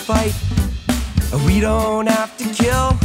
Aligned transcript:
fight. 0.00 0.34
We 1.46 1.60
don't 1.60 2.06
have 2.06 2.36
to 2.38 2.44
kill. 2.62 2.96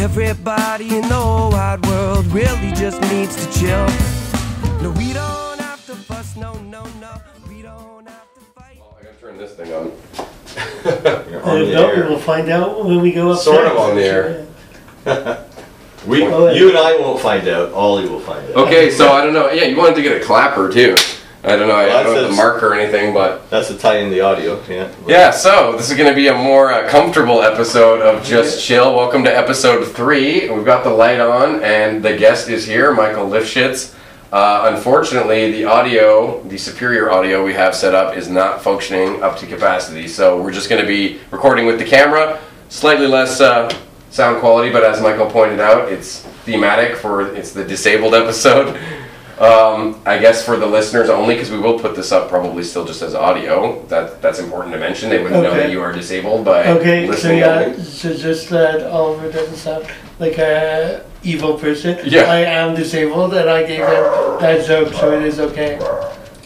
Everybody 0.00 0.96
in 0.96 1.02
the 1.08 1.14
whole 1.14 1.50
wide 1.50 1.84
world 1.86 2.26
really 2.26 2.72
just 2.72 3.00
needs 3.02 3.34
to 3.44 3.58
chill. 3.60 3.86
No, 4.82 4.90
we 4.96 5.12
don't 5.12 5.60
have 5.60 5.84
to 5.86 5.94
fuss, 5.94 6.36
no, 6.36 6.52
no, 6.54 6.84
no. 7.00 7.10
We 7.48 7.62
don't 7.62 8.06
have 8.08 8.32
to 8.34 8.40
fight. 8.54 8.78
Oh, 8.80 8.96
I 8.98 9.04
gotta 9.04 9.16
turn 9.16 9.36
this 9.36 9.52
thing 9.54 9.72
on. 9.72 9.92
You're 10.84 11.42
on 11.42 11.56
And 11.58 11.66
the 11.66 11.72
if 11.72 11.96
air. 11.98 12.04
we'll 12.08 12.18
find 12.18 12.48
out 12.48 12.84
when 12.84 13.00
we 13.00 13.12
go 13.12 13.32
upstairs. 13.32 13.56
Sort 13.56 13.66
of 13.66 13.76
on 13.76 13.96
the 13.96 14.04
air. 14.04 14.46
We, 16.06 16.22
Oh, 16.22 16.46
yeah. 16.46 16.52
you 16.52 16.68
and 16.70 16.78
I 16.78 16.96
won't 16.96 17.20
find 17.20 17.46
out. 17.48 17.72
Ollie 17.72 18.08
will 18.08 18.20
find 18.20 18.48
out. 18.50 18.56
Okay, 18.68 18.88
so 18.90 19.10
I 19.12 19.22
don't 19.24 19.34
know. 19.34 19.50
Yeah, 19.50 19.64
you 19.64 19.76
wanted 19.76 19.96
to 19.96 20.02
get 20.02 20.22
a 20.22 20.24
clapper 20.24 20.72
too. 20.72 20.94
I 21.48 21.56
don't 21.56 21.66
know. 21.66 21.76
I, 21.76 21.84
I 21.84 22.02
don't 22.02 22.14
have 22.14 22.28
the 22.28 22.36
marker 22.36 22.68
or 22.68 22.74
anything, 22.74 23.14
but 23.14 23.48
That's 23.48 23.68
to 23.68 23.78
tie 23.78 24.00
in 24.00 24.10
the 24.10 24.20
audio. 24.20 24.62
Yeah. 24.68 24.94
yeah. 25.06 25.30
So 25.30 25.72
this 25.78 25.90
is 25.90 25.96
going 25.96 26.10
to 26.10 26.14
be 26.14 26.28
a 26.28 26.34
more 26.34 26.70
uh, 26.70 26.86
comfortable 26.90 27.40
episode 27.40 28.02
of 28.02 28.22
Just 28.22 28.62
Chill. 28.62 28.94
Welcome 28.94 29.24
to 29.24 29.34
episode 29.34 29.86
three. 29.86 30.50
We've 30.50 30.66
got 30.66 30.84
the 30.84 30.90
light 30.90 31.20
on, 31.20 31.62
and 31.62 32.04
the 32.04 32.14
guest 32.18 32.50
is 32.50 32.66
here, 32.66 32.92
Michael 32.92 33.30
Lifshitz. 33.30 33.94
Uh, 34.30 34.70
unfortunately, 34.74 35.50
the 35.50 35.64
audio, 35.64 36.42
the 36.42 36.58
superior 36.58 37.10
audio 37.10 37.42
we 37.42 37.54
have 37.54 37.74
set 37.74 37.94
up, 37.94 38.14
is 38.14 38.28
not 38.28 38.62
functioning 38.62 39.22
up 39.22 39.38
to 39.38 39.46
capacity. 39.46 40.06
So 40.06 40.42
we're 40.42 40.52
just 40.52 40.68
going 40.68 40.82
to 40.82 40.88
be 40.88 41.18
recording 41.30 41.64
with 41.64 41.78
the 41.78 41.86
camera, 41.86 42.38
slightly 42.68 43.06
less 43.06 43.40
uh, 43.40 43.74
sound 44.10 44.40
quality, 44.40 44.70
but 44.70 44.84
as 44.84 45.00
Michael 45.00 45.30
pointed 45.30 45.60
out, 45.60 45.90
it's 45.90 46.20
thematic 46.44 46.94
for 46.96 47.34
it's 47.34 47.52
the 47.52 47.64
disabled 47.64 48.14
episode. 48.14 48.78
Um, 49.40 50.00
I 50.04 50.18
guess 50.18 50.44
for 50.44 50.56
the 50.56 50.66
listeners 50.66 51.08
only, 51.08 51.34
because 51.34 51.50
we 51.50 51.58
will 51.58 51.78
put 51.78 51.94
this 51.94 52.10
up 52.10 52.28
probably 52.28 52.64
still 52.64 52.84
just 52.84 53.02
as 53.02 53.14
audio. 53.14 53.84
That 53.86 54.20
that's 54.20 54.40
important 54.40 54.74
to 54.74 54.80
mention. 54.80 55.10
They 55.10 55.22
wouldn't 55.22 55.42
know 55.42 55.54
that 55.54 55.70
you 55.70 55.80
are 55.80 55.92
disabled 55.92 56.44
by 56.44 56.66
Okay, 56.66 57.06
so 57.06 57.12
listening 57.12 57.38
yeah, 57.38 57.54
only. 57.66 57.82
so 57.82 58.16
just 58.16 58.48
that 58.50 58.82
Oliver 58.90 59.30
doesn't 59.30 59.56
sound 59.56 59.86
like 60.18 60.38
a 60.38 61.04
evil 61.22 61.58
person. 61.58 61.98
Yeah. 62.04 62.22
I 62.22 62.38
am 62.40 62.74
disabled, 62.74 63.34
and 63.34 63.48
I 63.48 63.62
gave 63.62 63.80
him 63.80 64.04
that 64.40 64.66
joke, 64.66 64.92
so 64.94 65.12
it 65.12 65.22
is 65.22 65.38
okay. 65.38 65.78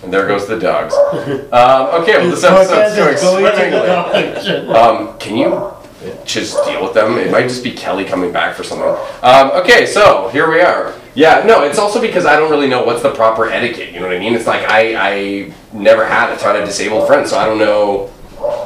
And 0.02 0.12
there 0.12 0.26
goes 0.26 0.46
the 0.46 0.58
dogs. 0.58 0.94
um, 1.52 2.02
okay, 2.02 2.18
well 2.18 2.30
this 2.30 2.44
episode's 2.44 3.22
going 3.22 3.44
the 3.44 4.40
swimmingly. 4.40 4.74
Um, 4.74 5.16
can 5.18 5.36
you 5.36 5.72
just 6.24 6.62
deal 6.64 6.82
with 6.82 6.94
them? 6.94 7.16
It 7.18 7.30
might 7.30 7.48
just 7.48 7.62
be 7.62 7.72
Kelly 7.72 8.04
coming 8.04 8.32
back 8.32 8.54
for 8.56 8.64
something. 8.64 8.88
Um, 9.22 9.50
okay, 9.62 9.86
so 9.86 10.28
here 10.28 10.50
we 10.50 10.60
are. 10.60 10.94
Yeah, 11.14 11.44
no, 11.46 11.62
it's 11.64 11.78
also 11.78 12.00
because 12.00 12.24
I 12.24 12.36
don't 12.36 12.50
really 12.50 12.68
know 12.68 12.84
what's 12.84 13.02
the 13.02 13.14
proper 13.14 13.46
etiquette. 13.50 13.92
You 13.92 14.00
know 14.00 14.06
what 14.06 14.16
I 14.16 14.18
mean? 14.18 14.34
It's 14.34 14.46
like 14.46 14.68
I 14.70 14.94
I 14.96 15.52
never 15.72 16.06
had 16.06 16.32
a 16.32 16.36
ton 16.38 16.56
of 16.56 16.64
disabled 16.66 17.06
friends, 17.06 17.30
so 17.30 17.38
I 17.38 17.46
don't 17.46 17.58
know 17.58 18.10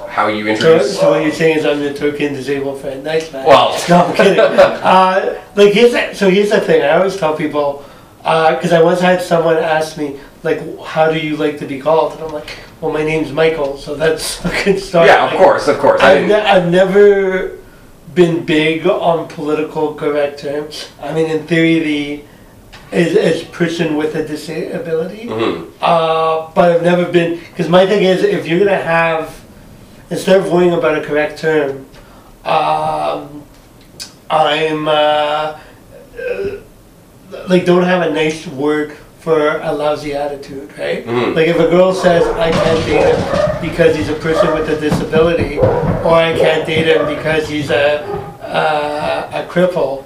how 0.08 0.28
you 0.28 0.44
So, 0.44 0.50
introduce. 0.74 0.98
so 0.98 1.10
what 1.10 1.22
you're 1.22 1.32
saying 1.32 1.58
is 1.58 1.66
I'm 1.66 1.80
the 1.80 1.92
token 1.92 2.32
disabled 2.34 2.80
friend. 2.80 3.02
Nice 3.04 3.32
man. 3.32 3.46
Well- 3.46 3.76
no, 3.88 4.04
I'm 4.06 4.14
kidding. 4.14 4.38
uh, 4.40 5.42
like 5.56 5.72
here's 5.74 5.92
the, 5.92 6.14
so 6.14 6.30
here's 6.30 6.50
the 6.50 6.60
thing. 6.60 6.82
I 6.82 6.96
always 6.96 7.16
tell 7.16 7.36
people 7.36 7.84
because 8.18 8.72
I 8.72 8.82
once 8.82 9.00
had 9.00 9.20
someone 9.22 9.56
ask 9.56 9.96
me 9.98 10.18
like, 10.42 10.60
how 10.84 11.10
do 11.10 11.18
you 11.18 11.36
like 11.36 11.58
to 11.58 11.66
be 11.66 11.78
called? 11.80 12.12
And 12.14 12.22
I'm 12.22 12.32
like, 12.32 12.56
well, 12.80 12.92
my 12.92 13.02
name's 13.04 13.32
Michael, 13.32 13.76
so 13.76 13.94
that's 13.94 14.44
a 14.44 14.64
good 14.64 14.78
start. 14.80 15.06
Yeah, 15.08 15.26
of 15.26 15.32
Like, 15.32 15.40
course, 15.40 15.68
of 15.68 15.78
course. 15.78 16.00
I 16.00 16.12
I've, 16.12 16.28
didn't- 16.28 16.28
ne- 16.44 16.50
I've 16.50 16.68
never 16.70 17.58
been 18.14 18.44
big 18.46 18.86
on 18.86 19.28
political 19.28 19.94
correct 19.94 20.38
terms. 20.40 20.88
I 21.02 21.12
mean, 21.12 21.26
in 21.30 21.46
theory, 21.46 21.78
the 21.80 22.24
is 22.92 23.16
as 23.16 23.42
person 23.44 23.96
with 23.96 24.14
a 24.14 24.24
disability. 24.24 25.26
Mhm. 25.26 25.66
Uh, 25.82 26.46
but 26.54 26.70
I've 26.72 26.82
never 26.82 27.04
been 27.04 27.38
because 27.50 27.68
my 27.68 27.86
thing 27.86 28.02
is 28.04 28.22
if 28.22 28.46
you're 28.46 28.58
gonna 28.60 28.76
have 28.76 29.34
instead 30.10 30.36
of 30.36 30.50
worrying 30.52 30.72
about 30.72 30.96
a 30.96 31.00
correct 31.00 31.38
term, 31.40 31.86
um, 32.44 33.42
I'm 34.30 34.86
uh, 34.88 34.92
uh, 34.92 35.56
like 37.48 37.64
don't 37.64 37.82
have 37.84 38.02
a 38.06 38.10
nice 38.10 38.46
word 38.46 38.96
for 39.18 39.58
a 39.58 39.72
lousy 39.72 40.14
attitude, 40.14 40.70
right? 40.78 41.04
Mhm. 41.04 41.34
Like 41.34 41.48
if 41.48 41.58
a 41.58 41.66
girl 41.68 41.92
says 41.92 42.24
I 42.38 42.52
can't 42.52 42.86
date 42.86 43.02
him 43.14 43.20
because 43.60 43.96
he's 43.96 44.08
a 44.08 44.14
person 44.14 44.54
with 44.54 44.68
a 44.70 44.76
disability, 44.80 45.58
or 45.58 46.14
I 46.14 46.38
can't 46.38 46.64
date 46.64 46.86
him 46.86 47.06
because 47.06 47.48
he's 47.48 47.70
a 47.70 48.02
uh, 48.42 49.28
a 49.34 49.42
cripple. 49.52 50.04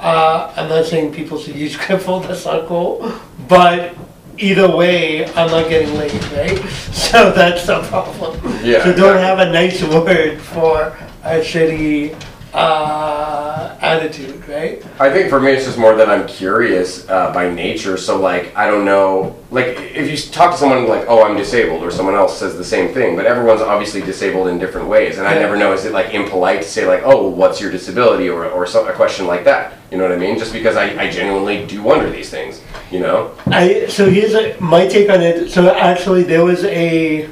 Uh, 0.00 0.52
I'm 0.56 0.68
not 0.68 0.84
saying 0.86 1.12
people 1.12 1.38
should 1.38 1.56
use 1.56 1.76
cripple. 1.84 2.26
That's 2.26 2.44
not 2.44 2.66
cool. 2.66 3.12
But 3.48 3.94
either 4.38 4.68
way, 4.74 5.26
I'm 5.34 5.50
not 5.50 5.68
getting 5.68 5.94
laid, 5.96 6.12
right? 6.32 6.58
So 7.08 7.32
that's 7.32 7.66
the 7.66 7.80
problem. 7.84 8.34
Yeah, 8.62 8.84
So 8.84 8.92
don't 8.92 9.16
exactly. 9.16 9.22
have 9.22 9.38
a 9.38 9.50
nice 9.50 9.82
word 9.82 10.38
for 10.40 10.96
a 11.24 11.40
shitty 11.40 12.14
uh, 12.54 13.76
attitude, 13.80 14.46
right? 14.48 14.84
I 15.00 15.12
think 15.12 15.28
for 15.28 15.40
me, 15.40 15.52
it's 15.52 15.64
just 15.64 15.78
more 15.78 15.94
that 15.96 16.08
I'm 16.08 16.26
curious 16.26 17.08
uh, 17.08 17.32
by 17.32 17.50
nature. 17.50 17.96
So, 17.96 18.20
like, 18.20 18.56
I 18.56 18.66
don't 18.66 18.84
know. 18.84 19.36
Like, 19.50 19.66
if 19.66 20.10
you 20.10 20.32
talk 20.32 20.52
to 20.52 20.56
someone 20.58 20.88
like, 20.88 21.04
"Oh, 21.08 21.22
I'm 21.22 21.36
disabled," 21.36 21.82
or 21.82 21.90
someone 21.90 22.14
else 22.14 22.38
says 22.38 22.56
the 22.56 22.64
same 22.64 22.92
thing, 22.94 23.16
but 23.16 23.26
everyone's 23.26 23.60
obviously 23.60 24.00
disabled 24.00 24.48
in 24.48 24.58
different 24.58 24.88
ways, 24.88 25.18
and 25.18 25.26
I 25.26 25.34
never 25.34 25.56
know 25.56 25.72
is 25.72 25.84
it 25.84 25.92
like 25.92 26.14
impolite 26.14 26.62
to 26.62 26.68
say 26.68 26.86
like, 26.86 27.02
"Oh, 27.04 27.28
what's 27.28 27.60
your 27.60 27.70
disability?" 27.70 28.28
or 28.28 28.46
or 28.46 28.66
some, 28.66 28.88
a 28.88 28.92
question 28.92 29.26
like 29.26 29.44
that. 29.44 29.74
You 29.90 29.98
know 29.98 30.04
what 30.04 30.12
I 30.12 30.18
mean? 30.18 30.38
Just 30.38 30.52
because 30.52 30.76
I, 30.76 31.02
I 31.02 31.10
genuinely 31.10 31.66
do 31.66 31.82
wonder 31.82 32.10
these 32.10 32.30
things. 32.30 32.60
You 32.90 33.00
know? 33.00 33.34
I 33.46 33.86
so 33.86 34.10
here's 34.10 34.34
a, 34.34 34.58
my 34.60 34.86
take 34.86 35.10
on 35.10 35.22
it. 35.22 35.50
So 35.50 35.74
actually, 35.74 36.22
there 36.24 36.44
was 36.44 36.64
a 36.64 37.28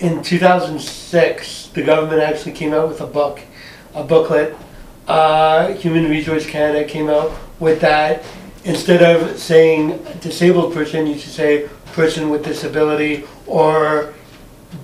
in 0.00 0.22
2006, 0.22 1.68
the 1.68 1.82
government 1.82 2.22
actually 2.22 2.52
came 2.52 2.72
out 2.72 2.88
with 2.88 3.00
a 3.02 3.06
book, 3.06 3.40
a 3.94 4.04
booklet. 4.04 4.56
Uh, 5.06 5.72
Human 5.74 6.08
Resource 6.08 6.46
Canada 6.46 6.84
came 6.84 7.08
out 7.08 7.32
with 7.58 7.80
that. 7.80 8.22
Instead 8.64 9.02
of 9.02 9.38
saying 9.38 9.98
disabled 10.20 10.72
person, 10.74 11.06
you 11.06 11.18
should 11.18 11.32
say 11.32 11.68
person 11.92 12.30
with 12.30 12.44
disability 12.44 13.24
or 13.46 14.14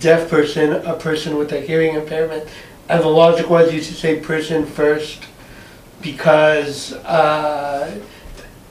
deaf 0.00 0.28
person, 0.28 0.72
a 0.86 0.94
person 0.94 1.36
with 1.36 1.52
a 1.52 1.60
hearing 1.60 1.94
impairment. 1.94 2.48
And 2.88 3.02
the 3.02 3.08
logic 3.08 3.50
was 3.50 3.72
you 3.72 3.82
should 3.82 3.96
say 3.96 4.18
person 4.20 4.64
first 4.64 5.24
because 6.02 6.92
uh, 7.04 7.98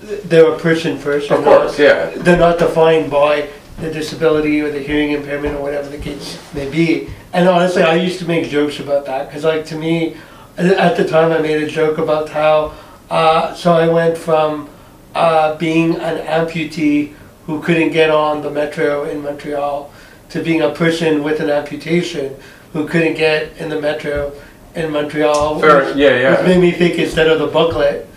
they're 0.01 0.51
a 0.51 0.59
person 0.59 0.97
first. 0.97 1.31
Of 1.31 1.37
and 1.37 1.45
not- 1.45 1.61
course, 1.61 1.79
yeah. 1.79 2.09
they're 2.17 2.37
not 2.37 2.59
defined 2.59 3.11
by 3.11 3.47
the 3.79 3.91
disability 3.91 4.61
or 4.61 4.71
the 4.71 4.79
hearing 4.79 5.11
impairment 5.11 5.55
or 5.55 5.61
whatever 5.61 5.89
the 5.89 5.97
case 5.97 6.39
may 6.53 6.69
be. 6.69 7.09
And 7.33 7.47
honestly, 7.49 7.83
I 7.83 7.95
used 7.95 8.19
to 8.19 8.25
make 8.25 8.49
jokes 8.49 8.79
about 8.79 9.05
that 9.05 9.27
because, 9.27 9.43
like, 9.43 9.65
to 9.67 9.75
me, 9.75 10.15
at 10.57 10.95
the 10.95 11.05
time, 11.05 11.31
I 11.31 11.39
made 11.39 11.61
a 11.61 11.67
joke 11.67 11.97
about 11.97 12.29
how. 12.29 12.73
Uh, 13.09 13.53
so 13.53 13.73
I 13.73 13.87
went 13.87 14.17
from 14.17 14.69
uh, 15.13 15.55
being 15.57 15.95
an 15.97 16.17
amputee 16.25 17.13
who 17.45 17.61
couldn't 17.61 17.91
get 17.91 18.09
on 18.09 18.41
the 18.41 18.49
metro 18.49 19.03
in 19.03 19.21
Montreal 19.21 19.91
to 20.29 20.41
being 20.41 20.61
a 20.61 20.71
person 20.71 21.21
with 21.23 21.39
an 21.39 21.49
amputation 21.49 22.35
who 22.73 22.87
couldn't 22.87 23.13
get 23.15 23.55
in 23.57 23.69
the 23.69 23.79
metro 23.79 24.31
in 24.73 24.91
Montreal. 24.91 25.59
Fair, 25.59 25.85
which- 25.85 25.95
yeah, 25.97 26.17
yeah. 26.19 26.31
Which 26.31 26.47
made 26.47 26.61
me 26.61 26.71
think 26.71 26.97
instead 26.97 27.27
of 27.27 27.39
the 27.39 27.47
booklet, 27.47 28.07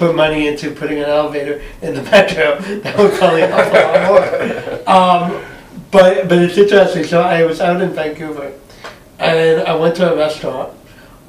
put 0.00 0.16
money 0.16 0.48
into 0.48 0.70
putting 0.70 0.98
an 0.98 1.04
elevator 1.04 1.62
in 1.82 1.94
the 1.94 2.02
metro. 2.14 2.58
That 2.58 2.98
would 2.98 3.12
probably 3.12 3.42
help 3.42 3.72
a 3.72 3.76
lot 3.84 4.08
more. 4.08 4.90
Um, 4.96 5.44
but 5.90 6.28
but 6.28 6.38
it's 6.38 6.56
interesting. 6.56 7.04
So 7.04 7.20
I 7.20 7.44
was 7.44 7.60
out 7.60 7.82
in 7.82 7.92
Vancouver, 7.92 8.52
and 9.18 9.60
I 9.62 9.74
went 9.76 9.96
to 9.96 10.12
a 10.12 10.16
restaurant, 10.16 10.72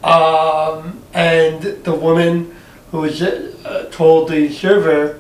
um, 0.04 1.02
and 1.14 1.62
the 1.62 1.94
woman 1.94 2.56
who 2.92 3.02
was 3.02 3.22
uh, 3.22 3.90
told 3.92 4.30
the 4.30 4.50
server, 4.50 5.20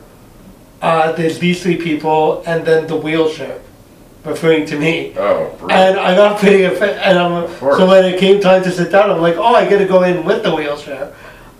uh, 0.82 1.12
"There's 1.12 1.40
these 1.40 1.62
three 1.62 1.78
people, 1.78 2.44
and 2.48 2.66
then 2.66 2.88
the 2.88 2.96
wheelchair," 2.96 3.60
referring 4.24 4.66
to 4.68 4.80
me. 4.80 5.14
Oh, 5.18 5.54
brilliant. 5.60 5.72
And 5.72 6.00
I 6.00 6.16
got 6.16 6.40
pretty 6.40 6.64
offended. 6.64 7.00
And 7.00 7.20
I'm, 7.20 7.50
so 7.60 7.86
when 7.86 8.06
it 8.06 8.18
came 8.18 8.40
time 8.40 8.64
to 8.64 8.72
sit 8.72 8.92
down, 8.92 9.10
I'm 9.10 9.22
like, 9.22 9.36
oh, 9.36 9.56
I 9.56 9.70
got 9.70 9.80
to 9.80 9.86
go 9.86 10.04
in 10.04 10.24
with 10.24 10.44
the 10.44 10.56
wheelchair. 10.56 11.14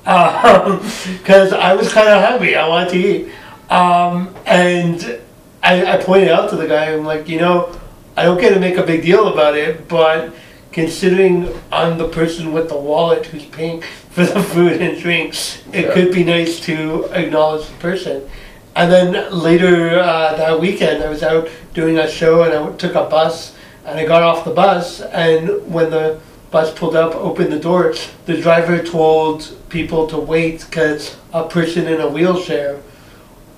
Because 1.18 1.54
I 1.54 1.74
was 1.74 1.92
kind 1.94 2.10
of 2.10 2.24
hungry. 2.24 2.56
I 2.56 2.68
wanted 2.68 2.90
to 2.92 2.98
eat. 2.98 3.32
Um, 3.70 4.34
and 4.46 5.20
I, 5.64 5.94
I 5.94 5.98
pointed 6.04 6.30
out 6.30 6.50
to 6.50 6.56
the 6.56 6.68
guy, 6.68 6.92
I'm 6.94 7.06
like, 7.06 7.30
you 7.30 7.40
know, 7.40 7.78
I 8.18 8.24
don't 8.24 8.40
get 8.40 8.54
to 8.54 8.60
make 8.60 8.78
a 8.78 8.84
big 8.84 9.04
deal 9.04 9.28
about 9.28 9.56
it, 9.56 9.88
but 9.88 10.34
considering 10.72 11.50
I'm 11.72 11.98
the 11.98 12.08
person 12.10 12.52
with 12.52 12.70
the 12.70 12.78
wallet 12.78 13.26
who's 13.28 13.46
paying 13.46 13.82
for 14.10 14.26
the 14.26 14.42
food 14.42 14.82
and 14.82 15.00
drinks, 15.00 15.62
it 15.72 15.86
Yeah. 15.86 15.94
could 15.94 16.12
be 16.14 16.24
nice 16.24 16.60
to 16.62 17.06
acknowledge 17.14 17.68
the 17.68 17.76
person. 17.78 18.30
And 18.76 18.92
then 18.92 19.32
later 19.32 20.00
uh, 20.00 20.36
that 20.36 20.60
weekend, 20.60 21.04
I 21.04 21.10
was 21.10 21.24
out 21.24 21.50
doing 21.74 21.98
a 21.98 22.10
show 22.10 22.44
and 22.44 22.54
I 22.54 22.72
took 22.78 22.96
a 22.96 23.04
bus 23.04 23.56
and 23.86 24.00
I 24.00 24.06
got 24.06 24.24
off 24.24 24.46
the 24.46 24.52
bus. 24.52 25.02
And 25.02 25.72
when 25.72 25.90
the 25.92 26.20
bus 26.52 26.74
pulled 26.78 26.96
up, 26.96 27.16
opened 27.16 27.52
the 27.52 27.60
door, 27.60 27.94
the 28.26 28.40
driver 28.42 28.84
told 28.84 29.56
people 29.70 30.06
to 30.08 30.18
wait 30.18 30.66
because 30.70 31.16
a 31.34 31.48
person 31.48 31.88
in 31.88 32.02
a 32.02 32.08
wheelchair 32.08 32.80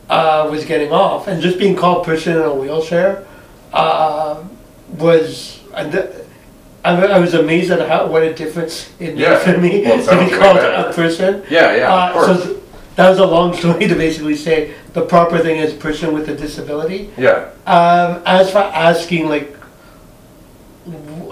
uh, 0.10 0.48
was 0.50 0.64
getting 0.64 0.92
off. 0.92 1.28
And 1.28 1.42
just 1.42 1.58
being 1.58 1.76
called 1.76 2.06
person 2.06 2.34
in 2.38 2.44
a 2.44 2.54
wheelchair 2.54 3.26
uh, 3.74 4.44
was. 4.98 5.60
I, 5.74 6.12
I 6.86 7.18
was 7.18 7.34
amazed 7.34 7.72
at 7.72 7.88
how 7.88 8.08
what 8.08 8.24
a 8.24 8.34
difference 8.34 8.92
it 9.00 9.16
Yeah. 9.18 9.30
made 9.30 9.40
for 9.56 9.58
me 9.62 9.84
Well, 9.86 10.06
to 10.06 10.26
be 10.30 10.38
called 10.38 10.58
a 10.58 10.92
person. 10.94 11.42
Yeah, 11.50 11.76
yeah, 11.76 11.94
Uh, 11.94 12.26
so 12.38 12.44
th- 12.46 12.58
that 12.98 13.10
was 13.10 13.20
a 13.20 13.26
long 13.26 13.54
story 13.62 13.88
to 13.88 13.96
basically 13.96 14.36
say 14.36 14.74
the 14.92 15.02
proper 15.02 15.40
thing 15.40 15.58
is 15.58 15.74
person 15.74 16.14
with 16.14 16.28
a 16.30 16.36
disability. 16.36 17.10
yeah. 17.18 17.50
Um, 17.66 18.22
as 18.26 18.52
for 18.52 18.60
asking 18.60 19.30
like 19.30 19.56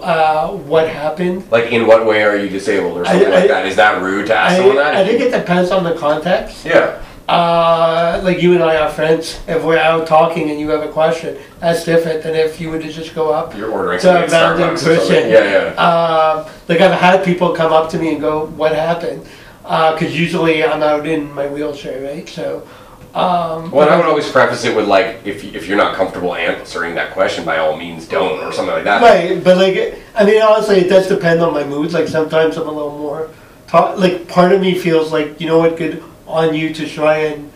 uh, 0.02 0.50
what 0.52 0.88
happened, 0.90 1.50
Like, 1.52 1.72
in 1.72 1.86
what 1.88 2.06
way 2.06 2.24
are 2.24 2.36
you 2.36 2.50
disabled 2.50 2.98
or 2.98 3.06
something 3.06 3.28
I- 3.28 3.36
like 3.40 3.48
that? 3.48 3.66
Is 3.66 3.76
that 3.76 4.02
rude 4.02 4.28
to 4.28 4.36
ask 4.36 4.54
I, 4.54 4.58
someone 4.58 4.76
that? 4.78 4.96
I 4.96 5.06
think 5.06 5.22
it 5.22 5.32
depends 5.32 5.72
on 5.72 5.84
the 5.84 5.96
context. 5.96 6.66
Yeah. 6.66 7.02
Uh, 7.30 8.20
like 8.24 8.42
you 8.42 8.54
and 8.56 8.62
I 8.64 8.76
are 8.78 8.90
friends. 8.90 9.40
If 9.48 9.64
we're 9.64 9.78
out 9.78 10.06
talking 10.06 10.50
and 10.50 10.60
you 10.60 10.68
have 10.70 10.82
a 10.84 10.92
question, 10.92 11.38
that's 11.62 11.86
different 11.86 12.24
than 12.24 12.36
if 12.36 12.60
you 12.60 12.70
were 12.70 12.80
to 12.80 12.92
just 12.92 13.16
go 13.16 13.32
up 13.32 13.56
You're 13.56 13.72
ordering 13.72 14.00
to 14.02 14.10
a 14.10 14.14
random 14.28 14.30
Starbucks 14.32 14.74
or 14.74 14.78
something. 14.78 14.98
person. 14.98 15.30
Yeah, 15.32 15.74
yeah. 15.76 15.82
Um, 15.82 16.52
like 16.68 16.82
I've 16.82 17.00
had 17.00 17.24
people 17.24 17.54
come 17.56 17.72
up 17.72 17.90
to 17.92 17.98
me 18.00 18.12
and 18.14 18.20
go, 18.20 18.48
"What 18.48 18.74
happened?" 18.76 19.26
Because 19.64 20.20
usually 20.20 20.62
I'm 20.66 20.84
out 20.84 21.06
in 21.08 21.32
my 21.34 21.48
wheelchair, 21.48 22.02
right? 22.04 22.28
So. 22.28 22.68
Um, 23.14 23.72
Well, 23.72 23.90
I 23.90 23.98
would 23.98 24.06
always 24.06 24.30
preface 24.32 24.64
it 24.64 24.76
with 24.76 24.88
like, 24.88 25.20
if, 25.26 25.44
you- 25.44 25.52
if 25.54 25.68
you're 25.68 25.78
not 25.78 25.96
comfortable 25.96 26.34
answering 26.34 26.96
that 26.96 27.12
question, 27.12 27.44
by 27.44 27.58
all 27.58 27.76
means 27.76 28.08
don't, 28.08 28.40
or 28.40 28.52
something 28.54 28.74
like 28.74 28.86
that. 28.86 29.02
Right, 29.02 29.44
but 29.44 29.58
like, 29.58 29.96
I 30.16 30.24
mean, 30.26 30.42
honestly, 30.42 30.78
it 30.78 30.88
does 30.90 31.08
depend 31.08 31.42
on 31.42 31.54
my 31.54 31.64
mood. 31.66 31.92
Like 31.92 32.08
sometimes 32.08 32.56
I'm 32.58 32.68
a 32.68 32.72
little 32.72 32.98
more, 32.98 33.30
ta- 33.68 33.94
like 33.96 34.28
part 34.30 34.54
of 34.54 34.62
me 34.62 34.76
feels 34.78 35.12
like 35.12 35.42
you 35.42 35.48
know 35.48 35.58
what, 35.60 35.76
good 35.78 36.02
on 36.26 36.54
you 36.56 36.74
to 36.74 36.88
try 36.88 37.18
and 37.18 37.52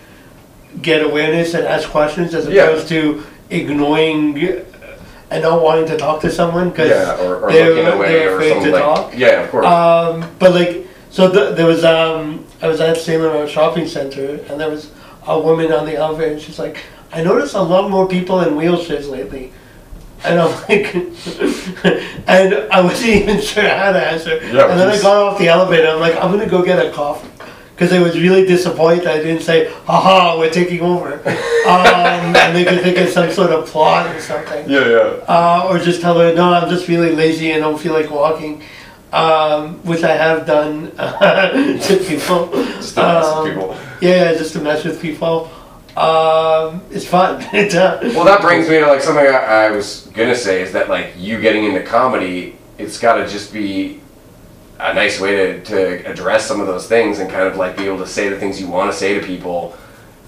get 0.82 1.02
awareness 1.02 1.54
and 1.54 1.66
ask 1.66 1.90
questions 1.90 2.34
as 2.36 2.48
Yeah. 2.50 2.64
opposed 2.64 2.90
to 2.90 3.24
ignoring 3.50 4.38
and 5.32 5.42
not 5.42 5.62
wanting 5.62 5.86
to 5.88 5.98
talk 5.98 6.20
to 6.22 6.30
someone 6.30 6.70
because 6.70 6.90
Yeah, 6.90 7.26
or, 7.26 7.38
or 7.38 7.52
they're- 7.54 7.74
looking 7.74 7.94
away 7.94 8.08
they're 8.10 8.32
or 8.32 8.36
afraid 8.36 8.50
something 8.50 8.72
to 8.72 8.78
like. 8.78 8.84
talk. 8.84 9.14
Yeah, 9.18 9.42
of 9.44 9.52
course. 9.52 9.66
Um, 9.66 10.30
but 10.38 10.54
like, 10.54 10.86
so 11.12 11.32
th- 11.32 11.56
there 11.56 11.66
was 11.66 11.86
um, 11.86 12.44
I 12.62 12.68
was 12.68 12.82
at 12.82 12.98
Salem 12.98 13.32
Road 13.32 13.50
Shopping 13.50 13.88
Center, 13.88 14.40
and 14.50 14.60
there 14.60 14.70
was 14.70 14.92
a 15.28 15.40
woman 15.40 15.72
on 15.72 15.86
the 15.86 15.96
elevator, 15.96 16.34
and 16.34 16.42
she's 16.42 16.60
like, 16.60 16.78
"I 17.12 17.24
noticed 17.24 17.56
a 17.56 17.62
lot 17.62 17.90
more 17.90 18.08
people 18.08 18.42
in 18.42 18.56
wheelchairs 18.56 19.10
lately." 19.10 19.52
And 20.24 20.40
I'm 20.40 20.52
like, 20.70 20.96
and 22.28 22.72
I 22.72 22.82
wasn't 22.82 23.10
even 23.10 23.42
sure 23.42 23.68
how 23.68 23.92
to 23.92 24.00
answer. 24.00 24.40
Yeah, 24.44 24.70
and 24.70 24.80
then 24.80 24.90
I 24.90 25.02
got 25.02 25.18
off 25.18 25.38
the 25.40 25.48
elevator. 25.48 25.88
I'm 25.88 26.00
like, 26.00 26.16
I'm 26.16 26.32
gonna 26.32 26.50
go 26.50 26.64
get 26.64 26.84
a 26.84 26.92
coffee. 26.92 27.30
Because 27.76 27.92
I 27.92 28.02
was 28.02 28.18
really 28.18 28.46
disappointed 28.46 29.06
I 29.06 29.18
didn't 29.18 29.42
say, 29.42 29.70
haha, 29.86 30.40
we're 30.40 30.50
taking 30.50 30.80
over. 30.80 31.16
um, 31.68 32.34
and 32.34 32.56
they 32.56 32.64
could 32.64 32.82
think 32.82 32.98
it's 32.98 33.14
some 33.14 33.30
sort 33.32 33.52
of 33.52 33.66
plot 33.66 34.16
or 34.16 34.22
something 34.22 34.70
yeah, 34.70 34.88
yeah. 34.88 34.98
uh, 35.28 35.68
or 35.70 35.78
just 35.78 36.00
tell 36.00 36.18
her, 36.18 36.34
no, 36.34 36.54
I'm 36.54 36.70
just 36.70 36.88
really 36.88 37.14
lazy 37.14 37.52
and 37.52 37.62
don't 37.62 37.78
feel 37.78 37.92
like 37.92 38.10
walking, 38.10 38.64
um, 39.16 39.76
which 39.84 40.04
I 40.04 40.16
have 40.16 40.46
done 40.46 40.92
to 40.98 42.06
people. 42.08 42.50
Just 42.52 42.96
to 42.96 43.02
mess 43.02 43.26
with 43.26 43.38
Um, 43.38 43.48
people. 43.50 43.78
Yeah, 44.02 44.34
just 44.34 44.54
to 44.54 44.60
mess 44.60 44.84
with 44.84 45.02
people. 45.02 45.50
Um, 45.96 46.82
it's 46.92 47.06
fun. 47.08 47.42
It, 47.54 47.74
uh, 47.74 48.00
Well, 48.02 48.26
that 48.26 48.42
brings 48.42 48.68
me 48.68 48.80
to 48.80 48.88
like 48.88 49.02
something 49.02 49.26
I, 49.26 49.68
I 49.68 49.72
was 49.72 50.12
gonna 50.14 50.36
say 50.36 50.62
is 50.62 50.74
that 50.74 50.90
like 50.90 51.14
you 51.18 51.40
getting 51.40 51.64
into 51.64 51.82
comedy, 51.84 52.58
it's 52.78 53.00
got 53.00 53.16
to 53.16 53.28
just 53.28 53.54
be 53.54 54.02
a 54.80 54.94
nice 54.94 55.22
way 55.22 55.36
to, 55.38 55.64
to 55.64 56.12
address 56.12 56.46
some 56.46 56.60
of 56.60 56.68
those 56.68 56.86
things 56.88 57.20
and 57.20 57.30
kind 57.32 57.48
of 57.48 57.56
like 57.56 57.78
be 57.78 57.86
able 57.86 58.00
to 58.00 58.08
say 58.08 58.28
the 58.28 58.38
things 58.38 58.60
you 58.60 58.68
want 58.68 58.92
to 58.92 58.98
say 58.98 59.18
to 59.18 59.26
people 59.26 59.74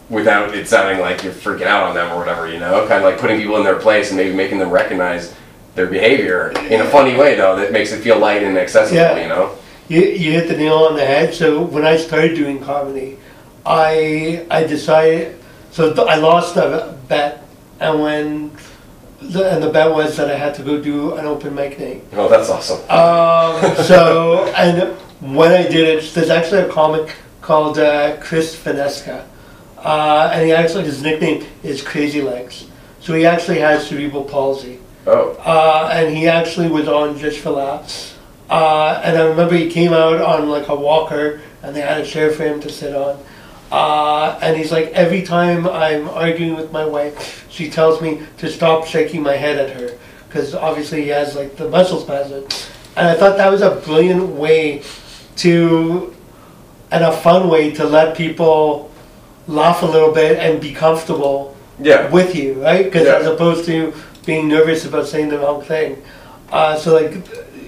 without 0.09 0.55
it 0.55 0.65
sounding 0.69 1.01
like 1.01 1.21
you're 1.21 1.33
freaking 1.33 1.67
out 1.67 1.83
on 1.83 1.93
them 1.93 2.09
or 2.13 2.17
whatever, 2.17 2.47
you 2.49 2.57
know? 2.57 2.87
Kind 2.87 3.03
of 3.03 3.03
like 3.03 3.19
putting 3.19 3.37
people 3.41 3.57
in 3.57 3.65
their 3.65 3.75
place 3.77 4.07
and 4.07 4.15
maybe 4.17 4.33
making 4.33 4.57
them 4.57 4.69
recognize 4.69 5.35
their 5.77 5.87
behavior 5.87 6.51
in 6.69 6.81
a 6.81 6.89
funny 6.89 7.15
way 7.15 7.35
though 7.35 7.55
that 7.55 7.71
makes 7.71 7.93
it 7.93 8.01
feel 8.01 8.19
light 8.19 8.43
and 8.43 8.57
accessible, 8.57 8.97
Yeah. 8.97 9.21
you 9.21 9.29
know? 9.29 9.55
you, 9.87 10.01
you 10.01 10.31
hit 10.33 10.49
the 10.49 10.57
nail 10.57 10.79
on 10.89 10.95
the 10.97 11.05
head. 11.05 11.33
So 11.33 11.61
when 11.61 11.85
I 11.85 11.95
started 11.95 12.35
doing 12.35 12.59
comedy, 12.59 13.17
I 13.65 14.45
I 14.51 14.63
decided. 14.65 15.37
So 15.71 15.93
th- 15.93 16.07
I 16.07 16.15
lost 16.15 16.57
a 16.57 16.97
bet, 17.07 17.43
and 17.79 18.01
when 18.01 18.51
the, 19.21 19.49
and 19.51 19.61
the 19.63 19.69
bet 19.69 19.91
was 19.91 20.17
that 20.17 20.29
I 20.31 20.35
had 20.35 20.55
to 20.55 20.63
go 20.63 20.81
do 20.81 21.13
an 21.15 21.25
open 21.25 21.53
mic 21.53 21.79
night. 21.79 22.03
Oh, 22.13 22.27
that's 22.27 22.49
awesome. 22.49 22.79
Um, 22.89 23.75
so, 23.91 24.45
and 24.55 24.97
when 25.35 25.51
I 25.51 25.63
did 25.63 25.85
it, 25.99 26.13
there's 26.13 26.29
actually 26.31 26.61
a 26.61 26.69
comic 26.69 27.15
called 27.41 27.77
uh, 27.77 28.17
Chris 28.19 28.55
Fonseca. 28.55 29.27
Uh, 29.77 30.31
and 30.33 30.45
he 30.45 30.51
actually, 30.51 30.85
his 30.85 31.01
nickname 31.03 31.45
is 31.61 31.81
Crazy 31.81 32.21
Legs. 32.21 32.65
So 32.99 33.13
he 33.13 33.25
actually 33.25 33.59
has 33.59 33.87
cerebral 33.87 34.23
palsy. 34.23 34.79
Oh, 35.07 35.31
Uh, 35.45 35.89
and 35.91 36.15
he 36.15 36.27
actually 36.27 36.67
was 36.67 36.87
on 36.87 37.17
Just 37.17 37.39
for 37.39 37.51
Laughs. 37.51 38.13
Uh, 38.49 39.01
and 39.03 39.17
I 39.17 39.23
remember 39.25 39.55
he 39.55 39.69
came 39.69 39.93
out 39.93 40.21
on 40.21 40.49
like 40.49 40.67
a 40.67 40.75
walker 40.75 41.41
and 41.63 41.75
they 41.75 41.81
had 41.81 41.99
a 42.01 42.05
chair 42.05 42.31
for 42.31 42.43
him 42.43 42.59
to 42.61 42.69
sit 42.69 42.95
on. 42.95 43.17
Uh, 43.71 44.37
and 44.41 44.55
he's 44.55 44.71
like, 44.71 44.87
every 44.87 45.21
time 45.23 45.67
I'm 45.67 46.07
arguing 46.09 46.55
with 46.55 46.71
my 46.71 46.85
wife, 46.85 47.45
she 47.49 47.69
tells 47.69 48.01
me 48.01 48.21
to 48.37 48.49
stop 48.49 48.85
shaking 48.85 49.21
my 49.21 49.35
head 49.35 49.57
at 49.57 49.75
her. 49.79 49.97
Because 50.27 50.53
obviously 50.55 51.03
he 51.03 51.07
has 51.09 51.35
like 51.35 51.55
the 51.57 51.69
muscle 51.69 51.99
spasm. 51.99 52.43
And 52.95 53.07
I 53.07 53.13
thought 53.15 53.37
that 53.37 53.49
was 53.51 53.61
a 53.61 53.75
brilliant 53.85 54.27
way 54.29 54.83
to, 55.37 56.13
and 56.91 57.03
a 57.03 57.11
fun 57.11 57.49
way 57.49 57.71
to 57.71 57.83
let 57.85 58.15
people 58.17 58.91
laugh 59.47 59.83
a 59.83 59.85
little 59.85 60.11
bit 60.13 60.37
and 60.37 60.59
be 60.59 60.73
comfortable 60.73 61.55
yeah. 61.79 62.09
with 62.09 62.35
you, 62.35 62.61
right? 62.61 62.85
Because 62.85 63.07
Yeah. 63.07 63.17
as 63.17 63.27
opposed 63.27 63.65
to 63.65 63.93
being 64.27 64.47
nervous 64.47 64.85
about 64.85 65.07
saying 65.07 65.29
the 65.29 65.39
wrong 65.39 65.63
thing. 65.63 65.99
Uh, 66.51 66.75
so 66.77 66.93
like, 66.93 67.13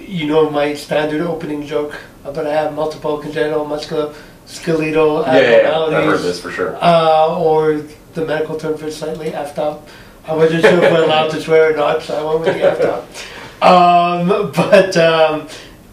you 0.06 0.26
know, 0.28 0.48
my 0.50 0.74
standard 0.74 1.22
opening 1.22 1.66
joke 1.66 1.98
about 2.24 2.46
I 2.46 2.52
have 2.52 2.74
multiple 2.74 3.18
congenital 3.18 3.64
musculoskeletal 3.64 5.26
Yeah, 5.26 5.40
yeah, 5.40 5.62
yeah. 5.62 5.98
I've 5.98 6.04
heard 6.04 6.20
this 6.20 6.38
for 6.40 6.50
sure. 6.52 6.76
uh, 6.80 7.36
or 7.38 7.82
the 8.14 8.24
medical 8.26 8.56
term 8.56 8.76
for 8.76 8.90
slightly 8.90 9.30
effed 9.30 9.58
up. 9.58 9.88
I 10.26 10.34
wasn't 10.36 10.62
sure 10.62 10.84
if 10.84 10.92
we're 10.92 11.04
allowed 11.04 11.30
to 11.30 11.40
swear 11.40 11.72
or 11.72 11.76
not, 11.76 12.02
so 12.02 12.14
I 12.14 12.22
went 12.34 12.40
with 12.44 12.54
the 12.54 12.62
effed 12.62 12.84
up. 12.84 13.08
Um, 13.62 14.52
but 14.52 14.96
um, 14.96 15.48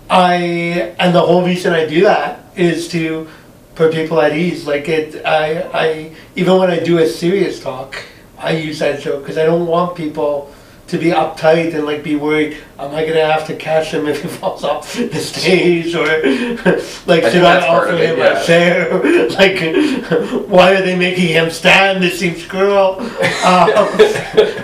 I 0.09 0.93
and 0.99 1.15
the 1.15 1.21
whole 1.21 1.43
reason 1.45 1.73
I 1.73 1.85
do 1.85 2.01
that 2.03 2.43
is 2.55 2.87
to 2.89 3.27
put 3.75 3.93
people 3.93 4.19
at 4.21 4.35
ease. 4.35 4.65
Like 4.67 4.87
it, 4.89 5.25
I, 5.25 5.61
I 5.73 6.15
even 6.35 6.57
when 6.57 6.69
I 6.71 6.79
do 6.79 6.97
a 6.99 7.07
serious 7.07 7.61
talk, 7.61 7.95
I 8.37 8.51
use 8.51 8.79
that 8.79 8.99
joke 9.01 9.21
because 9.23 9.37
I 9.37 9.45
don't 9.45 9.67
want 9.67 9.95
people 9.95 10.53
to 10.87 10.97
be 10.97 11.07
uptight 11.07 11.73
and 11.75 11.85
like 11.85 12.01
be 12.03 12.15
worried. 12.15 12.57
Am 12.79 12.93
I 12.95 13.05
gonna 13.05 13.25
have 13.25 13.45
to 13.47 13.55
catch 13.55 13.91
him 13.91 14.07
if 14.07 14.21
he 14.21 14.27
falls 14.39 14.63
off 14.63 14.93
the 14.93 15.19
stage 15.19 15.93
or 15.95 16.05
like 17.05 17.23
I 17.23 17.29
should 17.31 17.43
I 17.43 17.67
offer 17.67 17.87
of 17.87 17.99
it, 17.99 18.09
him 18.11 18.17
yeah. 18.19 18.39
a 18.39 18.45
chair? 18.45 19.29
like 19.31 20.47
why 20.47 20.73
are 20.75 20.81
they 20.81 20.95
making 20.97 21.27
him 21.27 21.49
stand? 21.49 22.03
It 22.03 22.13
seems 22.13 22.45
cruel. 22.45 22.99
Um, 23.43 23.69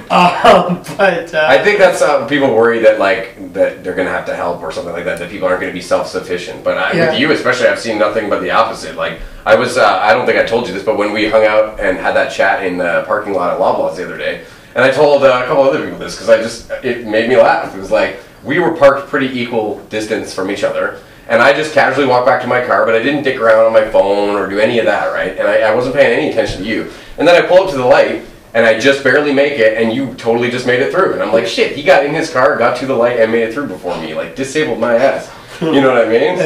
um, 0.10 0.84
but 0.98 1.34
uh, 1.34 1.48
I 1.50 1.62
think 1.64 1.80
that's 1.80 2.02
uh, 2.02 2.26
people 2.28 2.54
worry 2.54 2.80
that 2.80 3.00
like 3.00 3.54
that 3.54 3.84
they're 3.84 3.96
gonna 3.96 4.10
have 4.10 4.26
to 4.28 4.36
help 4.36 4.62
or 4.62 4.72
something 4.72 4.94
like 4.94 5.06
that. 5.06 5.20
That 5.20 5.30
people 5.30 5.48
aren't 5.48 5.60
gonna 5.60 5.74
be 5.74 5.82
self-sufficient. 5.82 6.64
But 6.64 6.78
I, 6.78 6.94
Yeah. 6.94 7.12
with 7.12 7.20
you 7.20 7.32
especially, 7.32 7.68
I've 7.68 7.80
seen 7.80 7.98
nothing 7.98 8.30
but 8.30 8.42
the 8.42 8.52
opposite. 8.52 8.96
Like 8.96 9.20
I 9.46 9.56
was, 9.56 9.78
uh, 9.78 10.00
I 10.02 10.14
don't 10.14 10.26
think 10.26 10.38
I 10.38 10.46
told 10.46 10.68
you 10.68 10.74
this, 10.74 10.84
but 10.84 10.98
when 10.98 11.12
we 11.12 11.30
hung 11.30 11.46
out 11.46 11.80
and 11.80 11.98
had 11.98 12.16
that 12.16 12.32
chat 12.32 12.64
in 12.64 12.78
the 12.78 13.04
parking 13.06 13.34
lot 13.34 13.54
at 13.54 13.60
Loblaws 13.60 13.98
the 13.98 14.06
other 14.06 14.18
day, 14.18 14.46
and 14.76 14.84
I 14.84 14.92
told 14.92 15.24
uh, 15.24 15.42
a 15.44 15.48
couple 15.48 15.64
other 15.64 15.84
people 15.84 16.00
this 16.00 16.16
because 16.16 16.30
I 16.30 16.42
just 16.42 16.70
it 16.84 17.08
made 17.08 17.30
me 17.30 17.38
laugh. 17.38 17.76
It 17.76 17.80
was 17.80 17.92
like 17.92 18.20
we 18.44 18.60
were 18.60 18.76
parked 18.76 19.10
pretty 19.10 19.28
equal 19.40 19.80
distance 19.86 20.34
from 20.34 20.52
each 20.52 20.64
other. 20.64 21.00
And 21.28 21.42
I 21.42 21.54
just 21.54 21.74
casually 21.74 22.06
walked 22.06 22.26
back 22.26 22.42
to 22.42 22.48
my 22.48 22.66
car, 22.66 22.86
but 22.86 22.96
I 22.96 23.02
didn't 23.02 23.24
dick 23.24 23.40
around 23.40 23.66
on 23.66 23.72
my 23.72 23.90
phone 23.90 24.36
or 24.36 24.50
do 24.50 24.60
any 24.60 24.80
of 24.80 24.86
that, 24.86 25.14
right? 25.14 25.38
And 25.38 25.48
I, 25.48 25.62
I 25.62 25.74
wasn't 25.74 25.96
paying 25.96 26.20
any 26.20 26.30
attention 26.32 26.64
to 26.64 26.68
you. 26.68 26.92
And 27.18 27.26
then 27.26 27.42
I 27.42 27.48
pull 27.48 27.64
up 27.64 27.70
to 27.72 27.78
the 27.78 27.86
light, 27.86 28.26
and 28.54 28.66
I 28.66 28.78
just 28.78 29.06
barely 29.06 29.34
make 29.34 29.54
it, 29.54 29.82
and 29.82 29.94
you 29.94 30.14
totally 30.16 30.52
just 30.52 30.68
made 30.68 30.82
it 30.82 30.92
through. 30.92 31.14
And 31.14 31.24
I'm 31.24 31.32
like, 31.32 31.48
shit, 31.48 31.78
he 31.78 31.82
got 31.82 32.06
in 32.06 32.14
his 32.14 32.30
car, 32.30 32.58
got 32.58 32.76
to 32.80 32.86
the 32.86 32.94
light, 32.94 33.20
and 33.22 33.32
made 33.32 33.44
it 33.44 33.54
through 33.54 33.68
before 33.68 33.98
me. 34.02 34.14
Like, 34.14 34.36
disabled 34.36 34.80
my 34.80 34.96
ass. 34.96 35.32
You 35.62 35.80
know 35.80 35.94
what 35.94 36.06
I 36.06 36.10
mean? 36.10 36.38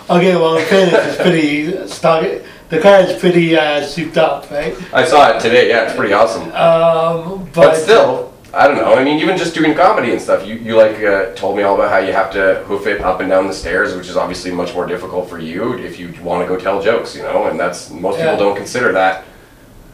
Okay, 0.08 0.36
well, 0.36 0.56
it's 0.60 1.16
pretty 1.20 1.88
stock. 1.88 2.24
The 2.70 2.80
car 2.80 3.00
is 3.00 3.18
pretty 3.18 3.56
uh, 3.56 3.82
souped 3.84 4.16
up, 4.16 4.50
right? 4.50 4.74
I 4.94 5.04
saw 5.04 5.36
it 5.36 5.40
today, 5.40 5.68
yeah, 5.68 5.84
it's 5.86 5.96
pretty 5.96 6.12
awesome. 6.12 6.44
Um, 6.52 7.44
but, 7.46 7.54
But 7.54 7.76
still, 7.76 8.32
I 8.54 8.68
don't 8.68 8.76
know. 8.76 8.94
I 8.94 9.02
mean, 9.04 9.18
even 9.18 9.36
just 9.36 9.54
doing 9.54 9.74
comedy 9.74 10.12
and 10.12 10.20
stuff, 10.20 10.46
you, 10.46 10.54
you 10.54 10.76
like 10.76 10.96
uh, 11.02 11.34
told 11.34 11.56
me 11.56 11.64
all 11.64 11.74
about 11.74 11.90
how 11.90 11.98
you 11.98 12.12
have 12.12 12.30
to 12.32 12.62
hoof 12.66 12.86
it 12.86 13.00
up 13.00 13.20
and 13.20 13.28
down 13.28 13.48
the 13.48 13.52
stairs, 13.52 13.96
which 13.96 14.08
is 14.08 14.16
obviously 14.16 14.52
much 14.52 14.72
more 14.72 14.86
difficult 14.86 15.28
for 15.28 15.38
you 15.40 15.74
if 15.78 15.98
you 15.98 16.14
want 16.22 16.42
to 16.42 16.48
go 16.48 16.60
tell 16.60 16.80
jokes, 16.80 17.16
you 17.16 17.22
know. 17.22 17.46
And 17.48 17.58
that's 17.58 17.90
most 17.90 18.18
Yeah. 18.18 18.30
people 18.32 18.46
don't 18.46 18.56
consider 18.56 18.92
that 18.92 19.24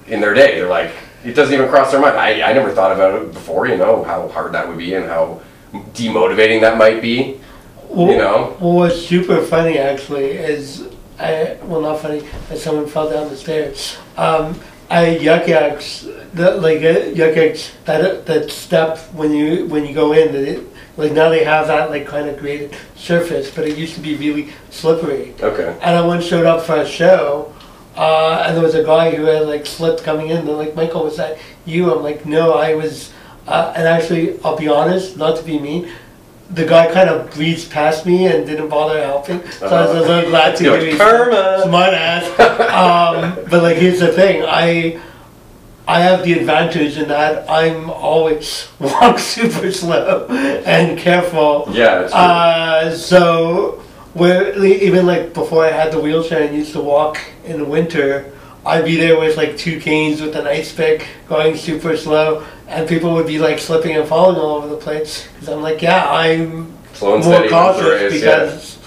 in 0.06 0.20
their 0.20 0.34
day. 0.34 0.56
They're 0.56 0.68
like, 0.68 0.90
it 1.24 1.32
doesn't 1.32 1.54
even 1.54 1.68
cross 1.68 1.90
their 1.92 2.00
mind. 2.00 2.16
I, 2.18 2.42
I 2.42 2.52
never 2.52 2.70
thought 2.72 2.92
about 2.92 3.20
it 3.22 3.32
before, 3.32 3.66
you 3.68 3.78
know, 3.78 4.04
how 4.04 4.28
hard 4.28 4.52
that 4.52 4.68
would 4.68 4.76
be 4.78 4.94
and 4.94 5.06
how 5.06 5.40
demotivating 5.94 6.60
that 6.60 6.76
might 6.76 7.00
be. 7.00 7.40
well, 7.88 8.10
you 8.10 8.18
know? 8.18 8.56
well, 8.60 8.74
what's 8.74 9.00
super 9.00 9.40
funny 9.42 9.78
actually 9.78 10.32
is, 10.32 10.88
I, 11.18 11.56
well, 11.62 11.80
not 11.80 12.00
funny, 12.00 12.20
that 12.48 12.58
someone 12.58 12.86
fell 12.86 13.10
down 13.10 13.28
the 13.28 13.36
stairs. 13.36 13.96
Um, 14.16 14.58
I 14.88 15.16
Yuk 15.16 15.48
Yuk's, 15.48 16.02
the, 16.34 16.52
like 16.60 16.82
uh, 16.82 17.10
Yuk 17.10 17.36
Yuk's, 17.36 17.72
that 17.86 18.26
that 18.26 18.50
step 18.50 18.98
when 19.14 19.32
you 19.32 19.66
when 19.66 19.84
you 19.84 19.94
go 19.94 20.12
in, 20.12 20.32
that 20.32 20.46
it, 20.46 20.66
Like 20.96 21.12
now 21.12 21.28
they 21.28 21.44
have 21.44 21.66
that 21.66 21.90
like 21.90 22.06
kind 22.06 22.28
of 22.28 22.38
graded 22.38 22.74
surface, 22.94 23.50
but 23.50 23.66
it 23.66 23.76
used 23.76 23.94
to 23.94 24.00
be 24.00 24.16
really 24.16 24.52
slippery. 24.70 25.34
Okay. 25.40 25.76
And 25.82 25.96
I 25.96 26.06
once 26.06 26.24
showed 26.24 26.46
up 26.46 26.64
for 26.64 26.76
a 26.76 26.86
show, 26.86 27.52
uh, 27.96 28.44
and 28.46 28.56
there 28.56 28.64
was 28.64 28.74
a 28.74 28.84
guy 28.84 29.14
who 29.14 29.24
had 29.24 29.46
like 29.46 29.66
slipped 29.66 30.02
coming 30.04 30.30
in. 30.30 30.46
They're 30.46 30.54
like, 30.54 30.74
Michael, 30.74 31.04
was 31.04 31.16
that 31.16 31.38
you? 31.66 31.92
I'm 31.92 32.02
like, 32.02 32.24
no, 32.24 32.52
I 32.54 32.74
was. 32.74 33.12
Uh, 33.46 33.72
and 33.76 33.86
actually, 33.86 34.40
I'll 34.42 34.56
be 34.56 34.68
honest, 34.68 35.16
not 35.16 35.36
to 35.36 35.44
be 35.44 35.58
mean, 35.58 35.88
the 36.50 36.64
guy 36.64 36.92
kind 36.92 37.10
of 37.10 37.30
breezed 37.34 37.70
past 37.70 38.06
me 38.06 38.26
and 38.26 38.46
didn't 38.46 38.68
bother 38.68 39.02
helping. 39.02 39.46
So 39.50 39.66
I 39.66 39.86
was 39.86 39.96
a 39.96 40.00
little 40.00 40.30
glad 40.30 40.56
to 40.56 40.64
You're 40.64 40.80
give 40.80 40.98
"Karma." 40.98 41.62
smart 41.64 41.92
ass. 41.94 42.24
um, 42.70 43.44
but 43.50 43.62
like, 43.62 43.76
here's 43.76 44.00
the 44.00 44.12
thing, 44.12 44.42
I. 44.46 45.00
I 45.88 46.00
have 46.00 46.24
the 46.24 46.32
advantage 46.32 46.98
in 46.98 47.06
that 47.10 47.48
I'm 47.48 47.90
always 47.90 48.66
walk 48.80 49.20
super 49.20 49.70
slow 49.70 50.26
and 50.26 50.98
careful. 50.98 51.66
Yeah, 51.70 52.00
it's. 52.02 52.12
Uh, 52.12 52.92
so 52.96 53.82
where 54.14 54.60
even 54.64 55.06
like 55.06 55.32
before 55.32 55.64
I 55.64 55.70
had 55.70 55.92
the 55.92 56.00
wheelchair 56.00 56.42
and 56.42 56.56
used 56.56 56.72
to 56.72 56.80
walk 56.80 57.20
in 57.44 57.58
the 57.60 57.64
winter, 57.64 58.32
I'd 58.64 58.84
be 58.84 58.96
there 58.96 59.16
with 59.16 59.36
like 59.36 59.56
two 59.56 59.78
canes 59.78 60.20
with 60.20 60.34
an 60.34 60.48
ice 60.48 60.72
pick 60.74 61.06
going 61.28 61.56
super 61.56 61.96
slow, 61.96 62.44
and 62.68 62.88
people 62.88 63.14
would 63.14 63.26
be 63.26 63.38
like 63.38 63.58
slipping 63.58 63.96
and 63.96 64.08
falling 64.08 64.36
all 64.36 64.56
over 64.56 64.68
the 64.68 64.76
place. 64.76 65.26
Because 65.34 65.48
I'm 65.48 65.62
like, 65.62 65.82
yeah, 65.82 66.08
I'm 66.10 66.72
Slow 66.94 67.14
more 67.18 67.22
steady 67.22 67.38
wins 67.42 67.50
the 67.50 67.56
cautious 67.56 68.12
race, 68.12 68.22
yeah. 68.22 68.44
because 68.44 68.78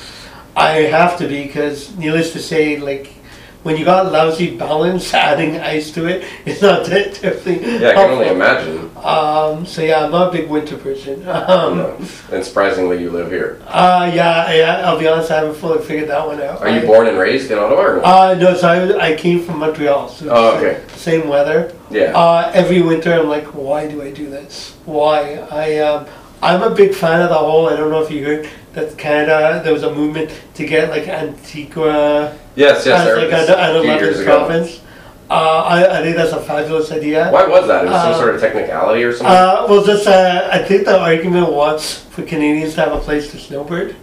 I 0.56 0.70
have 0.90 1.18
to 1.20 1.28
be. 1.28 1.44
Because 1.44 1.96
needless 1.98 2.34
to 2.34 2.40
say, 2.40 2.78
like. 2.78 3.14
When 3.62 3.76
you 3.76 3.84
got 3.84 4.10
lousy 4.10 4.56
balance, 4.56 5.14
adding 5.30 5.58
ice 5.60 5.92
to 5.92 6.06
it, 6.06 6.24
it's 6.46 6.62
not 6.62 6.86
that 6.86 7.14
terribly 7.16 7.60
Yeah, 7.82 7.90
I 7.90 7.94
can 7.94 8.12
only 8.12 8.30
imagine. 8.30 8.90
Um, 8.96 9.66
so 9.66 9.82
yeah, 9.82 10.06
I'm 10.06 10.12
not 10.12 10.30
a 10.30 10.32
big 10.32 10.50
winter 10.50 10.78
person. 10.78 11.22
Um, 11.28 11.78
No. 11.78 11.98
And 12.32 12.42
surprisingly, 12.44 13.02
you 13.02 13.10
live 13.12 13.30
here. 13.30 13.62
uh, 13.68 14.10
yeah, 14.14 14.50
yeah. 14.54 14.90
I'll 14.90 14.98
be 14.98 15.10
honest, 15.10 15.30
I 15.30 15.40
haven't 15.42 15.56
fully 15.56 15.84
figured 15.84 16.08
that 16.10 16.26
one 16.26 16.42
out. 16.42 16.62
Are 16.62 16.70
you 16.70 16.80
I- 16.80 16.86
born 16.86 17.08
and 17.08 17.18
raised 17.18 17.52
in 17.52 17.58
Ottawa? 17.60 17.82
Or 17.82 17.96
no? 17.98 18.02
Uh, 18.04 18.34
no. 18.40 18.56
So 18.56 18.98
I, 18.98 19.08
I 19.12 19.16
came 19.18 19.44
from 19.44 19.60
Montreal. 19.60 20.08
So 20.08 20.30
Oh, 20.32 20.56
okay. 20.58 20.82
Same 20.96 21.28
weather. 21.28 21.76
Yeah. 21.92 22.12
Uh, 22.16 22.52
every 22.54 22.82
winter, 22.82 23.14
I'm 23.14 23.28
like, 23.28 23.46
why 23.54 23.88
do 23.88 24.02
I 24.02 24.12
do 24.12 24.30
this? 24.30 24.76
Why? 24.86 25.36
I 25.52 25.80
um, 25.80 26.06
I'm 26.42 26.62
a 26.64 26.70
big 26.74 26.94
fan 26.94 27.22
of 27.22 27.30
the 27.30 27.36
whole. 27.36 27.68
I 27.68 27.76
don't 27.76 27.92
know 27.92 28.02
if 28.02 28.12
you 28.12 28.24
heard 28.24 28.50
that 28.74 28.98
Canada. 28.98 29.62
There 29.64 29.74
was 29.74 29.84
a 29.84 29.94
movement 29.94 30.32
to 30.56 30.66
get 30.66 30.90
like 30.90 31.08
Antigua 31.08 32.38
yes, 32.56 32.86
yes. 32.86 33.08
as 33.08 33.18
like 33.18 33.34
an, 33.34 33.78
an 33.78 33.84
years 33.84 34.18
11th 34.18 34.22
ago. 34.22 34.38
province. 34.38 34.82
Uh, 35.30 35.64
I, 35.64 36.00
I 36.00 36.02
think 36.02 36.16
that's 36.16 36.32
a 36.32 36.42
fabulous 36.42 36.92
idea. 36.92 37.30
Why 37.30 37.46
was 37.48 37.68
that? 37.68 37.86
It 37.86 37.90
was 37.90 38.02
some 38.02 38.14
Uh, 38.14 38.18
sort 38.18 38.34
of 38.36 38.42
technicality 38.42 39.04
or 39.04 39.12
something? 39.12 39.28
Uh, 39.28 39.66
well, 39.70 39.84
just 39.86 40.08
uh, 40.08 40.50
I 40.52 40.58
think 40.64 40.86
the 40.86 40.98
argument 41.00 41.52
was 41.52 42.00
for 42.10 42.24
Canadians 42.24 42.74
to 42.76 42.82
have 42.82 42.94
a 42.94 43.00
place 43.00 43.30
to 43.32 43.38
snowbird, 43.38 43.96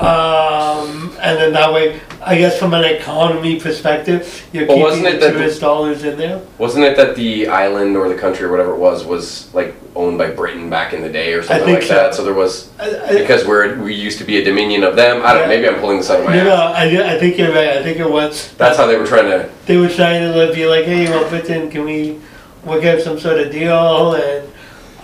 um, 0.00 1.12
and 1.20 1.38
then 1.38 1.52
that 1.52 1.72
way, 1.72 2.00
I 2.22 2.36
guess 2.38 2.58
from 2.58 2.72
an 2.74 2.84
economy 2.84 3.60
perspective, 3.60 4.48
you're 4.52 4.66
keeping 4.66 4.82
wasn't 4.82 5.04
the 5.04 5.08
it 5.16 5.20
that 5.20 5.32
the- 5.32 5.38
tourist 5.38 5.60
dollars 5.60 6.04
in 6.04 6.16
there. 6.18 6.40
Wasn't 6.58 6.84
it 6.84 6.96
that 6.96 7.16
the 7.16 7.48
island 7.48 7.96
or 7.96 8.08
the 8.08 8.14
country 8.14 8.44
or 8.46 8.50
whatever 8.50 8.72
it 8.72 8.78
was 8.78 9.04
was 9.04 9.52
like 9.54 9.74
owned 9.96 10.16
by 10.18 10.30
Britain 10.30 10.70
back 10.70 10.92
in 10.94 11.02
the 11.02 11.08
day 11.10 11.34
or 11.34 11.42
something 11.42 11.66
think 11.66 11.78
like 11.80 11.88
so. 11.88 11.94
that? 11.94 12.14
So 12.14 12.24
there 12.24 12.34
was 12.34 12.70
I, 12.78 12.96
I, 12.98 13.18
because 13.18 13.46
we're 13.46 13.78
we 13.82 13.94
used 13.94 14.18
to 14.18 14.24
be 14.24 14.38
a 14.38 14.44
dominion 14.44 14.82
of 14.84 14.96
them. 14.96 15.22
I 15.24 15.34
don't. 15.34 15.48
Maybe 15.48 15.68
I'm 15.68 15.80
pulling 15.80 15.98
this 15.98 16.08
out 16.10 16.20
of 16.20 16.26
my 16.26 16.36
no, 16.36 16.44
no, 16.44 16.54
ass. 16.54 16.76
I, 16.76 17.16
I 17.16 17.18
think 17.18 17.36
you're 17.38 17.52
right. 17.52 17.68
I 17.76 17.82
think 17.82 17.98
it 17.98 18.10
was. 18.10 18.52
That's 18.54 18.76
how 18.78 18.86
they 18.86 18.96
were 18.96 19.06
trying 19.06 19.26
to. 19.30 19.50
they 19.66 19.76
were 19.76 19.88
trying 19.88 20.32
to 20.32 20.52
be 20.54 20.66
like, 20.66 20.84
hey, 20.86 21.04
well, 21.10 21.28
Britain, 21.28 21.70
can 21.70 21.84
we 21.84 22.18
work 22.64 22.84
out 22.84 23.00
some 23.00 23.18
sort 23.18 23.38
of 23.38 23.50
deal? 23.52 24.14
And 24.14 24.46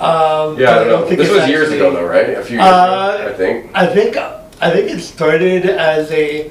um, 0.01 0.59
Yeah, 0.59 0.71
I 0.71 0.79
but 0.79 0.85
don't 0.85 0.89
know. 0.89 1.07
think 1.07 1.19
This 1.21 1.29
it's 1.31 1.41
was 1.41 1.49
years 1.49 1.63
actually- 1.69 1.79
ago, 1.81 1.93
though, 1.95 2.07
right? 2.07 2.31
A 2.31 2.43
few 2.45 2.57
years 2.59 2.67
Uh, 2.67 3.17
ago, 3.19 3.29
I 3.29 3.33
think. 3.35 3.71
I 3.75 3.87
think 3.87 4.17
I 4.61 4.71
think 4.71 4.91
it 4.91 5.01
started 5.01 5.67
as 5.67 6.11
a 6.11 6.51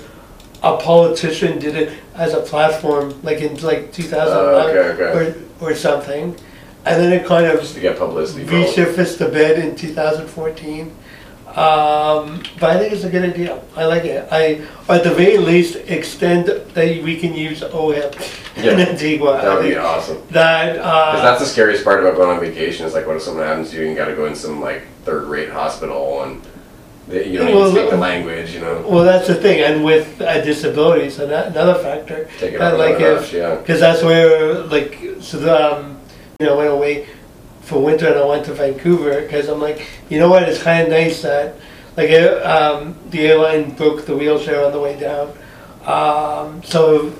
a 0.63 0.77
politician 0.77 1.59
did 1.59 1.75
it 1.75 1.91
as 2.15 2.33
a 2.33 2.39
platform, 2.41 3.13
like 3.23 3.39
in 3.39 3.55
like 3.61 3.91
2009 3.93 4.25
Uh, 4.27 4.69
okay, 4.69 5.03
okay. 5.03 5.35
or 5.61 5.69
or 5.71 5.75
something, 5.75 6.35
and 6.85 7.01
then 7.01 7.11
it 7.13 7.25
kind 7.25 7.45
of 7.45 7.59
Just 7.59 7.75
to 7.75 7.81
get 7.81 7.97
publicity. 7.97 8.45
resurfaced 8.45 9.21
a 9.21 9.29
bit 9.29 9.59
in 9.59 9.75
2014. 9.75 10.91
Um, 11.47 12.43
but 12.59 12.71
I 12.71 12.79
think 12.79 12.91
it's 12.93 13.05
a 13.05 13.09
good 13.09 13.23
idea. 13.23 13.61
I 13.77 13.85
like 13.85 14.03
it. 14.03 14.27
I, 14.29 14.61
or 14.89 14.95
at 14.95 15.03
the 15.05 15.11
very 15.13 15.37
least, 15.37 15.77
extend 15.87 16.47
that 16.47 17.03
we 17.03 17.15
can 17.17 17.33
use 17.33 17.61
OHIP 17.61 18.13
in 18.57 18.65
Yeah, 18.65 18.71
Antigua. 18.85 19.41
That 19.41 19.55
would 19.55 19.63
be 19.69 19.77
awesome. 19.77 20.21
that 20.31 20.73
Because 20.73 21.19
uh, 21.19 21.21
that's 21.23 21.39
the 21.39 21.45
scariest 21.45 21.85
part 21.85 22.01
about 22.01 22.17
going 22.17 22.29
on 22.29 22.41
vacation 22.41 22.85
is 22.85 22.93
like, 22.93 23.07
what 23.07 23.15
if 23.15 23.21
something 23.21 23.41
happens 23.43 23.69
to 23.69 23.77
you 23.77 23.83
and 23.83 23.91
you 23.91 23.95
got 23.97 24.09
to 24.09 24.15
go 24.15 24.25
in 24.25 24.35
some 24.35 24.59
like 24.59 24.81
third-rate 25.05 25.49
hospital 25.49 26.23
and 26.23 26.41
they, 27.07 27.29
you 27.29 27.39
don't 27.39 27.53
Well, 27.53 27.71
the 27.71 27.97
language, 27.97 28.53
you 28.53 28.61
know? 28.61 28.85
well, 28.87 29.03
that's 29.03 29.27
the 29.27 29.35
thing, 29.35 29.61
and 29.61 29.83
with 29.83 30.19
uh, 30.21 30.41
disabilities, 30.41 31.19
and 31.19 31.31
that, 31.31 31.47
another 31.47 31.75
factor. 31.75 32.27
Take 32.39 32.53
it 32.53 32.59
like 32.59 32.99
if 32.99 33.31
yeah. 33.31 33.55
Because 33.55 33.79
that's 33.79 34.01
where, 34.01 34.63
like, 34.63 34.99
so 35.19 35.37
the, 35.37 35.77
um, 35.77 35.99
you 36.39 36.47
know, 36.47 36.55
I 36.55 36.57
went 36.57 36.71
away 36.71 37.07
for 37.61 37.81
winter 37.81 38.07
and 38.07 38.19
I 38.19 38.25
went 38.25 38.45
to 38.45 38.53
Vancouver 38.53 39.21
because 39.21 39.47
I'm 39.49 39.59
like, 39.59 39.87
you 40.09 40.19
know 40.19 40.29
what, 40.29 40.43
it's 40.43 40.61
kind 40.61 40.83
of 40.83 40.89
nice 40.89 41.21
that, 41.21 41.55
like, 41.95 42.11
um, 42.45 42.97
the 43.09 43.27
airline 43.27 43.71
broke 43.71 44.05
the 44.05 44.15
wheelchair 44.15 44.65
on 44.65 44.71
the 44.71 44.79
way 44.79 44.99
down. 44.99 45.31
Um, 45.85 46.63
so 46.63 47.13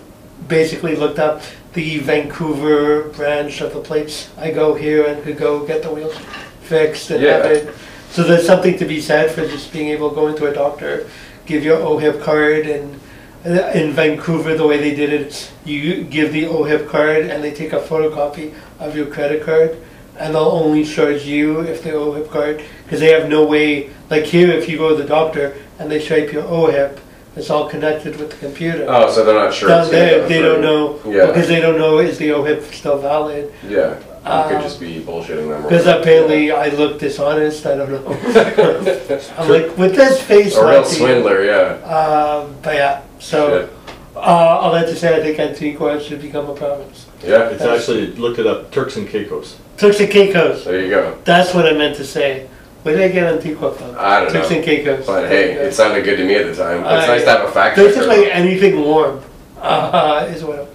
basically 0.48 0.96
looked 0.96 1.20
up 1.20 1.42
the 1.74 2.00
Vancouver 2.00 3.10
branch 3.10 3.62
of 3.62 3.74
the 3.74 3.82
place. 3.82 4.32
I 4.38 4.52
go 4.52 4.74
here 4.74 5.06
and 5.06 5.24
could 5.24 5.38
go 5.38 5.66
get 5.66 5.84
the 5.84 5.94
wheelchair 5.94 6.22
fixed 6.62 7.12
and 7.12 7.24
have 7.24 7.46
it. 7.46 7.76
So 8.16 8.24
there's 8.24 8.48
something 8.48 8.78
to 8.78 8.86
be 8.86 9.02
said 9.02 9.32
for 9.32 9.46
just 9.46 9.74
being 9.74 9.90
able 9.90 10.08
to 10.08 10.16
go 10.16 10.28
into 10.28 10.48
a 10.48 10.54
doctor, 10.54 11.10
give 11.46 11.66
your 11.66 11.80
OHIP 11.80 12.22
card 12.24 12.66
and 12.66 12.98
uh, 13.46 13.72
in 13.74 13.92
Vancouver, 13.92 14.56
the 14.56 14.66
way 14.66 14.78
they 14.78 14.96
did 14.96 15.12
it, 15.12 15.52
you 15.66 16.02
give 16.06 16.32
the 16.32 16.46
OHIP 16.46 16.88
card 16.88 17.26
and 17.26 17.44
they 17.44 17.54
take 17.54 17.74
a 17.74 17.80
photocopy 17.82 18.54
of 18.80 18.96
your 18.96 19.08
credit 19.08 19.44
card, 19.44 19.78
and 20.18 20.34
they'll 20.34 20.44
only 20.44 20.86
charge 20.86 21.26
you 21.26 21.60
if 21.60 21.84
the 21.84 21.90
OHIP 21.90 22.30
card, 22.30 22.64
because 22.86 23.02
they 23.02 23.12
have 23.12 23.28
no 23.28 23.46
way. 23.46 23.90
Like 24.10 24.24
here, 24.24 24.50
if 24.50 24.70
you 24.70 24.78
go 24.78 24.96
to 24.96 25.04
the 25.04 25.08
doctor 25.10 25.54
and 25.78 25.92
they 25.92 26.00
swipe 26.00 26.32
your 26.32 26.44
OHIP, 26.44 26.98
it's 27.36 27.50
all 27.50 27.68
connected 27.70 28.16
with 28.16 28.32
the 28.32 28.38
computer. 28.38 28.86
Oh, 28.88 29.12
so 29.12 29.26
they're 29.26 29.36
not 29.36 29.54
sure. 29.54 29.68
Down 29.68 29.92
there, 29.92 30.26
they 30.26 30.42
don't 30.42 30.62
know 30.62 31.02
Yeah. 31.06 31.26
because 31.28 31.50
they 31.50 31.60
don't 31.60 31.78
know 31.78 31.98
is 32.00 32.18
the 32.18 32.30
OHIP 32.30 32.74
still 32.74 32.98
valid. 32.98 33.54
Yeah. 33.68 34.00
You 34.26 34.32
Uh, 34.32 34.50
could 34.50 34.62
just 34.62 34.80
be 34.80 35.00
bullshitting 35.02 35.48
them. 35.50 35.52
or 35.52 35.62
Because 35.62 35.86
whatever. 35.86 36.02
apparently 36.02 36.52
I 36.52 36.70
look 36.70 36.98
dishonest. 37.00 37.66
I 37.68 37.76
don't 37.76 37.92
know. 37.92 38.02
I'm 39.38 39.50
like 39.50 39.78
with 39.78 39.96
this 39.96 40.20
face. 40.22 40.56
A 40.58 40.66
real 40.66 40.80
like 40.80 40.88
the- 40.90 40.96
swindler, 40.96 41.44
yeah. 41.46 41.76
Um, 41.86 42.56
but 42.64 42.74
yeah, 42.76 43.02
so. 43.20 43.62
Shit. 43.62 43.72
Uh, 44.16 44.20
all 44.20 44.72
that 44.72 44.88
to 44.88 44.96
say, 44.96 45.14
I 45.16 45.22
think 45.22 45.38
Antigua 45.40 46.02
should 46.02 46.22
become 46.22 46.50
a 46.50 46.56
province. 46.56 47.06
Yeah, 47.22 47.50
It's 47.50 47.62
actually, 47.62 48.08
look 48.14 48.40
it 48.40 48.48
up, 48.48 48.72
Turks 48.72 48.96
and 48.96 49.08
Caicos. 49.10 49.58
Turks 49.78 50.00
and 50.00 50.10
Caicos. 50.10 50.64
there 50.64 50.80
you 50.80 50.90
go. 50.90 51.18
That's 51.26 51.54
what 51.54 51.66
I 51.68 51.74
meant 51.74 51.98
to 51.98 52.06
say. 52.06 52.48
Where 52.84 52.96
did 52.96 53.04
I 53.04 53.10
get 53.10 53.24
Antigua 53.32 53.74
from? 53.74 53.94
I 54.00 54.22
don't 54.22 54.32
Turks 54.32 54.50
know. 54.52 54.56
and 54.56 54.66
Caicos. 54.66 55.06
But 55.06 55.28
hey, 55.28 55.52
it 55.52 55.74
sounded 55.74 56.06
good 56.06 56.16
to 56.16 56.24
me 56.26 56.36
at 56.36 56.46
the 56.48 56.56
time. 56.56 56.80
It's 56.80 56.88
Uh, 57.04 57.08
nice 57.08 57.24
to 57.26 57.30
have 57.30 57.44
a 57.50 57.52
fact 57.52 57.76
checker, 57.76 57.90
Basically, 57.90 58.32
anything 58.32 58.82
warm 58.86 59.20
uh, 59.62 60.26
is 60.34 60.44
what 60.46 60.70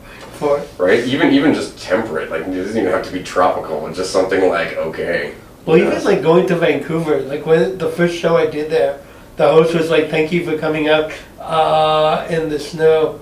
Right? 0.79 1.05
Even 1.05 1.33
even 1.33 1.55
just 1.55 1.79
temperate, 1.79 2.31
like 2.31 2.43
it 2.43 2.55
doesn't 2.55 2.77
even 2.77 2.91
have 2.91 3.05
to 3.05 3.13
be 3.13 3.23
tropical. 3.23 3.87
It's 3.87 3.99
just 3.99 4.13
something 4.13 4.49
like 4.49 4.77
okay. 4.77 5.35
Well, 5.67 5.77
even 5.77 6.03
like 6.05 6.23
going 6.23 6.47
to 6.49 6.57
Vancouver, 6.57 7.21
like 7.23 7.45
when 7.45 7.79
the 7.79 7.91
first 7.91 8.17
show 8.17 8.37
I 8.37 8.47
did 8.47 8.71
there, 8.71 9.01
the 9.37 9.49
host 9.49 9.75
was 9.75 9.91
like, 9.91 10.09
"Thank 10.11 10.33
you 10.33 10.45
for 10.45 10.57
coming 10.57 10.89
out 10.89 11.13
uh, 11.39 12.27
in 12.31 12.49
the 12.49 12.59
snow," 12.59 13.21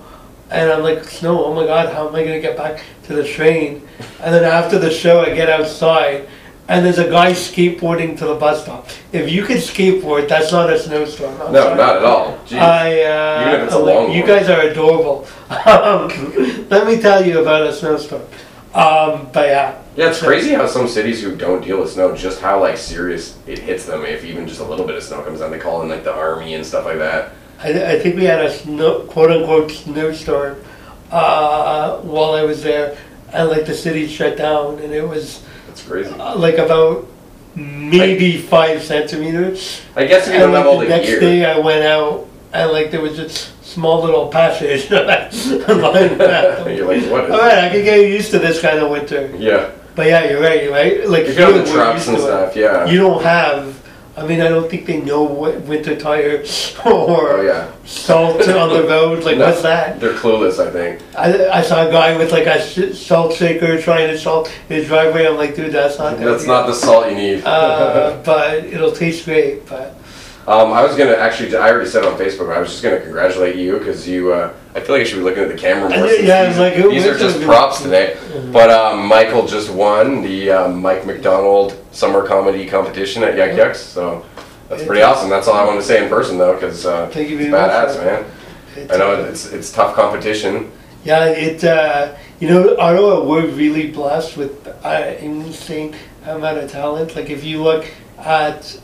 and 0.49 0.71
I'm 0.71 0.81
like, 0.81 1.03
"Snow? 1.03 1.43
Oh 1.45 1.53
my 1.53 1.65
God, 1.65 1.93
how 1.93 2.07
am 2.07 2.15
I 2.15 2.23
gonna 2.23 2.39
get 2.39 2.55
back 2.55 2.83
to 3.03 3.13
the 3.13 3.23
train?" 3.23 3.87
And 4.21 4.33
then 4.33 4.45
after 4.45 4.79
the 4.79 4.89
show, 4.89 5.21
I 5.21 5.33
get 5.35 5.49
outside, 5.49 6.27
and 6.69 6.85
there's 6.85 6.99
a 6.99 7.09
guy 7.09 7.31
skateboarding 7.31 8.17
to 8.19 8.25
the 8.25 8.35
bus 8.35 8.63
stop. 8.63 8.87
If 9.11 9.29
you 9.31 9.43
could 9.43 9.57
skateboard, 9.57 10.29
that's 10.29 10.51
not 10.51 10.69
a 10.71 10.77
snowstorm. 10.79 11.33
I'm 11.41 11.51
No, 11.51 11.63
sorry. 11.63 11.75
not 11.77 11.95
at 11.97 12.05
all. 12.05 12.37
Jeez. 12.47 12.59
I, 12.59 13.01
uh, 13.03 13.41
Even 13.47 13.59
if 13.59 13.65
it's 13.65 13.73
a 13.73 13.79
long 13.79 14.11
you 14.11 14.19
one. 14.21 14.27
guys 14.29 14.49
are 14.49 14.61
adorable. 14.61 15.27
Um, 15.49 16.07
let 16.69 16.85
me 16.87 17.01
tell 17.01 17.25
you 17.25 17.39
about 17.41 17.63
a 17.67 17.73
snowstorm. 17.73 18.21
Um, 18.75 19.27
but 19.33 19.47
yeah, 19.49 19.81
yeah, 19.95 20.09
it's 20.09 20.21
crazy 20.21 20.53
how 20.53 20.67
some 20.67 20.87
cities 20.87 21.23
who 21.23 21.35
don't 21.35 21.63
deal 21.63 21.79
with 21.81 21.89
snow, 21.91 22.15
just 22.15 22.39
how 22.39 22.59
like 22.61 22.77
serious 22.77 23.35
it 23.47 23.57
hits 23.57 23.85
them 23.85 24.05
if 24.05 24.23
even 24.23 24.47
just 24.47 24.59
a 24.59 24.63
little 24.63 24.85
bit 24.85 24.95
of 24.95 25.01
snow 25.03 25.23
comes 25.23 25.39
down. 25.39 25.49
They 25.49 25.57
call 25.57 25.81
in 25.81 25.89
like 25.89 26.03
the 26.03 26.13
army 26.13 26.53
and 26.53 26.63
stuff 26.63 26.85
like 26.85 26.99
that. 26.99 27.31
I, 27.63 27.93
I 27.93 27.99
think 27.99 28.15
we 28.15 28.25
had 28.25 28.45
a 28.45 28.51
snow, 28.53 28.99
quote 29.05 29.31
unquote 29.31 29.71
snowstorm 29.71 30.63
uh, 31.11 31.97
while 32.01 32.33
I 32.33 32.43
was 32.43 32.61
there, 32.61 32.95
and 33.33 33.49
like 33.49 33.65
the 33.65 33.73
city 33.73 34.07
shut 34.07 34.37
down, 34.37 34.77
and 34.79 34.93
it 34.93 35.07
was 35.07 35.43
It's 35.79 35.87
crazy. 35.87 36.11
uh, 36.19 36.35
like 36.37 36.57
about 36.57 37.07
maybe 37.55 38.37
five 38.37 38.83
centimeters. 38.83 39.81
I 39.95 40.05
guess 40.05 40.27
if 40.27 40.33
you 40.33 40.39
don't 40.39 40.53
have 40.53 40.65
all 40.67 40.79
the 40.79 40.87
next 40.87 41.19
day, 41.19 41.45
I 41.45 41.57
went 41.59 41.83
out, 41.83 42.27
and 42.53 42.71
like 42.71 42.91
there 42.91 43.01
was 43.01 43.15
just 43.15 43.63
small 43.65 44.03
little 44.03 44.29
like, 45.91 46.17
You're 46.77 46.87
like, 46.87 47.11
what 47.11 47.25
is 47.25 47.31
all 47.31 47.39
right, 47.39 47.63
I 47.65 47.69
can 47.69 47.83
get 47.83 48.09
used 48.09 48.31
to 48.31 48.39
this 48.39 48.61
kind 48.61 48.79
of 48.79 48.89
winter. 48.89 49.33
Yeah. 49.37 49.71
But 49.95 50.07
yeah, 50.07 50.29
you're 50.29 50.41
right. 50.41 50.63
You're 50.63 50.71
right. 50.71 51.07
Like 51.09 51.27
you 51.27 51.33
have 51.33 51.53
here, 51.53 51.63
the 51.63 51.69
used 51.71 52.07
and 52.07 52.17
to 52.17 52.23
it. 52.23 52.25
stuff, 52.25 52.55
yeah. 52.55 52.85
you 52.85 52.99
don't 52.99 53.21
have 53.23 53.78
I 54.19 54.27
mean, 54.27 54.41
I 54.41 54.49
don't 54.49 54.69
think 54.69 54.85
they 54.85 54.99
know 55.01 55.23
what 55.23 55.61
winter 55.61 55.95
tire 55.95 56.39
or 56.85 57.37
Oh 57.37 57.41
yeah. 57.41 57.71
salt 57.85 58.47
on 58.47 58.69
the 58.69 58.83
road. 58.83 59.23
Like, 59.23 59.37
No, 59.37 59.45
what's 59.47 59.61
that? 59.61 59.99
They're 59.99 60.13
clueless, 60.13 60.59
I 60.65 60.69
think. 60.71 61.01
I, 61.17 61.47
I 61.49 61.61
saw 61.61 61.87
a 61.87 61.91
guy 61.91 62.17
with 62.17 62.31
like 62.31 62.45
a 62.47 62.93
salt 62.93 63.33
shaker 63.33 63.81
trying 63.81 64.07
to 64.09 64.17
salt 64.17 64.47
his 64.67 64.87
driveway. 64.87 65.27
I'm 65.27 65.37
like, 65.37 65.55
dude, 65.55 65.71
that's 65.71 65.97
not. 65.97 66.17
That's 66.19 66.45
not 66.45 66.67
the 66.67 66.73
salt 66.73 67.09
you 67.09 67.15
need. 67.15 67.43
Uh, 67.45 68.21
but 68.25 68.65
it'll 68.65 68.91
taste 68.91 69.25
great. 69.25 69.65
But 69.67 69.95
Um, 70.49 70.73
I 70.73 70.83
was 70.83 70.97
gonna 70.97 71.13
actually. 71.13 71.55
I 71.55 71.69
already 71.69 71.87
said 71.87 72.03
on 72.03 72.17
Facebook. 72.17 72.51
I 72.51 72.59
was 72.59 72.69
just 72.69 72.81
gonna 72.81 72.99
congratulate 72.99 73.55
you 73.55 73.77
because 73.77 74.07
you. 74.07 74.33
Uh, 74.33 74.51
I 74.73 74.79
feel 74.79 74.95
like 74.95 75.01
I 75.01 75.03
should 75.03 75.17
be 75.17 75.23
looking 75.23 75.43
at 75.43 75.49
the 75.49 75.57
camera 75.57 75.89
more. 75.89 76.07
Yeah, 76.07 76.45
these, 76.45 76.49
it's 76.49 76.57
like, 76.57 76.73
who 76.73 76.89
these 76.89 77.05
are 77.05 77.15
just 77.15 77.39
props 77.43 77.83
today. 77.83 78.17
But 78.51 78.71
um, 78.71 79.05
Michael 79.05 79.45
just 79.45 79.69
won 79.69 80.23
the 80.23 80.49
uh, 80.49 80.67
Mike 80.69 81.05
McDonald 81.05 81.77
Summer 81.91 82.25
Comedy 82.25 82.67
Competition 82.67 83.21
at 83.21 83.37
Yuk 83.37 83.55
Yuk's. 83.55 83.79
So 83.79 84.25
that's 84.69 84.83
pretty 84.83 85.03
awesome. 85.03 85.29
That's 85.29 85.47
all 85.47 85.53
I 85.53 85.65
want 85.65 85.79
to 85.79 85.85
say 85.85 86.03
in 86.03 86.09
person 86.09 86.39
though, 86.39 86.55
because 86.55 86.83
uh, 86.83 87.07
Thank 87.09 87.29
you 87.29 87.37
it's 87.37 87.49
badass, 87.49 88.03
man. 88.03 88.25
it's, 88.75 88.91
I 88.91 88.97
know 88.97 89.11
uh, 89.13 89.25
it's 89.25 89.51
it's 89.51 89.71
tough 89.71 89.93
competition. 89.95 90.71
Yeah, 91.03 91.25
it. 91.25 91.63
Uh, 91.63 92.15
you 92.39 92.47
know, 92.47 92.75
Ottawa, 92.77 93.23
we're 93.23 93.45
really 93.45 93.91
blessed 93.91 94.35
with 94.35 94.67
uh, 94.83 95.15
insane 95.19 95.95
amount 96.25 96.57
of 96.57 96.71
talent. 96.71 97.15
Like 97.15 97.29
if 97.29 97.43
you 97.43 97.61
look 97.61 97.85
at, 98.17 98.79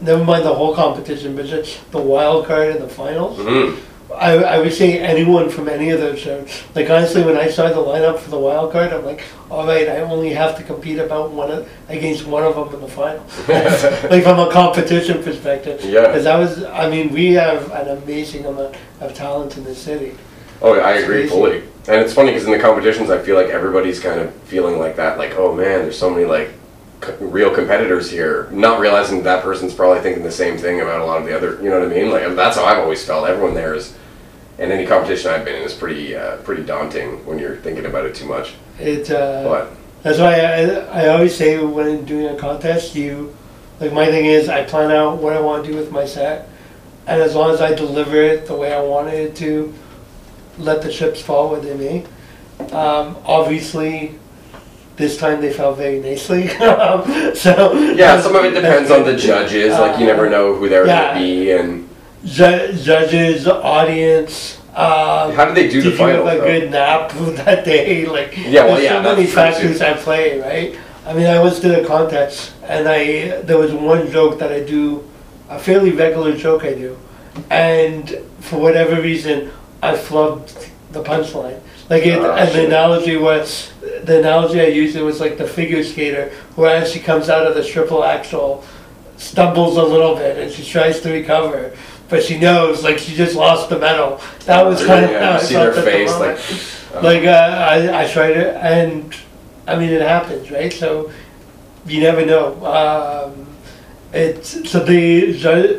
never 0.00 0.24
mind 0.24 0.44
the 0.44 0.54
whole 0.54 0.74
competition, 0.74 1.36
but 1.36 1.46
just 1.46 1.90
the 1.92 1.98
wild 1.98 2.46
card 2.46 2.70
and 2.70 2.82
the 2.82 2.88
finals. 2.88 3.38
hmm 3.38 3.74
I, 4.14 4.34
I 4.36 4.58
would 4.58 4.72
say 4.72 5.00
anyone 5.00 5.50
from 5.50 5.68
any 5.68 5.90
of 5.90 6.00
those 6.00 6.18
shows. 6.20 6.48
Like 6.74 6.88
honestly, 6.88 7.22
when 7.22 7.36
I 7.36 7.48
saw 7.48 7.68
the 7.68 7.74
lineup 7.74 8.18
for 8.18 8.30
the 8.30 8.38
wild 8.38 8.72
card, 8.72 8.92
I'm 8.92 9.04
like, 9.04 9.24
all 9.50 9.66
right, 9.66 9.88
I 9.88 10.00
only 10.00 10.32
have 10.32 10.56
to 10.58 10.62
compete 10.62 10.98
about 10.98 11.32
one 11.32 11.50
of, 11.50 11.68
against 11.88 12.24
one 12.24 12.44
of 12.44 12.54
them 12.54 12.72
in 12.74 12.80
the 12.80 12.88
final. 12.88 13.24
like 14.10 14.22
from 14.22 14.38
a 14.38 14.50
competition 14.50 15.22
perspective. 15.22 15.84
Yeah. 15.84 16.06
Because 16.06 16.24
that 16.24 16.36
was, 16.38 16.62
I 16.64 16.88
mean, 16.88 17.12
we 17.12 17.32
have 17.32 17.70
an 17.72 17.98
amazing 17.98 18.46
amount 18.46 18.76
of 19.00 19.12
talent 19.14 19.56
in 19.56 19.64
the 19.64 19.74
city. 19.74 20.16
Oh, 20.62 20.78
I 20.78 20.92
agree 20.92 21.24
It's 21.24 21.32
fully. 21.32 21.58
And 21.88 22.00
it's 22.00 22.14
funny 22.14 22.30
because 22.30 22.46
in 22.46 22.52
the 22.52 22.58
competitions, 22.58 23.10
I 23.10 23.18
feel 23.18 23.36
like 23.36 23.48
everybody's 23.48 24.00
kind 24.00 24.20
of 24.20 24.34
feeling 24.42 24.78
like 24.78 24.96
that. 24.96 25.18
Like, 25.18 25.34
oh 25.36 25.54
man, 25.54 25.82
there's 25.82 25.98
so 25.98 26.10
many 26.10 26.24
like 26.24 26.50
real 27.20 27.54
competitors 27.54 28.10
here. 28.10 28.48
Not 28.50 28.80
realizing 28.80 29.22
that 29.24 29.42
person's 29.42 29.74
probably 29.74 30.00
thinking 30.02 30.22
the 30.22 30.30
same 30.32 30.56
thing 30.58 30.80
about 30.80 31.00
a 31.00 31.04
lot 31.04 31.20
of 31.20 31.26
the 31.26 31.36
other. 31.36 31.62
You 31.62 31.70
know 31.70 31.80
what 31.80 31.90
I 31.90 31.94
mean? 31.94 32.10
Like 32.10 32.34
that's 32.34 32.56
how 32.56 32.64
I've 32.64 32.78
always 32.78 33.04
felt. 33.04 33.28
Everyone 33.28 33.54
there 33.54 33.74
is, 33.74 33.96
and 34.58 34.72
any 34.72 34.86
competition 34.86 35.30
I've 35.30 35.44
been 35.44 35.56
in 35.56 35.62
is 35.62 35.74
pretty 35.74 36.16
uh, 36.16 36.38
pretty 36.38 36.62
daunting 36.64 37.24
when 37.26 37.38
you're 37.38 37.56
thinking 37.56 37.86
about 37.86 38.06
it 38.06 38.14
too 38.14 38.26
much. 38.26 38.54
It. 38.78 39.10
Uh, 39.10 39.42
But 39.44 39.70
That's 40.02 40.18
why 40.18 40.34
I, 40.40 41.04
I 41.04 41.08
always 41.08 41.36
say 41.36 41.58
when 41.62 42.04
doing 42.04 42.26
a 42.34 42.38
contest, 42.38 42.94
you, 42.94 43.34
like 43.80 43.92
my 43.92 44.06
thing 44.06 44.26
is 44.26 44.48
I 44.48 44.64
plan 44.64 44.90
out 44.90 45.18
what 45.18 45.32
I 45.32 45.40
want 45.40 45.64
to 45.64 45.70
do 45.70 45.76
with 45.76 45.90
my 45.90 46.04
set, 46.06 46.48
and 47.06 47.20
as 47.20 47.34
long 47.34 47.50
as 47.52 47.60
I 47.60 47.74
deliver 47.74 48.16
it 48.16 48.46
the 48.46 48.54
way 48.54 48.72
I 48.72 48.82
wanted 48.82 49.14
it 49.14 49.36
to, 49.36 49.74
let 50.58 50.82
the 50.82 50.90
chips 50.90 51.20
fall 51.20 51.50
where 51.50 51.60
they 51.60 51.76
may. 51.76 52.04
Um, 52.72 53.16
obviously, 53.26 54.18
this 54.96 55.16
time 55.18 55.40
they 55.40 55.52
fell 55.52 55.74
very 55.74 56.00
nicely. 56.00 56.48
So 57.36 57.72
yeah, 57.94 58.20
some 58.20 58.34
of 58.34 58.44
it 58.44 58.52
depends 58.54 58.90
on 58.90 59.04
the 59.04 59.16
judges. 59.16 59.72
Like 59.72 59.98
you 60.00 60.06
never 60.06 60.28
know 60.30 60.54
who 60.54 60.68
they're 60.68 60.86
Yeah. 60.86 61.08
gonna 61.14 61.20
be 61.20 61.50
and 61.52 61.88
Ju- 62.24 62.72
judges, 62.82 63.46
audience. 63.46 64.58
Um, 64.74 65.32
how 65.32 65.44
do 65.46 65.54
they 65.54 65.68
do 65.68 65.80
did 65.80 65.92
the 65.92 65.96
final. 65.96 66.24
Did 66.24 66.24
you 66.24 66.26
have 66.28 66.36
a 66.36 66.40
though? 66.40 66.60
good 66.60 66.70
nap 66.70 67.12
that 67.44 67.64
day? 67.64 68.04
Like, 68.06 68.36
Yeah, 68.36 68.64
well, 68.64 68.74
there's 68.74 68.84
yeah, 68.84 69.02
so 69.02 69.14
many 69.14 69.26
factors 69.26 69.80
at 69.80 69.98
play, 70.00 70.38
right? 70.40 70.76
I 71.06 71.14
mean, 71.14 71.26
I 71.26 71.38
once 71.38 71.60
did 71.60 71.72
a 71.78 71.86
contest, 71.86 72.52
and 72.64 72.88
I 72.88 73.40
there 73.42 73.58
was 73.58 73.72
one 73.72 74.10
joke 74.10 74.38
that 74.40 74.50
I 74.52 74.60
do, 74.64 75.04
a 75.48 75.58
fairly 75.58 75.92
regular 75.92 76.36
joke 76.36 76.64
I 76.64 76.74
do, 76.74 76.98
and 77.48 78.18
for 78.40 78.58
whatever 78.58 79.00
reason, 79.00 79.50
I 79.82 79.94
flubbed 79.94 80.68
the 80.92 81.02
punchline. 81.02 81.60
Like 81.88 82.04
it, 82.04 82.18
Ah, 82.18 82.34
and 82.36 82.48
the 82.48 82.52
shit. 82.52 82.64
analogy 82.66 83.16
was 83.16 83.72
the 84.04 84.18
analogy 84.18 84.60
I 84.60 84.66
used. 84.66 84.96
It 84.96 85.02
was 85.02 85.20
like 85.20 85.38
the 85.38 85.46
figure 85.46 85.82
skater 85.84 86.30
who, 86.56 86.66
as 86.66 86.90
she 86.92 86.98
comes 87.00 87.28
out 87.28 87.46
of 87.46 87.54
the 87.54 87.64
triple 87.64 88.02
axel, 88.04 88.64
stumbles 89.18 89.76
a 89.76 89.82
little 89.82 90.14
bit 90.16 90.36
and 90.38 90.52
she 90.52 90.64
tries 90.64 91.00
to 91.00 91.10
recover, 91.12 91.72
but 92.08 92.22
she 92.22 92.38
knows 92.38 92.82
like 92.82 92.98
she 92.98 93.14
just 93.14 93.34
lost 93.36 93.70
the 93.70 93.78
medal. 93.78 94.20
That 94.46 94.66
was 94.66 94.84
kind 94.84 95.04
of 95.04 95.10
how 95.12 95.32
I 95.32 95.38
see 95.38 95.54
felt 95.54 95.74
their 95.74 95.78
at 95.78 95.84
the 95.84 95.90
face 95.90 96.10
moment. 96.10 96.38
like. 96.38 97.02
Like 97.02 97.24
uh, 97.24 97.66
I, 97.70 98.04
I 98.04 98.08
tried 98.10 98.36
it, 98.38 98.56
and 98.56 99.14
I 99.66 99.76
mean 99.76 99.90
it 99.90 100.00
happens, 100.00 100.50
right? 100.50 100.72
So 100.72 101.12
you 101.86 102.00
never 102.00 102.24
know. 102.24 102.64
Um, 102.64 103.46
it's 104.14 104.70
so 104.70 104.80
the 104.82 105.32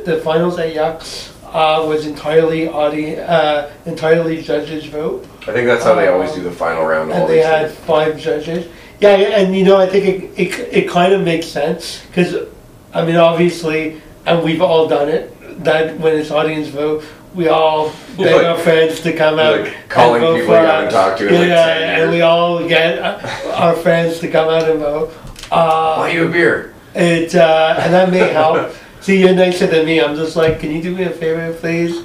the 0.06 0.22
finals 0.24 0.60
at 0.60 0.76
Yuk's 0.76 1.34
uh, 1.58 1.84
was 1.88 2.06
entirely 2.06 2.68
audi- 2.70 3.18
uh, 3.18 3.70
entirely 3.86 4.42
judges 4.44 4.86
vote, 4.86 5.26
I 5.48 5.52
think 5.54 5.66
that's 5.68 5.84
how 5.84 5.96
they 5.96 6.08
always 6.08 6.32
do 6.34 6.42
the 6.44 6.52
final 6.52 6.86
round. 6.86 7.10
of 7.10 7.16
all 7.16 7.22
and 7.24 7.30
they 7.32 7.38
these 7.38 7.46
had 7.46 7.72
things. 7.72 7.86
five 7.86 8.20
judges. 8.20 8.68
Yeah, 9.00 9.16
and 9.40 9.56
you 9.56 9.64
know 9.64 9.78
I 9.78 9.88
think 9.88 10.06
it 10.06 10.40
it, 10.40 10.60
it 10.84 10.90
kind 10.90 11.14
of 11.14 11.22
makes 11.24 11.48
sense 11.48 12.04
because 12.08 12.48
I 12.94 13.04
mean 13.06 13.16
obviously, 13.16 14.02
and 14.26 14.44
we've 14.44 14.62
all 14.62 14.88
done 14.88 15.10
it. 15.10 15.34
That 15.64 15.98
when 16.00 16.16
it's 16.16 16.30
audience 16.30 16.68
vote, 16.68 17.04
we 17.34 17.48
all 17.48 17.90
beg 18.18 18.36
Like- 18.36 18.46
our 18.46 18.58
friends 18.60 19.02
to 19.02 19.12
come 19.14 19.40
out. 19.40 19.62
like 19.62 19.74
calling 19.90 20.22
and 20.22 20.24
vote 20.24 20.36
people 20.40 20.54
for 20.56 20.62
you 20.62 20.68
haven't 20.68 20.88
us. 20.88 20.94
talked 20.94 21.18
to 21.20 21.28
in, 21.28 21.34
Yeah, 21.34 21.66
like, 21.66 21.80
10 21.80 22.02
and 22.02 22.12
we 22.12 22.22
all 22.22 22.68
get 22.68 23.00
uh, 23.00 23.54
our 23.56 23.74
friends 23.76 24.20
to 24.20 24.28
come 24.30 24.50
out 24.50 24.70
and 24.70 24.80
vote. 24.80 25.12
Uh, 25.52 25.96
Buy 25.98 26.10
you 26.12 26.28
a 26.28 26.30
beer. 26.32 26.74
it 26.94 27.34
uh, 27.34 27.76
and 27.80 27.94
that 27.94 28.12
may 28.12 28.28
help. 28.30 28.72
See, 29.08 29.22
you're 29.22 29.34
nicer 29.34 29.68
than 29.68 29.86
me. 29.86 30.02
I'm 30.02 30.18
just 30.18 30.36
like, 30.36 30.60
can 30.60 30.70
you 30.70 30.82
do 30.82 30.94
me 30.94 31.06
a 31.06 31.10
favor, 31.10 31.54
please? 31.54 32.04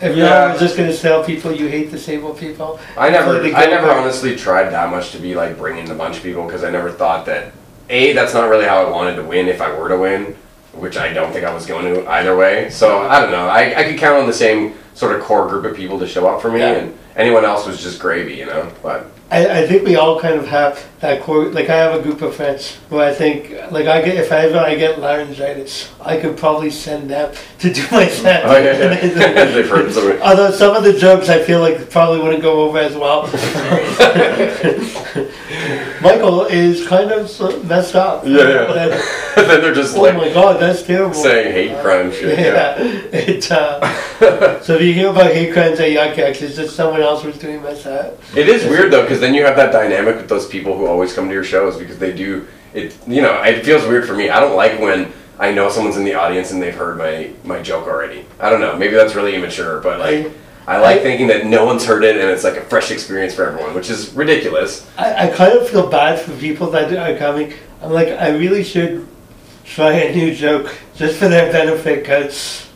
If 0.00 0.16
Yeah. 0.16 0.44
I'm 0.44 0.58
just 0.60 0.76
gonna 0.76 0.96
tell 0.96 1.24
people 1.24 1.50
you 1.50 1.66
hate 1.66 1.90
disabled 1.90 2.38
people. 2.38 2.78
I 2.96 3.10
never, 3.10 3.42
I 3.42 3.66
never 3.66 3.90
honestly 3.90 4.36
tried 4.36 4.70
that 4.70 4.88
much 4.92 5.10
to 5.10 5.18
be 5.18 5.34
like 5.34 5.58
bringing 5.58 5.90
a 5.90 5.94
bunch 5.96 6.18
of 6.18 6.22
people 6.22 6.46
because 6.46 6.62
I 6.62 6.70
never 6.70 6.92
thought 6.92 7.26
that. 7.26 7.50
A, 7.90 8.12
that's 8.12 8.32
not 8.32 8.48
really 8.48 8.64
how 8.64 8.86
I 8.86 8.88
wanted 8.88 9.16
to 9.16 9.24
win 9.24 9.48
if 9.48 9.60
I 9.60 9.76
were 9.76 9.88
to 9.88 9.98
win, 9.98 10.36
which 10.72 10.96
I 10.96 11.12
don't 11.12 11.32
think 11.32 11.44
I 11.44 11.52
was 11.52 11.66
going 11.66 11.92
to 11.92 12.08
either 12.08 12.36
way. 12.36 12.70
So 12.70 12.98
I 13.08 13.18
don't 13.20 13.32
know. 13.32 13.48
I, 13.48 13.80
I 13.80 13.82
could 13.82 13.98
count 13.98 14.16
on 14.20 14.28
the 14.28 14.32
same 14.32 14.74
sort 14.94 15.16
of 15.18 15.22
core 15.22 15.48
group 15.48 15.64
of 15.64 15.74
people 15.76 15.98
to 15.98 16.06
show 16.06 16.28
up 16.28 16.40
for 16.40 16.52
me, 16.52 16.60
Yeah. 16.60 16.74
and 16.74 16.96
anyone 17.16 17.44
else 17.44 17.66
was 17.66 17.82
just 17.82 17.98
gravy, 17.98 18.34
you 18.34 18.46
know. 18.46 18.70
But 18.84 19.10
I, 19.28 19.62
I 19.62 19.66
think 19.66 19.84
we 19.84 19.96
all 19.96 20.20
kind 20.20 20.38
of 20.38 20.46
have 20.46 20.86
that 21.00 21.20
core. 21.22 21.46
Like 21.46 21.68
I 21.68 21.74
have 21.76 21.98
a 21.98 22.02
group 22.02 22.22
of 22.22 22.36
friends 22.36 22.78
who 22.88 23.00
I 23.00 23.12
think, 23.12 23.50
like 23.72 23.86
I 23.86 24.00
get 24.00 24.14
if 24.16 24.30
I 24.30 24.42
ever 24.46 24.58
I 24.58 24.76
get 24.76 25.00
laryngitis, 25.00 25.90
I 26.00 26.16
could 26.16 26.36
probably 26.38 26.70
send 26.70 27.10
them 27.10 27.34
to 27.58 27.72
do 27.72 27.82
my 27.90 28.06
set. 28.06 28.44
oh 28.46 28.56
yeah, 28.56 28.78
yeah. 28.78 29.44
they've 29.52 29.68
heard 29.68 29.92
some. 29.92 30.12
Although 30.22 30.52
some 30.52 30.76
of 30.76 30.84
the 30.84 30.92
jokes 30.96 31.28
I 31.28 31.42
feel 31.42 31.58
like 31.60 31.90
probably 31.90 32.20
wouldn't 32.22 32.42
go 32.42 32.62
over 32.68 32.78
as 32.78 32.94
well. 32.94 33.26
Michael 36.02 36.44
is 36.46 36.86
kind 36.86 37.10
of 37.10 37.64
messed 37.64 37.96
up. 37.96 38.24
Yeah, 38.24 38.38
yeah. 38.66 39.02
Then 39.36 39.60
they're 39.60 39.74
just 39.74 39.96
oh 39.96 40.02
like 40.02 40.16
my 40.16 40.28
god, 40.32 40.60
that's 40.60 40.82
terrible. 40.82 41.14
saying 41.14 41.52
hate 41.52 41.82
crime 41.82 42.12
shit. 42.12 42.38
Yeah, 42.38 42.80
Yeah. 42.80 43.02
it. 43.12 43.50
Uh, 43.50 44.60
so 44.62 44.74
if 44.76 44.82
you 44.82 44.92
hear 44.94 45.10
about 45.10 45.32
hate 45.32 45.52
crimes 45.52 45.80
at 45.80 45.90
Yuk 45.90 46.16
Yuk's, 46.16 46.42
it's 46.42 46.56
just 46.56 46.76
someone 46.76 47.02
else 47.02 47.24
was 47.24 47.36
doing 47.38 47.62
my 47.62 47.74
set. 47.74 48.18
It 48.36 48.48
is 48.48 48.64
weird 48.64 48.92
though, 48.92 49.02
because 49.02 49.15
then 49.20 49.34
you 49.34 49.44
have 49.44 49.56
that 49.56 49.72
dynamic 49.72 50.16
with 50.16 50.28
those 50.28 50.46
people 50.46 50.76
who 50.76 50.86
always 50.86 51.12
come 51.12 51.28
to 51.28 51.34
your 51.34 51.44
shows 51.44 51.76
because 51.78 51.98
they 51.98 52.12
do 52.12 52.46
it. 52.74 52.96
You 53.06 53.22
know, 53.22 53.42
it 53.42 53.64
feels 53.64 53.86
weird 53.86 54.06
for 54.06 54.14
me. 54.14 54.30
I 54.30 54.40
don't 54.40 54.56
like 54.56 54.78
when 54.80 55.12
I 55.38 55.52
know 55.52 55.68
someone's 55.68 55.96
in 55.96 56.04
the 56.04 56.14
audience 56.14 56.50
and 56.52 56.62
they've 56.62 56.74
heard 56.74 56.98
my 56.98 57.30
my 57.44 57.60
joke 57.62 57.86
already. 57.86 58.24
I 58.40 58.50
don't 58.50 58.60
know. 58.60 58.76
Maybe 58.76 58.94
that's 58.94 59.14
really 59.14 59.34
immature, 59.34 59.80
but 59.80 59.98
like. 60.00 60.30
I 60.68 60.78
like 60.78 60.98
I- 60.98 61.02
thinking 61.04 61.28
that 61.28 61.46
no 61.46 61.64
one's 61.64 61.84
heard 61.84 62.02
it 62.02 62.16
and 62.16 62.28
it's 62.28 62.42
like 62.42 62.56
a 62.56 62.62
fresh 62.62 62.90
experience 62.90 63.34
for 63.34 63.46
everyone, 63.46 63.72
which 63.72 63.88
is 63.88 64.12
ridiculous. 64.14 64.84
I, 64.98 65.28
I 65.28 65.30
kind 65.30 65.56
of 65.56 65.68
feel 65.68 65.88
bad 65.88 66.18
for 66.18 66.32
people 66.38 66.70
that 66.72 66.92
are 66.92 67.16
coming. 67.16 67.52
I'm 67.80 67.92
like, 67.92 68.08
I 68.08 68.30
really 68.30 68.64
should 68.64 69.06
try 69.64 69.92
a 69.92 70.12
new 70.14 70.34
joke 70.34 70.74
just 70.96 71.18
for 71.18 71.28
their 71.28 71.52
benefit 71.52 72.00
because 72.02 72.68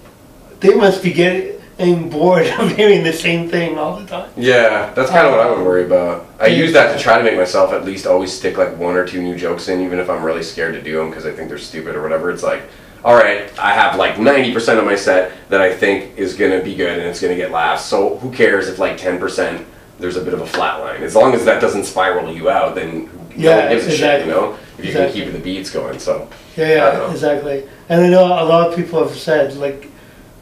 they 0.61 0.73
must 0.73 1.03
be 1.03 1.13
getting 1.13 1.60
bored 1.85 2.47
of 2.47 2.77
hearing 2.77 3.03
the 3.03 3.13
same 3.13 3.49
thing 3.49 3.79
all 3.79 3.97
the 3.99 4.07
time. 4.07 4.31
Yeah, 4.37 4.93
that's 4.95 5.11
kind 5.11 5.27
of 5.27 5.33
what 5.33 5.41
I 5.41 5.51
would 5.51 5.65
worry 5.65 5.85
about. 5.85 6.27
I 6.39 6.47
use 6.47 6.73
that 6.75 6.97
to 6.97 7.03
try 7.03 7.19
to 7.19 7.25
make 7.25 7.37
myself 7.37 7.73
at 7.73 7.85
least 7.85 8.07
always 8.07 8.33
stick 8.33 8.57
like 8.59 8.77
one 8.77 8.97
or 8.97 9.07
two 9.07 9.23
new 9.23 9.37
jokes 9.37 9.69
in, 9.69 9.81
even 9.81 9.99
if 9.99 10.11
I'm 10.11 10.23
really 10.23 10.43
scared 10.43 10.75
to 10.75 10.83
do 10.83 10.97
them 10.99 11.09
because 11.09 11.27
I 11.27 11.33
think 11.33 11.49
they're 11.49 11.59
stupid 11.59 11.95
or 11.97 12.03
whatever. 12.03 12.31
It's 12.31 12.43
like, 12.43 12.63
all 13.05 13.15
right, 13.15 13.51
I 13.59 13.73
have 13.73 13.97
like 13.97 14.17
90% 14.17 14.79
of 14.79 14.85
my 14.85 14.95
set 14.95 15.33
that 15.49 15.61
I 15.63 15.75
think 15.75 16.19
is 16.19 16.35
going 16.37 16.57
to 16.59 16.63
be 16.65 16.75
good 16.75 16.99
and 16.99 17.09
it's 17.09 17.21
going 17.21 17.35
to 17.35 17.41
get 17.43 17.51
laughs. 17.51 17.85
So 17.87 18.19
who 18.19 18.31
cares 18.31 18.69
if 18.69 18.79
like 18.79 18.99
10% 18.99 19.65
there's 19.99 20.17
a 20.17 20.23
bit 20.25 20.35
of 20.35 20.41
a 20.43 20.47
flat 20.47 20.81
line? 20.81 21.03
As 21.03 21.15
long 21.15 21.35
as 21.35 21.45
that 21.47 21.61
doesn't 21.61 21.85
spiral 21.85 22.33
you 22.35 22.51
out, 22.51 22.75
then 22.75 23.05
no 23.05 23.11
Yeah, 23.37 23.69
gives 23.71 23.87
a 23.87 23.91
shit, 23.91 24.01
exactly. 24.01 24.29
you 24.29 24.35
know? 24.35 24.59
If 24.79 24.85
you 24.85 24.91
Exactly. 24.93 25.21
can 25.21 25.31
keep 25.33 25.33
the 25.35 25.45
beats 25.45 25.71
going. 25.71 25.99
So, 25.99 26.29
Yeah, 26.57 26.69
yeah, 26.69 27.11
exactly. 27.11 27.67
And 27.89 28.03
I 28.03 28.09
know 28.09 28.25
a 28.27 28.45
lot 28.45 28.69
of 28.69 28.77
people 28.77 29.03
have 29.07 29.17
said 29.17 29.55
like 29.57 29.90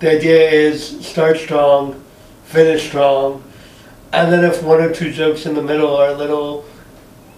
the 0.01 0.11
idea 0.17 0.51
is 0.51 1.05
start 1.07 1.39
strong, 1.39 2.03
finish 2.45 2.87
strong, 2.89 3.43
and 4.13 4.33
then 4.33 4.45
if 4.45 4.63
one 4.63 4.81
or 4.81 4.93
two 4.93 5.13
jokes 5.13 5.45
in 5.47 5.55
the 5.55 5.63
middle 5.63 5.95
are 5.97 6.11
a 6.11 6.15
little 6.15 6.65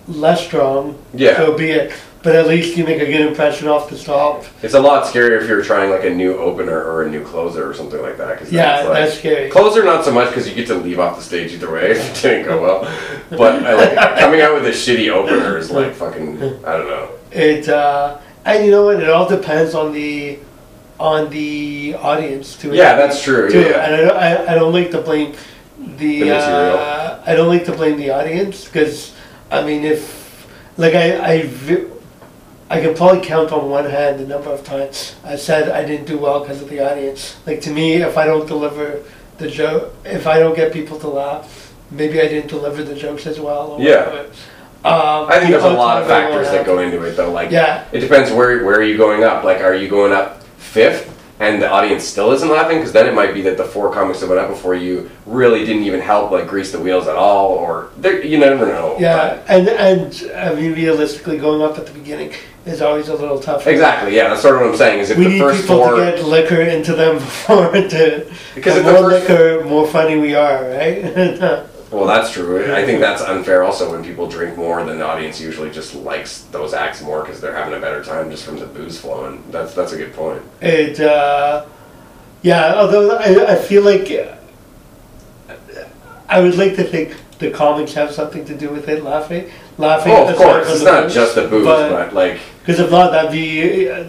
less 0.09 0.45
strong, 0.45 0.99
Yeah. 1.15 1.37
so 1.37 1.57
be 1.57 1.71
it. 1.71 1.93
but 2.23 2.37
at 2.37 2.47
least 2.47 2.77
you 2.77 2.85
make 2.85 3.01
a 3.01 3.07
good 3.07 3.23
impression 3.23 3.67
off 3.67 3.89
the 3.89 3.97
top. 3.97 4.45
It's 4.63 4.75
a 4.75 4.81
lot 4.81 5.05
scarier 5.07 5.41
if 5.41 5.49
you're 5.49 5.63
trying 5.63 5.89
like 5.89 6.05
a 6.05 6.11
new 6.11 6.37
opener 6.37 6.79
or 6.85 7.05
a 7.05 7.09
new 7.11 7.25
closer 7.25 7.67
or 7.67 7.73
something 7.73 8.03
like 8.03 8.19
that. 8.19 8.39
'cause 8.39 8.53
Yeah, 8.53 8.83
like- 8.83 8.93
that's 8.93 9.15
scary. 9.19 9.49
Closer, 9.49 9.83
not 9.85 10.05
so 10.05 10.11
much 10.13 10.29
because 10.29 10.47
you 10.47 10.55
get 10.55 10.67
to 10.67 10.75
leave 10.75 11.01
off 11.01 11.17
the 11.17 11.23
stage 11.25 11.55
either 11.55 11.71
way 11.73 11.91
if 11.93 12.19
it 12.19 12.29
didn't 12.29 12.45
go 12.47 12.61
well. 12.61 12.87
But 13.31 13.65
I 13.65 13.73
like 13.73 14.19
coming 14.19 14.43
out 14.43 14.53
with 14.53 14.67
a 14.67 14.71
shitty 14.71 15.09
opener 15.11 15.57
is 15.57 15.71
like 15.71 15.95
fucking. 15.95 16.43
I 16.67 16.77
don't 16.77 16.89
know. 16.89 17.09
It 17.33 17.67
uh, 17.71 18.19
and 18.45 18.67
you 18.67 18.71
know 18.71 18.85
what? 18.85 19.01
It 19.03 19.09
all 19.09 19.27
depends 19.27 19.75
on 19.75 19.95
the 19.95 20.39
on 21.01 21.31
the 21.31 21.95
audience 21.99 22.57
too. 22.57 22.75
Yeah, 22.75 22.95
that's 22.95 23.23
true. 23.23 23.51
too. 23.51 23.61
Yeah, 23.63 23.85
And 23.87 23.95
I 23.95 24.01
don't, 24.05 24.17
I, 24.17 24.53
I 24.53 24.55
don't 24.55 24.73
like 24.73 24.91
to 24.93 25.01
blame 25.01 25.33
the, 25.79 26.21
The 26.21 26.21
material. 26.27 26.77
uh, 26.79 27.23
I 27.27 27.35
don't 27.35 27.49
like 27.49 27.65
to 27.65 27.73
blame 27.73 27.97
the 27.97 28.11
audience 28.11 28.67
because 28.67 29.15
I 29.51 29.65
mean 29.65 29.83
if 29.85 30.47
like 30.77 30.95
I 30.95 31.07
I 31.19 31.87
I 32.69 32.81
can 32.81 32.95
probably 32.95 33.23
count 33.27 33.51
on 33.51 33.71
one 33.71 33.87
hand 33.89 34.21
the 34.21 34.27
number 34.27 34.51
of 34.51 34.63
times 34.63 35.17
I 35.25 35.37
said 35.37 35.71
I 35.71 35.85
didn't 35.85 36.07
do 36.07 36.19
well 36.19 36.41
because 36.41 36.61
of 36.63 36.69
the 36.69 36.81
audience. 36.81 37.37
Like 37.47 37.61
to 37.63 37.71
me, 37.71 37.95
if 37.95 38.17
I 38.19 38.27
don't 38.27 38.47
deliver 38.47 39.03
the 39.39 39.49
joke, 39.49 39.95
if 40.05 40.27
I 40.27 40.39
don't 40.39 40.55
get 40.55 40.71
people 40.73 40.99
to 41.01 41.09
laugh, 41.09 41.73
maybe 41.91 42.21
I 42.21 42.29
didn't 42.29 42.49
deliver 42.49 42.85
the 42.85 42.95
jokes 42.95 43.27
as 43.27 43.41
well. 43.41 43.73
Or 43.73 43.81
Yeah. 43.81 44.05
whatever. 44.07 44.29
Um, 44.83 45.29
I 45.29 45.39
think 45.39 45.51
there's 45.51 45.65
a 45.65 45.69
lot 45.71 46.01
of 46.01 46.09
factors 46.09 46.47
what 46.47 46.53
that 46.53 46.65
go 46.67 46.79
into 46.79 47.03
it 47.03 47.17
though. 47.17 47.31
Like, 47.33 47.51
Yeah. 47.51 47.85
it 47.93 48.01
depends 48.01 48.31
where 48.33 48.65
where 48.67 48.77
are 48.79 48.83
you 48.83 48.97
going 48.99 49.25
up. 49.25 49.45
Like, 49.45 49.61
are 49.63 49.75
you 49.75 49.89
going 49.89 50.13
up 50.13 50.40
fifth? 50.61 51.17
And 51.41 51.63
the 51.63 51.71
audience 51.71 52.05
still 52.05 52.33
isn't 52.33 52.51
laughing, 52.51 52.77
because 52.77 52.93
then 52.93 53.07
it 53.07 53.15
might 53.15 53.33
be 53.33 53.41
that 53.43 53.57
the 53.57 53.65
four 53.65 53.91
comics 53.91 54.21
that 54.21 54.29
went 54.29 54.39
up 54.43 54.51
before 54.51 54.75
you 54.75 55.11
really 55.25 55.65
didn't 55.65 55.85
even 55.85 55.99
help, 55.99 56.31
like 56.31 56.47
grease 56.47 56.71
the 56.71 56.79
wheels 56.79 57.09
at 57.09 57.17
all, 57.17 57.53
or 57.53 57.89
you 58.05 58.37
never 58.37 58.67
know. 58.67 58.95
Yeah, 59.01 59.43
and 59.49 59.67
and 59.67 60.31
I 60.37 60.55
mean 60.55 60.75
realistically, 60.75 61.39
going 61.39 61.63
up 61.63 61.79
at 61.79 61.87
the 61.87 61.93
beginning 61.93 62.35
is 62.67 62.83
always 62.83 63.09
a 63.09 63.15
little 63.15 63.41
tough. 63.41 63.67
Exactly. 63.67 64.15
Yeah, 64.15 64.29
that's 64.29 64.43
sort 64.43 64.57
of 64.57 64.61
what 64.61 64.71
I'm 64.73 64.77
saying. 64.77 65.01
Is 65.01 65.09
if 65.09 65.17
We 65.17 65.25
the 65.25 65.31
need 65.31 65.39
first 65.41 65.63
people 65.63 65.77
four, 65.79 65.97
to 65.97 66.05
get 66.13 66.25
liquor 66.25 66.61
into 66.61 66.93
them 66.95 67.15
before 67.25 67.73
to. 67.73 68.31
Because 68.55 68.75
the 68.75 68.81
if 68.81 68.85
the 68.87 68.93
more 68.93 69.11
first- 69.11 69.29
liquor, 69.31 69.65
more 69.65 69.87
funny 69.87 70.19
we 70.19 70.35
are, 70.35 70.65
right? 70.69 71.65
Well, 71.91 72.07
that's 72.07 72.31
true. 72.31 72.73
I 72.73 72.85
think 72.85 73.01
that's 73.01 73.21
unfair 73.23 73.65
also 73.65 73.91
when 73.91 74.05
people 74.05 74.29
drink 74.29 74.57
more, 74.57 74.85
then 74.85 74.99
the 74.99 75.07
audience 75.07 75.41
usually 75.41 75.71
just 75.71 75.95
likes 75.95 76.43
those 76.53 76.73
acts 76.73 77.03
more 77.03 77.23
because 77.23 77.41
they're 77.41 77.55
having 77.57 77.75
a 77.75 77.81
better 77.81 78.05
time 78.05 78.31
just 78.31 78.45
from 78.45 78.59
the 78.61 78.67
booze 78.67 78.99
flowing. 79.01 79.43
That's 79.51 79.75
that's 79.75 79.93
a 79.93 79.97
good 79.97 80.13
point. 80.15 80.41
it, 80.61 81.01
uh, 81.01 81.67
yeah. 82.43 82.75
Although 82.77 83.17
I, 83.17 83.55
I 83.55 83.57
feel 83.57 83.83
like 83.83 84.09
I 86.29 86.41
would 86.41 86.57
like 86.57 86.77
to 86.77 86.85
think 86.85 87.17
the 87.39 87.51
comics 87.51 87.93
have 87.95 88.13
something 88.13 88.45
to 88.45 88.55
do 88.57 88.69
with 88.71 88.89
it, 88.89 89.03
laughing, 89.03 89.51
laughing. 89.79 90.13
Oh, 90.15 90.29
of 90.29 90.37
course, 90.37 90.71
it's 90.71 90.85
not 90.85 91.05
booze. 91.05 91.15
just 91.15 91.35
the 91.35 91.49
booze, 91.49 91.65
but- 91.65 91.91
but, 91.91 92.15
like, 92.15 92.39
Because 92.61 92.79
if 92.79 92.91
not, 92.91 93.11
that'd 93.11 93.33
be 93.33 93.89
uh, 93.89 94.05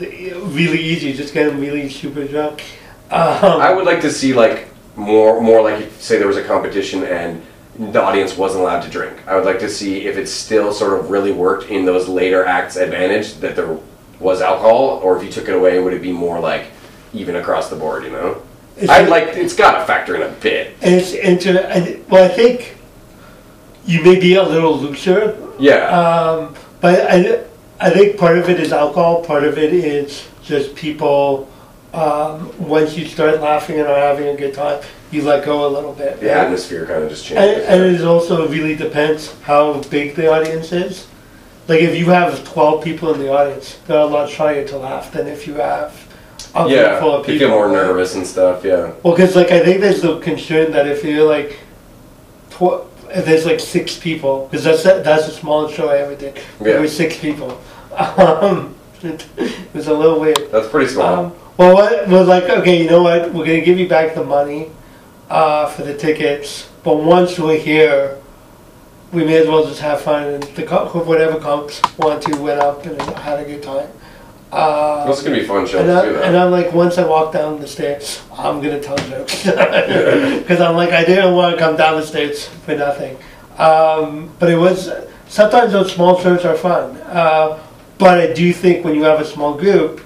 really 0.49 0.79
easy. 0.79 1.13
Just 1.13 1.33
get 1.33 1.45
them 1.45 1.59
really 1.59 1.89
super 1.89 2.25
drunk. 2.25 2.61
Um, 3.09 3.59
I 3.61 3.73
would 3.73 3.85
like 3.85 4.01
to 4.01 4.11
see 4.11 4.33
like 4.33 4.67
more 4.95 5.41
more 5.41 5.61
like 5.61 5.89
say 5.99 6.17
there 6.17 6.27
was 6.27 6.37
a 6.37 6.43
competition 6.43 7.03
and 7.03 7.41
the 7.77 8.01
audience 8.01 8.35
wasn't 8.37 8.61
allowed 8.63 8.81
to 8.81 8.89
drink. 8.89 9.25
I 9.27 9.35
would 9.35 9.45
like 9.45 9.59
to 9.59 9.69
see 9.69 10.05
if 10.05 10.17
it 10.17 10.27
still 10.27 10.73
sort 10.73 10.99
of 10.99 11.09
really 11.09 11.31
worked 11.31 11.69
in 11.69 11.85
those 11.85 12.07
later 12.07 12.45
acts 12.45 12.75
advantage 12.75 13.35
that 13.35 13.55
there 13.55 13.77
was 14.19 14.41
alcohol, 14.41 14.99
or 15.03 15.17
if 15.17 15.23
you 15.23 15.31
took 15.31 15.47
it 15.47 15.55
away, 15.55 15.79
would 15.79 15.93
it 15.93 16.01
be 16.01 16.11
more 16.11 16.39
like 16.39 16.65
even 17.13 17.37
across 17.37 17.69
the 17.69 17.75
board? 17.75 18.03
You 18.03 18.11
know, 18.11 18.41
I'd 18.89 19.09
like 19.09 19.29
it's 19.29 19.55
got 19.55 19.79
to 19.79 19.85
factor 19.85 20.15
in 20.15 20.21
a 20.21 20.29
bit. 20.29 20.75
And 20.81 20.95
it's 20.95 22.09
Well, 22.09 22.23
I 22.23 22.33
think 22.33 22.77
you 23.85 24.03
may 24.03 24.19
be 24.19 24.35
a 24.35 24.43
little 24.43 24.77
looser, 24.77 25.37
Yeah. 25.59 25.87
um, 25.87 26.55
but 26.81 27.09
I, 27.09 27.43
I 27.79 27.89
think 27.89 28.17
part 28.17 28.37
of 28.37 28.49
it 28.49 28.59
is 28.59 28.71
alcohol. 28.71 29.23
Part 29.23 29.43
of 29.43 29.57
it 29.57 29.73
is 29.73 30.27
just 30.43 30.75
people. 30.75 31.49
Um, 31.93 32.53
once 32.57 32.95
you 32.95 33.05
start 33.05 33.41
laughing 33.41 33.77
and 33.77 33.85
are 33.87 33.99
having 33.99 34.27
a 34.29 34.35
good 34.37 34.53
time, 34.53 34.81
you 35.11 35.21
let 35.23 35.43
go 35.45 35.67
a 35.67 35.69
little 35.69 35.93
bit. 35.93 36.19
the 36.19 36.27
right? 36.27 36.37
atmosphere 36.37 36.85
kind 36.85 37.03
of 37.03 37.09
just 37.09 37.25
changes. 37.25 37.65
and 37.65 37.83
it 37.83 38.01
also 38.03 38.47
really 38.47 38.75
depends 38.75 39.33
how 39.41 39.81
big 39.83 40.15
the 40.15 40.31
audience 40.31 40.71
is. 40.71 41.07
Like 41.67 41.81
if 41.81 41.95
you 41.95 42.05
have 42.07 42.43
twelve 42.45 42.83
people 42.83 43.13
in 43.13 43.19
the 43.19 43.31
audience, 43.31 43.77
they're 43.87 43.99
a 43.99 44.05
lot 44.05 44.29
shyer 44.29 44.67
to 44.67 44.77
laugh 44.77 45.11
than 45.11 45.27
if 45.27 45.45
you 45.47 45.55
have 45.55 46.07
a 46.55 46.67
yeah, 46.69 46.99
full 46.99 47.15
of 47.15 47.25
people. 47.25 47.47
feel 47.47 47.49
more 47.49 47.69
nervous 47.71 48.15
and 48.15 48.25
stuff. 48.25 48.63
Yeah. 48.65 48.93
Well, 49.03 49.13
because 49.15 49.35
like 49.35 49.51
I 49.51 49.59
think 49.63 49.79
there's 49.81 50.01
the 50.01 50.19
concern 50.19 50.71
that 50.71 50.87
if 50.87 51.03
you're 51.03 51.27
like, 51.27 51.59
tw- 52.49 52.83
if 53.13 53.25
there's 53.25 53.45
like 53.45 53.59
six 53.59 53.97
people, 53.97 54.47
because 54.49 54.63
that's 54.63 54.83
that's 54.83 55.25
the 55.27 55.31
smallest 55.31 55.75
show 55.75 55.89
I 55.89 55.97
ever 55.99 56.15
did. 56.15 56.35
Yeah. 56.35 56.41
There 56.59 56.73
Yeah. 56.75 56.79
were 56.81 56.87
six 56.87 57.17
people. 57.17 57.59
Um, 57.95 58.75
it 59.03 59.25
was 59.73 59.87
a 59.87 59.93
little 59.93 60.19
weird. 60.19 60.39
That's 60.51 60.67
pretty 60.67 60.89
small. 60.91 61.25
Um, 61.25 61.33
well, 61.57 61.73
what 61.75 62.07
was 62.07 62.27
like, 62.27 62.45
okay, 62.45 62.81
you 62.81 62.89
know 62.89 63.03
what? 63.03 63.33
We're 63.33 63.45
gonna 63.45 63.61
give 63.61 63.77
you 63.79 63.87
back 63.87 64.15
the 64.15 64.23
money 64.23 64.71
uh, 65.31 65.65
for 65.67 65.83
the 65.83 65.97
tickets, 65.97 66.69
but 66.83 66.97
once 66.97 67.39
we're 67.39 67.57
here, 67.57 68.17
we 69.13 69.23
may 69.23 69.37
as 69.37 69.47
well 69.47 69.65
just 69.65 69.79
have 69.79 70.01
fun 70.01 70.27
and 70.27 70.43
the 70.43 70.63
co- 70.63 70.87
whatever 71.05 71.39
comics 71.39 71.81
want 71.97 72.21
to 72.23 72.35
went 72.37 72.59
up 72.59 72.85
and 72.85 73.01
had 73.19 73.39
a 73.39 73.45
good 73.45 73.63
time. 73.63 73.89
Uh, 74.51 75.05
gonna 75.05 75.37
be 75.37 75.45
fun 75.45 75.65
shows 75.65 75.81
and, 75.81 75.91
I, 75.91 76.01
too. 76.05 76.15
and 76.17 76.35
Though. 76.35 76.45
I'm 76.45 76.51
like, 76.51 76.73
once 76.73 76.97
I 76.97 77.05
walk 77.07 77.31
down 77.31 77.61
the 77.61 77.67
stairs, 77.67 78.21
I'm 78.33 78.61
gonna 78.61 78.81
tell 78.81 78.97
jokes 78.97 79.43
because 79.45 80.59
I'm 80.59 80.75
like, 80.75 80.91
I 80.91 81.05
didn't 81.05 81.33
want 81.33 81.55
to 81.55 81.59
come 81.59 81.77
down 81.77 81.99
the 81.99 82.05
stairs 82.05 82.47
for 82.47 82.75
nothing. 82.75 83.17
Um, 83.57 84.33
but 84.39 84.49
it 84.49 84.57
was 84.57 84.91
sometimes 85.29 85.71
those 85.71 85.93
small 85.93 86.19
shows 86.19 86.43
are 86.43 86.57
fun. 86.57 86.97
Uh, 86.97 87.57
but 87.97 88.19
I 88.19 88.33
do 88.33 88.51
think 88.51 88.83
when 88.83 88.95
you 88.95 89.03
have 89.03 89.21
a 89.21 89.25
small 89.25 89.53
group, 89.53 90.01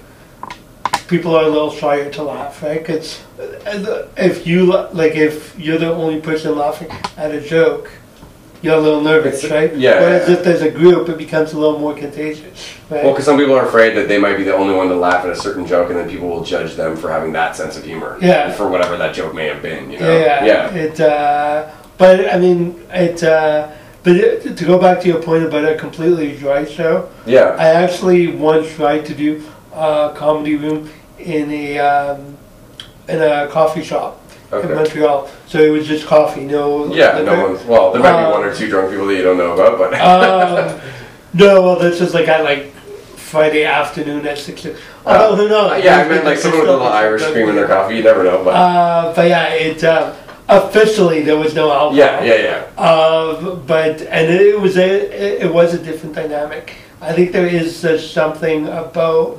people 1.07 1.35
are 1.35 1.43
a 1.43 1.47
little 1.49 1.71
shyer 1.71 2.09
to 2.11 2.23
laugh, 2.23 2.61
right? 2.63 2.79
Because 2.79 3.23
if 4.17 4.47
you 4.47 4.65
like, 4.65 5.15
if 5.15 5.57
you're 5.59 5.77
the 5.77 5.93
only 5.93 6.19
person 6.21 6.57
laughing 6.57 6.89
at 7.17 7.31
a 7.31 7.41
joke. 7.41 7.91
You're 8.61 8.77
a 8.77 8.79
little 8.81 9.01
nervous, 9.01 9.43
It's- 9.43 9.51
right? 9.51 9.77
yeah, 9.77 9.99
Whereas 9.99 10.27
yeah. 10.27 10.35
if 10.37 10.43
there's 10.43 10.63
a 10.63 10.71
group, 10.71 11.07
it 11.07 11.19
becomes 11.19 11.53
a 11.53 11.59
little 11.59 11.77
more 11.77 11.93
contagious, 11.93 12.73
right? 12.89 13.03
Well, 13.03 13.13
because 13.13 13.25
some 13.25 13.37
people 13.37 13.53
are 13.53 13.67
afraid 13.67 13.95
that 13.95 14.07
they 14.07 14.17
might 14.17 14.37
be 14.37 14.43
the 14.43 14.55
only 14.55 14.73
one 14.73 14.87
to 14.89 14.95
laugh 14.95 15.23
at 15.23 15.29
a 15.29 15.35
certain 15.35 15.67
joke, 15.67 15.91
and 15.91 15.99
then 15.99 16.09
people 16.09 16.27
will 16.29 16.43
judge 16.43 16.73
them 16.73 16.95
for 16.95 17.11
having 17.11 17.31
that 17.33 17.55
sense 17.55 17.77
of 17.77 17.83
humor. 17.83 18.17
Yeah. 18.21 18.51
For 18.53 18.67
whatever 18.67 18.97
that 18.97 19.13
joke 19.13 19.35
may 19.35 19.45
have 19.47 19.61
been, 19.61 19.91
you 19.91 19.99
know. 19.99 20.09
Yeah, 20.19 20.45
Yeah. 20.45 20.73
It, 20.73 20.99
uh, 20.99 21.65
but 21.99 22.33
I 22.33 22.39
mean, 22.39 22.81
it. 22.91 23.21
Uh, 23.23 23.67
but 24.01 24.15
it, 24.15 24.57
to 24.57 24.65
go 24.65 24.79
back 24.79 24.99
to 25.01 25.07
your 25.09 25.21
point 25.21 25.43
about 25.43 25.65
a 25.65 25.75
completely 25.75 26.35
dry 26.35 26.65
show, 26.65 27.09
Yeah. 27.27 27.55
I 27.59 27.67
actually 27.67 28.27
once 28.29 28.73
tried 28.73 29.05
to 29.07 29.13
do 29.13 29.43
a 29.75 30.13
comedy 30.15 30.55
room 30.55 30.89
in 31.19 31.51
a 31.51 31.79
um, 31.79 32.37
in 33.07 33.21
a 33.21 33.47
coffee 33.51 33.83
shop 33.83 34.21
in 34.51 34.57
Okay. 34.59 34.73
Montreal. 34.73 35.29
So 35.47 35.59
it 35.59 35.69
was 35.69 35.87
just 35.87 36.05
coffee, 36.07 36.45
no. 36.45 36.93
Yeah. 36.93 37.13
No 37.21 37.31
liquor. 37.33 37.47
one's. 37.53 37.65
Well, 37.65 37.91
there 37.91 38.01
might 38.01 38.17
be 38.21 38.25
Uh, 38.25 38.31
one 38.31 38.43
or 38.43 38.53
two 38.53 38.69
drunk 38.69 38.91
people 38.91 39.07
that 39.07 39.15
you 39.15 39.23
don't 39.23 39.37
know 39.37 39.53
about, 39.53 39.77
but. 39.77 39.93
um, 39.99 40.79
no, 41.33 41.61
well, 41.61 41.79
this 41.79 41.99
was 41.99 42.13
like 42.13 42.27
at 42.27 42.43
like 42.43 42.71
Friday 43.15 43.65
afternoon 43.65 44.25
at 44.27 44.37
six. 44.37 44.65
Although 45.05 45.35
who 45.35 45.49
knows? 45.49 45.71
Uh, 45.71 45.81
yeah, 45.83 45.97
I 45.97 46.07
meant 46.07 46.25
like 46.25 46.37
someone 46.37 46.61
with 46.61 46.69
a 46.69 46.73
little 46.73 46.87
Irish 46.87 47.23
cream 47.31 47.49
in 47.49 47.55
their 47.55 47.67
coffee. 47.67 47.97
You 47.97 48.03
never 48.03 48.23
know, 48.23 48.43
but. 48.43 48.51
Uh, 48.55 49.13
but 49.15 49.27
yeah, 49.27 49.47
it 49.49 49.83
uh, 49.83 50.13
officially 50.47 51.21
there 51.23 51.37
was 51.37 51.53
no 51.53 51.71
alcohol. 51.71 51.95
yeah, 51.95 52.23
yeah, 52.23 52.65
yeah. 52.77 52.81
Um, 52.81 53.63
but 53.65 54.01
and 54.03 54.31
it 54.31 54.59
was 54.59 54.77
a 54.77 55.41
it 55.43 55.51
was 55.53 55.73
a 55.73 55.79
different 55.79 56.15
dynamic. 56.15 56.75
I 57.01 57.13
think 57.13 57.31
there 57.33 57.47
is 57.47 57.83
uh, 57.83 57.97
something 57.99 58.67
about 58.67 59.37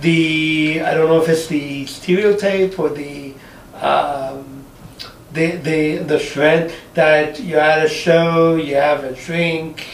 the 0.00 0.80
I 0.84 0.94
don't 0.94 1.08
know 1.08 1.20
if 1.22 1.28
it's 1.28 1.46
the 1.48 1.86
stereotype 1.86 2.78
or 2.78 2.88
the 2.90 3.34
um, 3.80 4.64
the 5.32 5.56
the 5.56 5.96
the 5.98 6.18
trend 6.18 6.72
that 6.94 7.40
you're 7.40 7.60
at 7.60 7.84
a 7.84 7.88
show, 7.88 8.56
you 8.56 8.76
have 8.76 9.04
a 9.04 9.12
drink, 9.12 9.86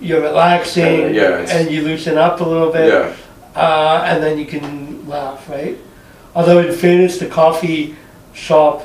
you're 0.00 0.22
relaxing, 0.22 0.84
Kinda, 0.84 1.14
yeah, 1.14 1.46
and 1.56 1.70
you 1.70 1.82
loosen 1.82 2.16
up 2.18 2.40
a 2.40 2.44
little 2.44 2.72
bit 2.72 2.88
Yeah. 2.92 3.14
uh, 3.56 4.02
and 4.06 4.22
then 4.22 4.38
you 4.38 4.46
can 4.46 5.06
laugh, 5.08 5.48
right? 5.48 5.76
Although 6.34 6.60
in 6.60 6.72
fairness, 6.74 7.18
the 7.18 7.26
coffee 7.26 7.94
shop, 8.32 8.82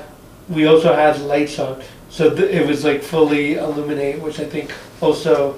we 0.49 0.65
also 0.67 0.93
had 0.93 1.19
lights 1.21 1.57
on, 1.59 1.81
so 2.09 2.29
th- 2.35 2.49
it 2.51 2.67
was 2.67 2.83
like 2.83 3.01
fully 3.01 3.55
illuminated, 3.55 4.21
which 4.21 4.39
I 4.39 4.45
think 4.45 4.71
also, 5.01 5.55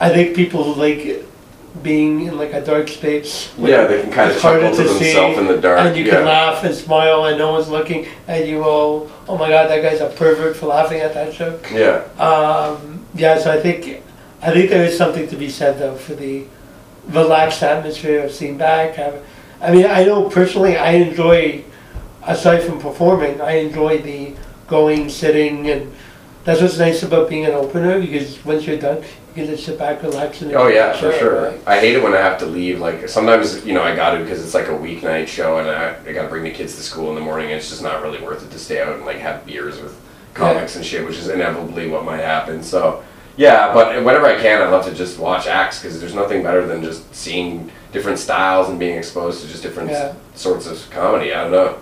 I 0.00 0.08
think 0.10 0.36
people 0.36 0.74
like 0.74 1.24
being 1.82 2.26
in 2.26 2.36
like 2.36 2.52
a 2.52 2.64
dark 2.64 2.88
space. 2.88 3.52
Yeah, 3.56 3.86
they 3.86 4.02
can 4.02 4.12
kind 4.12 4.30
of 4.30 4.40
chuckle 4.40 4.70
to 4.70 4.82
to 4.82 4.88
see, 4.88 5.04
themselves 5.04 5.38
in 5.38 5.46
the 5.46 5.60
dark. 5.60 5.80
And 5.80 5.96
you 5.96 6.04
yeah. 6.04 6.16
can 6.16 6.24
laugh 6.24 6.64
and 6.64 6.74
smile, 6.74 7.24
and 7.26 7.38
no 7.38 7.52
one's 7.52 7.68
looking 7.68 8.06
at 8.26 8.46
you. 8.46 8.62
Oh, 8.64 9.10
oh 9.28 9.38
my 9.38 9.48
God, 9.48 9.70
that 9.70 9.82
guy's 9.82 10.00
a 10.00 10.08
pervert 10.10 10.56
for 10.56 10.66
laughing 10.66 11.00
at 11.00 11.14
that 11.14 11.32
joke. 11.32 11.70
Yeah. 11.72 12.04
Um, 12.18 13.06
yeah, 13.14 13.38
so 13.38 13.50
I 13.52 13.60
think 13.60 14.02
I 14.42 14.52
think 14.52 14.70
there 14.70 14.84
is 14.84 14.96
something 14.96 15.28
to 15.28 15.36
be 15.36 15.48
said 15.48 15.78
though 15.78 15.96
for 15.96 16.14
the 16.14 16.46
relaxed 17.08 17.62
atmosphere 17.62 18.24
of 18.24 18.32
seeing 18.32 18.58
back. 18.58 18.98
I, 18.98 19.20
I 19.60 19.72
mean, 19.72 19.86
I 19.86 20.04
know 20.04 20.28
personally, 20.28 20.76
I 20.76 20.92
enjoy 20.92 21.64
aside 22.22 22.62
from 22.62 22.80
performing, 22.80 23.40
I 23.40 23.52
enjoy 23.52 23.98
the 23.98 24.34
going, 24.66 25.08
sitting, 25.08 25.68
and 25.68 25.92
that's 26.44 26.60
what's 26.60 26.78
nice 26.78 27.02
about 27.02 27.28
being 27.28 27.44
an 27.44 27.52
opener 27.52 28.00
because 28.00 28.42
once 28.44 28.66
you're 28.66 28.78
done, 28.78 29.04
just 29.34 29.64
sit 29.64 29.78
back, 29.78 30.02
relax, 30.02 30.42
Oh 30.42 30.68
yeah, 30.68 30.92
for 30.92 31.12
show, 31.12 31.18
sure. 31.18 31.42
right? 31.50 31.60
I 31.66 31.78
hate 31.80 31.94
it 31.96 32.02
when 32.02 32.14
I 32.14 32.18
have 32.18 32.38
to 32.40 32.46
leave. 32.46 32.80
Like 32.80 33.08
sometimes, 33.08 33.64
you 33.64 33.74
know, 33.74 33.82
I 33.82 33.94
got 33.94 34.14
to 34.16 34.22
because 34.22 34.42
it's 34.44 34.54
like 34.54 34.66
a 34.68 34.72
weeknight 34.72 35.26
show, 35.28 35.58
and 35.58 35.68
I, 35.68 35.96
I 36.08 36.12
got 36.12 36.22
to 36.22 36.28
bring 36.28 36.44
the 36.44 36.50
kids 36.50 36.74
to 36.76 36.82
school 36.82 37.08
in 37.10 37.14
the 37.14 37.20
morning. 37.20 37.46
And 37.48 37.56
it's 37.56 37.68
just 37.70 37.82
not 37.82 38.02
really 38.02 38.20
worth 38.20 38.44
it 38.44 38.50
to 38.52 38.58
stay 38.58 38.80
out 38.82 38.94
and 38.94 39.04
like 39.04 39.18
have 39.18 39.44
beers 39.46 39.80
with 39.80 39.98
comics 40.34 40.76
and 40.76 40.84
shit, 40.84 41.04
which 41.06 41.16
is 41.18 41.28
inevitably 41.28 41.88
what 41.88 42.04
might 42.04 42.20
happen. 42.20 42.62
So 42.62 43.02
yeah, 43.36 43.72
but 43.72 44.04
whenever 44.04 44.26
I 44.26 44.36
can, 44.40 44.60
I 44.62 44.68
love 44.68 44.84
to 44.86 44.94
just 44.94 45.18
watch 45.18 45.46
acts 45.46 45.80
because 45.80 45.98
there's 46.00 46.14
nothing 46.14 46.42
better 46.42 46.66
than 46.66 46.82
just 46.82 47.12
seeing 47.14 47.70
different 47.92 48.18
styles 48.18 48.68
and 48.68 48.78
being 48.78 48.96
exposed 48.98 49.42
to 49.42 49.48
just 49.48 49.62
different 49.62 49.90
Yeah. 49.90 50.14
sorts 50.34 50.66
of 50.66 50.88
comedy. 50.90 51.32
I 51.32 51.42
don't 51.42 51.52
know. 51.52 51.78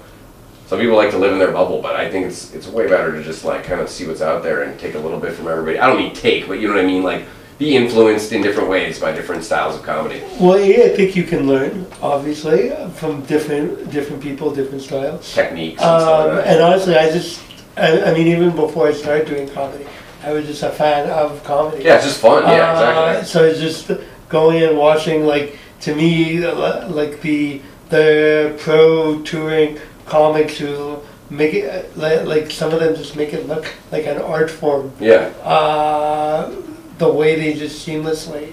Some 0.66 0.78
people 0.80 0.96
like 0.96 1.11
to 1.12 1.18
live 1.18 1.32
in 1.32 1.38
their 1.38 1.50
bubble, 1.50 1.80
but 1.80 1.96
I 1.96 2.11
think 2.11 2.26
it's 2.26 2.52
it's 2.54 2.66
way 2.68 2.87
better 2.88 3.12
to 3.12 3.22
just 3.24 3.42
like 3.44 3.64
kind 3.64 3.80
of 3.80 3.88
see 3.88 4.06
what's 4.06 4.20
out 4.20 4.42
there 4.42 4.62
and 4.64 4.78
take 4.78 4.94
a 4.94 4.98
little 4.98 5.18
bit 5.18 5.32
from 5.32 5.48
everybody. 5.48 5.78
I 5.78 5.87
don't 5.87 5.96
mean 5.96 6.14
take, 6.14 6.46
but 6.46 6.61
you 6.61 6.68
know 6.68 6.74
what 6.74 6.84
I 6.84 6.87
mean, 6.87 7.02
like 7.02 7.24
be 7.59 7.77
influenced 7.77 8.33
in 8.33 8.40
different 8.42 8.68
ways 8.68 9.01
by 9.01 9.11
different 9.12 9.42
styles 9.44 9.75
of 9.75 9.83
comedy. 9.83 10.23
Well, 10.40 10.59
yeah, 10.61 10.85
I 10.85 10.88
think 10.97 11.16
you 11.16 11.25
can 11.25 11.49
learn, 11.49 11.87
obviously, 12.01 12.71
from 12.94 13.23
different 13.23 13.90
different 13.90 14.23
people, 14.23 14.55
different 14.55 14.83
styles. 14.83 15.35
techniques 15.35 15.83
and 15.83 16.01
stuff 16.01 16.27
Um, 16.31 16.37
like 16.37 16.47
and 16.47 16.61
honestly, 16.62 16.97
I 16.97 17.11
just, 17.11 17.40
I, 17.77 18.03
I 18.11 18.14
mean, 18.14 18.29
even 18.29 18.55
before 18.55 18.87
I 18.88 18.92
started 18.92 19.27
doing 19.27 19.49
comedy, 19.49 19.87
I 20.23 20.33
was 20.33 20.47
just 20.47 20.62
a 20.62 20.71
fan 20.71 21.11
of 21.11 21.42
comedy. 21.44 21.85
Yeah, 21.85 21.97
it's 21.97 22.05
just 22.05 22.21
fun. 22.21 22.42
Yeah, 22.44 22.71
Uh, 22.71 23.11
exactly. 23.21 23.27
so 23.27 23.44
it's 23.44 23.61
just 23.61 23.90
going 24.29 24.62
and 24.62 24.79
watching, 24.79 25.27
like, 25.27 25.59
to 25.83 25.94
me, 25.94 26.40
like 26.47 27.21
the 27.23 27.61
the 27.90 28.55
pro 28.61 29.21
touring 29.23 29.79
comics 30.07 30.59
who 30.59 30.99
make 31.31 31.55
it, 31.55 31.97
like, 31.97 32.25
like 32.25 32.51
some 32.51 32.71
of 32.73 32.81
them 32.81 32.94
just 32.94 33.16
make 33.16 33.33
it 33.33 33.49
look 33.49 33.66
like 33.90 34.07
an 34.07 34.18
art 34.18 34.51
form. 34.51 34.92
Yeah, 35.01 35.31
Uh, 35.42 36.51
the 36.98 37.08
way 37.08 37.37
they 37.37 37.54
just 37.54 37.87
seamlessly 37.87 38.52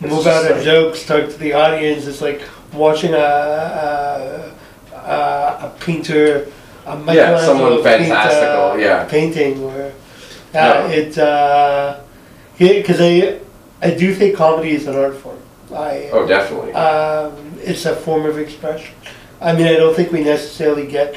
It's 0.00 0.10
move 0.12 0.26
out 0.26 0.44
of 0.50 0.56
like- 0.56 0.64
jokes, 0.64 1.04
talk 1.06 1.28
to 1.28 1.36
the 1.38 1.52
audience. 1.52 2.06
It's 2.06 2.20
like 2.22 2.42
watching 2.72 3.14
a 3.14 3.18
a, 3.18 4.52
a, 4.94 5.66
a 5.66 5.74
painter, 5.80 6.46
a 6.86 6.96
Michelangelo 6.96 7.40
someone 7.44 7.82
paint, 7.82 8.02
fantastical, 8.08 8.70
uh, 8.72 8.76
yeah. 8.76 9.04
painting. 9.08 9.62
Or 9.62 9.92
uh, 10.54 10.54
No. 10.54 10.86
it 10.90 11.18
uh, 11.18 12.00
because 12.58 13.00
I 13.00 13.38
I 13.82 13.90
do 13.94 14.14
think 14.14 14.36
comedy 14.36 14.72
is 14.72 14.86
an 14.86 14.96
art 14.96 15.16
form. 15.16 15.38
I 15.72 16.10
oh 16.12 16.26
definitely. 16.26 16.72
um, 16.72 17.54
it's 17.62 17.86
a 17.86 17.94
form 17.96 18.26
of 18.26 18.38
expression. 18.38 18.94
I 19.40 19.52
mean, 19.54 19.66
I 19.66 19.74
don't 19.76 19.94
think 19.96 20.12
we 20.12 20.22
necessarily 20.22 20.86
get 20.86 21.16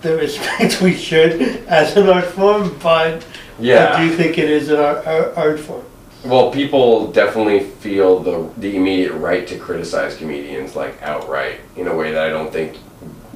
the 0.00 0.16
respect 0.24 0.80
we 0.82 0.94
should 0.94 1.40
as 1.68 1.96
an 1.96 2.08
art 2.08 2.24
form, 2.24 2.76
but 2.82 3.22
I 3.24 3.24
yeah. 3.60 4.00
do 4.00 4.10
think 4.16 4.36
it 4.38 4.50
is 4.50 4.68
an 4.70 4.80
art, 4.80 5.06
art, 5.06 5.32
art 5.36 5.60
form. 5.60 5.84
Well, 6.24 6.52
people 6.52 7.10
definitely 7.10 7.60
feel 7.60 8.20
the 8.20 8.48
the 8.58 8.76
immediate 8.76 9.12
right 9.14 9.46
to 9.48 9.58
criticize 9.58 10.16
comedians 10.16 10.76
like 10.76 11.00
outright 11.02 11.60
in 11.76 11.88
a 11.88 11.94
way 11.96 12.12
that 12.12 12.24
I 12.24 12.30
don't 12.30 12.52
think 12.52 12.78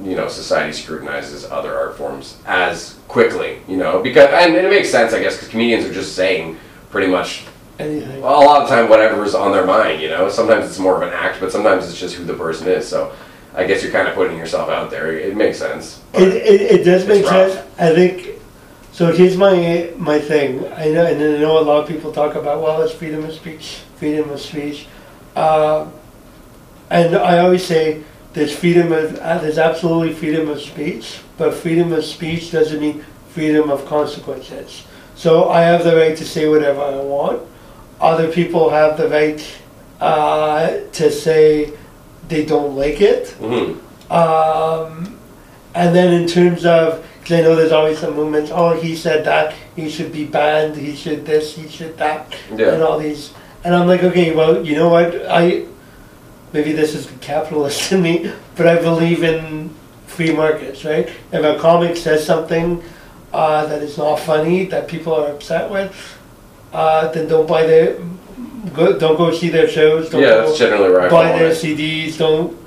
you 0.01 0.15
know 0.15 0.27
society 0.27 0.73
scrutinizes 0.73 1.45
other 1.45 1.75
art 1.75 1.97
forms 1.97 2.37
as 2.45 2.97
quickly. 3.07 3.59
You 3.67 3.77
know, 3.77 4.01
because 4.01 4.29
and 4.31 4.55
it 4.55 4.69
makes 4.69 4.89
sense, 4.89 5.13
I 5.13 5.19
guess, 5.21 5.35
because 5.35 5.49
comedians 5.49 5.85
are 5.85 5.93
just 5.93 6.15
saying 6.15 6.57
pretty 6.89 7.11
much 7.11 7.43
Anything. 7.79 8.23
a 8.23 8.25
lot 8.25 8.63
of 8.63 8.69
time 8.69 8.89
whatever's 8.89 9.35
on 9.35 9.51
their 9.51 9.65
mind. 9.65 10.01
You 10.01 10.09
know, 10.09 10.29
sometimes 10.29 10.65
it's 10.65 10.79
more 10.79 10.95
of 10.95 11.01
an 11.01 11.13
act, 11.13 11.39
but 11.41 11.51
sometimes 11.51 11.89
it's 11.89 11.99
just 11.99 12.15
who 12.15 12.23
the 12.23 12.33
person 12.35 12.67
is. 12.67 12.87
So. 12.87 13.13
I 13.55 13.65
guess 13.65 13.81
you're 13.81 13.91
kind 13.91 14.07
of 14.07 14.13
putting 14.13 14.37
yourself 14.37 14.69
out 14.69 14.91
there. 14.91 15.11
It 15.11 15.35
makes 15.35 15.57
sense. 15.57 16.03
It, 16.13 16.27
it, 16.27 16.61
it 16.61 16.83
does 16.83 17.07
make 17.07 17.25
rough. 17.25 17.53
sense. 17.53 17.79
I 17.79 17.95
think. 17.95 18.36
So 18.97 19.11
here's 19.11 19.37
my 19.37 19.91
my 19.95 20.17
thing. 20.17 20.65
I 20.73 20.89
know, 20.89 21.05
and 21.05 21.21
I 21.21 21.37
know 21.37 21.59
a 21.59 21.61
lot 21.61 21.83
of 21.83 21.87
people 21.87 22.11
talk 22.11 22.33
about 22.33 22.63
well, 22.63 22.81
it's 22.81 22.91
freedom 22.91 23.23
of 23.23 23.31
speech, 23.31 23.81
freedom 23.97 24.31
of 24.31 24.41
speech, 24.41 24.87
uh, 25.35 25.85
and 26.89 27.15
I 27.15 27.37
always 27.37 27.63
say 27.63 28.01
there's 28.33 28.55
freedom 28.55 28.91
of 28.91 29.15
uh, 29.19 29.37
there's 29.37 29.59
absolutely 29.59 30.15
freedom 30.15 30.49
of 30.49 30.59
speech, 30.59 31.19
but 31.37 31.53
freedom 31.53 31.93
of 31.93 32.05
speech 32.05 32.51
doesn't 32.51 32.79
mean 32.79 33.05
freedom 33.29 33.69
of 33.69 33.85
consequences. 33.85 34.87
So 35.13 35.47
I 35.47 35.61
have 35.61 35.83
the 35.83 35.95
right 35.95 36.17
to 36.17 36.25
say 36.25 36.49
whatever 36.49 36.81
I 36.81 36.95
want. 36.95 37.43
Other 38.01 38.31
people 38.31 38.71
have 38.71 38.97
the 38.97 39.09
right 39.09 39.39
uh, 40.01 40.69
to 40.93 41.11
say 41.11 41.71
they 42.29 42.45
don't 42.47 42.75
like 42.75 42.99
it. 42.99 43.35
Mhm. 43.39 43.77
Um, 44.09 45.19
and 45.75 45.95
then 45.95 46.19
in 46.19 46.27
terms 46.27 46.65
of, 46.65 47.05
I 47.31 47.41
know 47.41 47.55
there's 47.55 47.71
always 47.71 47.99
some 47.99 48.15
movements, 48.15 48.51
oh, 48.53 48.79
he 48.79 48.95
said 48.95 49.25
that, 49.25 49.53
he 49.75 49.89
should 49.89 50.11
be 50.11 50.25
banned, 50.25 50.75
he 50.77 50.95
should 50.95 51.25
this, 51.25 51.55
he 51.55 51.67
should 51.67 51.97
that, 51.97 52.33
Yeah. 52.55 52.73
and 52.73 52.83
all 52.83 52.97
these. 52.99 53.33
And 53.63 53.75
I'm 53.75 53.87
like, 53.87 54.03
okay, 54.03 54.33
well, 54.33 54.65
you 54.65 54.75
know 54.75 54.89
what? 54.89 55.25
I 55.29 55.65
maybe 56.53 56.71
this 56.71 56.95
is 56.95 57.07
the 57.07 57.17
capitalist 57.19 57.91
in 57.91 58.01
me, 58.01 58.31
but 58.55 58.67
I 58.67 58.75
believe 58.81 59.23
in 59.23 59.69
free 60.05 60.31
markets, 60.31 60.85
right? 60.85 61.09
If 61.31 61.43
a 61.43 61.59
comic 61.59 61.97
says 61.97 62.25
something 62.25 62.81
uh, 63.33 63.65
that 63.65 63.81
is 63.83 63.97
not 63.97 64.19
funny, 64.21 64.65
that 64.67 64.87
people 64.87 65.13
are 65.13 65.29
upset 65.31 65.69
with, 65.69 65.93
uh, 66.71 67.09
then 67.11 67.27
don't 67.27 67.47
buy 67.47 67.65
their, 67.65 67.97
go, 68.73 68.97
don't 68.97 69.17
go 69.17 69.31
see 69.31 69.49
their 69.49 69.67
shows. 69.67 70.09
Don't 70.09 70.21
Yeah, 70.21 70.29
go 70.29 70.45
that's 70.47 70.57
generally 70.57 70.89
right. 70.89 71.11
Buy 71.11 71.37
their. 71.37 71.51
CDs. 71.51 72.17
Don't. 72.17 72.57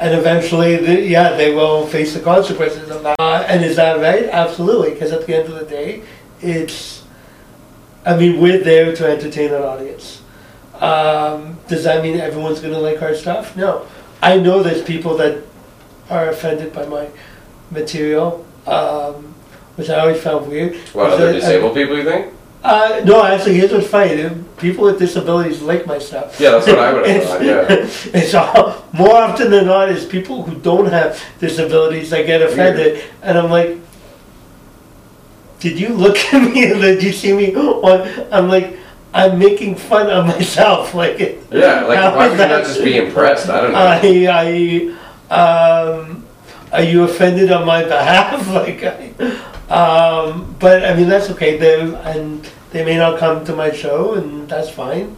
And 0.00 0.18
eventually, 0.18 0.76
the, 0.76 1.02
yeah, 1.02 1.36
they 1.36 1.54
will 1.54 1.86
face 1.86 2.14
the 2.14 2.20
consequences 2.20 2.88
of 2.88 3.02
that. 3.02 3.20
Uh, 3.20 3.44
and 3.46 3.62
is 3.62 3.76
that 3.76 4.00
right? 4.00 4.24
Absolutely, 4.24 4.92
because 4.94 5.12
at 5.12 5.26
the 5.26 5.36
end 5.36 5.52
of 5.52 5.60
the 5.60 5.66
day, 5.66 6.02
it's. 6.40 7.04
I 8.06 8.16
mean, 8.16 8.40
we're 8.40 8.64
there 8.64 8.96
to 8.96 9.06
entertain 9.06 9.52
an 9.52 9.62
audience. 9.62 10.22
Um, 10.80 11.58
does 11.68 11.84
that 11.84 12.02
mean 12.02 12.18
everyone's 12.18 12.60
going 12.60 12.72
to 12.72 12.80
like 12.80 13.02
our 13.02 13.14
stuff? 13.14 13.54
No. 13.56 13.86
I 14.22 14.38
know 14.38 14.62
there's 14.62 14.82
people 14.82 15.18
that 15.18 15.44
are 16.08 16.30
offended 16.30 16.72
by 16.72 16.86
my 16.86 17.10
material, 17.70 18.46
um, 18.66 19.34
which 19.76 19.90
I 19.90 20.00
always 20.00 20.22
found 20.22 20.48
weird. 20.48 20.76
What 20.94 21.10
other 21.12 21.32
disabled 21.34 21.74
people 21.74 21.96
you 21.98 22.04
think? 22.04 22.32
Uh, 22.62 23.00
no, 23.04 23.24
actually, 23.24 23.54
here's 23.54 23.72
what's 23.72 23.86
funny. 23.86 24.16
The 24.16 24.36
People 24.58 24.84
with 24.84 24.98
disabilities 24.98 25.62
like 25.62 25.86
my 25.86 25.98
stuff. 25.98 26.38
Yeah, 26.38 26.50
that's 26.50 26.66
what 26.66 26.78
I 26.78 26.92
would 26.92 27.06
have 27.06 27.24
thought. 27.24 27.42
Yeah. 27.42 27.64
it's 27.70 28.34
all, 28.34 28.84
more 28.92 29.16
often 29.16 29.50
than 29.50 29.64
not 29.66 29.88
is 29.88 30.04
people 30.04 30.42
who 30.42 30.60
don't 30.60 30.84
have 30.86 31.18
disabilities 31.38 32.10
that 32.10 32.26
get 32.26 32.42
offended, 32.42 33.02
and 33.22 33.38
I'm 33.38 33.50
like, 33.50 33.78
did 35.60 35.80
you 35.80 35.88
look 35.90 36.18
at 36.18 36.52
me 36.52 36.64
and 36.70 36.80
did 36.82 37.02
you 37.02 37.12
see 37.12 37.32
me 37.32 37.54
on? 37.54 38.26
I'm 38.30 38.48
like, 38.48 38.76
I'm 39.14 39.38
making 39.38 39.76
fun 39.76 40.10
of 40.10 40.26
myself. 40.26 40.92
Like, 41.00 41.18
Yeah, 41.50 41.84
like 41.84 41.98
how 41.98 42.14
why 42.14 42.26
is 42.26 42.30
would 42.32 42.32
you 42.32 42.36
that- 42.38 42.48
not 42.50 42.64
just 42.64 42.84
be 42.84 42.98
impressed? 42.98 43.48
I 43.48 43.60
don't 43.62 43.72
know. 43.72 43.78
I, 43.78 44.96
I, 45.30 45.34
um, 45.34 46.26
are 46.72 46.82
you 46.82 47.04
offended 47.04 47.50
on 47.50 47.66
my 47.66 47.82
behalf? 47.84 48.46
like, 48.48 48.82
I, 48.84 49.12
um, 49.70 50.54
but 50.58 50.84
I 50.84 50.94
mean 50.94 51.08
that's 51.08 51.30
okay. 51.30 51.56
They 51.56 51.80
and 51.80 52.48
they 52.70 52.84
may 52.84 52.96
not 52.96 53.18
come 53.18 53.44
to 53.44 53.54
my 53.54 53.72
show, 53.72 54.14
and 54.14 54.48
that's 54.48 54.70
fine. 54.70 55.16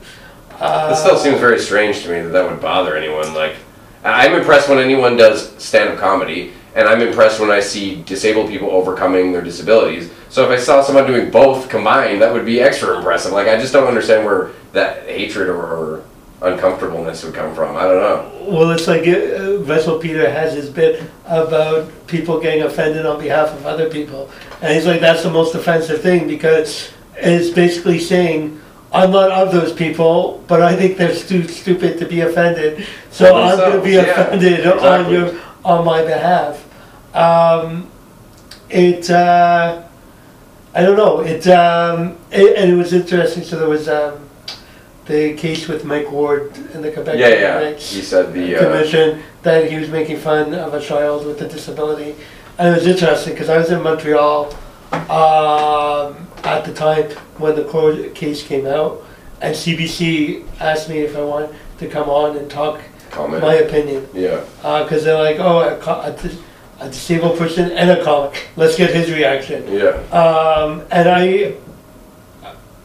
Uh, 0.58 0.90
It 0.92 0.96
still 0.96 1.16
seems 1.16 1.38
very 1.40 1.58
strange 1.58 2.02
to 2.02 2.08
me 2.10 2.20
that 2.20 2.28
that 2.30 2.48
would 2.48 2.60
bother 2.60 2.96
anyone. 2.96 3.34
Like, 3.34 3.56
I'm 4.04 4.34
impressed 4.34 4.68
when 4.68 4.78
anyone 4.78 5.16
does 5.16 5.50
stand-up 5.62 5.98
comedy, 5.98 6.52
and 6.74 6.88
I'm 6.88 7.02
impressed 7.02 7.40
when 7.40 7.50
I 7.50 7.60
see 7.60 8.02
disabled 8.04 8.48
people 8.48 8.70
overcoming 8.70 9.32
their 9.32 9.42
disabilities. 9.42 10.10
So 10.28 10.44
if 10.44 10.58
I 10.58 10.62
saw 10.62 10.82
someone 10.82 11.06
doing 11.06 11.30
both 11.30 11.68
combined, 11.68 12.22
that 12.22 12.32
would 12.32 12.46
be 12.46 12.60
extra 12.60 12.96
impressive. 12.96 13.32
Like, 13.32 13.48
I 13.48 13.58
just 13.58 13.72
don't 13.72 13.88
understand 13.88 14.24
where 14.24 14.50
that 14.72 15.06
hatred 15.06 15.48
or, 15.48 15.62
or 15.62 16.04
uncomfortableness 16.42 17.24
would 17.24 17.34
come 17.34 17.54
from. 17.54 17.76
I 17.76 17.82
don't 17.82 18.00
know. 18.00 18.46
Well, 18.48 18.70
it's 18.70 18.88
like 18.88 19.06
uh, 19.06 19.58
Russell 19.60 19.98
Peter 19.98 20.30
has 20.30 20.54
his 20.54 20.68
bit 20.68 21.02
about 21.26 21.90
people 22.06 22.40
getting 22.40 22.62
offended 22.62 23.06
on 23.06 23.20
behalf 23.20 23.52
of 23.52 23.66
other 23.66 23.88
people, 23.88 24.30
and 24.60 24.74
he's 24.74 24.86
like, 24.86 25.00
that's 25.00 25.22
the 25.22 25.30
most 25.30 25.54
offensive 25.54 26.02
thing 26.02 26.26
because 26.26 26.92
it's 27.16 27.50
basically 27.50 27.98
saying. 27.98 28.58
I'm 28.94 29.10
not 29.10 29.30
of 29.30 29.52
those 29.52 29.72
people, 29.72 30.44
but 30.48 30.60
I 30.60 30.76
think 30.76 30.98
they're 30.98 31.14
too 31.14 31.48
stupid 31.48 31.98
to 32.00 32.04
be 32.04 32.20
offended. 32.20 32.86
So 33.10 33.34
I'm 33.42 33.56
going 33.56 33.78
to 33.78 33.82
be 33.82 33.92
yeah, 33.92 34.02
offended 34.02 34.66
on 34.66 35.10
your 35.10 35.40
on 35.64 35.82
my 35.86 36.02
behalf. 36.02 36.62
Um, 37.14 37.90
it 38.68 39.08
uh, 39.08 39.82
I 40.74 40.82
don't 40.82 40.96
know. 40.96 41.20
It, 41.20 41.46
um, 41.48 42.16
it 42.30 42.56
and 42.56 42.70
it 42.70 42.74
was 42.74 42.92
interesting. 42.92 43.44
So 43.44 43.58
there 43.58 43.68
was 43.68 43.88
um, 43.88 44.28
the 45.06 45.34
case 45.34 45.68
with 45.68 45.84
Mike 45.84 46.10
Ward 46.10 46.56
in 46.74 46.82
the 46.82 46.90
Quebec 46.90 47.18
Yeah, 47.18 47.28
yeah. 47.28 47.54
Rights 47.56 47.92
He 47.92 48.02
said 48.02 48.32
the. 48.32 48.56
Uh, 48.56 48.62
Commission 48.62 49.22
that 49.42 49.70
he 49.70 49.76
was 49.76 49.88
making 49.88 50.18
fun 50.18 50.54
of 50.54 50.74
a 50.74 50.80
child 50.80 51.26
with 51.26 51.40
a 51.42 51.48
disability, 51.48 52.14
and 52.58 52.68
it 52.68 52.78
was 52.78 52.86
interesting 52.86 53.32
because 53.32 53.48
I 53.48 53.58
was 53.58 53.70
in 53.70 53.82
Montreal 53.82 54.52
um, 54.92 56.26
at 56.44 56.64
the 56.64 56.72
time 56.74 57.10
when 57.38 57.56
the 57.56 57.64
court 57.64 58.14
case 58.14 58.46
came 58.46 58.66
out, 58.66 59.02
and 59.40 59.54
CBC 59.54 60.46
asked 60.60 60.88
me 60.88 60.98
if 60.98 61.16
I 61.16 61.22
wanted 61.24 61.54
to 61.78 61.88
come 61.88 62.08
on 62.08 62.36
and 62.36 62.48
talk 62.50 62.80
comment. 63.10 63.42
my 63.42 63.54
opinion 63.54 64.08
yeah. 64.12 64.44
because 64.82 65.04
they're 65.04 65.18
like, 65.18 65.38
oh, 65.38 65.60
a, 65.60 65.76
co- 65.78 66.00
a, 66.00 66.12
dis- 66.12 66.40
a 66.80 66.88
disabled 66.88 67.38
person 67.38 67.70
and 67.72 67.90
a 67.90 68.04
comic. 68.04 68.48
Let's 68.56 68.76
get 68.76 68.94
his 68.94 69.10
reaction. 69.10 69.64
Yeah. 69.72 69.90
Um, 70.10 70.84
and 70.90 71.08
I, 71.08 71.54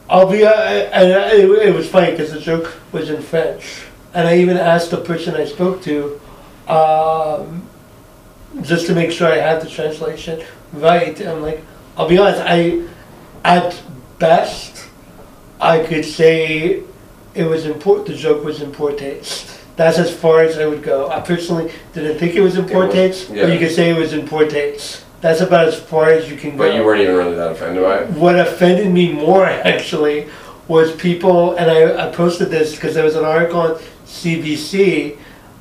I'll 0.09 0.29
be, 0.29 0.45
uh, 0.45 0.51
and 0.51 1.11
uh, 1.11 1.35
it, 1.35 1.67
it 1.67 1.75
was 1.75 1.89
funny 1.89 2.11
because 2.11 2.31
the 2.31 2.39
joke 2.39 2.77
was 2.91 3.09
in 3.09 3.21
French, 3.21 3.81
and 4.13 4.27
I 4.27 4.37
even 4.37 4.57
asked 4.57 4.91
the 4.91 4.97
person 4.97 5.35
I 5.35 5.45
spoke 5.45 5.81
to, 5.83 6.19
um, 6.67 7.67
just 8.61 8.87
to 8.87 8.95
make 8.95 9.11
sure 9.11 9.31
I 9.31 9.37
had 9.37 9.61
the 9.61 9.69
translation 9.69 10.43
right. 10.73 11.19
I'm 11.21 11.41
like, 11.41 11.63
I'll 11.97 12.07
be 12.07 12.17
honest, 12.17 12.41
I, 12.45 12.83
at 13.43 13.81
best, 14.17 14.87
I 15.59 15.83
could 15.83 16.05
say 16.05 16.83
it 17.33 17.43
was 17.43 17.65
important. 17.65 18.07
The 18.07 18.15
joke 18.15 18.43
was 18.43 18.61
in 18.61 18.71
poor 18.71 18.93
taste. 18.93 19.59
That's 19.75 19.99
as 19.99 20.15
far 20.15 20.41
as 20.41 20.57
I 20.57 20.65
would 20.65 20.83
go. 20.83 21.09
I 21.09 21.19
personally 21.19 21.71
didn't 21.93 22.17
think 22.17 22.33
it 22.35 22.41
was 22.41 22.57
in 22.57 22.67
poor 22.67 22.91
taste, 22.91 23.29
yeah. 23.29 23.43
but 23.43 23.53
you 23.53 23.59
could 23.59 23.75
say 23.75 23.91
it 23.91 23.97
was 23.97 24.13
in 24.13 24.27
poor 24.27 24.47
taste. 24.47 25.03
That's 25.21 25.41
about 25.41 25.67
as 25.67 25.79
far 25.79 26.09
as 26.09 26.29
you 26.29 26.37
can 26.37 26.51
go. 26.51 26.57
But 26.59 26.75
you 26.75 26.83
weren't 26.83 27.01
even 27.01 27.15
really 27.15 27.35
that 27.35 27.51
offended 27.51 27.83
by 27.83 27.99
it. 27.99 28.09
What 28.11 28.37
offended 28.39 28.91
me 28.93 29.11
more 29.11 29.45
actually 29.73 30.27
was 30.67 30.95
people, 30.95 31.55
and 31.55 31.71
I, 31.71 32.07
I 32.07 32.11
posted 32.11 32.49
this 32.49 32.75
because 32.75 32.93
there 32.93 33.03
was 33.03 33.15
an 33.15 33.25
article 33.25 33.61
on 33.61 33.79
CBC, 34.05 35.17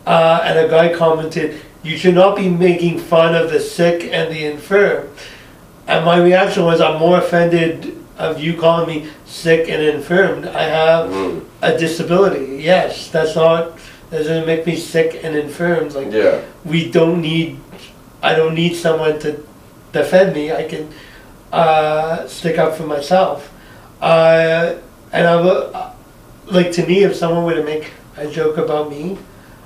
uh, 0.07 0.41
and 0.45 0.59
a 0.59 0.69
guy 0.69 0.93
commented, 0.95 1.61
"You 1.83 1.97
should 1.97 2.15
not 2.15 2.37
be 2.37 2.49
making 2.49 2.99
fun 2.99 3.35
of 3.35 3.51
the 3.51 3.61
sick 3.61 4.09
and 4.13 4.33
the 4.35 4.45
infirm." 4.45 5.09
And 5.87 6.05
my 6.05 6.19
reaction 6.19 6.65
was, 6.65 6.81
"I'm 6.81 6.99
more 6.99 7.19
offended 7.19 7.97
of 8.19 8.41
you 8.41 8.59
calling 8.59 8.89
me 8.89 9.09
sick 9.27 9.69
and 9.69 9.81
infirmed. 9.83 10.47
I 10.47 10.63
have 10.65 11.11
Mm. 11.11 11.43
a 11.63 11.77
disability. 11.79 12.61
Yes, 12.63 13.09
that's 13.09 13.37
not 13.37 13.79
that 14.11 14.19
doesn't 14.19 14.47
make 14.47 14.67
me 14.67 14.77
sick 14.77 15.21
and 15.23 15.37
infirmed. 15.37 15.95
Like 15.95 16.13
Yeah. 16.13 16.39
we 16.65 16.91
don't 16.91 17.21
need 17.21 17.59
I 18.23 18.35
don't 18.35 18.55
need 18.55 18.75
someone 18.75 19.19
to 19.21 19.37
defend 19.97 20.35
me. 20.35 20.53
I 20.53 20.65
can 20.65 20.93
uh, 21.53 22.27
stick 22.27 22.59
up 22.59 22.75
for 22.75 22.87
myself. 22.87 23.53
Uh, 24.01 24.77
and 25.13 25.27
I 25.27 25.37
will, 25.37 25.95
like 26.47 26.73
to 26.73 26.87
me, 26.87 27.05
if 27.05 27.17
someone 27.17 27.45
were 27.45 27.55
to 27.55 27.65
make 27.65 27.93
a 28.17 28.31
joke 28.31 28.57
about 28.57 28.91
me, 28.91 29.19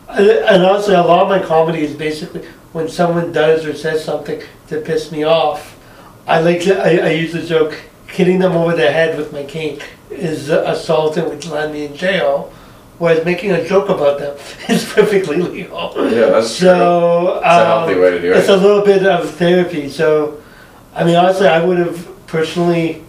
and 0.09 0.29
and 0.29 0.63
also 0.65 0.93
a 0.93 1.07
lot 1.07 1.23
of 1.23 1.29
my 1.29 1.45
comedy 1.47 1.83
is 1.83 1.95
basically 1.95 2.45
when 2.73 2.89
someone 2.89 3.33
does 3.33 3.65
or 3.65 3.75
says 3.75 4.05
something 4.05 4.43
to 4.69 4.81
piss 4.81 5.13
me 5.13 5.25
off. 5.25 5.77
I 6.27 6.41
like 6.41 6.61
to 6.63 6.79
I, 6.79 7.09
I 7.09 7.11
use 7.11 7.33
the 7.33 7.43
joke 7.43 7.81
hitting 8.09 8.39
them 8.39 8.53
over 8.53 8.75
the 8.75 8.91
head 8.91 9.17
with 9.17 9.33
my 9.33 9.45
cane 9.45 9.81
is 10.11 10.49
assault 10.49 11.17
and 11.17 11.29
would 11.29 11.45
land 11.47 11.73
me 11.73 11.85
in 11.87 11.97
jail. 11.97 12.53
Whereas 13.01 13.25
making 13.25 13.53
a 13.53 13.67
joke 13.67 13.89
about 13.89 14.19
them 14.19 14.37
is 14.69 14.85
perfectly 14.85 15.39
legal. 15.39 15.95
Yeah, 15.97 16.27
that's 16.27 16.59
true. 16.59 16.69
So 16.69 17.37
It's 17.37 17.47
a 17.47 17.65
healthy 17.65 17.95
um, 17.95 18.01
way 18.01 18.11
to 18.11 18.21
do 18.21 18.31
it. 18.31 18.37
It's 18.37 18.51
a 18.51 18.57
little 18.59 18.85
bit 18.85 19.07
of 19.07 19.31
therapy. 19.37 19.89
So, 19.89 20.43
I 20.95 21.05
mean, 21.05 21.17
honestly, 21.17 21.49
I 21.49 21.65
would 21.65 21.79
have 21.79 22.27
personally, 22.27 23.03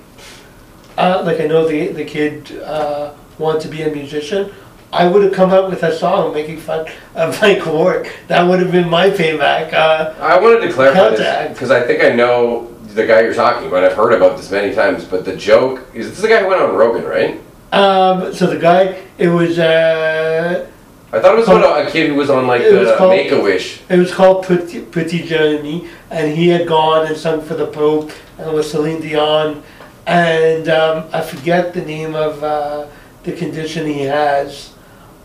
uh, 0.98 1.24
like 1.26 1.42
I 1.42 1.46
know 1.46 1.68
the 1.68 1.90
the 1.90 2.06
kid 2.06 2.62
uh, 2.62 3.12
wanted 3.38 3.64
to 3.64 3.68
be 3.68 3.82
a 3.82 3.92
musician. 3.94 4.54
I 4.94 5.08
would 5.08 5.24
have 5.24 5.34
come 5.34 5.52
up 5.52 5.70
with 5.70 5.84
a 5.84 5.94
song 5.94 6.34
making 6.34 6.60
fun 6.62 6.88
of 7.16 7.42
my 7.42 7.62
work. 7.70 8.14
That 8.30 8.48
would 8.48 8.62
have 8.62 8.72
been 8.72 8.90
my 8.90 9.10
payback. 9.10 9.74
Uh, 9.74 10.16
I 10.22 10.40
wanted 10.40 10.68
to 10.68 10.72
clarify 10.72 11.10
this 11.10 11.50
because 11.52 11.70
I 11.70 11.86
think 11.86 12.02
I 12.02 12.16
know 12.16 12.74
the 12.96 13.06
guy 13.06 13.20
you're 13.24 13.34
talking 13.34 13.68
about. 13.68 13.84
I've 13.84 13.98
heard 13.98 14.14
about 14.14 14.38
this 14.38 14.52
many 14.52 14.74
times, 14.74 15.04
but 15.04 15.26
the 15.26 15.36
joke 15.36 15.86
is 15.94 16.08
this 16.08 16.16
is 16.16 16.22
the 16.22 16.30
guy 16.30 16.44
who 16.44 16.48
went 16.48 16.62
on 16.62 16.74
Rogan, 16.78 17.04
right? 17.04 17.42
Um, 17.72 18.34
so 18.34 18.48
the 18.48 18.58
guy, 18.60 19.02
it 19.18 19.28
was 19.30 19.58
uh, 19.60 20.68
I 21.14 21.20
thought 21.20 21.36
it 21.36 21.40
was 21.40 21.48
about 21.48 21.88
a 21.88 21.92
kid 21.92 22.10
who 22.10 22.16
was 22.16 22.30
on 22.30 22.48
like 22.48 22.62
the 22.62 22.96
called- 22.98 23.12
Make 23.12 23.32
a 23.32 23.42
Wish. 23.42 23.82
It 23.90 23.98
was 23.98 24.14
called 24.14 24.46
Pretty, 24.46 24.82
Petit 24.82 25.24
Jeremy, 25.24 25.90
and 26.10 26.36
he 26.36 26.48
had 26.50 26.68
gone 26.68 27.08
and 27.08 27.18
sung 27.18 27.42
for 27.42 27.54
the 27.56 27.68
Pope 27.68 28.12
and 28.38 28.50
it 28.50 28.54
was 28.54 28.72
Celine 28.72 29.02
Dion, 29.02 29.62
and 30.08 30.68
um, 30.70 31.08
I 31.14 31.22
forget 31.22 31.74
the 31.74 31.82
name 31.84 32.16
of 32.16 32.44
uh, 32.44 32.88
the 33.24 33.34
condition 33.34 33.86
he 33.86 34.02
has. 34.02 34.74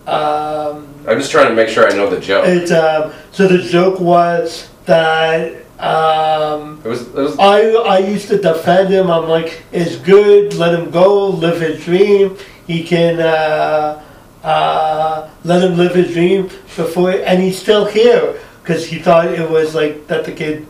Um, 0.07 0.95
I'm 1.09 1.19
just 1.19 1.31
trying 1.33 1.49
to 1.49 1.55
make 1.55 1.69
sure 1.69 1.91
I 1.91 1.97
know 1.97 2.09
the 2.09 2.21
joke. 2.21 2.47
it 2.47 2.71
um, 2.71 3.13
so 3.33 3.49
the 3.49 3.59
joke 3.59 3.99
was 3.99 4.69
that 4.85 5.66
um, 5.79 6.81
It 6.85 6.89
was, 6.89 7.03
it 7.09 7.15
was 7.15 7.39
I 7.39 7.61
I 7.73 7.99
used 7.99 8.29
to 8.29 8.39
defend 8.39 8.89
him. 8.91 9.11
I'm 9.11 9.29
like, 9.29 9.62
it's 9.73 9.97
good. 9.97 10.55
Let 10.55 10.79
him 10.79 10.91
go, 10.91 11.29
live 11.29 11.61
his 11.61 11.85
dream. 11.85 12.37
He 12.67 12.83
can 12.83 13.21
uh, 13.21 14.03
uh, 14.43 15.31
let 15.45 15.62
him 15.62 15.77
live 15.77 15.95
his 15.95 16.12
dream 16.12 16.49
before, 16.77 17.11
and 17.12 17.43
he's 17.43 17.59
still 17.59 17.85
here 17.85 18.39
because 18.62 18.87
he 18.87 18.99
thought 18.99 19.27
it 19.29 19.49
was 19.51 19.75
like 19.75 20.07
that. 20.09 20.25
The 20.25 20.33
kid 20.33 20.67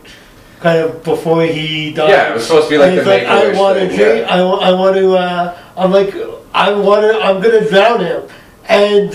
kind 0.59 0.79
of 0.79 1.03
before 1.03 1.43
he 1.43 1.93
died. 1.93 2.09
yeah, 2.09 2.31
it 2.31 2.33
was 2.35 2.45
supposed 2.45 2.67
to 2.67 2.73
be 2.73 2.77
like 2.77 2.89
And 2.89 2.97
the 2.97 3.03
he's 3.03 3.07
like, 3.07 3.23
I 3.27 3.53
want 3.59 3.77
to. 3.79 3.95
Yeah. 3.95 4.27
I, 4.29 4.39
I 4.39 4.71
want 4.73 4.95
to. 4.95 5.13
Uh, 5.15 5.57
I'm 5.77 5.91
like, 5.91 6.13
I 6.53 6.71
want 6.71 7.01
to. 7.03 7.19
I'm 7.21 7.41
gonna 7.41 7.67
drown 7.69 7.99
him, 8.01 8.23
and. 8.69 9.09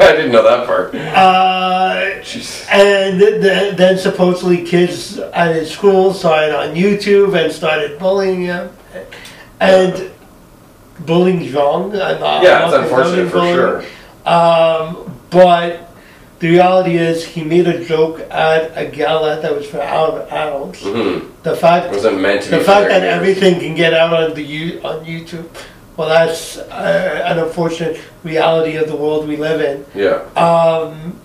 I 0.00 0.12
didn't 0.12 0.32
know 0.32 0.42
that 0.42 0.66
part. 0.66 0.94
Uh, 0.94 2.20
Jeez. 2.22 2.66
and 2.70 3.18
th- 3.20 3.76
then 3.76 3.98
supposedly 3.98 4.64
kids 4.64 5.18
at 5.18 5.54
his 5.54 5.70
school 5.70 6.12
saw 6.14 6.40
it 6.42 6.52
on 6.54 6.74
YouTube 6.74 7.34
and 7.42 7.52
started 7.52 7.98
bullying 7.98 8.42
him. 8.42 8.70
And 9.60 10.10
bullying's 11.00 11.52
wrong. 11.52 11.92
I'm 11.92 12.20
not, 12.20 12.42
Yeah, 12.42 12.66
it's 12.66 12.74
unfortunate 12.74 13.26
for 13.30 13.38
condoning 13.38 13.54
sure. 13.54 13.84
Um, 14.32 15.18
but 15.30 15.88
the 16.40 16.50
reality 16.50 16.96
is, 16.96 17.24
he 17.24 17.44
made 17.44 17.68
a 17.68 17.84
joke 17.84 18.20
at 18.30 18.72
a 18.76 18.86
gala 18.86 19.40
that 19.40 19.54
was 19.54 19.66
for 19.66 19.78
ad- 19.80 20.26
adults. 20.30 20.82
hmm 20.82 21.28
The 21.42 21.52
It 21.52 21.56
fact, 21.58 21.90
wasn't 21.92 22.20
meant 22.20 22.42
to 22.44 22.50
be. 22.50 22.56
the 22.58 22.64
fact 22.64 22.88
that 22.88 23.02
everything 23.04 23.60
can 23.60 23.74
get 23.76 23.94
out 23.94 24.12
on 24.12 24.34
the 24.34 24.80
on 24.82 25.04
YouTube, 25.04 25.48
well, 25.96 26.08
that's 26.08 26.56
uh, 26.58 27.22
an 27.24 27.38
unfortunate 27.38 28.00
reality 28.24 28.76
of 28.76 28.88
the 28.88 28.96
world 28.96 29.28
we 29.28 29.36
live 29.36 29.60
in 29.60 29.84
Yeah. 29.94 30.22
um, 30.36 31.18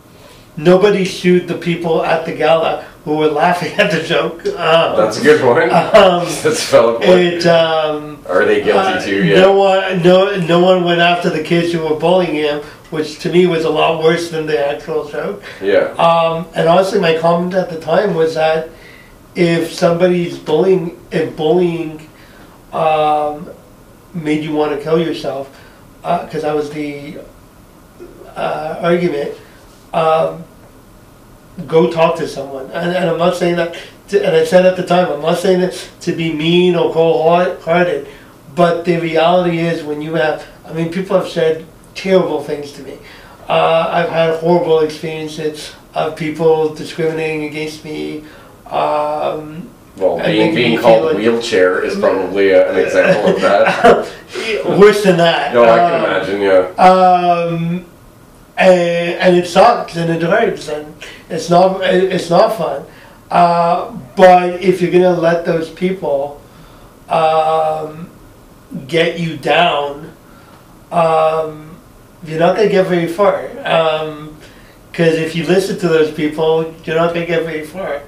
nobody 0.57 1.05
sued 1.05 1.47
the 1.47 1.55
people 1.55 2.03
at 2.03 2.25
the 2.25 2.33
gala 2.33 2.83
who 3.05 3.15
were 3.17 3.27
laughing 3.27 3.71
at 3.79 3.89
the 3.91 4.01
joke. 4.03 4.45
Um, 4.47 4.97
That's 4.97 5.19
a 5.19 5.23
good 5.23 5.39
point. 5.41 5.71
um, 5.71 6.25
That's 6.43 6.67
a 6.67 6.71
valid 6.71 7.01
point. 7.01 7.09
it, 7.19 7.45
um, 7.45 8.19
Are 8.27 8.43
they 8.43 8.61
guilty 8.61 8.93
uh, 8.93 9.01
too? 9.01 9.23
Yeah. 9.23 9.39
No 9.41 9.53
one, 9.57 10.01
no, 10.03 10.35
no 10.45 10.59
one 10.59 10.83
went 10.83 10.99
after 10.99 11.29
the 11.29 11.41
kids 11.43 11.71
who 11.71 11.81
were 11.87 11.95
bullying 11.97 12.35
him, 12.35 12.59
which 12.89 13.19
to 13.19 13.31
me 13.31 13.47
was 13.47 13.63
a 13.63 13.69
lot 13.69 14.03
worse 14.03 14.29
than 14.31 14.45
the 14.45 14.59
actual 14.67 15.07
joke. 15.07 15.41
Yeah. 15.61 15.93
Um, 15.93 16.47
and 16.55 16.67
honestly, 16.67 16.99
my 16.99 17.17
comment 17.17 17.53
at 17.53 17.69
the 17.69 17.79
time 17.79 18.13
was 18.13 18.33
that 18.35 18.69
if 19.35 19.71
somebody's 19.71 20.37
bullying, 20.37 20.99
if 21.11 21.35
bullying 21.37 22.09
um, 22.73 23.49
made 24.17 24.43
you 24.43 24.53
want 24.53 24.77
to 24.77 24.83
kill 24.83 24.99
yourself, 24.99 25.49
because 26.01 26.41
that 26.41 26.55
was 26.55 26.69
the 26.69 27.19
uh, 28.35 28.79
argument, 28.81 29.35
um, 29.93 30.43
go 31.65 31.91
talk 31.91 32.17
to 32.17 32.27
someone. 32.27 32.65
And, 32.71 32.95
and 32.95 33.09
I'm 33.09 33.17
not 33.17 33.35
saying 33.35 33.55
that, 33.55 33.75
to, 34.09 34.25
and 34.25 34.35
I 34.35 34.43
said 34.43 34.65
at 34.65 34.77
the 34.77 34.85
time, 34.85 35.11
I'm 35.11 35.21
not 35.21 35.37
saying 35.39 35.59
that 35.61 35.73
to 36.01 36.13
be 36.13 36.33
mean 36.33 36.75
or 36.75 36.93
cold-hearted, 36.93 38.07
but 38.55 38.85
the 38.85 38.99
reality 38.99 39.59
is 39.59 39.83
when 39.83 40.01
you 40.01 40.15
have, 40.15 40.45
I 40.65 40.73
mean, 40.73 40.91
people 40.91 41.17
have 41.19 41.29
said 41.29 41.65
terrible 41.95 42.43
things 42.43 42.71
to 42.73 42.83
me. 42.83 42.97
Uh, 43.49 43.89
I've 43.89 44.09
had 44.09 44.39
horrible 44.39 44.79
experiences 44.79 45.73
of 45.93 46.15
people 46.15 46.75
discriminating 46.75 47.45
against 47.45 47.83
me. 47.83 48.23
Um, 48.67 49.69
Well, 49.97 50.19
I 50.19 50.25
being 50.27 50.41
think 50.45 50.55
being 50.55 50.71
you 50.73 50.79
called 50.79 51.05
like- 51.05 51.17
wheelchair 51.17 51.83
is 51.83 51.97
probably 51.99 52.51
a, 52.51 52.71
an 52.71 52.77
example 52.85 53.35
of 53.35 53.41
that. 53.41 54.05
worse 54.79 55.03
than 55.03 55.17
that. 55.17 55.53
No, 55.53 55.63
I 55.63 55.77
can 55.77 55.93
Um, 55.93 56.05
imagine. 56.05 56.41
Yeah. 56.41 56.67
Um, 56.83 57.85
and, 58.57 59.19
and 59.19 59.37
it 59.37 59.47
sucks 59.47 59.95
and 59.95 60.09
it 60.11 60.21
hurts 60.21 60.67
and 60.69 60.93
it's 61.29 61.49
not 61.49 61.81
it's 61.83 62.29
not 62.29 62.55
fun. 62.57 62.85
Uh, 63.29 63.91
but 64.15 64.61
if 64.61 64.81
you're 64.81 64.91
gonna 64.91 65.11
let 65.19 65.45
those 65.45 65.69
people 65.69 66.41
um, 67.09 68.09
get 68.87 69.19
you 69.19 69.37
down, 69.37 70.11
um, 70.91 71.75
you're 72.23 72.39
not 72.39 72.55
gonna 72.55 72.69
get 72.69 72.87
very 72.87 73.07
far. 73.07 73.47
Because 74.91 75.15
if 75.15 75.35
you 75.35 75.45
listen 75.45 75.77
to 75.79 75.87
those 75.87 76.11
people, 76.11 76.73
you're 76.83 76.95
not 76.95 77.13
gonna 77.13 77.25
get 77.25 77.43
very 77.43 77.65
far. 77.65 78.01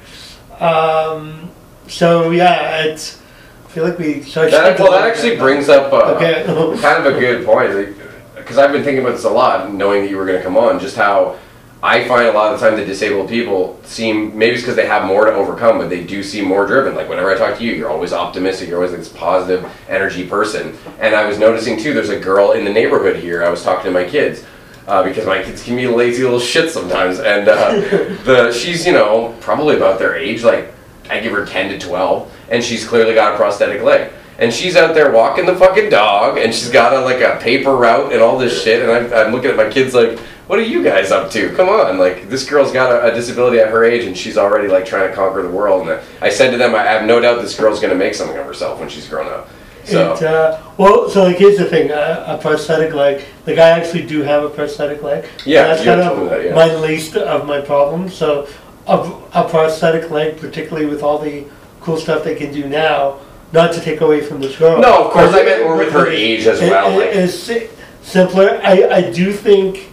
Um, 0.60 1.52
so 1.90 2.32
yeah, 2.32 2.84
it's. 2.84 3.20
I 3.66 3.72
feel 3.72 3.84
like 3.84 4.00
we 4.00 4.24
started. 4.24 4.54
That, 4.54 4.80
well, 4.80 4.92
that 4.92 5.08
actually 5.08 5.36
brings 5.38 5.70
up 5.70 5.92
uh, 5.94 6.16
Okay. 6.16 6.44
kind 6.82 7.06
of 7.06 7.16
a 7.16 7.20
good 7.20 7.46
point 7.46 7.96
because 8.36 8.58
I've 8.58 8.72
been 8.72 8.84
thinking 8.84 9.04
about 9.04 9.16
this 9.16 9.26
a 9.26 9.30
lot, 9.30 9.72
knowing 9.74 10.04
that 10.04 10.10
you 10.10 10.18
were 10.18 10.26
going 10.26 10.38
to 10.38 10.44
come 10.44 10.58
on. 10.58 10.80
Just 10.80 10.96
how 10.96 11.38
I 11.82 12.08
find 12.08 12.28
a 12.28 12.32
lot 12.32 12.54
of 12.54 12.60
the 12.60 12.68
time 12.68 12.78
the 12.78 12.86
disabled 12.86 13.30
people 13.30 13.80
seem 13.84 14.38
maybe 14.38 14.54
it's 14.56 14.64
because 14.64 14.76
they 14.76 14.88
have 14.88 15.06
more 15.06 15.26
to 15.26 15.34
overcome, 15.34 15.78
but 15.78 15.90
they 15.90 16.04
do 16.04 16.24
seem 16.24 16.46
more 16.46 16.66
driven. 16.66 16.96
Like 16.96 17.08
whenever 17.08 17.32
I 17.32 17.38
talk 17.38 17.58
to 17.58 17.64
you, 17.64 17.74
you're 17.74 17.90
always 17.90 18.12
optimistic. 18.12 18.68
You're 18.70 18.78
always 18.78 18.92
like 18.92 19.00
this 19.00 19.14
positive 19.14 19.70
energy 19.88 20.26
person. 20.28 20.76
And 21.00 21.16
I 21.16 21.26
was 21.26 21.40
noticing 21.40 21.78
too, 21.78 21.94
there's 21.94 22.10
a 22.10 22.20
girl 22.20 22.52
in 22.52 22.66
the 22.66 22.74
neighborhood 22.74 23.18
here. 23.18 23.44
I 23.44 23.50
was 23.50 23.64
talking 23.64 23.86
to 23.86 23.92
my 23.92 24.08
kids. 24.08 24.46
Uh, 24.88 25.04
because 25.04 25.28
my 25.28 25.44
kids 25.44 25.64
can 25.64 25.76
be 25.76 25.86
lazy 25.86 26.24
little 26.24 26.40
shit 26.40 26.72
sometimes, 26.72 27.20
and 27.20 27.48
uh, 27.48 27.74
the 28.24 28.52
she's 28.52 28.88
you 28.88 28.92
know 28.92 29.38
probably 29.40 29.78
about 29.78 30.00
their 30.00 30.16
age, 30.16 30.42
like 30.42 30.74
I 31.10 31.20
give 31.20 31.32
her 31.34 31.46
ten 31.46 31.70
to 31.72 31.80
twelve, 31.80 32.32
and 32.50 32.64
she's 32.64 32.88
clearly 32.88 33.14
got 33.14 33.34
a 33.34 33.38
prosthetic 33.38 33.82
leg. 33.82 34.12
and 34.40 34.54
she's 34.54 34.78
out 34.78 34.96
there 34.96 35.12
walking 35.12 35.46
the 35.46 35.56
fucking 35.56 35.90
dog, 35.90 36.38
and 36.38 36.54
she's 36.54 36.70
got 36.70 36.94
a 36.94 37.00
like 37.02 37.22
a 37.22 37.38
paper 37.42 37.76
route 37.76 38.14
and 38.14 38.22
all 38.22 38.38
this 38.38 38.64
shit, 38.64 38.82
and 38.82 38.92
I'm, 38.92 39.14
I'm 39.14 39.34
looking 39.34 39.50
at 39.52 39.58
my 39.58 39.70
kids 39.70 39.94
like, 39.94 40.18
what 40.48 40.58
are 40.58 40.64
you 40.64 40.82
guys 40.84 41.12
up 41.12 41.30
to? 41.32 41.54
Come 41.56 41.70
on, 41.70 42.00
like 42.00 42.30
this 42.30 42.50
girl's 42.50 42.72
got 42.72 42.92
a, 42.92 43.12
a 43.12 43.14
disability 43.14 43.60
at 43.60 43.70
her 43.70 43.84
age, 43.84 44.06
and 44.06 44.18
she's 44.18 44.38
already 44.38 44.68
like 44.68 44.86
trying 44.86 45.10
to 45.10 45.16
conquer 45.16 45.44
the 45.44 45.50
world. 45.50 45.90
And 45.90 46.02
I, 46.22 46.30
said 46.30 46.52
to 46.52 46.58
them, 46.58 46.74
I 46.74 46.84
have 46.84 47.06
no 47.06 47.20
doubt 47.20 47.42
this 47.42 47.60
girl's 47.60 47.80
gonna 47.80 47.96
make 47.96 48.16
something 48.16 48.38
of 48.38 48.46
herself 48.46 48.80
when 48.80 48.90
she's 48.90 49.08
grown 49.08 49.28
up. 49.28 49.50
So 49.84 50.14
It, 50.14 50.24
uh, 50.24 50.62
well, 50.78 51.10
so 51.10 51.24
like 51.24 51.38
here's 51.38 51.58
the 51.58 51.66
thing: 51.66 51.92
uh, 51.92 52.24
a 52.28 52.42
prosthetic 52.42 52.94
leg. 52.94 53.26
Like 53.46 53.58
I 53.58 53.70
actually 53.70 54.06
do 54.06 54.22
have 54.24 54.44
a 54.44 54.50
prosthetic 54.50 55.04
leg. 55.04 55.26
Yeah, 55.46 55.68
that's 55.68 55.84
kind 55.84 56.02
of 56.02 56.30
that, 56.30 56.46
yeah. 56.46 56.56
my 56.56 56.74
least 56.76 57.16
of 57.16 57.46
my 57.46 57.60
problems. 57.62 58.14
So, 58.16 58.48
a, 58.88 59.19
a 59.34 59.48
prosthetic 59.48 60.10
leg, 60.12 60.38
particularly 60.38 60.86
with 60.86 61.04
all 61.04 61.18
the 61.20 61.46
cool 61.82 61.98
stuff 61.98 62.24
they 62.24 62.36
can 62.36 62.52
do 62.52 62.68
now. 62.68 63.20
Not 63.52 63.74
to 63.74 63.82
take 63.82 64.02
away 64.02 64.22
from 64.22 64.40
this 64.42 64.56
girl. 64.58 64.80
No, 64.80 65.06
of 65.06 65.12
course, 65.12 65.34
I 65.34 65.44
meant 65.44 65.64
more 65.64 65.76
with 65.76 65.92
her 65.92 66.08
age 66.08 66.46
as 66.46 66.62
it- 66.62 66.70
well, 66.70 67.00
it- 67.00 67.28
si- 67.30 67.68
simpler. 68.04 68.60
I, 68.64 68.84
I 68.90 69.12
do 69.12 69.34
think 69.34 69.92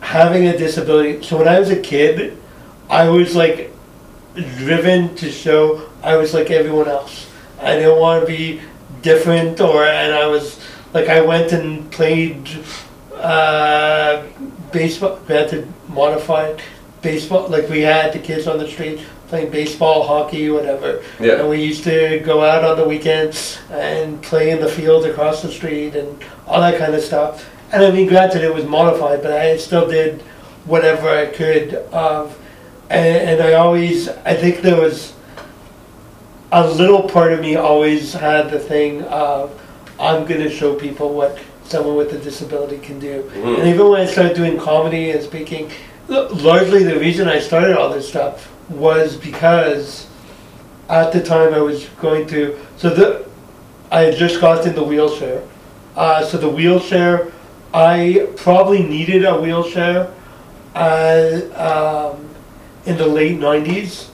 having 0.00 0.46
a 0.46 0.56
disability. 0.56 1.22
So 1.22 1.36
when 1.36 1.46
I 1.48 1.58
was 1.60 1.70
a 1.70 1.78
kid, 1.80 2.38
I 2.88 3.08
was 3.08 3.36
like 3.36 3.70
driven 4.56 5.14
to 5.16 5.30
show 5.30 5.82
I 6.02 6.16
was 6.16 6.32
like 6.32 6.50
everyone 6.50 6.88
else. 6.88 7.26
I 7.60 7.74
didn't 7.76 7.98
want 7.98 8.22
to 8.22 8.26
be 8.26 8.62
different, 9.02 9.60
or 9.60 9.84
and 9.84 10.14
I 10.14 10.26
was 10.26 10.58
like 10.94 11.08
I 11.10 11.20
went 11.20 11.52
and 11.52 11.90
played 11.90 12.48
uh, 13.14 14.22
baseball. 14.72 15.16
Granted, 15.26 15.70
modified 15.88 16.62
baseball. 17.02 17.48
Like 17.48 17.68
we 17.68 17.80
had 17.80 18.12
the 18.12 18.18
kids 18.18 18.46
on 18.46 18.58
the 18.58 18.68
street 18.68 19.00
playing 19.28 19.50
baseball, 19.50 20.06
hockey, 20.06 20.50
whatever. 20.50 21.02
Yeah. 21.20 21.40
And 21.40 21.48
we 21.48 21.62
used 21.62 21.84
to 21.84 22.20
go 22.20 22.44
out 22.44 22.64
on 22.64 22.76
the 22.76 22.84
weekends 22.84 23.58
and 23.70 24.20
play 24.22 24.50
in 24.50 24.60
the 24.60 24.68
field 24.68 25.06
across 25.06 25.42
the 25.42 25.52
street 25.52 25.94
and 25.94 26.22
all 26.46 26.60
that 26.60 26.78
kind 26.78 26.94
of 26.94 27.02
stuff. 27.02 27.48
And 27.72 27.84
I 27.84 27.92
mean, 27.92 28.08
granted, 28.08 28.42
it 28.42 28.52
was 28.52 28.64
modified, 28.64 29.22
but 29.22 29.32
I 29.32 29.56
still 29.56 29.88
did 29.88 30.22
whatever 30.64 31.08
I 31.08 31.26
could 31.26 31.74
of, 31.92 32.36
and, 32.90 33.30
and 33.30 33.42
I 33.42 33.52
always, 33.52 34.08
I 34.08 34.34
think 34.34 34.62
there 34.62 34.80
was 34.80 35.14
a 36.50 36.68
little 36.68 37.08
part 37.08 37.32
of 37.32 37.40
me 37.40 37.54
always 37.54 38.12
had 38.12 38.50
the 38.50 38.58
thing 38.58 39.02
of, 39.04 39.56
I'm 40.00 40.24
gonna 40.24 40.50
show 40.50 40.74
people 40.74 41.14
what 41.14 41.38
someone 41.62 41.94
with 41.94 42.12
a 42.12 42.18
disability 42.18 42.78
can 42.78 42.98
do. 42.98 43.30
Mhm. 43.34 43.60
And 43.60 43.68
even 43.68 43.88
when 43.88 44.00
I 44.00 44.06
started 44.06 44.34
doing 44.34 44.58
comedy 44.58 45.12
and 45.12 45.22
speaking, 45.22 45.70
largely 46.10 46.82
the 46.84 46.98
reason 46.98 47.28
I 47.28 47.38
started 47.38 47.76
all 47.76 47.88
this 47.90 48.08
stuff 48.08 48.52
was 48.68 49.16
because 49.16 50.06
at 50.88 51.12
the 51.12 51.22
time 51.22 51.54
I 51.54 51.60
was 51.60 51.86
going 52.00 52.26
to, 52.28 52.58
so 52.76 52.90
the, 52.90 53.26
I 53.90 54.02
had 54.02 54.16
just 54.16 54.40
gotten 54.40 54.74
the 54.74 54.82
wheelchair. 54.84 55.42
Uh, 55.96 56.24
so 56.24 56.38
the 56.38 56.48
wheelchair, 56.48 57.30
I 57.72 58.28
probably 58.36 58.82
needed 58.82 59.24
a 59.24 59.40
wheelchair 59.40 60.12
uh, 60.74 62.12
um, 62.14 62.28
in 62.86 62.96
the 62.96 63.06
late 63.06 63.38
90s. 63.38 64.08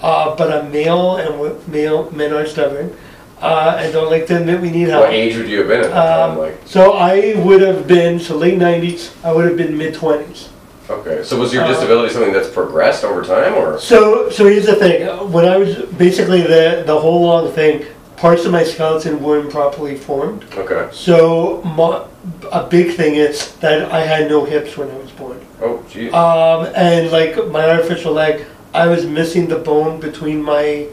Uh, 0.00 0.34
but 0.36 0.52
I'm 0.52 0.70
male 0.70 1.16
and 1.16 1.28
w- 1.30 1.60
male 1.66 2.08
men 2.12 2.32
are 2.32 2.46
stubborn 2.46 2.96
uh, 3.40 3.76
and 3.80 3.92
don't 3.92 4.08
like 4.10 4.28
to 4.28 4.38
admit 4.38 4.60
we 4.60 4.70
need 4.70 4.88
help. 4.88 5.06
what 5.06 5.12
age 5.12 5.36
would 5.36 5.48
you 5.48 5.58
have 5.58 5.66
been 5.66 5.80
at 5.80 5.90
that 5.90 6.16
time? 6.18 6.30
Um, 6.30 6.38
Like, 6.38 6.58
so 6.66 6.92
I 6.92 7.34
would 7.44 7.60
have 7.62 7.88
been, 7.88 8.20
so 8.20 8.36
late 8.36 8.58
90s, 8.58 9.12
I 9.24 9.32
would 9.32 9.44
have 9.46 9.56
been 9.56 9.76
mid 9.76 9.94
20s. 9.94 10.48
Okay, 10.90 11.22
so 11.24 11.38
was 11.38 11.52
your 11.52 11.64
uh, 11.64 11.68
disability 11.68 12.12
something 12.12 12.32
that's 12.32 12.48
progressed 12.48 13.04
over 13.04 13.24
time, 13.24 13.54
or? 13.54 13.78
So, 13.78 14.30
so 14.30 14.46
here's 14.46 14.66
the 14.66 14.76
thing. 14.76 15.06
When 15.32 15.44
I 15.44 15.56
was 15.56 15.76
basically 15.96 16.42
the 16.42 16.84
the 16.86 16.98
whole 16.98 17.22
long 17.22 17.52
thing, 17.52 17.86
parts 18.16 18.44
of 18.44 18.52
my 18.52 18.64
skeleton 18.64 19.22
weren't 19.22 19.50
properly 19.50 19.96
formed. 19.96 20.44
Okay. 20.54 20.88
So 20.92 21.62
my, 21.62 22.04
a 22.50 22.66
big 22.66 22.94
thing 22.96 23.14
is 23.14 23.54
that 23.56 23.90
I 23.92 24.00
had 24.00 24.28
no 24.28 24.44
hips 24.44 24.76
when 24.76 24.90
I 24.90 24.98
was 24.98 25.10
born. 25.12 25.40
Oh, 25.60 25.84
geez. 25.88 26.12
Um, 26.12 26.66
and 26.74 27.10
like 27.10 27.36
my 27.48 27.68
artificial 27.70 28.12
leg, 28.12 28.44
I 28.74 28.86
was 28.86 29.06
missing 29.06 29.48
the 29.48 29.58
bone 29.58 30.00
between 30.00 30.42
my. 30.42 30.88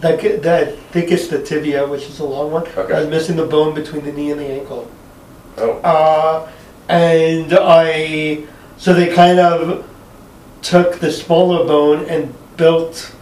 That, 0.00 0.20
that 0.42 0.68
I 0.68 0.72
think 0.90 1.12
it's 1.12 1.28
the 1.28 1.40
tibia, 1.40 1.86
which 1.86 2.08
is 2.08 2.18
a 2.18 2.24
long 2.24 2.50
one. 2.50 2.66
Okay. 2.66 2.92
I 2.92 3.00
was 3.00 3.08
missing 3.08 3.36
the 3.36 3.46
bone 3.46 3.72
between 3.72 4.04
the 4.04 4.12
knee 4.12 4.32
and 4.32 4.40
the 4.40 4.46
ankle. 4.46 4.90
oh. 5.58 5.78
Uh, 5.78 6.50
and 6.88 7.52
I, 7.52 8.44
so 8.82 8.92
they 8.92 9.14
kind 9.14 9.38
of 9.38 9.88
took 10.60 10.98
the 10.98 11.08
smaller 11.12 11.64
bone 11.64 12.04
and 12.06 12.34
built 12.56 13.14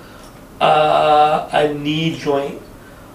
uh, 0.58 1.50
a 1.52 1.74
knee 1.74 2.18
joint. 2.18 2.58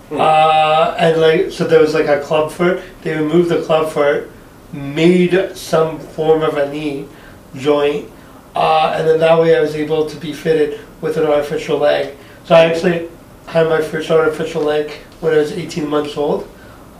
Hmm. 0.09 0.17
Uh, 0.19 0.95
and 0.99 1.19
like, 1.19 1.51
so 1.51 1.65
there 1.65 1.81
was 1.81 1.95
like 1.95 2.05
a 2.05 2.21
club 2.21 2.51
foot. 2.51 2.83
They 3.01 3.17
removed 3.17 3.49
the 3.49 3.63
club 3.63 3.91
foot, 3.91 4.29
made 4.71 5.57
some 5.57 5.97
form 5.97 6.43
of 6.43 6.55
a 6.57 6.71
knee 6.71 7.07
joint, 7.55 8.11
uh, 8.55 8.93
and 8.95 9.07
then 9.07 9.19
that 9.21 9.39
way 9.39 9.57
I 9.57 9.59
was 9.59 9.73
able 9.73 10.07
to 10.07 10.15
be 10.17 10.31
fitted 10.31 10.79
with 11.01 11.17
an 11.17 11.25
artificial 11.25 11.79
leg. 11.79 12.15
So 12.43 12.53
I 12.53 12.65
actually 12.65 13.09
had 13.47 13.67
my 13.69 13.81
first 13.81 14.11
artificial 14.11 14.61
leg 14.61 14.91
when 15.19 15.33
I 15.33 15.37
was 15.37 15.51
18 15.51 15.89
months 15.89 16.15
old. 16.15 16.47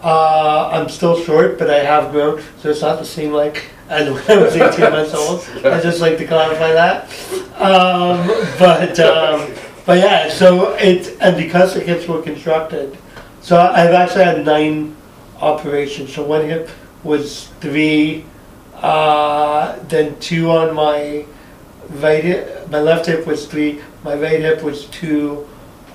Uh, 0.01 0.69
I'm 0.73 0.89
still 0.89 1.21
short, 1.23 1.59
but 1.59 1.69
I 1.69 1.83
have 1.83 2.11
grown, 2.11 2.41
so 2.61 2.71
it's 2.71 2.81
not 2.81 2.97
the 2.97 3.05
same 3.05 3.31
leg 3.31 3.61
when 3.87 4.23
I 4.29 4.41
was 4.41 4.55
18 4.55 4.91
months 4.91 5.13
old. 5.13 5.47
I 5.65 5.79
just 5.81 6.01
like 6.01 6.17
to 6.17 6.25
clarify 6.27 6.71
that. 6.73 7.05
Um, 7.55 8.27
but 8.59 8.99
um, 8.99 9.51
but 9.85 9.99
yeah, 9.99 10.29
so 10.29 10.73
it 10.75 11.17
and 11.21 11.37
because 11.37 11.75
the 11.75 11.81
hips 11.81 12.07
were 12.07 12.21
constructed, 12.21 12.97
so 13.41 13.59
I've 13.59 13.93
actually 13.93 14.23
had 14.23 14.45
nine 14.45 14.95
operations. 15.39 16.13
So 16.13 16.23
one 16.23 16.45
hip 16.45 16.69
was 17.03 17.47
three, 17.61 18.25
uh, 18.75 19.77
then 19.83 20.19
two 20.19 20.49
on 20.49 20.73
my 20.73 21.25
right 21.89 22.23
hip. 22.23 22.69
My 22.69 22.81
left 22.81 23.05
hip 23.05 23.27
was 23.27 23.45
three. 23.45 23.81
My 24.03 24.15
right 24.15 24.39
hip 24.39 24.63
was 24.63 24.85
two. 24.87 25.47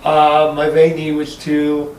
Uh, 0.05 0.53
my 0.57 0.69
right 0.69 0.95
knee 0.95 1.13
was 1.13 1.37
two. 1.37 1.97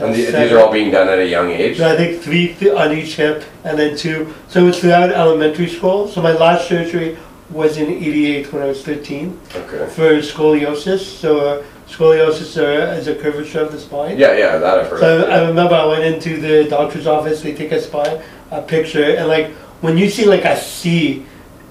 And 0.00 0.14
the, 0.14 0.26
these 0.26 0.52
are 0.52 0.58
all 0.60 0.72
being 0.72 0.90
done 0.90 1.08
at 1.08 1.18
a 1.18 1.26
young 1.26 1.50
age. 1.50 1.78
So 1.78 1.92
I 1.92 1.96
think 1.96 2.22
three 2.22 2.54
th- 2.54 2.72
on 2.72 2.92
each 2.92 3.16
hip, 3.16 3.44
and 3.64 3.78
then 3.78 3.96
two. 3.96 4.32
So 4.48 4.60
it 4.60 4.64
was 4.64 4.80
throughout 4.80 5.10
elementary 5.10 5.68
school. 5.68 6.08
So 6.08 6.22
my 6.22 6.32
last 6.32 6.68
surgery 6.68 7.18
was 7.50 7.76
in 7.78 7.88
'88 7.90 8.52
when 8.52 8.62
I 8.62 8.66
was 8.66 8.82
13 8.84 9.38
Okay. 9.54 9.86
for 9.94 10.18
scoliosis. 10.20 11.00
So 11.00 11.40
uh, 11.40 11.64
scoliosis 11.88 12.56
uh, 12.58 12.92
is 12.98 13.08
a 13.08 13.14
curvature 13.16 13.60
of 13.60 13.72
the 13.72 13.80
spine. 13.80 14.18
Yeah, 14.18 14.36
yeah, 14.36 14.58
that 14.58 14.78
I've 14.78 14.88
heard. 14.88 15.00
So 15.00 15.22
of. 15.24 15.30
I 15.30 15.48
remember 15.48 15.74
I 15.74 15.86
went 15.86 16.04
into 16.04 16.40
the 16.40 16.68
doctor's 16.68 17.06
office. 17.06 17.42
They 17.42 17.54
take 17.54 17.72
a 17.72 17.80
spine, 17.80 18.20
a 18.50 18.62
picture, 18.62 19.02
and 19.16 19.26
like 19.28 19.50
when 19.80 19.96
you 19.98 20.08
see 20.10 20.26
like 20.26 20.44
a 20.44 20.56
C 20.60 21.24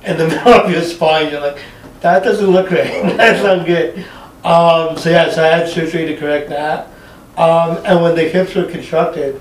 in 0.03 0.17
the 0.17 0.27
middle 0.31 0.53
of 0.53 0.71
your 0.71 0.81
spine, 0.83 1.31
you're 1.31 1.41
like, 1.41 1.59
that 2.01 2.23
doesn't 2.23 2.49
look 2.49 2.71
right. 2.71 3.03
That's 3.17 3.43
not 3.43 3.65
good. 3.65 3.99
Um, 4.43 4.97
so 4.97 5.09
yeah, 5.09 5.29
so 5.29 5.43
I 5.43 5.47
had 5.47 5.69
surgery 5.69 6.05
to 6.07 6.17
correct 6.17 6.49
that. 6.49 6.89
Um, 7.37 7.77
and 7.85 8.01
when 8.01 8.15
the 8.15 8.23
hips 8.23 8.55
were 8.55 8.65
constructed, 8.65 9.39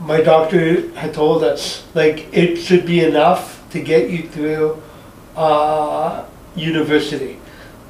my 0.00 0.20
doctor 0.20 0.90
had 0.98 1.14
told 1.14 1.42
us 1.44 1.86
like 1.94 2.26
it 2.34 2.56
should 2.56 2.84
be 2.84 3.00
enough 3.04 3.62
to 3.70 3.80
get 3.80 4.10
you 4.10 4.28
through 4.28 4.82
uh, 5.36 6.24
university. 6.54 7.38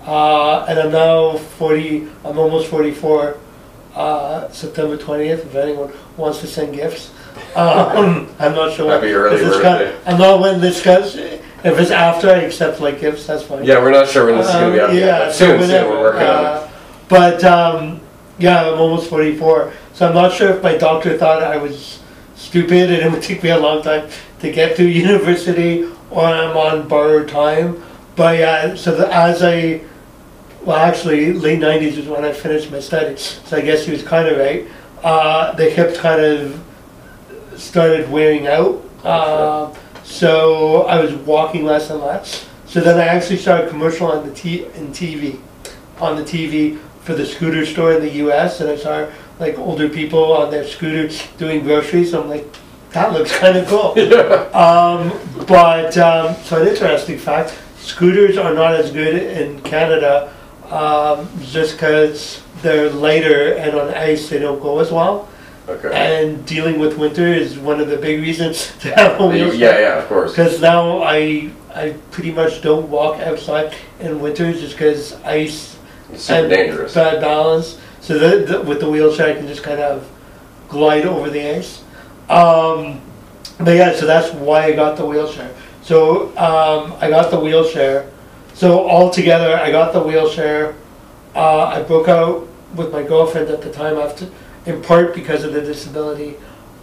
Uh, 0.04 0.64
and 0.68 0.78
I'm 0.78 0.92
now 0.92 1.36
40. 1.36 2.06
I'm 2.24 2.38
almost 2.38 2.68
44 2.68 3.38
uh, 3.94 4.48
September 4.50 4.96
20th, 4.96 5.46
if 5.46 5.54
anyone 5.54 5.92
wants 6.16 6.40
to 6.40 6.46
send 6.46 6.74
gifts. 6.74 7.10
Um, 7.56 8.28
I'm 8.38 8.54
not 8.54 8.72
sure. 8.76 8.90
Happy 8.90 9.10
early 9.12 9.36
if 9.36 9.42
it's 9.46 9.60
got- 9.60 9.78
birthday. 9.80 9.98
I'm 10.10 10.18
not 10.18 10.40
when 10.40 10.60
this 10.60 10.82
goes. 10.84 11.16
If 11.16 11.40
it's 11.80 11.90
after 11.90 12.28
I 12.30 12.34
accept 12.42 12.80
like 12.80 13.00
gifts, 13.00 13.26
that's 13.26 13.42
fine. 13.42 13.64
yeah, 13.64 13.80
we're 13.80 13.90
not 13.90 14.06
sure 14.08 14.26
when 14.26 14.36
this 14.36 14.46
is 14.46 14.52
going 14.52 14.72
to 14.72 14.76
be 14.76 14.80
Um, 14.82 14.90
up 14.90 14.94
yet, 14.94 15.04
yeah, 15.26 15.32
so 15.32 15.58
soon, 15.58 15.68
soon, 15.68 15.90
we're 15.90 16.00
working 16.00 16.22
on 16.22 16.44
it. 16.44 16.46
uh, 16.46 16.68
But 17.08 17.42
um, 17.44 18.00
yeah, 18.38 18.68
I'm 18.68 18.78
almost 18.78 19.08
44, 19.08 19.72
so 19.94 20.08
I'm 20.08 20.14
not 20.14 20.32
sure 20.32 20.50
if 20.50 20.62
my 20.62 20.76
doctor 20.76 21.16
thought 21.16 21.42
I 21.42 21.56
was 21.56 22.00
stupid 22.34 22.90
and 22.90 23.02
it 23.02 23.10
would 23.10 23.22
take 23.22 23.42
me 23.42 23.50
a 23.50 23.58
long 23.58 23.82
time 23.82 24.08
to 24.40 24.52
get 24.52 24.76
through 24.76 24.86
university, 24.86 25.84
or 26.10 26.24
I'm 26.24 26.56
on 26.56 26.88
borrowed 26.88 27.28
time. 27.28 27.82
But 28.14 28.38
yeah, 28.38 28.74
so 28.74 28.94
the, 28.94 29.12
as 29.12 29.42
I, 29.42 29.82
well, 30.62 30.76
actually, 30.76 31.32
late 31.32 31.60
90s 31.60 31.96
is 31.96 32.06
when 32.06 32.24
I 32.24 32.32
finished 32.32 32.70
my 32.70 32.80
studies, 32.80 33.40
so 33.46 33.56
I 33.56 33.62
guess 33.62 33.86
he 33.86 33.92
was 33.92 34.02
kind 34.02 34.28
of 34.28 34.38
right. 34.38 34.66
Uh, 35.02 35.52
the 35.54 35.70
hips 35.70 35.98
kind 35.98 36.20
of 36.20 36.62
started 37.56 38.10
wearing 38.10 38.46
out. 38.46 38.82
Uh, 39.02 39.74
so 40.04 40.82
I 40.82 41.00
was 41.00 41.14
walking 41.14 41.64
less 41.64 41.90
and 41.90 42.00
less. 42.00 42.48
So 42.66 42.80
then 42.80 42.98
I 42.98 43.06
actually 43.06 43.38
started 43.38 43.70
commercial 43.70 44.08
on 44.08 44.26
the 44.26 44.34
t- 44.34 44.64
in 44.64 44.88
TV, 44.88 45.40
on 45.98 46.16
the 46.16 46.22
TV 46.22 46.78
for 47.06 47.14
the 47.14 47.24
scooter 47.24 47.64
store 47.64 47.92
in 47.92 48.00
the 48.00 48.10
U.S. 48.26 48.60
And 48.60 48.68
I 48.68 48.76
saw 48.76 49.08
like 49.38 49.56
older 49.58 49.88
people 49.88 50.32
on 50.32 50.50
their 50.50 50.66
scooters 50.66 51.26
doing 51.38 51.62
groceries. 51.62 52.12
I'm 52.12 52.28
like, 52.28 52.44
that 52.90 53.12
looks 53.12 53.34
kind 53.38 53.56
of 53.56 53.68
cool. 53.68 53.90
um, 54.54 55.12
but 55.46 55.96
um, 55.96 56.34
so 56.42 56.60
an 56.60 56.68
interesting 56.68 57.16
fact: 57.16 57.56
scooters 57.78 58.36
are 58.36 58.52
not 58.52 58.74
as 58.74 58.90
good 58.90 59.14
in 59.14 59.60
Canada 59.62 60.34
um, 60.70 61.28
just 61.42 61.76
because 61.76 62.42
they're 62.62 62.90
lighter 62.90 63.54
and 63.54 63.76
on 63.76 63.94
ice 63.94 64.28
they 64.28 64.40
don't 64.40 64.60
go 64.60 64.80
as 64.80 64.90
well. 64.90 65.28
Okay. 65.68 65.90
and 65.92 66.46
dealing 66.46 66.78
with 66.78 66.96
winter 66.96 67.26
is 67.26 67.58
one 67.58 67.80
of 67.80 67.88
the 67.88 67.96
big 67.96 68.20
reasons 68.20 68.72
to 68.82 68.94
have 68.94 69.20
a 69.20 69.26
wheelchair. 69.26 69.58
yeah, 69.58 69.78
yeah, 69.80 69.98
of 69.98 70.06
course. 70.06 70.30
Because 70.30 70.60
now 70.60 71.02
I 71.02 71.50
I 71.74 71.96
pretty 72.12 72.30
much 72.30 72.62
don't 72.62 72.88
walk 72.88 73.20
outside 73.20 73.74
in 73.98 74.20
winter 74.20 74.52
just 74.52 74.74
because 74.74 75.14
ice 75.24 75.76
It's 76.12 76.24
super 76.24 76.48
dangerous. 76.48 76.94
bad 76.94 77.20
balance. 77.20 77.78
So 78.00 78.18
the, 78.18 78.60
with 78.62 78.80
the 78.80 78.88
wheelchair, 78.88 79.28
I 79.28 79.34
can 79.34 79.46
just 79.46 79.62
kind 79.62 79.80
of 79.80 80.08
glide 80.68 81.06
over 81.06 81.30
the 81.30 81.56
ice. 81.56 81.82
Um, 82.28 83.00
but 83.58 83.76
yeah, 83.76 83.94
so 83.94 84.06
that's 84.06 84.32
why 84.34 84.64
I 84.64 84.72
got 84.72 84.96
the 84.96 85.06
wheelchair. 85.06 85.54
So 85.82 86.28
um, 86.36 86.94
I 87.00 87.08
got 87.10 87.30
the 87.30 87.40
wheelchair. 87.40 88.10
So 88.54 88.88
altogether, 88.88 89.56
I 89.56 89.70
got 89.70 89.92
the 89.92 90.00
wheelchair. 90.00 90.74
Uh, 91.34 91.64
I 91.64 91.82
broke 91.82 92.08
out 92.08 92.48
with 92.74 92.92
my 92.92 93.02
girlfriend 93.02 93.50
at 93.50 93.62
the 93.62 93.70
time 93.70 93.96
after, 93.96 94.28
in 94.64 94.82
part 94.82 95.14
because 95.14 95.44
of 95.44 95.52
the 95.52 95.60
disability, 95.60 96.36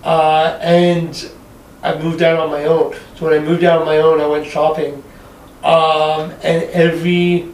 uh, 0.03 0.57
and 0.61 1.31
I 1.81 1.97
moved 1.97 2.21
out 2.21 2.39
on 2.39 2.49
my 2.49 2.65
own. 2.65 2.95
So 3.15 3.25
when 3.25 3.33
I 3.33 3.43
moved 3.43 3.63
out 3.63 3.81
on 3.81 3.85
my 3.85 3.97
own, 3.97 4.21
I 4.21 4.27
went 4.27 4.45
shopping, 4.45 5.03
um, 5.63 6.31
and 6.43 6.63
every 6.71 7.53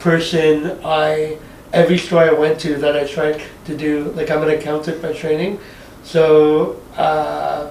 person 0.00 0.78
I, 0.84 1.38
every 1.72 1.98
store 1.98 2.22
I 2.22 2.32
went 2.32 2.58
to 2.60 2.76
that 2.78 2.96
I 2.96 3.06
tried 3.06 3.40
to 3.66 3.76
do, 3.76 4.04
like 4.16 4.30
I'm 4.30 4.42
an 4.42 4.50
accountant 4.50 5.00
by 5.00 5.12
training, 5.12 5.60
so 6.02 6.80
uh, 6.96 7.70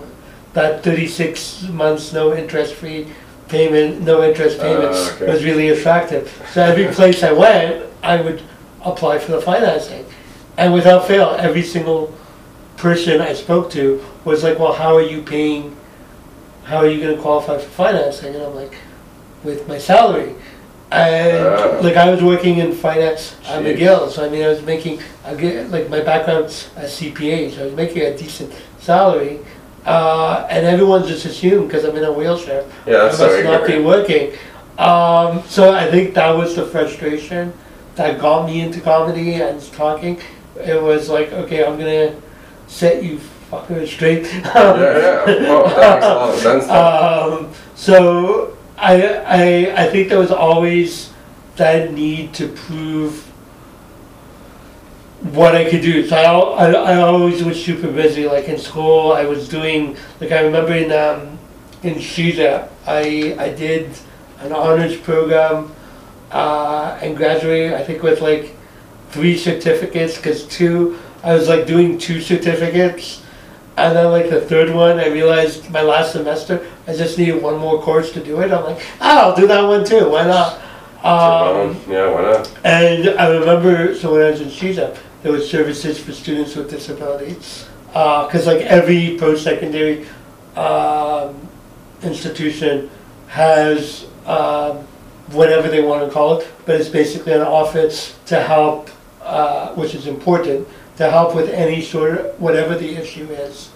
that 0.54 0.84
36 0.84 1.64
months 1.70 2.14
no 2.14 2.34
interest 2.36 2.76
free 2.76 3.08
payment, 3.50 4.02
no 4.02 4.24
interest 4.24 4.60
Ah, 4.60 4.64
payments 4.64 5.12
okay. 5.14 5.26
was 5.32 5.44
really 5.44 5.70
attractive. 5.70 6.32
So 6.54 6.62
every 6.64 6.88
place 6.94 7.24
I 7.24 7.32
went, 7.32 7.86
I 8.04 8.22
would 8.22 8.42
apply 8.86 9.20
for 9.20 9.32
the 9.34 9.42
financing, 9.42 10.06
and 10.58 10.74
without 10.74 11.08
fail, 11.08 11.36
every 11.40 11.64
single 11.64 12.16
person 12.78 13.20
I 13.20 13.34
spoke 13.34 13.70
to 13.72 14.02
was 14.24 14.44
like, 14.44 14.58
"Well, 14.60 14.74
how 14.74 14.96
are 14.96 15.02
you 15.02 15.22
paying? 15.24 15.76
How 16.64 16.78
are 16.78 16.88
you 16.88 17.02
going 17.02 17.16
to 17.16 17.22
qualify 17.22 17.58
for 17.58 17.70
financing?" 17.70 18.36
And 18.36 18.44
I'm 18.44 18.56
like, 18.56 18.76
"With 19.44 19.68
my 19.68 19.78
salary." 19.80 20.36
And 20.92 21.46
Ah. 21.46 21.78
like 21.82 21.98
I 21.98 22.10
was 22.10 22.22
working 22.24 22.58
in 22.58 22.72
finance 22.74 23.36
at 23.48 23.62
Jeez. 23.62 23.78
McGill, 23.78 24.10
so 24.10 24.26
I 24.26 24.30
mean 24.30 24.44
I 24.44 24.48
was 24.50 24.62
making 24.64 25.00
like 25.72 25.90
my 25.90 26.00
background's 26.02 26.70
a 26.76 26.88
CPA, 26.88 27.52
so 27.54 27.62
I 27.62 27.66
was 27.66 27.76
making 27.76 28.02
a 28.02 28.18
decent 28.18 28.52
salary, 28.80 29.40
uh, 29.86 30.48
and 30.50 30.66
everyone 30.66 31.06
just 31.06 31.26
assumed 31.26 31.68
because 31.68 31.84
I'm 31.86 31.96
in 31.96 32.04
a 32.04 32.12
wheelchair, 32.12 32.64
Yeah, 32.88 33.04
that's 33.04 33.20
I 33.20 33.28
must 33.28 33.44
not 33.44 33.68
be 33.68 33.80
working. 33.80 34.32
Um, 34.80 35.44
so 35.48 35.74
I 35.74 35.86
think 35.92 36.14
that 36.16 36.32
was 36.36 36.56
the 36.56 36.66
frustration 36.66 37.54
that 37.96 38.20
got 38.20 38.46
me 38.48 38.62
into 38.62 38.80
comedy 38.82 39.36
and 39.36 39.62
talking. 39.74 40.20
It 40.66 40.82
was 40.82 41.08
like, 41.10 41.32
okay, 41.34 41.66
I'm 41.66 41.78
gonna 41.78 42.16
set 42.68 43.04
you 43.04 43.20
fucker 43.52 43.86
straight. 43.88 44.24
Yeah, 44.34 44.80
yeah. 44.80 45.26
Well, 45.50 45.68
that 45.68 46.00
makes 46.00 46.06
a 46.06 46.16
lot 46.16 46.30
of 46.34 46.40
sense. 46.40 46.68
Um, 46.70 47.50
so 47.76 48.58
I, 48.80 49.04
I, 49.26 49.84
I 49.84 49.90
think 49.90 50.10
there 50.10 50.20
was 50.20 50.32
always 50.32 51.12
that 51.58 51.92
need 51.94 52.34
to 52.36 52.48
prove 52.48 53.26
what 55.34 55.54
I 55.54 55.70
could 55.70 55.82
do. 55.82 56.08
So 56.08 56.16
I, 56.16 56.24
I, 56.24 56.72
I 56.72 56.96
always 57.02 57.44
was 57.44 57.64
super 57.64 57.92
busy. 57.92 58.26
Like 58.28 58.48
in 58.48 58.58
school, 58.58 59.12
I 59.12 59.26
was 59.26 59.50
doing 59.50 59.98
like 60.22 60.32
I 60.32 60.42
remember 60.42 60.74
in 60.74 60.92
um, 60.92 61.38
in 61.84 61.96
Shiza, 61.96 62.70
I 62.88 63.36
I 63.38 63.50
did 63.50 63.92
an 64.40 64.54
honors 64.54 64.96
program 64.98 65.74
uh, 66.32 66.98
and 67.02 67.18
graduated. 67.18 67.74
I 67.74 67.84
think 67.84 68.02
with 68.02 68.22
like 68.22 68.56
three 69.10 69.38
certificates 69.38 70.16
because 70.16 70.46
two 70.48 70.98
I 71.24 71.34
was 71.34 71.50
like 71.50 71.68
doing 71.68 71.98
two 71.98 72.22
certificates. 72.22 73.22
And 73.80 73.96
then 73.96 74.12
like 74.12 74.30
the 74.30 74.42
third 74.42 74.74
one, 74.74 75.00
I 75.00 75.08
realized 75.08 75.72
my 75.72 75.82
last 75.82 76.12
semester, 76.12 76.68
I 76.86 76.94
just 76.94 77.18
needed 77.18 77.42
one 77.42 77.58
more 77.58 77.82
course 77.82 78.12
to 78.12 78.24
do 78.24 78.42
it. 78.42 78.52
I'm 78.52 78.64
like, 78.66 78.86
oh, 79.00 79.30
I'll 79.30 79.36
do 79.36 79.48
that 79.48 79.62
one 79.62 79.86
too. 79.86 80.10
Why 80.10 80.26
not? 80.28 80.60
Um, 81.02 81.80
yeah, 81.90 82.12
why 82.12 82.22
not? 82.24 82.60
and 82.66 83.10
I 83.18 83.30
remember, 83.30 83.96
so 83.96 84.12
when 84.12 84.22
I 84.22 84.32
was 84.32 84.42
in 84.42 84.50
Shiza, 84.50 84.98
there 85.24 85.32
was 85.32 85.50
services 85.50 85.98
for 85.98 86.12
students 86.12 86.58
with 86.58 86.70
disabilities. 86.70 87.70
Because 87.88 88.46
like 88.46 88.62
every 88.62 89.18
post-secondary 89.18 90.06
um, 90.58 91.48
institution 92.04 92.90
has 93.28 94.08
um, 94.26 94.78
whatever 95.32 95.70
they 95.70 95.82
want 95.82 96.06
to 96.06 96.12
call 96.12 96.40
it, 96.40 96.48
but 96.66 96.76
it's 96.76 96.90
basically 96.90 97.32
an 97.32 97.42
office 97.42 98.20
to 98.26 98.42
help, 98.42 98.90
uh, 99.22 99.74
which 99.76 99.96
is 99.96 100.06
important, 100.06 100.68
to 101.00 101.10
help 101.10 101.34
with 101.34 101.50
any 101.50 101.82
sort 101.82 102.12
of, 102.18 102.42
whatever 102.42 102.78
the 102.78 102.98
issue 103.02 103.24
is. 103.32 103.70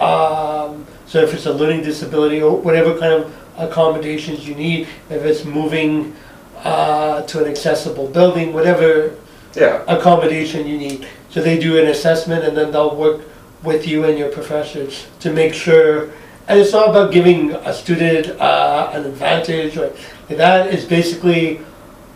Um, 0.00 0.84
so 1.06 1.22
if 1.22 1.32
it's 1.32 1.46
a 1.46 1.52
learning 1.52 1.84
disability 1.84 2.42
or 2.42 2.56
whatever 2.56 2.98
kind 2.98 3.12
of 3.12 3.32
accommodations 3.56 4.46
you 4.46 4.56
need, 4.56 4.88
if 5.08 5.22
it's 5.22 5.44
moving 5.44 6.16
uh, 6.64 7.22
to 7.22 7.44
an 7.44 7.48
accessible 7.48 8.08
building, 8.08 8.52
whatever 8.52 9.14
Yeah. 9.54 9.82
accommodation 9.86 10.66
you 10.66 10.78
need. 10.78 11.06
So 11.30 11.40
they 11.40 11.60
do 11.60 11.78
an 11.78 11.86
assessment 11.86 12.42
and 12.44 12.56
then 12.56 12.72
they'll 12.72 12.96
work 12.96 13.20
with 13.62 13.86
you 13.86 14.04
and 14.04 14.18
your 14.18 14.28
professors 14.30 15.06
to 15.20 15.30
make 15.32 15.54
sure. 15.54 16.10
And 16.48 16.58
it's 16.58 16.72
not 16.72 16.90
about 16.90 17.12
giving 17.12 17.52
a 17.52 17.72
student 17.72 18.30
uh, 18.40 18.90
an 18.94 19.06
advantage 19.06 19.76
or 19.78 19.92
that. 20.28 20.74
It's 20.74 20.84
basically 20.84 21.60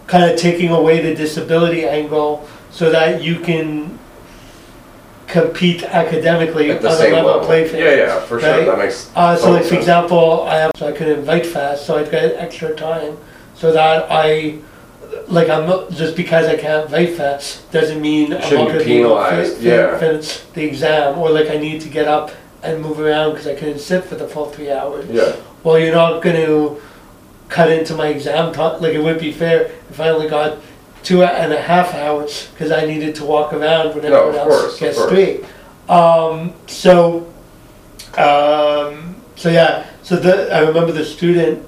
kind 0.08 0.28
of 0.28 0.36
taking 0.36 0.70
away 0.70 1.00
the 1.00 1.14
disability 1.14 1.84
angle 1.86 2.48
so 2.72 2.90
that 2.90 3.22
you 3.22 3.38
can 3.38 4.00
compete 5.32 5.82
academically 5.82 6.70
At 6.70 6.82
the 6.82 6.88
a 6.88 6.96
same 6.96 7.12
level 7.14 7.30
level. 7.32 7.46
playing 7.46 7.68
field. 7.68 7.82
Yeah, 7.82 7.94
yeah, 7.94 8.20
for 8.20 8.38
sure. 8.38 8.50
right? 8.50 8.66
That 8.66 8.78
makes. 8.78 9.10
Uh, 9.16 9.34
so 9.36 9.42
total 9.42 9.54
like 9.54 9.62
for 9.62 9.68
sense. 9.70 9.78
example, 9.80 10.42
I 10.42 10.56
have 10.58 10.70
so 10.76 10.88
I 10.88 10.92
could 10.92 11.08
invite 11.08 11.46
fast, 11.46 11.86
so 11.86 11.96
I've 11.98 12.10
got 12.10 12.22
extra 12.22 12.74
time, 12.74 13.16
so 13.54 13.72
that 13.72 14.06
I, 14.10 14.58
like 15.28 15.48
I'm 15.48 15.66
not 15.66 15.90
just 15.90 16.16
because 16.16 16.46
I 16.46 16.56
can't 16.56 16.84
invite 16.84 17.16
fast 17.16 17.70
doesn't 17.72 18.00
mean 18.00 18.32
I'm 18.34 18.40
not 18.40 18.48
Shouldn't 18.48 18.68
gonna 18.68 18.78
be 18.80 18.84
be 18.84 18.96
able 19.00 19.16
to 19.16 19.22
penalized, 19.24 19.56
fin- 19.56 19.66
yeah. 19.66 19.98
finish 19.98 20.40
the 20.54 20.64
exam, 20.64 21.18
or 21.18 21.30
like 21.30 21.48
I 21.50 21.56
need 21.56 21.80
to 21.82 21.88
get 21.88 22.06
up 22.08 22.30
and 22.62 22.80
move 22.82 23.00
around 23.00 23.30
because 23.32 23.46
I 23.48 23.54
couldn't 23.54 23.80
sit 23.80 24.04
for 24.04 24.14
the 24.16 24.28
full 24.28 24.46
three 24.46 24.70
hours. 24.70 25.08
Yeah. 25.10 25.34
Well, 25.64 25.78
you're 25.78 25.94
not 25.94 26.22
going 26.22 26.36
to 26.36 26.80
cut 27.48 27.70
into 27.70 27.94
my 27.96 28.06
exam 28.08 28.52
time. 28.52 28.80
Like 28.80 28.92
it 28.94 28.98
wouldn't 29.02 29.20
be 29.20 29.32
fair 29.32 29.72
if 29.90 29.98
I 30.00 30.10
only 30.10 30.28
got 30.28 30.58
two 31.02 31.22
and 31.24 31.52
a 31.52 31.60
half 31.60 31.94
hours 31.94 32.48
because 32.52 32.70
I 32.70 32.86
needed 32.86 33.14
to 33.16 33.24
walk 33.24 33.52
around 33.52 33.94
when 33.94 34.04
No, 34.04 34.28
everyone 34.28 34.28
of 34.28 34.34
else 34.36 34.60
course, 34.60 34.74
of 34.74 34.80
gets 34.80 34.98
course. 34.98 35.10
three. 35.10 35.44
Um, 35.88 36.52
so, 36.66 37.26
um, 38.16 39.16
so 39.36 39.48
yeah. 39.50 39.86
So 40.02 40.16
the 40.16 40.52
I 40.54 40.60
remember 40.60 40.92
the 40.92 41.04
student, 41.04 41.66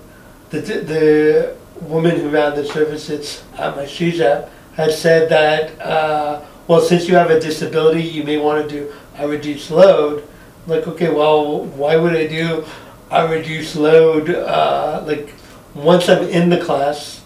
the 0.51 0.61
the 0.61 1.57
woman 1.83 2.17
who 2.19 2.29
ran 2.29 2.55
the 2.55 2.65
services 2.65 3.43
at 3.59 3.77
my 3.77 3.85
shiza 3.85 4.49
had 4.77 4.93
said 4.93 5.29
that 5.31 5.81
uh, 5.81 6.41
well, 6.67 6.81
since 6.81 7.09
you 7.09 7.15
have 7.17 7.31
a 7.31 7.41
disability, 7.41 8.03
you 8.03 8.25
may 8.25 8.39
want 8.39 8.69
to 8.69 8.69
do 8.69 8.93
a 9.19 9.29
reduced 9.29 9.71
load. 9.71 10.27
Like, 10.67 10.87
okay, 10.89 11.11
well, 11.11 11.65
why 11.67 11.97
would 11.97 12.17
I 12.17 12.27
do 12.27 12.65
a 13.11 13.29
reduced 13.29 13.77
load? 13.77 14.31
Uh, 14.31 15.03
like, 15.07 15.35
once 15.75 16.09
I'm 16.09 16.25
in 16.29 16.49
the 16.49 16.57
class, 16.59 17.21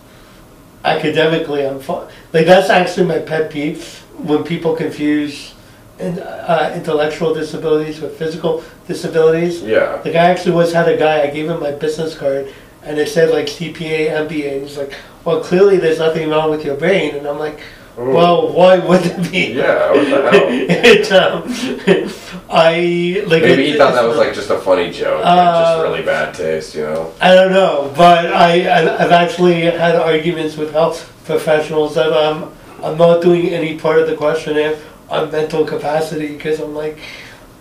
academically, 0.97 1.67
I'm 1.67 1.81
fine. 1.81 2.09
Like, 2.33 2.47
that's 2.47 2.71
actually 2.71 3.07
my 3.07 3.19
pet 3.19 3.51
peeve 3.51 4.05
when 4.17 4.45
people 4.45 4.75
confuse 4.75 5.55
in, 5.99 6.19
uh, 6.19 6.73
intellectual 6.75 7.35
disabilities 7.35 8.01
with 8.01 8.17
physical 8.17 8.63
disabilities. 8.87 9.63
Yeah. 9.63 10.01
Like, 10.05 10.15
I 10.15 10.31
actually 10.31 10.53
once 10.53 10.73
had 10.73 10.89
a 10.89 10.97
guy, 10.97 11.23
I 11.23 11.29
gave 11.29 11.49
him 11.49 11.61
my 11.61 11.73
business 11.73 12.17
card, 12.17 12.53
and 12.83 12.99
it 12.99 13.09
said, 13.09 13.31
like, 13.31 13.47
CPA, 13.47 14.11
MBA. 14.11 14.53
And 14.53 14.63
he's 14.63 14.79
like, 14.79 14.95
well, 15.25 15.43
clearly 15.43 15.79
there's 15.79 15.99
nothing 15.99 16.31
wrong 16.31 16.51
with 16.51 16.65
your 16.65 16.77
brain. 16.77 17.15
And 17.15 17.27
I'm 17.27 17.39
like, 17.39 17.61
Ooh. 17.99 18.11
well, 18.15 18.53
why 18.53 18.79
would 18.79 19.05
it 19.05 19.31
be? 19.33 19.53
Yeah, 19.55 19.91
what 19.93 20.05
the 20.05 20.31
hell? 20.31 20.49
it, 20.49 21.13
um, 21.13 22.13
I 22.49 23.23
like. 23.27 23.43
Maybe 23.43 23.63
it- 23.65 23.73
he 23.73 23.77
thought 23.77 23.95
that 23.95 24.05
was 24.07 24.17
like 24.17 24.35
just 24.35 24.51
a 24.51 24.59
funny 24.59 24.91
joke, 24.91 25.25
like 25.25 25.27
Uh, 25.39 25.77
just 25.77 25.83
really 25.83 26.03
bad 26.03 26.35
taste, 26.35 26.75
you 26.75 26.83
know? 26.83 27.13
I 27.21 27.35
don't 27.35 27.53
know, 27.53 27.93
but 27.97 28.27
I 28.33 28.69
I- 28.69 29.05
I've 29.05 29.13
actually 29.13 29.63
had 29.63 29.97
arguments 29.97 30.57
with 30.57 30.73
health 30.73 31.11
professionals 31.25 31.95
that 31.97 32.13
I'm 32.13 32.53
I'm 32.83 32.97
not 32.97 33.21
doing 33.21 33.49
any 33.49 33.75
part 33.75 33.99
of 33.99 34.07
the 34.09 34.15
questionnaire 34.15 34.77
on 35.11 35.31
mental 35.33 35.65
capacity 35.65 36.29
because 36.29 36.61
I'm 36.61 36.75
like 36.75 36.99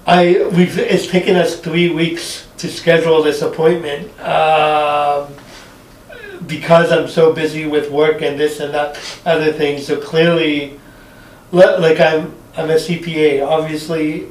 I 0.06 0.48
we've 0.56 0.78
it's 0.78 1.08
taken 1.08 1.36
us 1.36 1.56
three 1.60 1.90
weeks 1.90 2.46
to 2.60 2.68
schedule 2.70 3.24
this 3.24 3.42
appointment. 3.42 4.08
Um, 4.22 5.28
because 6.46 6.92
I'm 6.92 7.08
so 7.08 7.34
busy 7.34 7.66
with 7.66 7.90
work 7.92 8.22
and 8.22 8.40
this 8.40 8.60
and 8.60 8.74
that 8.74 9.00
other 9.26 9.52
thing, 9.52 9.80
so 9.80 10.00
clearly, 10.00 10.80
like 11.52 12.00
I'm, 12.00 12.36
I'm 12.56 12.70
a 12.70 12.76
CPA. 12.76 13.46
Obviously, 13.46 14.28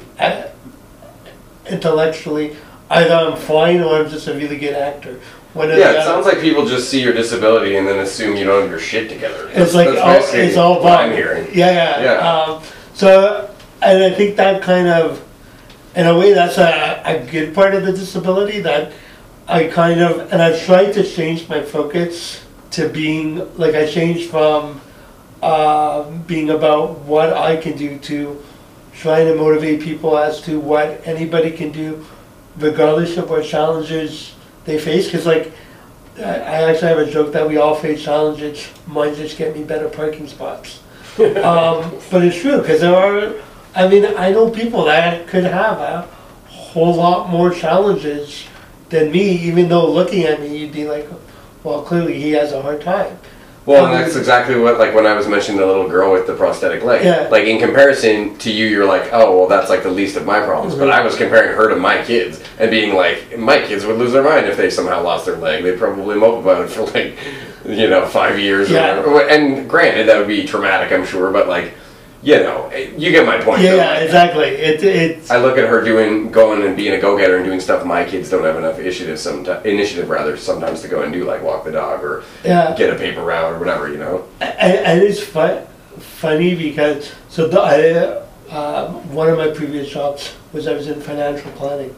intellectually, 1.69 2.57
either 2.91 3.15
I'm 3.15 3.37
fine 3.37 3.81
or 3.81 3.97
I'm 3.97 4.09
just 4.09 4.29
a 4.29 4.35
really 4.35 4.59
good 4.59 4.75
actor. 4.75 5.21
The 5.55 5.79
Yeah, 5.79 5.93
it 5.93 6.05
sounds 6.05 6.27
like 6.27 6.41
people 6.41 6.67
just 6.67 6.91
see 6.91 7.03
your 7.03 7.15
disability 7.15 7.77
and 7.77 7.87
then 7.89 8.01
assume 8.01 8.37
you 8.37 8.45
don't 8.45 8.63
have 8.63 8.71
your 8.71 8.79
shit 8.79 9.09
together. 9.09 9.49
It's 9.55 9.73
like 9.73 9.89
That's 9.89 10.29
all, 10.29 10.35
it's 10.39 10.57
all 10.59 10.83
what 10.83 11.01
I'm 11.01 11.13
hearing. 11.13 11.47
Yeah, 11.47 11.71
yeah. 11.71 12.03
Yeah. 12.03 12.31
Um, 12.31 12.63
so, 12.93 13.55
and 13.81 14.05
I 14.05 14.11
think 14.11 14.37
that 14.37 14.63
kind 14.63 14.87
of 14.87 15.27
in 15.97 16.07
a 16.07 16.17
way, 16.17 16.35
that's 16.35 16.59
a, 16.59 17.03
a 17.07 17.27
good 17.31 17.55
part 17.55 17.75
of 17.75 17.87
the 17.87 17.93
disability 17.93 18.61
that 18.61 18.93
I 19.49 19.69
kind 19.69 20.01
of, 20.01 20.33
and 20.33 20.43
I've 20.43 20.61
tried 20.65 20.93
to 20.95 21.05
change 21.05 21.49
my 21.49 21.63
focus 21.63 22.45
to 22.73 22.89
being, 22.89 23.57
like, 23.57 23.75
I 23.75 23.87
changed 23.87 24.31
from 24.31 24.81
um, 25.41 26.23
being 26.23 26.51
about 26.51 26.99
what 27.01 27.33
I 27.33 27.57
can 27.57 27.77
do 27.77 27.99
to 27.99 28.43
trying 28.93 29.27
to 29.27 29.37
motivate 29.37 29.83
people 29.83 30.19
as 30.19 30.41
to 30.43 30.59
what 30.59 31.01
anybody 31.07 31.53
can 31.53 31.71
do, 31.71 32.05
regardless 32.57 33.17
of 33.19 33.31
what 33.31 33.45
challenges 33.45 34.35
they 34.65 34.79
face. 34.79 35.07
Because, 35.07 35.27
like, 35.27 35.53
I 36.19 36.23
I 36.23 36.71
actually 36.71 36.89
have 36.89 36.99
a 36.99 37.11
joke 37.11 37.33
that 37.33 37.47
we 37.47 37.57
all 37.57 37.75
face 37.75 38.03
challenges. 38.03 38.69
Mine 38.87 39.15
just 39.15 39.39
get 39.39 39.57
me 39.57 39.63
better 39.63 39.89
parking 39.89 40.27
spots. 40.27 40.81
um, 41.19 41.93
but 42.11 42.25
it's 42.25 42.41
true 42.41 42.61
because 42.61 42.81
there 42.81 42.97
are. 42.97 43.35
I 43.75 43.87
mean, 43.87 44.07
I 44.17 44.31
know 44.31 44.51
people 44.51 44.87
that 44.87 45.29
could 45.29 45.45
have 45.45 45.79
a 45.79 46.09
whole 46.49 46.97
lot 46.97 47.29
more 47.29 47.51
challenges 47.51 48.47
than 48.91 49.11
me. 49.11 49.31
Even 49.43 49.69
though 49.69 49.91
looking 49.91 50.25
at 50.25 50.41
me, 50.41 50.57
you'd 50.57 50.73
be 50.73 50.87
like, 50.89 51.09
"Well, 51.65 51.83
clearly 51.83 52.21
he 52.21 52.33
has 52.33 52.53
a 52.53 52.63
hard 52.63 52.81
time." 52.83 53.19
Well, 53.65 53.87
and 53.87 53.95
that's 53.97 54.15
exactly 54.15 54.57
what, 54.57 54.79
like, 54.79 54.95
when 54.95 55.07
I 55.09 55.15
was 55.15 55.27
mentioning 55.27 55.61
the 55.61 55.67
little 55.67 55.89
girl 55.89 56.13
with 56.13 56.29
the 56.29 56.35
prosthetic 56.35 56.85
leg. 56.85 57.05
Yeah. 57.05 57.27
Like, 57.33 57.47
in 57.49 57.59
comparison 57.59 58.37
to 58.39 58.53
you, 58.53 58.67
you're 58.67 58.85
like, 58.87 59.09
oh, 59.13 59.37
well, 59.37 59.49
that's 59.49 59.69
like 59.69 59.83
the 59.83 59.91
least 59.91 60.17
of 60.17 60.25
my 60.25 60.39
problems. 60.39 60.77
But 60.77 60.87
Mhm. 60.87 60.93
I 60.93 61.01
was 61.03 61.17
comparing 61.17 61.53
her 61.57 61.69
to 61.71 61.75
my 61.75 62.01
kids 62.05 62.41
and 62.61 62.71
being 62.71 62.95
like, 62.95 63.37
my 63.37 63.59
kids 63.59 63.85
would 63.85 63.97
lose 63.99 64.13
their 64.13 64.23
mind 64.23 64.47
if 64.47 64.57
they 64.57 64.71
somehow 64.71 65.03
lost 65.03 65.27
their 65.27 65.35
leg. 65.35 65.65
They'd 65.65 65.81
probably 65.81 66.15
mope 66.15 66.45
about 66.45 66.63
it 66.63 66.71
for, 66.71 66.83
like, 66.97 67.17
you 67.69 67.89
know, 67.91 68.07
five 68.07 68.39
years 68.39 68.71
Yeah. 68.71 69.01
or 69.03 69.11
whatever. 69.11 69.31
And 69.31 69.69
granted, 69.69 70.07
that 70.11 70.19
would 70.19 70.29
be 70.29 70.47
traumatic, 70.47 70.93
I'm 70.93 71.05
sure, 71.05 71.33
but, 71.33 71.49
like, 71.49 71.73
you 72.27 72.41
know, 72.41 72.69
you 72.75 73.13
get 73.13 73.25
my 73.25 73.41
point. 73.41 73.63
Yeah, 73.63 73.71
though. 73.71 73.77
yeah, 73.77 73.99
exactly. 74.01 74.49
It, 74.49 74.83
it's 74.83 75.31
I 75.31 75.39
look 75.39 75.57
at 75.59 75.69
her 75.69 75.81
doing, 75.85 76.33
going 76.33 76.67
and 76.67 76.77
being 76.77 76.95
a 76.95 77.01
go-getter 77.01 77.37
and 77.37 77.45
doing 77.45 77.61
stuff 77.61 77.87
my 77.87 78.05
kids 78.05 78.29
don't 78.29 78.43
have 78.43 78.57
enough 78.57 78.81
initiative, 78.81 79.21
sometimes, 79.21 79.65
initiative 79.65 80.11
rather, 80.11 80.37
sometimes 80.37 80.83
to 80.83 80.89
go 80.89 81.03
and 81.03 81.13
do, 81.13 81.25
like 81.25 81.41
walk 81.41 81.63
the 81.63 81.71
dog 81.71 82.03
or 82.03 82.25
yeah. 82.43 82.75
get 82.77 82.93
a 82.93 82.97
paper 82.97 83.23
route 83.23 83.53
or 83.53 83.61
whatever, 83.61 83.89
you 83.89 83.99
know. 83.99 84.27
And, 84.41 84.53
and 84.61 85.03
it's 85.03 85.21
fu- 85.21 85.65
funny 86.01 86.57
because 86.57 87.15
so 87.29 87.47
the, 87.47 87.61
I, 87.61 88.53
um, 88.53 89.15
one 89.15 89.29
of 89.29 89.39
my 89.39 89.51
previous 89.51 89.89
jobs 89.89 90.35
was 90.53 90.67
I 90.67 90.73
was 90.73 90.89
in 90.89 91.01
financial 91.01 91.53
planning, 91.53 91.95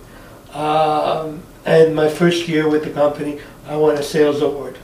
um, 0.53 1.43
and 1.65 1.95
my 1.95 2.11
first 2.11 2.49
year 2.49 2.69
with 2.69 2.85
the 2.85 2.91
company 2.91 3.41
I 3.67 3.77
won 3.77 3.97
a 3.97 4.03
sales 4.03 4.43
award, 4.43 4.77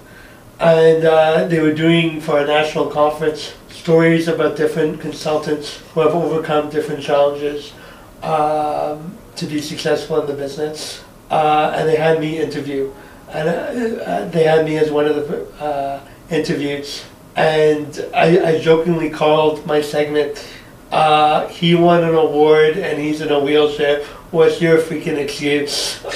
and 0.58 1.04
uh, 1.04 1.46
they 1.48 1.60
were 1.60 1.74
doing 1.74 2.22
for 2.22 2.38
a 2.38 2.46
national 2.46 2.86
conference 2.86 3.52
stories 3.84 4.28
about 4.28 4.56
different 4.56 4.98
consultants 4.98 5.82
who 5.92 6.00
have 6.00 6.14
overcome 6.14 6.70
different 6.70 7.02
challenges 7.02 7.74
um, 8.22 9.14
to 9.36 9.44
be 9.44 9.60
successful 9.60 10.18
in 10.22 10.26
the 10.26 10.32
business, 10.32 11.04
uh, 11.30 11.70
and 11.76 11.86
they 11.86 11.96
had 11.96 12.18
me 12.18 12.38
interview, 12.38 12.90
and 13.28 13.46
uh, 13.46 13.52
uh, 13.52 14.28
they 14.30 14.44
had 14.44 14.64
me 14.64 14.78
as 14.78 14.90
one 14.90 15.04
of 15.04 15.14
the 15.16 15.44
uh, 15.62 16.00
interviews 16.30 17.04
and 17.36 18.06
I, 18.14 18.54
I 18.54 18.58
jokingly 18.60 19.10
called 19.10 19.66
my 19.66 19.80
segment. 19.80 20.46
Uh, 20.90 21.48
he 21.48 21.74
won 21.74 22.04
an 22.04 22.14
award 22.14 22.76
and 22.76 23.00
he's 23.00 23.20
in 23.20 23.30
a 23.32 23.40
wheelchair. 23.40 24.04
What's 24.30 24.60
your 24.60 24.78
freaking 24.78 25.18
excuse? 25.18 26.00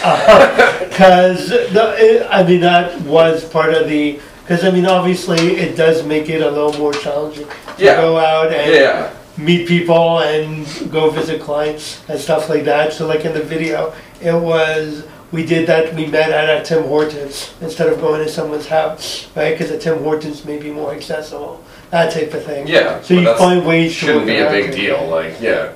Because 0.89 1.53
I 1.53 2.45
mean 2.47 2.61
that 2.63 3.01
was 3.03 3.45
part 3.45 3.75
of 3.75 3.89
the. 3.89 4.21
Because 4.49 4.65
I 4.65 4.71
mean 4.71 4.87
obviously 4.87 5.57
it 5.59 5.77
does 5.77 6.03
make 6.05 6.31
it 6.31 6.41
a 6.41 6.51
little 6.51 6.73
more 6.79 6.95
challenging 6.95 7.47
to 7.77 7.85
Yeah. 7.85 7.97
go 8.01 8.19
out 8.19 8.51
and 8.51 8.73
Yeah. 8.73 9.11
meet 9.37 9.69
people 9.69 10.21
and 10.21 10.67
go 10.91 11.11
visit 11.11 11.39
clients 11.43 11.99
and 12.09 12.19
stuff 12.19 12.49
like 12.49 12.65
that. 12.65 12.95
So 12.95 13.07
like 13.07 13.27
in 13.27 13.35
the 13.35 13.43
video, 13.43 13.93
it 14.23 14.33
was 14.35 15.03
we 15.33 15.45
did 15.45 15.67
that. 15.67 15.95
We 15.95 16.07
met 16.07 16.31
at 16.31 16.49
a 16.49 16.65
Tim 16.65 16.85
Hortons 16.85 17.51
instead 17.61 17.89
of 17.89 18.01
going 18.01 18.25
to 18.25 18.31
someone's 18.31 18.69
house, 18.69 19.27
right? 19.37 19.51
Because 19.57 19.71
a 19.71 19.77
Tim 19.77 20.03
Hortons 20.03 20.47
may 20.47 20.57
be 20.57 20.71
more 20.71 20.93
accessible, 20.95 21.61
that 21.91 22.11
type 22.11 22.33
of 22.33 22.43
thing. 22.45 22.67
Yeah, 22.67 23.03
So 23.03 23.09
but 23.09 23.11
you 23.11 23.21
that's- 23.21 23.39
find 23.39 23.67
ways 23.67 23.93
to 23.93 23.99
Shouldn't 23.99 24.17
work 24.21 24.27
be 24.27 24.37
a 24.39 24.45
around 24.45 24.53
big 24.55 24.65
it, 24.71 24.75
deal. 24.77 25.07
Like, 25.11 25.35
yeah. 25.43 25.67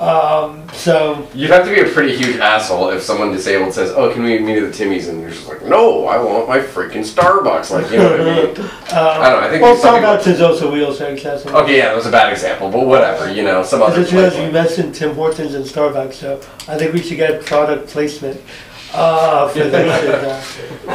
Um, 0.00 0.66
so 0.72 1.28
You'd 1.34 1.50
have 1.50 1.66
to 1.66 1.74
be 1.74 1.80
a 1.82 1.92
pretty 1.92 2.16
huge 2.16 2.36
asshole 2.38 2.88
if 2.88 3.02
someone 3.02 3.32
disabled 3.32 3.74
says, 3.74 3.90
"Oh, 3.90 4.10
can 4.10 4.22
we 4.22 4.38
meet 4.38 4.56
at 4.56 4.72
the 4.72 4.72
Timmy's?" 4.72 5.08
and 5.08 5.20
you're 5.20 5.28
just 5.30 5.46
like, 5.46 5.62
"No, 5.66 6.06
I 6.06 6.16
want 6.16 6.48
my 6.48 6.58
freaking 6.58 7.04
Starbucks." 7.04 7.70
Like, 7.70 7.90
you 7.92 7.98
know 7.98 8.10
what 8.12 8.20
I 8.22 8.24
mean? 8.24 8.46
uh, 8.92 9.18
I 9.20 9.30
don't 9.30 9.40
know. 9.42 9.46
I 9.46 9.50
think 9.50 9.62
well, 9.62 9.76
some 9.76 9.96
people- 9.96 10.08
Starbucks 10.16 10.26
is 10.26 10.40
also 10.40 10.72
wheelchair 10.72 11.12
accessible. 11.12 11.54
Okay, 11.58 11.76
yeah, 11.76 11.86
that 11.88 11.96
was 11.96 12.06
a 12.06 12.10
bad 12.10 12.32
example, 12.32 12.70
but 12.70 12.86
whatever. 12.86 13.30
You 13.30 13.42
know, 13.42 13.62
some 13.62 13.82
other. 13.82 13.96
just 13.96 14.10
place 14.10 14.34
you 14.38 14.50
mentioned 14.50 14.94
Tim 14.94 15.14
Hortons 15.14 15.52
and 15.54 15.66
Starbucks, 15.66 16.14
so 16.14 16.40
I 16.66 16.78
think 16.78 16.94
we 16.94 17.02
should 17.02 17.18
get 17.18 17.44
product 17.44 17.88
placement 17.88 18.40
uh, 18.94 19.48
for 19.48 19.58
this. 19.64 20.02
uh, 20.08 20.42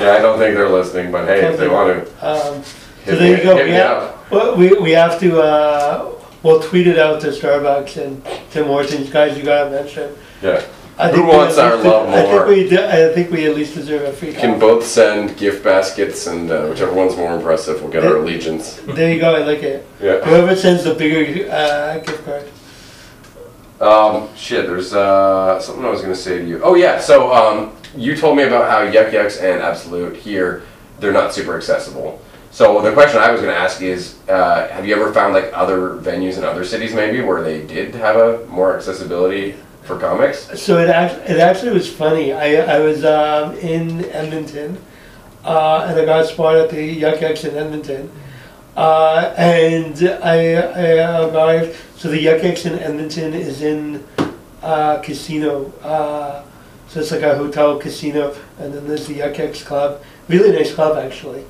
Yeah, 0.01 0.13
I 0.13 0.19
don't 0.19 0.39
think 0.39 0.55
they're 0.55 0.67
listening, 0.67 1.11
but 1.11 1.27
hey, 1.27 1.45
if 1.45 1.59
they 1.59 1.67
want 1.67 2.07
to, 2.07 2.27
Um, 2.27 2.63
so 3.05 3.15
there 3.15 3.37
you 3.37 3.43
go. 3.43 3.55
We 3.63 3.69
have, 3.69 4.31
well, 4.31 4.55
we, 4.57 4.73
we 4.79 4.91
have 4.93 5.19
to, 5.19 5.39
uh, 5.41 6.11
we'll 6.45 6.61
tweet 6.61 6.85
it 6.87 6.99
out 6.99 7.19
to 7.21 7.27
Starbucks 7.27 7.97
and 7.97 8.23
Tim 8.51 8.65
Hortons, 8.67 9.09
guys, 9.09 9.35
you 9.37 9.43
gotta 9.43 9.71
mention. 9.71 10.15
Yeah, 10.43 10.63
I 10.97 11.09
Who 11.09 11.15
think 11.17 11.27
we 11.31 11.35
wants 11.37 11.57
at 11.57 11.65
our 11.71 11.75
least- 11.77 11.87
love 11.87 12.09
I 12.09 12.15
think 12.21 12.29
more? 12.31 12.47
we, 12.47 12.69
de- 12.69 13.09
I 13.09 13.13
think 13.13 13.31
we 13.31 13.45
at 13.47 13.55
least 13.55 13.73
deserve 13.73 14.03
a 14.03 14.13
free 14.13 14.31
can 14.31 14.51
copy. 14.51 14.59
both 14.59 14.85
send 14.85 15.35
gift 15.37 15.63
baskets, 15.63 16.27
and 16.27 16.49
uh, 16.51 16.67
whichever 16.67 16.93
one's 16.93 17.17
more 17.17 17.35
impressive 17.35 17.81
we'll 17.81 17.91
get 17.91 18.05
our 18.05 18.17
allegiance. 18.17 18.75
There 18.85 19.11
you 19.13 19.19
go, 19.19 19.33
I 19.35 19.39
like 19.39 19.63
it. 19.63 19.85
Yeah. 20.01 20.23
Whoever 20.23 20.55
sends 20.55 20.83
the 20.83 20.93
bigger, 20.93 21.51
uh, 21.51 21.97
gift 21.99 22.23
card. 22.25 22.47
Um, 23.81 24.29
shit, 24.37 24.67
there's 24.67 24.93
uh, 24.93 25.59
something 25.59 25.83
I 25.83 25.89
was 25.89 26.01
gonna 26.01 26.15
say 26.15 26.37
to 26.37 26.47
you. 26.47 26.61
Oh 26.63 26.75
yeah, 26.75 26.99
so 26.99 27.33
um, 27.33 27.75
you 27.95 28.15
told 28.15 28.37
me 28.37 28.43
about 28.43 28.69
how 28.69 28.83
Yuk 28.83 29.11
Yuk's 29.11 29.37
and 29.39 29.61
Absolute 29.61 30.15
here, 30.15 30.63
they're 30.99 31.11
not 31.11 31.33
super 31.33 31.57
accessible. 31.57 32.21
So 32.55 32.79
the 32.81 32.93
question 32.93 33.19
I 33.19 33.31
was 33.31 33.41
gonna 33.41 33.51
ask 33.51 33.81
is, 33.81 34.15
uh, 34.29 34.69
have 34.69 34.87
you 34.87 34.95
ever 34.95 35.11
found 35.11 35.33
like 35.33 35.51
other 35.51 35.97
venues 35.97 36.37
in 36.37 36.45
other 36.45 36.63
cities 36.63 36.93
maybe 36.93 37.19
where 37.19 37.43
they 37.43 37.67
did 37.67 37.93
have 37.95 38.15
a 38.15 38.45
more 38.45 38.77
accessibility 38.77 39.55
for 39.83 39.99
comics? 39.99 40.57
So 40.57 40.77
it 40.77 40.89
act, 40.89 41.29
it 41.29 41.37
actually 41.41 41.73
was 41.73 41.91
funny. 41.91 42.31
I, 42.31 42.77
I 42.77 42.79
was 42.79 43.03
um, 43.03 43.57
in 43.57 44.05
Edmonton, 44.05 44.77
uh, 45.43 45.85
and 45.89 45.99
I 45.99 46.05
got 46.05 46.21
a 46.21 46.27
spot 46.27 46.55
at 46.55 46.69
the 46.69 46.81
Yuk 46.81 47.19
Yuk's 47.19 47.43
in 47.43 47.57
Edmonton. 47.57 48.09
Uh, 48.77 49.33
and 49.35 50.01
I, 50.23 50.53
I 50.53 51.27
arrived, 51.27 51.75
so 51.97 52.07
the 52.07 52.21
Yuk 52.21 52.41
Yuk's 52.41 52.65
in 52.65 52.79
Edmonton 52.79 53.33
is 53.33 53.63
in 53.63 54.01
uh, 54.63 54.99
casino. 54.99 55.73
Uh, 55.83 56.41
so 56.87 57.01
it's 57.01 57.11
like 57.11 57.21
a 57.21 57.35
hotel 57.35 57.77
casino, 57.79 58.33
and 58.59 58.73
then 58.73 58.87
there's 58.87 59.07
the 59.07 59.15
Yuk 59.15 59.37
Yuk's 59.39 59.61
club. 59.61 60.01
Really 60.29 60.53
nice 60.53 60.73
club, 60.73 60.97
actually. 60.97 61.43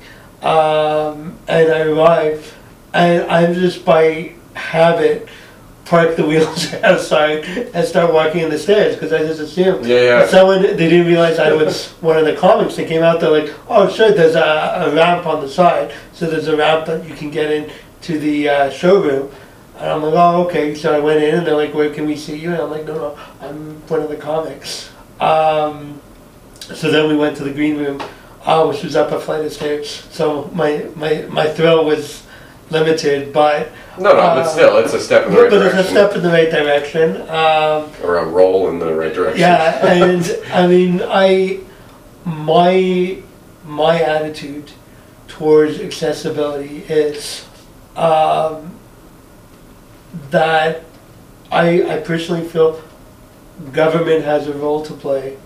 Um, 0.46 1.36
and 1.48 1.72
I 1.72 1.80
arrived, 1.80 2.52
and 2.94 3.28
I'm 3.30 3.54
just 3.54 3.84
by 3.84 4.34
habit 4.54 5.28
park 5.86 6.16
the 6.16 6.26
wheels 6.26 6.72
outside 6.82 7.44
and 7.44 7.86
start 7.86 8.12
walking 8.12 8.42
in 8.42 8.50
the 8.50 8.58
stairs 8.58 8.94
because 8.94 9.12
I 9.12 9.18
just 9.18 9.40
assumed. 9.40 9.86
Yeah, 9.86 10.00
yeah. 10.00 10.26
Someone 10.26 10.62
they 10.62 10.76
didn't 10.76 11.06
realize 11.06 11.38
I 11.38 11.52
was 11.52 11.88
one 12.00 12.16
of 12.16 12.26
the 12.26 12.36
comics. 12.36 12.76
They 12.76 12.86
came 12.86 13.02
out 13.02 13.20
there 13.20 13.30
like, 13.30 13.52
oh 13.68 13.88
sure, 13.88 14.12
there's 14.12 14.34
a, 14.36 14.86
a 14.86 14.94
ramp 14.94 15.26
on 15.26 15.40
the 15.40 15.48
side, 15.48 15.94
so 16.12 16.28
there's 16.28 16.48
a 16.48 16.56
ramp 16.56 16.86
that 16.86 17.08
you 17.08 17.14
can 17.14 17.30
get 17.30 17.50
in 17.50 17.72
to 18.02 18.18
the 18.18 18.48
uh, 18.48 18.70
showroom. 18.70 19.32
And 19.78 19.90
I'm 19.90 20.02
like, 20.02 20.14
oh 20.14 20.46
okay. 20.46 20.74
So 20.74 20.94
I 20.94 21.00
went 21.00 21.22
in 21.22 21.36
and 21.36 21.46
they're 21.46 21.56
like, 21.56 21.74
where 21.74 21.92
can 21.92 22.06
we 22.06 22.16
see 22.16 22.36
you? 22.36 22.52
And 22.52 22.62
I'm 22.62 22.70
like, 22.70 22.84
no, 22.84 22.94
no, 22.94 23.18
I'm 23.40 23.80
one 23.88 24.00
of 24.00 24.10
the 24.10 24.16
comics. 24.16 24.90
Um, 25.20 26.00
so 26.60 26.90
then 26.90 27.08
we 27.08 27.16
went 27.16 27.36
to 27.38 27.44
the 27.44 27.52
green 27.52 27.78
room, 27.78 28.00
uh, 28.46 28.64
which 28.66 28.82
was 28.82 28.96
up 28.96 29.12
a 29.12 29.20
flight 29.20 29.44
of 29.44 29.52
stairs. 29.52 30.06
So 30.10 30.50
my 30.54 30.86
my 30.94 31.26
my 31.28 31.46
thrill 31.46 31.84
was 31.84 32.22
limited, 32.70 33.32
but. 33.32 33.68
No, 33.98 34.10
no, 34.12 34.16
but 34.16 34.38
Uh, 34.38 34.44
still, 34.48 34.76
it's 34.78 34.92
a 34.92 35.00
step 35.00 35.26
in 35.26 35.32
the 35.34 35.40
right 35.42 35.50
But 35.50 35.62
it's 35.62 35.72
a 35.72 35.76
direction. 35.76 35.96
step 35.96 36.14
in 36.16 36.22
the 36.22 36.28
right 36.28 36.50
direction. 36.50 37.16
Um, 37.30 37.90
Or 38.04 38.18
a 38.18 38.24
roll 38.26 38.68
in 38.68 38.78
the 38.78 38.92
right 38.94 39.12
direction. 39.14 39.40
yeah, 39.40 39.86
and 40.04 40.38
I 40.52 40.66
mean, 40.66 41.02
I 41.06 41.60
my 42.24 43.18
my 43.64 44.00
attitude 44.02 44.70
towards 45.28 45.80
accessibility 45.80 46.84
is 46.88 47.46
um, 47.96 48.72
that 50.30 50.84
I 51.50 51.82
I 51.94 51.96
personally 51.98 52.46
feel 52.46 52.82
government 53.72 54.24
has 54.24 54.46
a 54.48 54.52
role 54.52 54.84
to 54.84 54.92
play 54.92 55.36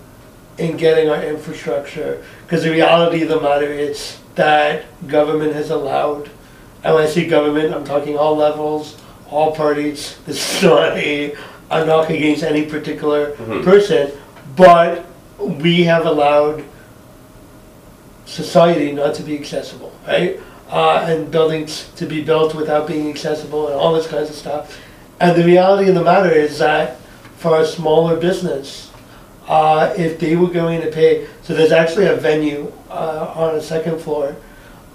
in 0.57 0.75
getting 0.77 1.09
our 1.09 1.23
infrastructure 1.23 2.21
because 2.51 2.65
the 2.65 2.69
reality 2.71 3.21
of 3.21 3.29
the 3.29 3.39
matter 3.39 3.71
is 3.71 4.19
that 4.35 4.83
government 5.07 5.53
has 5.53 5.69
allowed 5.69 6.29
and 6.83 6.93
when 6.93 7.05
I 7.05 7.07
say 7.07 7.25
government 7.25 7.73
I'm 7.73 7.85
talking 7.85 8.17
all 8.17 8.35
levels 8.35 8.97
all 9.29 9.55
parties 9.55 10.17
this 10.25 10.57
is 10.57 10.63
not 10.63 10.97
a 10.97 11.33
a 11.69 11.85
knock 11.85 12.09
against 12.09 12.43
any 12.43 12.65
particular 12.65 13.31
Mhm. 13.37 13.63
person 13.63 14.11
but 14.57 15.05
we 15.39 15.83
have 15.83 16.05
allowed 16.05 16.65
society 18.25 18.91
not 18.91 19.15
to 19.15 19.23
be 19.23 19.33
accessible 19.39 19.93
right 20.05 20.37
uh, 20.69 21.05
and 21.07 21.31
buildings 21.31 21.89
to 21.95 22.05
be 22.05 22.21
built 22.21 22.53
without 22.53 22.85
being 22.85 23.09
accessible 23.09 23.67
and 23.67 23.75
all 23.77 23.93
this 23.93 24.07
kinds 24.07 24.29
of 24.29 24.35
stuff 24.35 24.77
and 25.21 25.37
the 25.41 25.45
reality 25.45 25.87
of 25.87 25.95
the 25.95 26.03
matter 26.03 26.31
is 26.31 26.57
that 26.59 26.97
for 27.37 27.61
a 27.61 27.65
smaller 27.65 28.17
business, 28.17 28.91
uh, 29.47 29.93
if 29.97 30.19
they 30.19 30.35
were 30.35 30.47
going 30.47 30.79
to 30.81 30.91
pay, 30.91 31.27
so 31.43 31.53
there's 31.53 31.71
actually 31.71 32.05
a 32.07 32.15
venue, 32.15 32.71
uh, 32.89 33.33
on 33.35 33.55
a 33.55 33.61
second 33.61 33.99
floor. 33.99 34.35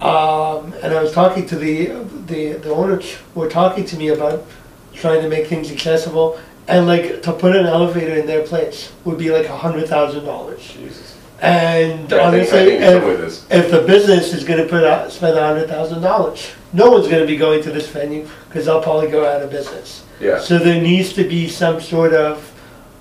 Um, 0.01 0.75
and 0.83 0.93
I 0.93 1.03
was 1.03 1.13
talking 1.13 1.47
to 1.47 1.57
the, 1.57 1.87
the, 2.27 2.53
the 2.55 2.71
owner, 2.71 3.01
were 3.35 3.49
talking 3.49 3.85
to 3.87 3.97
me 3.97 4.09
about 4.09 4.45
trying 4.93 5.23
to 5.23 5.29
make 5.29 5.47
things 5.47 5.71
accessible. 5.73 6.39
And 6.69 6.87
like, 6.87 7.23
to 7.23 7.33
put 7.33 7.55
an 7.57 7.67
elevator 7.67 8.15
in 8.17 8.27
their 8.27 8.43
place 8.45 8.93
would 9.05 9.19
be 9.19 9.31
like 9.31 9.47
a 9.47 9.57
hundred 9.57 9.89
thousand 9.89 10.25
dollars. 10.25 10.61
Jesus. 10.73 11.17
And 11.41 12.05
I 12.05 12.07
think, 12.09 12.13
I 12.13 12.25
honestly, 12.27 12.65
think 12.65 12.83
if- 12.83 13.03
some 13.03 13.11
of 13.11 13.21
this. 13.21 13.47
if 13.51 13.71
the 13.71 13.83
business 13.83 14.33
is 14.35 14.43
gonna 14.45 14.65
put 14.65 14.85
out, 14.85 15.13
spend 15.13 15.39
a 15.39 15.47
hundred 15.47 15.69
thousand 15.69 16.03
dollars, 16.03 16.51
no 16.73 16.91
one's 16.91 17.09
gonna 17.09 17.27
be 17.27 17.37
going 17.37 17.63
to 17.63 17.71
this 17.71 17.89
venue, 17.89 18.27
cause 18.51 18.65
they'll 18.67 18.83
probably 18.83 19.11
go 19.11 19.25
out 19.27 19.43
of 19.43 19.51
business. 19.51 20.05
Yeah. 20.21 20.41
So 20.41 20.59
there 20.59 20.81
needs 20.81 21.13
to 21.15 21.25
be 21.25 21.47
some 21.49 21.81
sort 21.81 22.15
of, 22.15 22.53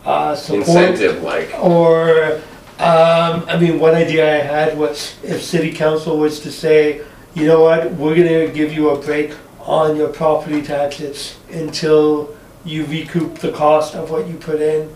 uh, 0.06 0.36
support. 0.36 0.68
Incentive, 0.68 1.24
like. 1.24 1.50
Or, 1.60 2.40
um, 2.80 3.46
I 3.48 3.58
mean, 3.60 3.80
one 3.80 3.96
idea 3.96 4.36
I 4.36 4.44
had 4.44 4.78
was 4.78 5.16
if 5.24 5.42
city 5.42 5.72
council 5.72 6.18
was 6.18 6.40
to 6.42 6.52
say, 6.52 7.02
you 7.34 7.48
know 7.48 7.62
what, 7.62 7.92
we're 7.94 8.16
gonna 8.16 8.48
give 8.48 8.74
you 8.74 8.90
a 8.90 9.00
break 9.00 9.32
on 9.62 9.96
your 9.96 10.10
property 10.10 10.62
taxes 10.62 11.38
until 11.52 12.36
you 12.66 12.86
recoup 12.86 13.40
the 13.40 13.52
cost 13.52 13.96
of 13.96 14.12
what 14.12 14.28
you 14.28 14.36
put 14.36 14.62
in. 14.62 14.90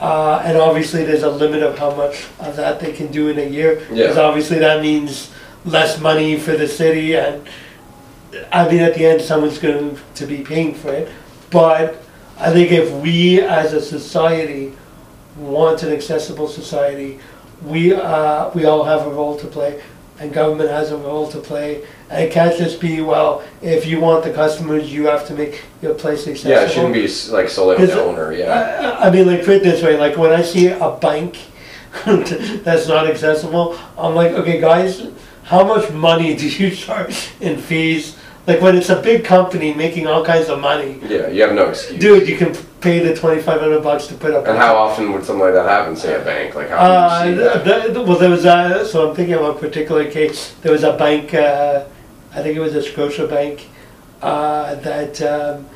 Uh, 0.00 0.42
and 0.44 0.56
obviously, 0.58 1.04
there's 1.04 1.22
a 1.22 1.30
limit 1.30 1.62
of 1.62 1.78
how 1.78 1.94
much 1.94 2.26
of 2.40 2.54
that 2.56 2.78
they 2.80 2.92
can 2.92 3.06
do 3.08 3.28
in 3.28 3.38
a 3.38 3.48
year. 3.48 3.76
Because 3.88 4.16
Yeah. 4.16 4.22
obviously 4.22 4.58
that 4.58 4.82
means 4.82 5.30
less 5.64 5.98
money 5.98 6.36
for 6.38 6.52
the 6.52 6.68
city 6.68 7.16
and, 7.16 7.42
I 8.52 8.68
mean, 8.68 8.80
at 8.80 8.94
the 8.94 9.06
end, 9.06 9.22
someone's 9.22 9.58
going 9.58 9.98
to 10.14 10.26
be 10.26 10.38
paying 10.38 10.74
for 10.74 10.92
it. 10.92 11.08
But 11.50 12.02
I 12.38 12.50
think 12.50 12.70
if 12.70 12.90
we 12.92 13.40
as 13.40 13.72
a 13.72 13.80
society 13.80 14.72
want 15.38 15.82
an 15.82 15.92
accessible 15.92 16.48
society, 16.48 17.18
we, 17.62 17.94
uh, 17.94 18.50
we 18.50 18.64
all 18.64 18.84
have 18.84 19.06
a 19.06 19.10
role 19.10 19.38
to 19.38 19.46
play 19.46 19.80
and 20.18 20.32
government 20.32 20.70
has 20.70 20.90
a 20.90 20.96
role 20.96 21.28
to 21.28 21.38
play. 21.38 21.84
And 22.08 22.24
it 22.24 22.32
can't 22.32 22.56
just 22.56 22.80
be, 22.80 23.00
well, 23.00 23.42
if 23.62 23.86
you 23.86 24.00
want 24.00 24.24
the 24.24 24.32
customers, 24.32 24.92
you 24.92 25.06
have 25.06 25.26
to 25.28 25.34
make 25.34 25.62
your 25.82 25.94
place 25.94 26.26
accessible. 26.26 26.52
Yeah, 26.52 26.62
it 26.62 26.70
shouldn't 26.70 26.94
be 26.94 27.08
like 27.32 27.48
solely 27.48 27.76
on 27.76 27.86
the 27.86 28.02
owner. 28.02 28.32
Yeah. 28.32 28.96
I, 29.00 29.08
I 29.08 29.10
mean, 29.10 29.26
like, 29.26 29.44
put 29.44 29.56
it 29.56 29.62
this 29.62 29.82
way, 29.82 29.98
like, 29.98 30.16
when 30.16 30.32
I 30.32 30.42
see 30.42 30.68
a 30.68 30.90
bank 31.00 31.38
that's 32.06 32.88
not 32.88 33.06
accessible, 33.06 33.78
I'm 33.98 34.14
like, 34.14 34.32
okay, 34.32 34.60
guys, 34.60 35.08
how 35.44 35.64
much 35.64 35.90
money 35.92 36.34
do 36.36 36.48
you 36.48 36.70
charge 36.70 37.30
in 37.40 37.58
fees? 37.58 38.15
Like, 38.46 38.60
when 38.60 38.76
it's 38.76 38.90
a 38.90 39.02
big 39.02 39.24
company 39.24 39.74
making 39.74 40.06
all 40.06 40.24
kinds 40.24 40.48
of 40.48 40.60
money, 40.60 41.00
Yeah, 41.08 41.26
you 41.28 41.42
have 41.42 41.52
no 41.54 41.68
excuse. 41.70 42.00
dude, 42.00 42.28
you 42.28 42.36
can 42.36 42.54
pay 42.80 43.00
the 43.00 43.14
twenty-five 43.16 43.60
hundred 43.60 43.82
bucks 43.82 44.06
to 44.06 44.14
put 44.14 44.32
up. 44.34 44.46
And 44.46 44.56
how 44.56 44.76
often 44.76 45.12
would 45.12 45.24
something 45.24 45.44
like 45.44 45.54
that 45.54 45.68
happen? 45.68 45.96
Say 45.96 46.14
a 46.14 46.24
bank, 46.24 46.54
like 46.54 46.68
how 46.70 46.76
Uh, 46.76 47.24
do 47.24 47.30
you 47.30 47.36
see 47.36 47.42
that? 47.42 47.64
th- 47.64 47.82
th- 47.94 48.06
well, 48.06 48.16
there 48.18 48.30
was 48.30 48.44
a, 48.44 48.86
so 48.86 49.08
I'm 49.10 49.16
thinking 49.16 49.34
of 49.34 49.42
a 49.44 49.54
particular 49.54 50.08
case, 50.08 50.54
there 50.62 50.70
was 50.70 50.84
a 50.84 50.92
bank, 50.92 51.34
uh, 51.34 51.84
I 52.34 52.42
think 52.42 52.56
it 52.56 52.60
was 52.60 52.74
a 52.76 52.82
Scotia 52.82 53.26
Bank, 53.26 53.66
uh, 54.22 54.76
that, 54.76 55.20
um, 55.22 55.66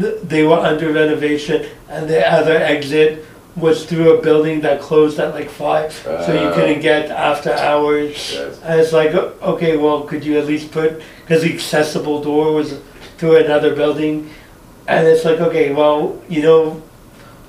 th- 0.00 0.14
they 0.22 0.44
were 0.44 0.58
under 0.58 0.92
renovation 0.92 1.66
and 1.88 2.08
the 2.08 2.20
other 2.32 2.56
exit 2.56 3.24
was 3.56 3.84
through 3.84 4.18
a 4.18 4.22
building 4.22 4.60
that 4.60 4.80
closed 4.80 5.18
at 5.18 5.34
like 5.34 5.50
five, 5.50 5.92
so 5.92 6.32
you 6.32 6.48
Uh. 6.48 6.54
couldn't 6.54 6.80
get 6.80 7.10
after 7.10 7.52
hours. 7.52 8.32
Yes. 8.34 8.60
And 8.64 8.80
it's 8.80 8.92
like, 8.92 9.12
okay, 9.14 9.76
well, 9.76 10.02
could 10.02 10.24
you 10.24 10.38
at 10.38 10.46
least 10.46 10.70
put, 10.70 11.02
cause 11.28 11.42
the 11.42 11.52
accessible 11.52 12.22
door 12.22 12.52
was 12.52 12.78
through 13.18 13.36
another 13.36 13.74
building. 13.74 14.30
And 14.86 15.06
it's 15.06 15.24
like, 15.24 15.40
okay, 15.40 15.72
well, 15.72 16.16
you 16.28 16.42
know, 16.42 16.82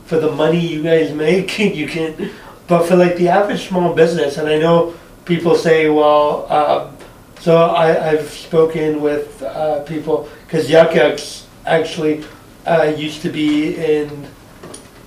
for 0.05 0.19
the 0.19 0.31
money 0.31 0.59
you 0.59 0.83
guys 0.83 1.13
make, 1.13 1.57
you 1.79 1.87
can, 1.87 2.31
but 2.67 2.85
for 2.87 2.95
like 2.95 3.15
the 3.15 3.29
average 3.29 3.67
small 3.67 3.93
business, 3.93 4.37
and 4.37 4.47
I 4.49 4.57
know 4.57 4.93
people 5.25 5.55
say, 5.55 5.87
well, 5.89 6.51
um, 6.51 6.97
so 7.39 7.57
I, 7.57 8.09
I've 8.09 8.29
spoken 8.29 9.01
with, 9.01 9.41
uh, 9.43 9.79
people, 9.83 10.27
cause 10.49 10.69
Yuk 10.69 10.93
Yuk's 10.95 11.45
actually, 11.65 12.23
uh, 12.67 12.93
used 12.97 13.21
to 13.21 13.29
be 13.29 13.75
in 13.75 14.27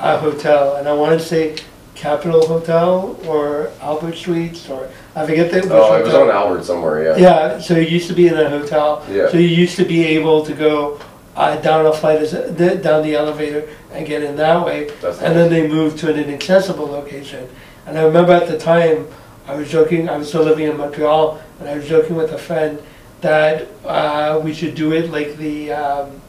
a 0.00 0.16
hotel, 0.18 0.76
and 0.76 0.88
I 0.88 0.92
wanna 0.92 1.20
say 1.20 1.56
Capitol 1.94 2.46
Hotel 2.46 3.16
or 3.26 3.70
Albert 3.80 4.16
Suites, 4.16 4.68
or, 4.68 4.88
I 5.14 5.24
forget 5.26 5.50
the. 5.50 5.58
which 5.60 5.70
Oh, 5.70 5.94
it 5.94 6.02
was 6.04 6.12
hotel. 6.12 6.28
on 6.28 6.30
Albert 6.34 6.64
somewhere. 6.64 7.02
Yeah. 7.04 7.16
Yeah, 7.16 7.60
so 7.60 7.74
you 7.76 7.86
used 7.86 8.08
to 8.08 8.14
be 8.14 8.26
in 8.28 8.34
a 8.34 8.48
hotel. 8.50 9.04
Yeah. 9.10 9.28
So 9.28 9.36
you 9.38 9.46
used 9.48 9.76
to 9.76 9.84
be 9.84 10.04
able 10.06 10.44
to 10.44 10.52
go 10.54 10.98
uh, 11.36 11.56
down 11.56 11.86
a 11.86 11.92
flight, 11.92 12.22
of 12.22 12.32
s- 12.34 12.56
th- 12.58 12.82
down 12.82 13.02
the 13.02 13.14
elevator 13.14 13.68
and 13.92 14.06
get 14.06 14.22
in 14.22 14.36
that 14.36 14.64
way. 14.64 14.90
That's 15.00 15.20
And 15.20 15.36
then 15.36 15.50
they 15.50 15.66
moved 15.68 15.98
to 16.00 16.12
an 16.12 16.18
inaccessible 16.18 16.86
location. 16.86 17.48
And 17.86 17.96
I 17.98 18.02
remember 18.04 18.32
at 18.32 18.46
the 18.48 18.58
time, 18.58 19.06
I 19.46 19.54
was 19.54 19.70
joking, 19.70 20.08
I 20.08 20.16
was 20.16 20.28
still 20.28 20.42
living 20.42 20.66
in 20.68 20.76
Montreal, 20.76 21.40
and 21.60 21.68
I 21.68 21.76
was 21.76 21.88
joking 21.88 22.16
with 22.16 22.32
a 22.32 22.38
friend 22.38 22.80
that 23.20 23.68
uh, 23.84 24.40
we 24.42 24.52
should 24.54 24.74
do 24.74 24.92
it 24.92 25.10
like 25.10 25.36
the, 25.36 25.72
um, 25.72 26.20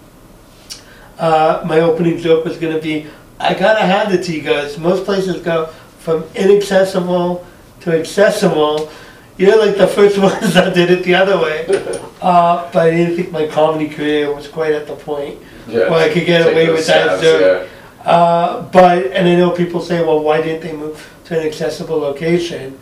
uh, 1.20 1.63
my 1.66 1.80
opening 1.80 2.18
joke 2.18 2.45
was 2.45 2.57
gonna 2.57 2.80
be, 2.80 3.07
I 3.39 3.53
gotta 3.53 4.21
to 4.23 4.33
you 4.33 4.41
guys, 4.41 4.77
most 4.77 5.05
places 5.05 5.41
go 5.41 5.67
from 5.99 6.23
inaccessible 6.36 7.45
to 7.81 7.99
accessible. 7.99 8.91
You're 9.38 9.57
like 9.57 9.77
the 9.77 9.88
first 9.88 10.17
ones 10.29 10.53
that 10.53 10.73
did 10.73 10.89
it 10.91 11.03
the 11.03 11.15
other 11.15 11.38
way. 11.38 12.01
Uh, 12.21 12.71
but 12.71 12.88
I 12.88 12.91
didn't 12.91 13.17
think 13.17 13.31
my 13.31 13.45
comedy 13.45 13.88
career 13.88 14.33
was 14.33 14.47
quite 14.47 14.71
at 14.71 14.88
the 14.88 14.95
point 14.95 15.38
Yeah. 15.67 15.91
where 15.91 16.09
I 16.09 16.11
could 16.11 16.25
get 16.25 16.41
away 16.51 16.71
with 16.71 16.88
that 16.88 17.21
joke. 17.21 17.69
Uh, 18.03 18.61
but, 18.71 19.05
and 19.11 19.27
I 19.27 19.36
know 19.36 19.51
people 19.51 19.79
say, 19.79 20.03
well, 20.03 20.21
why 20.21 20.41
didn't 20.41 20.61
they 20.61 20.75
move 20.75 21.07
to 21.25 21.39
an 21.39 21.45
accessible 21.45 21.97
location? 21.99 22.79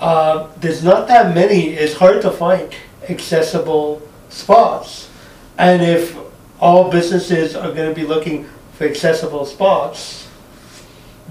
Uh, 0.00 0.46
there's 0.60 0.82
not 0.82 1.08
that 1.08 1.34
many, 1.34 1.74
it's 1.74 1.92
hard 1.94 2.22
to 2.22 2.30
find 2.30 2.72
accessible 3.10 4.00
spots. 4.30 5.10
And 5.58 5.82
if 5.82 6.16
all 6.58 6.90
businesses 6.90 7.54
are 7.54 7.72
gonna 7.72 7.92
be 7.92 8.04
looking 8.06 8.48
for 8.76 8.84
accessible 8.84 9.44
spots, 9.44 10.26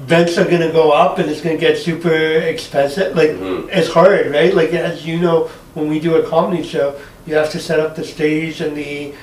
rents 0.08 0.38
are 0.38 0.46
gonna 0.46 0.72
go 0.72 0.91
up 0.91 1.20
and 1.20 1.30
it's 1.30 1.41
gonna 1.41 1.58
get 1.58 1.78
super 1.78 2.12
expensive, 2.14 3.16
like, 3.16 3.32
Mhm. 3.32 3.70
it's 3.72 3.88
hard, 3.89 4.32
right? 4.32 4.54
Like, 4.54 4.74
as 4.74 5.06
you 5.06 5.18
know, 5.20 5.50
when 5.74 5.88
we 5.89 6.00
do 6.00 6.16
a 6.16 6.24
comedy 6.24 6.64
show, 6.64 6.93
you 7.26 7.36
have 7.36 7.50
to 7.52 7.60
set 7.60 7.80
up 7.80 7.96
the 7.96 8.04
stage 8.04 8.62
and 8.62 8.76
the, 8.76 9.14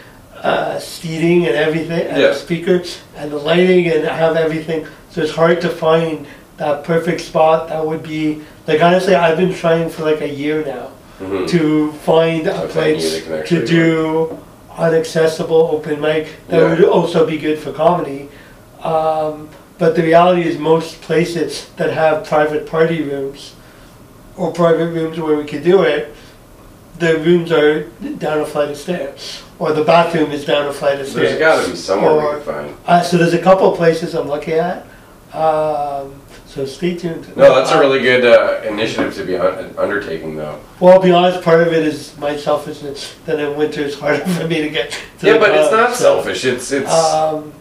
uh, 0.43 0.79
seating 0.79 1.47
and 1.47 1.55
everything, 1.57 2.07
and 2.09 2.23
the 2.23 2.35
speakers, 2.35 2.99
and 3.19 3.31
the 3.31 3.37
lighting, 3.37 3.89
and 3.89 4.05
have 4.07 4.37
everything, 4.37 4.87
so 5.11 5.21
it's 5.21 5.33
hard 5.33 5.61
to 5.61 5.69
find 5.69 6.27
that 6.59 6.85
perfect 6.85 7.21
spot 7.21 7.69
that 7.69 7.85
would 7.85 8.03
be, 8.03 8.39
like, 8.67 8.83
honestly, 8.83 9.15
I've 9.15 9.37
been 9.37 9.55
trying 9.55 9.89
for 9.91 10.05
like 10.05 10.21
a 10.21 10.29
year 10.29 10.65
now 10.67 10.89
Mhm. 11.27 11.49
to 11.49 11.93
find 12.05 12.47
a 12.47 12.67
place 12.69 13.23
to 13.47 13.67
do 13.67 14.39
an 14.79 14.95
accessible 14.95 15.71
open 15.73 16.01
mic 16.01 16.29
that 16.49 16.61
Yeah. 16.61 16.69
would 16.71 16.85
also 16.85 17.27
be 17.27 17.39
good 17.39 17.59
for 17.59 17.73
comedy. 17.73 18.29
Um, 18.83 19.49
but 19.79 19.97
the 19.97 20.03
reality 20.03 20.49
is 20.49 20.59
most 20.59 21.01
places 21.03 21.67
that 21.77 21.91
have 21.93 22.25
private 22.25 22.67
party 22.67 23.03
rooms 23.03 23.55
or 24.37 24.51
private 24.53 24.87
rooms 24.89 25.19
where 25.21 25.37
we 25.37 25.45
could 25.45 25.63
do 25.65 25.83
it, 25.83 26.15
the 26.99 27.19
rooms 27.19 27.51
are 27.53 27.85
down 28.19 28.41
a 28.41 28.47
flight 28.47 28.71
of 28.71 28.77
stairs 28.77 29.43
or 29.59 29.73
the 29.73 29.85
bathroom 29.85 30.31
is 30.33 30.45
down 30.45 30.67
a 30.67 30.73
flight 30.73 31.01
of 31.01 31.07
stairs. 31.09 31.29
There's 31.31 31.39
got 31.39 31.65
to 31.65 31.71
be 31.71 31.77
somewhere 31.77 32.15
we 32.15 32.21
can 32.37 32.41
find. 32.43 32.77
Uh, 32.87 33.03
so 33.03 33.17
there's 33.17 33.35
a 33.35 33.39
couple 33.43 33.71
of 33.71 33.77
places 33.77 34.15
I'm 34.15 34.29
looking 34.29 34.55
at. 34.55 34.85
Um, 35.33 36.22
so 36.53 36.67
stay 36.67 36.95
tuned. 36.95 37.35
No, 37.35 37.55
that's 37.55 37.71
a 37.71 37.81
really 37.81 38.01
good 38.01 38.27
uh, 38.27 38.61
initiative 38.69 39.15
to 39.15 39.25
be 39.25 39.37
un- 39.37 39.75
undertaking, 39.79 40.37
though. 40.37 40.61
Well, 40.81 40.93
I'll 40.93 41.03
be 41.03 41.11
honest, 41.11 41.43
part 41.43 41.67
of 41.67 41.73
it 41.73 41.83
is 41.87 42.15
my 42.19 42.37
selfishness. 42.37 43.15
That 43.25 43.41
in 43.41 43.57
winter 43.57 43.81
it's 43.81 43.99
harder 43.99 44.23
for 44.39 44.47
me 44.47 44.61
to 44.61 44.69
get 44.69 44.91
to 45.21 45.27
Yeah, 45.27 45.33
the 45.35 45.39
but 45.39 45.55
it's 45.55 45.69
club, 45.71 45.81
not 45.89 45.97
so, 45.97 46.17
selfish. 46.17 46.45
It's 46.45 46.71
it's. 46.71 46.93
Um, 46.93 47.55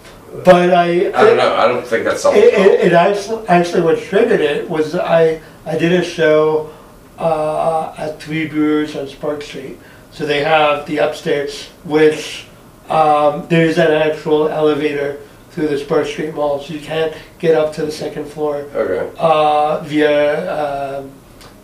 but 0.43 0.73
I, 0.73 1.07
I 1.07 1.23
don't 1.23 1.37
know. 1.37 1.55
I 1.55 1.67
don't 1.69 1.87
think 1.87 2.03
that's 2.03 2.21
selfish. 2.21 2.43
It, 2.43 2.53
it, 2.53 2.79
it 2.87 2.93
actually, 2.93 3.47
actually 3.47 3.81
what 3.83 3.97
triggered 3.99 4.41
it 4.41 4.69
was 4.69 4.93
I, 4.95 5.41
I 5.65 5.77
did 5.77 5.93
a 5.93 6.03
show 6.03 6.69
uh, 7.17 7.93
at 7.97 8.21
Three 8.21 8.45
Brewers 8.45 8.97
on 8.97 9.07
Sparks 9.07 9.45
Street. 9.45 9.77
So 10.11 10.25
they 10.25 10.43
have 10.43 10.85
the 10.85 10.97
upstairs, 10.97 11.67
which 11.85 12.45
um, 12.89 13.47
there's 13.47 13.77
an 13.77 13.91
actual 13.91 14.49
elevator 14.49 15.21
through 15.51 15.67
the 15.67 15.77
Sparks 15.77 16.09
Street 16.09 16.33
Mall, 16.33 16.61
so 16.61 16.73
you 16.73 16.79
can't 16.79 17.13
get 17.39 17.55
up 17.55 17.73
to 17.73 17.85
the 17.85 17.91
second 17.91 18.25
floor 18.25 18.65
Okay. 18.73 19.11
uh, 19.17 19.79
via 19.83 20.99
um, 20.99 21.11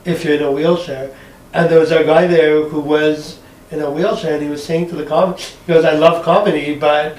if 0.05 0.23
you're 0.25 0.35
in 0.35 0.43
a 0.43 0.51
wheelchair. 0.51 1.15
And 1.53 1.69
there 1.69 1.79
was 1.79 1.91
a 1.91 2.03
guy 2.03 2.27
there 2.27 2.63
who 2.67 2.79
was 2.81 3.39
in 3.71 3.79
a 3.81 3.89
wheelchair, 3.89 4.33
and 4.35 4.43
he 4.43 4.49
was 4.49 4.63
saying 4.63 4.89
to 4.89 4.95
the 4.95 5.05
comic, 5.05 5.39
he 5.39 5.73
goes, 5.73 5.85
"I 5.85 5.93
love 5.93 6.23
comedy, 6.23 6.75
but 6.75 7.17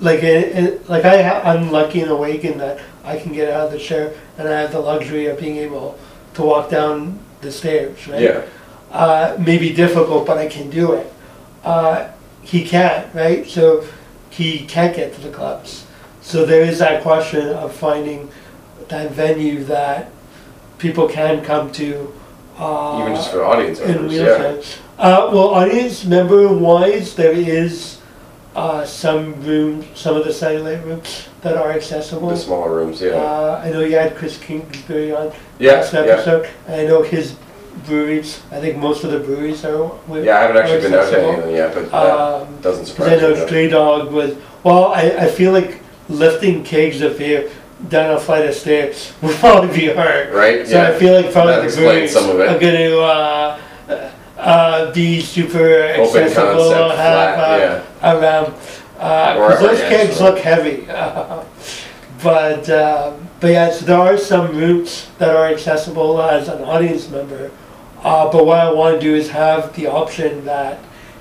like 0.00 0.22
it, 0.22 0.56
it, 0.56 0.88
like 0.88 1.04
I 1.04 1.22
ha- 1.22 1.42
I'm 1.44 1.70
lucky 1.70 2.00
in 2.00 2.08
a 2.08 2.16
way 2.16 2.36
in 2.40 2.58
that 2.58 2.80
I 3.04 3.18
can 3.18 3.32
get 3.32 3.48
out 3.52 3.66
of 3.66 3.72
the 3.72 3.78
chair, 3.78 4.12
and 4.38 4.48
I 4.48 4.60
have 4.60 4.72
the 4.72 4.80
luxury 4.80 5.26
of 5.26 5.38
being 5.38 5.56
able 5.58 5.96
to 6.34 6.42
walk 6.42 6.68
down 6.70 7.18
the 7.40 7.52
stairs, 7.52 8.06
right? 8.08 8.20
Yeah. 8.22 8.42
uh, 8.90 9.36
may 9.38 9.58
be 9.58 9.72
difficult, 9.72 10.26
but 10.26 10.38
I 10.38 10.48
can 10.48 10.68
do 10.70 10.92
it. 10.92 11.12
Uh, 11.64 12.08
he 12.42 12.64
can't, 12.64 13.12
right? 13.14 13.46
So 13.48 13.84
he 14.30 14.66
can't 14.66 14.94
get 14.96 15.14
to 15.14 15.20
the 15.20 15.30
clubs. 15.30 15.81
So 16.32 16.46
there 16.46 16.62
is 16.62 16.78
that 16.78 17.02
question 17.02 17.46
of 17.50 17.74
finding 17.74 18.30
that 18.88 19.10
venue 19.12 19.62
that 19.64 20.10
people 20.78 21.06
can 21.06 21.44
come 21.44 21.70
to. 21.72 22.10
Uh, 22.58 23.00
Even 23.02 23.14
just 23.14 23.30
for 23.30 23.44
audience 23.44 23.80
in 23.80 23.88
members, 24.08 24.14
yeah. 24.14 24.62
Uh, 24.98 25.28
well, 25.32 25.48
audience 25.60 26.06
member 26.06 26.48
wise, 26.48 27.14
there 27.16 27.32
is 27.32 27.98
uh, 28.56 28.82
some 28.86 29.42
rooms, 29.44 29.84
some 29.94 30.16
of 30.16 30.24
the 30.24 30.32
satellite 30.32 30.82
rooms 30.86 31.28
that 31.42 31.56
are 31.58 31.70
accessible. 31.72 32.30
The 32.30 32.36
smaller 32.38 32.74
rooms, 32.76 33.02
yeah. 33.02 33.10
Uh, 33.12 33.60
I 33.62 33.70
know 33.70 33.80
you 33.80 33.96
had 33.96 34.16
Chris 34.16 34.38
Kingsbury 34.38 35.12
on 35.14 35.32
Yeah, 35.58 35.72
last 35.72 35.92
yeah. 35.92 36.00
episode. 36.00 36.48
and 36.66 36.80
I 36.80 36.84
know 36.86 37.02
his 37.02 37.36
breweries. 37.86 38.40
I 38.50 38.58
think 38.60 38.78
most 38.78 39.04
of 39.04 39.10
the 39.10 39.18
breweries 39.18 39.64
are. 39.66 39.92
Yeah, 40.08 40.38
I 40.38 40.40
haven't 40.42 40.56
actually 40.62 40.80
been 40.80 40.94
out 40.94 41.10
to 41.10 41.18
any 41.22 41.34
of 41.38 41.44
them 41.44 41.54
yet, 41.54 41.74
but 41.74 41.90
that 41.90 42.10
Um, 42.10 42.60
doesn't 42.62 42.86
surprise 42.86 43.08
I 43.12 43.16
me. 43.16 43.20
know 43.22 43.34
though. 43.34 43.46
Stray 43.46 43.68
Dog 43.68 44.12
was. 44.12 44.34
Well, 44.64 44.92
I, 44.92 45.02
I 45.24 45.26
feel 45.28 45.52
like 45.52 45.81
lifting 46.08 46.64
kegs 46.64 47.00
of 47.00 47.18
beer 47.18 47.50
down 47.88 48.14
a 48.14 48.20
flight 48.20 48.46
of 48.46 48.54
stairs 48.54 49.12
would 49.22 49.34
probably 49.36 49.74
be 49.76 49.86
hard. 49.92 50.32
Right? 50.32 50.66
So 50.66 50.78
I 50.80 50.90
Yeah. 50.92 50.98
feel 50.98 51.14
like 51.22 51.32
probably 51.32 51.54
That 51.54 51.70
the 51.70 51.76
breweries 51.76 52.12
some 52.12 52.30
of 52.30 52.40
it. 52.40 52.48
are 52.48 52.58
going 52.58 52.74
to 52.90 53.00
uh, 53.00 53.58
uh, 54.38 54.92
be 54.92 55.20
super 55.20 55.84
Open 55.96 56.22
accessible, 56.24 56.70
concept, 56.70 56.98
have 56.98 57.34
flat, 57.34 57.60
yeah. 57.60 58.08
uh, 58.08 58.18
around. 58.20 58.54
Because 58.94 59.62
or 59.62 59.66
those 59.68 59.78
yeah, 59.80 59.88
kegs 59.88 60.20
look 60.20 60.38
heavy. 60.38 60.86
but 62.22 62.70
um, 62.70 63.28
but 63.40 63.50
yeah, 63.50 63.70
so 63.72 63.84
there 63.84 63.98
are 63.98 64.16
some 64.16 64.56
routes 64.56 65.08
that 65.18 65.34
are 65.34 65.46
accessible 65.46 66.22
as 66.22 66.46
an 66.48 66.62
audience 66.62 67.08
member. 67.10 67.50
Uh, 68.04 68.30
but 68.30 68.46
what 68.46 68.58
I 68.58 68.72
want 68.72 69.00
to 69.00 69.00
do 69.00 69.14
is 69.14 69.28
have 69.30 69.74
the 69.74 69.86
option 69.88 70.44
that 70.44 70.78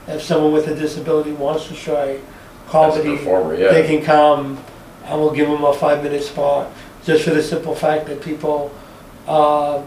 if 0.07 0.21
someone 0.21 0.51
with 0.51 0.67
a 0.67 0.75
disability 0.75 1.31
wants 1.31 1.67
to 1.67 1.73
try 1.73 2.19
comedy, 2.67 3.17
performer, 3.17 3.55
they 3.55 3.85
can 3.87 4.03
come 4.03 4.63
and 5.11 5.19
we'll 5.19 5.33
give 5.33 5.49
them 5.49 5.63
a 5.63 5.73
five 5.73 6.01
minute 6.03 6.23
spot 6.23 6.71
just 7.03 7.25
for 7.25 7.31
the 7.31 7.43
simple 7.43 7.75
fact 7.75 8.07
that 8.07 8.21
people 8.21 8.73
um, 9.27 9.85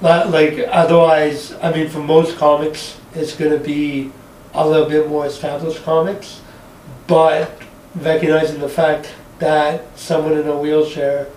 not 0.00 0.30
like 0.30 0.58
otherwise 0.68 1.52
i 1.62 1.72
mean 1.72 1.88
for 1.88 2.00
most 2.00 2.36
comics 2.38 2.98
it's 3.14 3.36
going 3.36 3.50
to 3.50 3.62
be 3.62 4.10
a 4.54 4.66
little 4.66 4.88
bit 4.88 5.08
more 5.08 5.26
established 5.26 5.82
comics 5.84 6.40
but 7.06 7.62
recognizing 7.96 8.60
the 8.60 8.68
fact 8.68 9.14
that 9.38 9.84
someone 9.98 10.32
in 10.32 10.48
a 10.48 10.58
wheelchair 10.58 11.28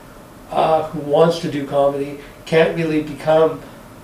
uh, 0.51 0.88
who 0.89 0.99
wants 0.99 1.39
to 1.39 1.51
do 1.51 1.67
comedy 1.67 2.17
can't 2.45 2.76
really 2.76 3.03
become 3.03 3.61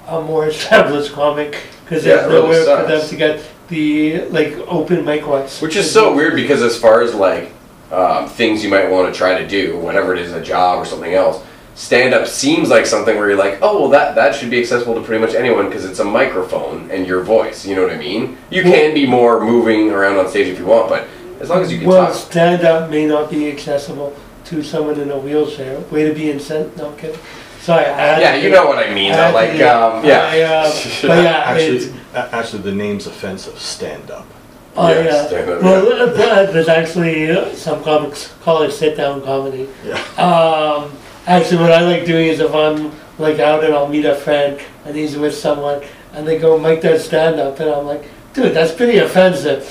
a 0.08 0.22
more 0.22 0.48
established 0.50 1.14
comic 1.14 1.58
because 1.84 2.06
Yeah, 2.06 2.28
there's 2.28 2.32
it 2.32 2.36
really 2.36 2.66
for 2.66 2.88
them 2.88 3.08
to 3.08 3.16
get 3.16 3.46
the 3.70 4.26
like 4.26 4.54
open 4.68 5.04
mic 5.06 5.26
wise 5.26 5.62
Which 5.62 5.76
is 5.76 5.92
so 5.92 6.14
weird 6.14 6.36
because 6.36 6.62
as 6.62 6.78
far 6.78 7.02
as 7.02 7.16
like 7.16 7.52
um, 7.92 8.28
things 8.28 8.64
you 8.64 8.70
might 8.70 8.90
want 8.90 9.12
to 9.14 9.18
try 9.18 9.40
to 9.42 9.48
do, 9.48 9.78
whatever 9.78 10.14
it 10.16 10.22
is, 10.22 10.34
a 10.34 10.42
job 10.42 10.80
or 10.80 10.86
something 10.86 11.14
else, 11.14 11.44
stand 11.76 12.14
up 12.14 12.26
seems 12.28 12.70
like 12.70 12.86
something 12.86 13.18
where 13.18 13.30
you're 13.30 13.38
like, 13.38 13.60
oh 13.62 13.82
well, 13.82 13.90
that 13.90 14.16
that 14.16 14.34
should 14.34 14.50
be 14.50 14.60
accessible 14.60 14.96
to 14.96 15.02
pretty 15.02 15.24
much 15.24 15.36
anyone 15.36 15.68
because 15.68 15.86
it's 15.86 16.00
a 16.00 16.04
microphone 16.06 16.90
and 16.92 17.06
your 17.06 17.22
voice. 17.22 17.66
You 17.66 17.76
know 17.76 17.84
what 17.84 17.92
I 17.94 17.98
mean? 17.98 18.38
You 18.50 18.64
can 18.64 18.94
be 18.94 19.06
more 19.06 19.44
moving 19.44 19.92
around 19.92 20.18
on 20.18 20.30
stage 20.30 20.48
if 20.48 20.58
you 20.60 20.66
want, 20.66 20.90
but 20.90 21.08
as 21.40 21.50
long 21.50 21.62
as 21.62 21.72
you 21.72 21.80
can 21.80 21.88
Well, 21.88 22.08
talk. 22.08 22.16
stand 22.16 22.64
up 22.66 22.90
may 22.90 23.06
not 23.06 23.30
be 23.30 23.52
accessible 23.52 24.16
to 24.46 24.64
someone 24.64 25.00
in 25.00 25.12
a 25.12 25.18
wheelchair. 25.18 25.80
Way 25.92 26.08
to 26.08 26.14
be 26.14 26.32
incent. 26.32 26.76
No 26.78 26.90
I'm 26.92 26.98
kidding. 26.98 27.20
Sorry. 27.62 27.84
Yeah, 27.84 28.36
you 28.36 28.50
know 28.52 28.68
what 28.68 28.78
I 28.78 28.94
mean. 28.94 29.12
Though, 29.12 29.32
Like, 29.34 29.58
do- 29.58 29.68
um, 29.68 30.06
I, 30.06 30.08
yeah. 30.08 30.62
uh, 30.68 30.72
but 31.08 31.24
yeah, 31.24 31.44
Actually, 31.48 31.94
actually, 32.14 32.62
the 32.62 32.72
name's 32.72 33.08
offensive. 33.08 33.60
Stand 33.60 34.12
up. 34.12 34.28
Oh, 34.76 34.90
Yeah, 34.90 35.04
yeah. 35.04 35.38
up, 35.54 35.62
well, 35.62 36.10
uh, 36.10 36.52
there's 36.52 36.68
actually 36.68 37.32
uh, 37.32 37.54
some 37.54 37.84
comics 37.84 38.34
call 38.42 38.64
it 38.64 38.72
sit 38.72 38.96
down 38.98 39.22
comedy. 39.24 39.70
Yeah. 39.84 39.94
Um, 40.18 40.92
actually, 41.28 41.58
what 41.62 41.72
I 41.72 41.82
like 41.82 42.06
doing 42.06 42.28
is 42.28 42.40
if 42.40 42.54
I'm 42.54 42.92
like 43.18 43.40
out 43.40 43.64
and 43.64 43.74
I'll 43.74 43.88
meet 43.88 44.06
a 44.06 44.16
friend 44.16 44.60
and 44.86 44.96
he's 44.96 45.18
with 45.18 45.34
someone 45.36 45.84
and 46.14 46.28
they 46.28 46.38
go, 46.40 46.58
Mike 46.58 46.82
does 46.82 47.04
stand 47.04 47.40
up, 47.40 47.60
and 47.60 47.70
I'm 47.70 47.86
like, 47.86 48.06
dude, 48.34 48.54
that's 48.56 48.72
pretty 48.74 49.00
offensive. 49.00 49.68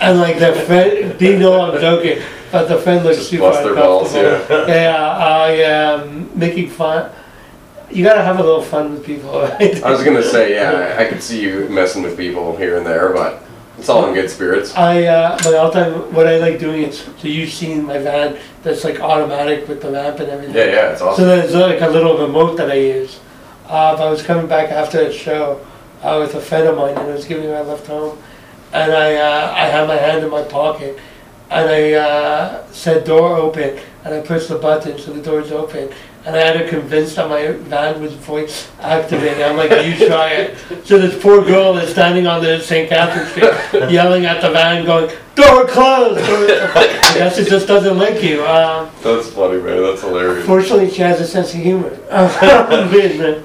And 0.00 0.18
like 0.18 0.38
the 0.38 0.52
friend, 0.52 1.18
they 1.18 1.38
know 1.38 1.60
I'm 1.60 1.80
joking, 1.80 2.22
but 2.50 2.68
the 2.68 2.78
friend 2.78 3.04
looks 3.04 3.18
Just 3.18 3.30
super 3.30 3.42
bust 3.50 3.62
their 3.64 3.74
balls, 3.74 4.14
uncomfortable. 4.14 4.68
yeah, 4.68 4.96
I 4.96 5.48
am 5.50 6.30
making 6.38 6.70
fun. 6.70 7.10
You 7.90 8.04
gotta 8.04 8.22
have 8.22 8.38
a 8.38 8.42
little 8.42 8.62
fun 8.62 8.92
with 8.92 9.04
people, 9.04 9.40
right? 9.42 9.82
I 9.82 9.90
was 9.90 10.02
gonna 10.02 10.22
say, 10.22 10.54
yeah, 10.54 10.96
I 10.98 11.04
I 11.04 11.08
could 11.08 11.22
see 11.22 11.40
you 11.42 11.68
messing 11.68 12.02
with 12.02 12.16
people 12.16 12.56
here 12.56 12.76
and 12.78 12.86
there, 12.86 13.12
but 13.12 13.42
it's 13.82 13.88
all 13.88 14.06
in 14.06 14.14
good 14.14 14.30
spirits. 14.30 14.74
I 14.76 15.04
uh, 15.04 15.38
my 15.44 15.54
all 15.54 15.72
time 15.72 16.14
what 16.14 16.28
I 16.28 16.38
like 16.38 16.60
doing 16.60 16.84
is 16.84 17.00
so 17.00 17.26
you've 17.26 17.50
seen 17.50 17.84
my 17.84 17.98
van 17.98 18.38
that's 18.62 18.84
like 18.84 19.00
automatic 19.00 19.66
with 19.66 19.82
the 19.82 19.90
lamp 19.90 20.20
and 20.20 20.30
everything. 20.30 20.54
Yeah, 20.54 20.66
yeah, 20.66 20.92
it's 20.92 21.02
awesome. 21.02 21.24
So 21.24 21.26
there's 21.26 21.54
like 21.54 21.80
a 21.80 21.88
little 21.88 22.16
remote 22.16 22.56
that 22.58 22.70
I 22.70 22.76
use. 22.76 23.18
Uh, 23.66 23.96
but 23.96 24.06
I 24.06 24.10
was 24.10 24.22
coming 24.22 24.46
back 24.46 24.70
after 24.70 25.00
a 25.00 25.12
show 25.12 25.66
uh, 26.02 26.18
with 26.20 26.34
a 26.34 26.40
friend 26.40 26.68
of 26.68 26.76
mine 26.76 26.90
and 26.90 27.10
I 27.10 27.14
was 27.14 27.24
giving 27.24 27.48
my 27.48 27.62
left 27.62 27.86
home. 27.86 28.18
And 28.72 28.92
I, 28.92 29.14
uh, 29.16 29.52
I 29.52 29.66
had 29.66 29.88
my 29.88 29.96
hand 29.96 30.24
in 30.24 30.30
my 30.30 30.42
pocket 30.42 30.98
and 31.50 31.68
I 31.68 31.92
uh, 31.94 32.66
said 32.70 33.04
door 33.04 33.36
open 33.36 33.80
and 34.04 34.14
I 34.14 34.20
pushed 34.20 34.48
the 34.48 34.58
button 34.58 34.98
so 34.98 35.12
the 35.12 35.22
door's 35.22 35.50
open. 35.50 35.90
And 36.24 36.36
I 36.36 36.38
had 36.38 36.56
her 36.56 36.68
convinced 36.68 37.16
that 37.16 37.28
my 37.28 37.50
van 37.50 38.00
was 38.00 38.12
voice 38.14 38.70
activated. 38.80 39.42
I'm 39.42 39.56
like, 39.56 39.70
you 39.70 40.06
try 40.06 40.28
it. 40.30 40.56
So 40.86 40.96
this 40.98 41.20
poor 41.20 41.44
girl 41.44 41.76
is 41.78 41.90
standing 41.90 42.28
on 42.28 42.42
the 42.44 42.60
St. 42.60 42.88
Catherine 42.88 43.26
Street 43.28 43.90
yelling 43.90 44.24
at 44.26 44.40
the 44.40 44.50
van 44.50 44.84
going, 44.86 45.08
door 45.34 45.66
closed! 45.66 46.24
Door 46.24 46.46
I 46.76 47.12
guess 47.16 47.38
it 47.38 47.48
just 47.48 47.66
doesn't 47.66 47.98
like 47.98 48.22
you. 48.22 48.44
Um, 48.46 48.88
That's 49.02 49.30
funny, 49.30 49.60
man. 49.60 49.82
That's 49.82 50.02
hilarious. 50.02 50.46
Fortunately, 50.46 50.90
she 50.90 51.02
has 51.02 51.20
a 51.20 51.26
sense 51.26 51.52
of 51.54 51.60
humor. 51.60 51.88
Weird, 52.92 53.18
man. 53.18 53.42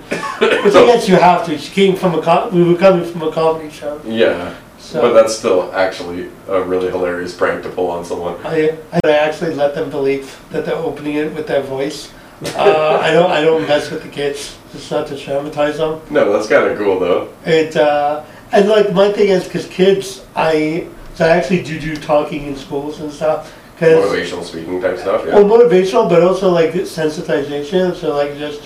Which 0.64 0.76
I 0.76 0.86
guess 0.86 1.10
you 1.10 1.16
have 1.16 1.48
to. 1.48 1.58
She 1.58 1.74
came 1.74 1.96
from 1.96 2.14
a 2.14 2.22
co- 2.22 2.50
we 2.50 2.64
were 2.64 2.78
coming 2.78 3.12
from 3.12 3.24
a 3.24 3.32
comedy 3.32 3.72
show, 3.72 4.00
Yeah, 4.06 4.56
so 4.78 5.02
but 5.02 5.14
that's 5.14 5.36
still 5.36 5.74
actually 5.74 6.30
a 6.48 6.62
really 6.62 6.92
hilarious 6.92 7.34
prank 7.36 7.64
to 7.64 7.70
pull 7.70 7.90
on 7.90 8.06
someone. 8.06 8.36
I 8.46 8.78
I 9.04 9.10
actually 9.12 9.56
let 9.56 9.74
them 9.74 9.90
believe 9.90 10.40
that 10.52 10.64
they're 10.66 10.76
opening 10.76 11.16
it 11.16 11.34
with 11.34 11.48
their 11.48 11.62
voice. 11.64 12.12
Uh, 12.44 13.00
I 13.02 13.12
don't 13.12 13.32
I 13.32 13.42
don't 13.42 13.68
mess 13.68 13.90
with 13.90 14.04
the 14.04 14.10
kids. 14.10 14.58
It's 14.74 14.92
not 14.92 15.08
to 15.08 15.16
traumatize 15.16 15.78
them. 15.78 16.02
No, 16.12 16.32
that's 16.32 16.48
kind 16.48 16.68
of 16.70 16.78
cool 16.78 17.00
though. 17.00 17.34
It 17.46 17.76
uh, 17.76 18.24
and 18.52 18.70
like 18.70 18.94
my 18.94 19.12
thing 19.12 19.30
is 19.30 19.44
because 19.46 19.66
kids, 19.68 20.24
I 20.36 20.88
so 21.16 21.26
I 21.26 21.30
actually 21.30 21.64
do 21.64 21.80
do 21.80 21.96
talking 21.96 22.44
in 22.46 22.56
schools 22.56 23.00
and 23.00 23.12
stuff. 23.12 23.54
Cause, 23.80 24.06
Motivational 24.06 24.44
speaking 24.44 24.82
type 24.82 24.98
stuff. 24.98 25.26
Well, 25.26 25.44
motivational, 25.46 26.10
but 26.10 26.22
also 26.24 26.50
like 26.50 26.72
sensitization. 26.74 27.96
So 27.96 28.16
like 28.16 28.38
just 28.38 28.62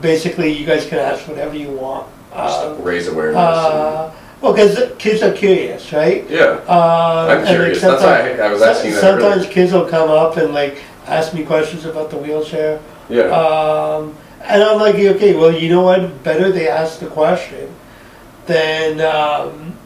basically, 0.00 0.52
you 0.52 0.64
guys 0.66 0.86
can 0.86 0.98
ask 0.98 1.26
whatever 1.28 1.54
you 1.56 1.70
want. 1.70 2.06
Just 2.32 2.60
Uh, 2.64 2.74
raise 2.80 3.08
awareness. 3.08 3.36
uh, 3.36 4.12
well, 4.40 4.52
because 4.54 4.92
kids 4.98 5.22
are 5.22 5.32
curious, 5.32 5.92
right? 5.92 6.24
yeah. 6.30 6.60
Uh, 6.68 7.26
I'm 7.38 7.46
curious. 7.46 7.80
That's 7.82 8.00
sometimes- 8.00 8.38
why 8.38 8.44
I, 8.44 8.48
I 8.48 8.52
was 8.52 8.62
asking 8.62 8.92
that. 8.92 9.00
Sometimes 9.00 9.46
kids 9.46 9.72
will 9.72 9.86
come 9.88 10.08
up 10.10 10.36
and 10.38 10.54
like 10.54 10.78
ask 11.06 11.34
me 11.34 11.44
questions 11.44 11.84
about 11.84 12.08
the 12.10 12.16
wheelchair. 12.16 12.80
Yeah. 13.10 13.24
Um, 13.24 14.16
and 14.42 14.62
I'm 14.62 14.78
like, 14.78 14.94
okay, 14.94 15.36
well, 15.36 15.52
you 15.52 15.68
know 15.68 15.82
what? 15.82 16.22
Better 16.22 16.50
they 16.50 16.68
ask 16.68 17.00
the 17.00 17.06
question 17.06 17.74
than 18.46 19.00
um, 19.00 19.76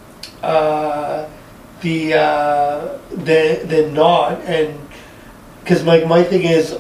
uh, 0.43 1.29
the 1.81 2.15
uh, 2.15 2.99
than, 3.11 3.67
than 3.69 3.95
not. 3.95 4.41
And 4.43 4.79
because 5.61 5.83
my 5.85 6.05
my 6.05 6.23
thing 6.23 6.45
is, 6.45 6.79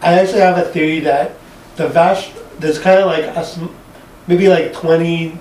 I 0.00 0.20
actually 0.20 0.40
have 0.40 0.58
a 0.58 0.64
theory 0.64 1.00
that 1.00 1.32
the 1.76 1.88
vast 1.88 2.32
there's 2.58 2.78
kind 2.78 3.00
of 3.00 3.06
like 3.06 3.70
maybe 4.28 4.48
like 4.48 4.72
20, 4.72 5.38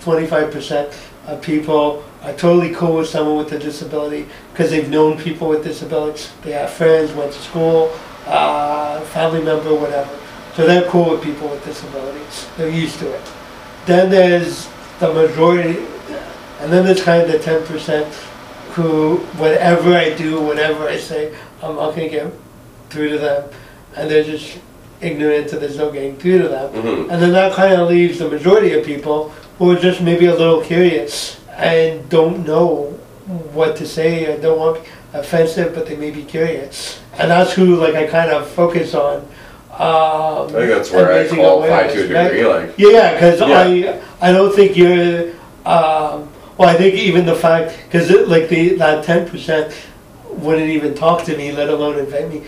25 0.00 0.50
percent 0.50 0.98
of 1.26 1.40
people 1.42 2.04
are 2.22 2.32
totally 2.32 2.74
cool 2.74 2.96
with 2.96 3.08
someone 3.08 3.36
with 3.36 3.52
a 3.52 3.58
disability 3.58 4.26
because 4.52 4.70
they've 4.70 4.90
known 4.90 5.18
people 5.18 5.48
with 5.48 5.62
disabilities. 5.62 6.32
They 6.42 6.52
have 6.52 6.70
friends, 6.70 7.12
went 7.12 7.32
to 7.32 7.38
school, 7.38 7.96
uh, 8.26 9.00
family 9.06 9.42
member, 9.42 9.74
whatever. 9.74 10.18
So 10.54 10.66
they're 10.66 10.88
cool 10.90 11.10
with 11.10 11.22
people 11.22 11.48
with 11.48 11.64
disabilities. 11.64 12.48
They're 12.56 12.70
used 12.70 12.98
to 13.00 13.12
it. 13.12 13.22
Then 13.84 14.10
there's 14.10 14.68
the 15.00 15.12
majority, 15.12 15.84
and 16.60 16.72
then 16.72 16.84
there's 16.84 17.02
kind 17.02 17.22
of 17.22 17.30
the 17.30 17.38
ten 17.38 17.64
percent 17.66 18.12
who, 18.72 19.18
whatever 19.38 19.94
I 19.94 20.14
do, 20.14 20.40
whatever 20.40 20.88
I 20.88 20.96
say, 20.96 21.34
I'm 21.62 21.76
not 21.76 21.90
gonna 21.94 22.08
get 22.08 22.32
through 22.90 23.10
to 23.10 23.18
them, 23.18 23.50
and 23.96 24.10
they're 24.10 24.24
just 24.24 24.58
ignorant, 25.00 25.52
and 25.52 25.60
there's 25.62 25.78
no 25.78 25.90
getting 25.90 26.16
through 26.16 26.42
to 26.42 26.48
them. 26.48 26.70
hmm 26.72 27.10
And 27.10 27.22
then 27.22 27.32
that 27.32 27.52
kind 27.54 27.74
of 27.80 27.88
leaves 27.88 28.18
the 28.18 28.28
majority 28.28 28.72
of 28.72 28.84
people 28.84 29.30
who 29.58 29.70
are 29.70 29.76
just 29.78 30.00
maybe 30.00 30.26
a 30.26 30.34
little 30.34 30.62
curious 30.62 31.40
and 31.50 32.08
don't 32.08 32.46
know 32.46 32.90
what 33.52 33.76
to 33.76 33.86
say 33.86 34.30
and 34.32 34.42
don't 34.42 34.58
want 34.58 34.76
to 34.76 34.82
be 34.82 34.88
offensive, 35.18 35.74
but 35.74 35.86
they 35.86 35.96
may 35.96 36.10
be 36.10 36.22
curious. 36.22 37.00
And 37.18 37.30
that's 37.30 37.52
who 37.52 37.76
like 37.76 37.94
I 37.94 38.06
kind 38.06 38.30
of 38.30 38.48
focus 38.48 38.94
on. 38.94 39.16
Um, 39.72 40.48
I 40.48 40.48
think 40.50 40.68
that's 40.70 40.90
where 40.90 41.06
I 41.12 41.18
raising 41.18 41.38
qualify 41.38 41.86
to 41.88 42.10
a 42.10 42.14
right? 42.14 42.28
degree. 42.30 42.46
Like, 42.46 42.74
Yeah, 42.78 43.12
because 43.14 43.40
Yeah. 43.40 44.00
I 44.20 44.28
I 44.28 44.32
don't 44.32 44.54
think 44.54 44.76
you're. 44.76 45.30
Um, 45.66 46.28
well, 46.56 46.68
I 46.70 46.74
think 46.74 46.94
even 46.94 47.26
the 47.26 47.34
fact 47.34 47.76
because 47.84 48.10
like 48.28 48.48
the 48.48 48.76
that 48.76 49.04
ten 49.04 49.28
percent 49.28 49.74
wouldn't 50.30 50.68
even 50.70 50.94
talk 50.94 51.24
to 51.24 51.36
me, 51.36 51.52
let 51.52 51.68
alone 51.68 51.98
invite 51.98 52.28
me. 52.30 52.42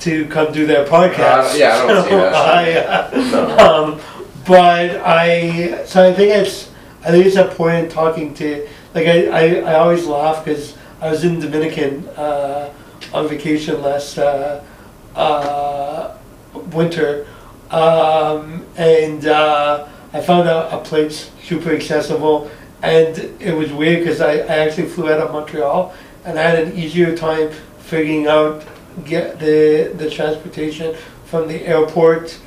to 0.00 0.24
come 0.28 0.50
do 0.50 0.64
their 0.66 0.86
podcast. 0.86 1.52
Uh, 1.52 1.56
yeah, 1.58 1.76
I 1.76 1.86
don't 1.86 2.04
see 2.08 2.10
that. 2.16 2.34
I, 2.34 2.76
uh, 2.78 3.68
um, 3.68 4.00
but 4.46 4.96
I, 5.04 5.84
so 5.84 6.08
I 6.08 6.14
think 6.14 6.30
it's, 6.32 6.70
I 7.04 7.10
think 7.10 7.26
it's 7.26 7.36
important 7.36 7.90
talking 7.92 8.32
to, 8.36 8.66
like 8.94 9.06
I, 9.06 9.26
I, 9.26 9.44
I 9.72 9.74
always 9.74 10.06
laugh 10.06 10.42
because 10.42 10.74
I 11.02 11.10
was 11.10 11.22
in 11.22 11.38
Dominican 11.38 12.08
uh, 12.16 12.72
on 13.12 13.28
vacation 13.28 13.82
last 13.82 14.18
uh, 14.18 14.62
uh, 15.14 16.16
winter, 16.72 17.26
um, 17.70 18.64
and 18.76 19.26
uh, 19.26 19.88
I 20.12 20.20
found 20.20 20.48
a, 20.48 20.76
a 20.76 20.82
place 20.82 21.30
super 21.42 21.70
accessible, 21.70 22.50
and 22.82 23.18
it 23.40 23.54
was 23.54 23.72
weird 23.72 24.00
because 24.00 24.20
I, 24.20 24.32
I 24.34 24.58
actually 24.58 24.88
flew 24.88 25.12
out 25.12 25.20
of 25.20 25.32
Montreal, 25.32 25.94
and 26.24 26.38
I 26.38 26.42
had 26.42 26.58
an 26.62 26.78
easier 26.78 27.16
time 27.16 27.50
figuring 27.78 28.26
out 28.26 28.64
get 29.04 29.38
the 29.38 29.92
the 29.96 30.10
transportation 30.10 30.96
from 31.24 31.48
the 31.48 31.64
airport 31.66 32.38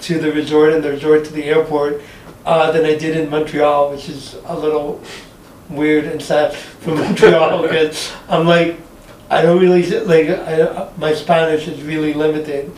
to 0.00 0.18
the 0.18 0.32
resort 0.32 0.72
and 0.72 0.82
the 0.82 0.90
resort 0.90 1.24
to 1.24 1.32
the 1.32 1.44
airport 1.44 2.02
uh, 2.44 2.72
than 2.72 2.84
I 2.84 2.96
did 2.96 3.16
in 3.16 3.30
Montreal, 3.30 3.92
which 3.92 4.08
is 4.08 4.36
a 4.46 4.58
little 4.58 5.00
weird 5.70 6.04
and 6.04 6.20
sad 6.20 6.54
for 6.54 6.94
Montreal 6.94 7.62
because 7.62 8.12
I'm 8.28 8.46
like, 8.46 8.76
I 9.32 9.40
don't 9.40 9.58
really 9.58 9.82
like 10.12 10.28
I, 10.28 10.88
my 10.98 11.14
Spanish 11.14 11.66
is 11.66 11.80
really 11.82 12.12
limited, 12.12 12.70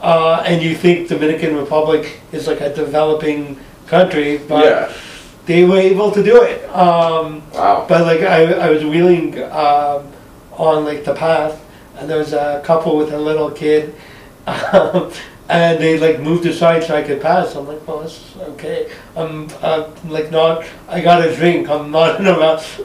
uh, 0.00 0.44
and 0.46 0.62
you 0.62 0.74
think 0.76 1.08
Dominican 1.08 1.56
Republic 1.56 2.20
is 2.30 2.46
like 2.46 2.60
a 2.60 2.72
developing 2.72 3.58
country, 3.88 4.38
but 4.38 4.64
Yeah. 4.64 4.92
they 5.46 5.64
were 5.64 5.82
able 5.92 6.10
to 6.12 6.22
do 6.22 6.36
it. 6.42 6.58
Um, 6.70 7.42
Wow. 7.52 7.84
but 7.88 8.02
like 8.10 8.20
I, 8.22 8.40
I 8.66 8.70
was 8.70 8.84
wheeling 8.84 9.42
um, 9.50 10.06
on 10.52 10.84
like 10.84 11.02
the 11.04 11.14
path, 11.14 11.54
and 11.98 12.08
there 12.08 12.18
was 12.18 12.32
a 12.32 12.62
couple 12.64 12.96
with 12.96 13.12
a 13.12 13.18
little 13.18 13.50
kid, 13.50 13.92
um, 14.46 15.10
and 15.48 15.80
they 15.82 15.98
like 15.98 16.20
moved 16.20 16.46
aside 16.46 16.84
so 16.84 16.94
I 16.94 17.02
could 17.02 17.20
pass. 17.20 17.56
I'm 17.56 17.66
like, 17.66 17.82
well, 17.88 18.00
this 18.06 18.14
is 18.22 18.36
okay. 18.54 18.86
I'm 19.16 19.48
uh, 19.62 19.90
like 20.06 20.30
not. 20.30 20.64
I 20.88 21.00
got 21.00 21.26
a 21.26 21.34
drink. 21.34 21.68
I'm 21.68 21.90
not 21.90 22.20
in 22.20 22.26
a 22.28 22.36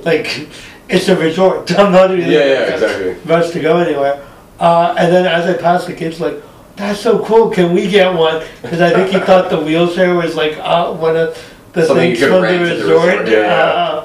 like. 0.02 0.50
It's 0.90 1.08
a 1.10 1.16
resort. 1.16 1.72
I'm 1.80 1.92
not 1.92 2.10
really 2.10 2.34
Yeah, 2.34 2.46
yeah, 2.46 2.74
exactly. 2.74 3.14
rushed 3.26 3.54
to 3.54 3.60
go 3.60 3.78
anywhere. 3.78 4.22
Uh, 4.60 4.96
and 4.98 5.12
then 5.12 5.26
as 5.26 5.46
I 5.54 5.60
passed, 5.60 5.88
the 5.88 5.94
kid's 5.94 6.20
like, 6.22 6.42
"That's 6.76 7.00
so 7.00 7.24
cool. 7.26 7.50
Can 7.50 7.74
we 7.74 7.90
get 7.90 8.14
one?" 8.14 8.44
Because 8.62 8.82
I 8.82 8.92
think 8.94 9.10
he 9.12 9.20
thought 9.26 9.50
the 9.50 9.60
wheelchair 9.60 10.14
was 10.16 10.36
like 10.36 10.58
uh, 10.60 10.94
one 10.94 11.16
of 11.18 11.38
the 11.74 11.86
Something 11.86 12.12
you 12.12 12.16
things 12.16 12.20
could 12.20 12.30
from 12.30 12.42
the 12.42 12.48
rent 12.48 12.62
at 12.72 12.78
the 12.78 12.84
resort. 12.84 13.20
resort, 13.22 13.30
yeah, 13.30 14.04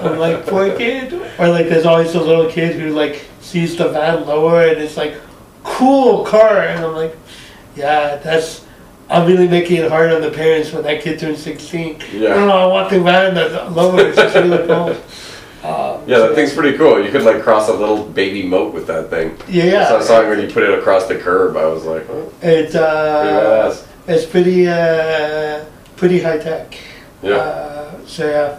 Uh, 0.00 0.08
I'm 0.12 0.18
like, 0.18 0.46
poor 0.46 0.76
kid. 0.76 1.12
Or 1.40 1.48
like, 1.48 1.68
there's 1.68 1.84
always 1.84 2.14
a 2.14 2.20
little 2.20 2.48
kid 2.48 2.76
who 2.80 2.90
like 2.90 3.24
sees 3.40 3.76
the 3.76 3.88
van 3.88 4.26
lower 4.26 4.62
and 4.62 4.78
it's 4.78 4.96
like, 4.96 5.16
cool 5.64 6.24
car, 6.24 6.62
and 6.62 6.84
I'm 6.84 6.94
like, 6.94 7.16
yeah, 7.76 8.16
that's. 8.16 8.64
I'm 9.10 9.26
really 9.26 9.48
making 9.48 9.78
it 9.78 9.90
hard 9.90 10.12
on 10.12 10.20
the 10.22 10.30
parents 10.30 10.72
when 10.72 10.84
that 10.84 11.02
kid 11.02 11.18
turns 11.18 11.42
16. 11.42 12.00
Yeah. 12.12 12.28
No, 12.28 12.46
no, 12.46 12.52
I 12.52 12.66
want 12.66 12.90
the 12.90 13.00
van 13.00 13.34
that's 13.34 13.74
lower. 13.74 14.06
It's 14.06 14.16
just 14.16 14.36
really 14.36 14.64
cool. 14.68 14.96
Um, 15.62 16.02
Yeah, 16.06 16.18
that 16.20 16.34
thing's 16.34 16.54
pretty 16.54 16.76
cool. 16.78 17.04
You 17.04 17.10
could 17.10 17.22
like 17.22 17.42
cross 17.42 17.68
a 17.68 17.72
little 17.74 18.04
baby 18.04 18.42
moat 18.46 18.72
with 18.72 18.86
that 18.86 19.10
thing. 19.10 19.36
Yeah, 19.48 19.64
yeah. 19.64 19.94
I 19.96 20.02
saw 20.02 20.22
it 20.22 20.28
when 20.28 20.40
you 20.40 20.48
put 20.52 20.62
it 20.62 20.78
across 20.78 21.06
the 21.06 21.16
curb. 21.16 21.56
I 21.56 21.66
was 21.66 21.84
like, 21.84 22.06
oh, 22.08 22.32
It's 22.42 22.72
pretty 22.72 22.78
uh, 22.78 23.70
badass. 23.70 23.86
it's 24.08 24.26
pretty 24.26 24.66
uh, 24.68 25.64
pretty 25.96 26.20
high 26.20 26.38
tech. 26.38 26.76
Yeah. 27.22 27.34
Uh, 27.36 28.06
so 28.06 28.26
yeah. 28.28 28.58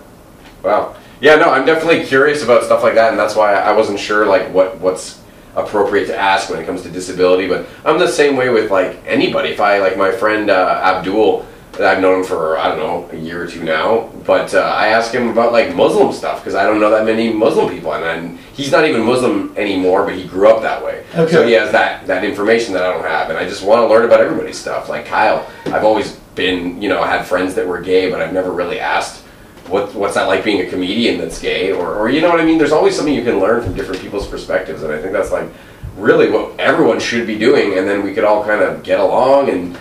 Wow. 0.64 0.96
Yeah, 1.20 1.36
no, 1.36 1.52
I'm 1.52 1.66
definitely 1.66 2.06
curious 2.06 2.44
about 2.44 2.64
stuff 2.64 2.82
like 2.84 2.96
that, 2.96 3.12
and 3.12 3.20
that's 3.20 3.36
why 3.36 3.54
I 3.54 3.72
wasn't 3.74 4.00
sure 4.00 4.26
like 4.26 4.52
what 4.54 4.80
what's 4.80 5.20
appropriate 5.56 6.06
to 6.08 6.18
ask 6.18 6.50
when 6.50 6.60
it 6.60 6.66
comes 6.66 6.82
to 6.84 6.90
disability. 6.90 7.48
But 7.48 7.68
I'm 7.84 8.00
the 8.00 8.08
same 8.08 8.36
way 8.38 8.50
with 8.50 8.72
like 8.72 9.02
anybody. 9.06 9.50
If 9.50 9.60
I 9.60 9.80
like 9.80 9.98
my 9.98 10.12
friend 10.12 10.50
uh, 10.50 10.82
Abdul, 10.84 11.46
that 11.82 11.96
I've 11.96 12.02
known 12.02 12.20
him 12.20 12.24
for 12.26 12.60
I 12.60 12.68
don't 12.68 12.78
know 12.78 13.10
a 13.12 13.16
year 13.20 13.44
or 13.44 13.48
two 13.48 13.64
now, 13.64 14.08
but 14.24 14.54
uh, 14.54 14.60
I 14.60 14.90
ask 14.90 15.12
him 15.12 15.30
about 15.30 15.52
like 15.52 15.76
Muslim 15.76 16.14
stuff 16.14 16.40
because 16.40 16.54
I 16.54 16.64
don't 16.64 16.80
know 16.80 16.92
that 16.92 17.06
many 17.06 17.34
Muslim 17.34 17.70
people, 17.74 17.94
and, 17.96 18.04
and 18.06 18.38
he's 18.54 18.72
not 18.72 18.86
even 18.86 19.02
Muslim 19.02 19.52
anymore, 19.58 20.06
but 20.06 20.16
he 20.16 20.26
grew 20.26 20.48
up 20.48 20.62
that 20.62 20.86
way, 20.86 21.04
Okay. 21.16 21.32
so 21.32 21.46
he 21.46 21.54
has 21.54 21.72
that 21.72 22.06
that 22.06 22.24
information 22.24 22.76
that 22.76 22.84
I 22.86 22.94
don't 22.94 23.04
have, 23.04 23.30
and 23.32 23.38
I 23.38 23.46
just 23.50 23.64
want 23.64 23.82
to 23.82 23.88
learn 23.88 24.06
about 24.06 24.22
everybody's 24.22 24.60
stuff. 24.60 24.90
Like 24.90 25.08
Kyle, 25.08 25.50
I've 25.66 25.84
always 25.84 26.12
been, 26.36 26.80
you 26.82 26.88
know, 26.88 27.02
I 27.02 27.08
had 27.08 27.26
friends 27.26 27.56
that 27.56 27.66
were 27.68 27.82
gay, 27.82 28.12
but 28.12 28.22
I've 28.22 28.32
never 28.34 28.52
really 28.52 28.80
asked 28.80 29.24
what 29.68 29.94
what's 29.96 30.14
that 30.14 30.28
like 30.28 30.44
being 30.44 30.62
a 30.68 30.70
comedian 30.70 31.18
that's 31.20 31.40
gay 31.42 31.72
or, 31.72 31.96
or 31.96 32.10
you 32.10 32.22
know 32.22 32.30
what 32.30 32.42
I 32.42 32.46
mean 32.46 32.58
there's 32.58 32.72
always 32.74 32.96
something 32.96 33.14
you 33.14 33.24
can 33.24 33.40
learn 33.40 33.64
from 33.64 33.74
different 33.74 34.02
people's 34.02 34.28
perspectives 34.28 34.84
and 34.84 34.92
I 34.92 35.00
think 35.00 35.14
that's 35.14 35.32
like 35.32 35.48
really 35.96 36.30
what 36.30 36.60
everyone 36.60 37.00
should 37.00 37.26
be 37.28 37.38
doing 37.38 37.78
and 37.78 37.88
then 37.88 38.04
we 38.04 38.14
could 38.14 38.24
all 38.26 38.44
kind 38.44 38.62
of 38.62 38.84
get 38.84 39.00
along 39.00 39.50
and 39.50 39.78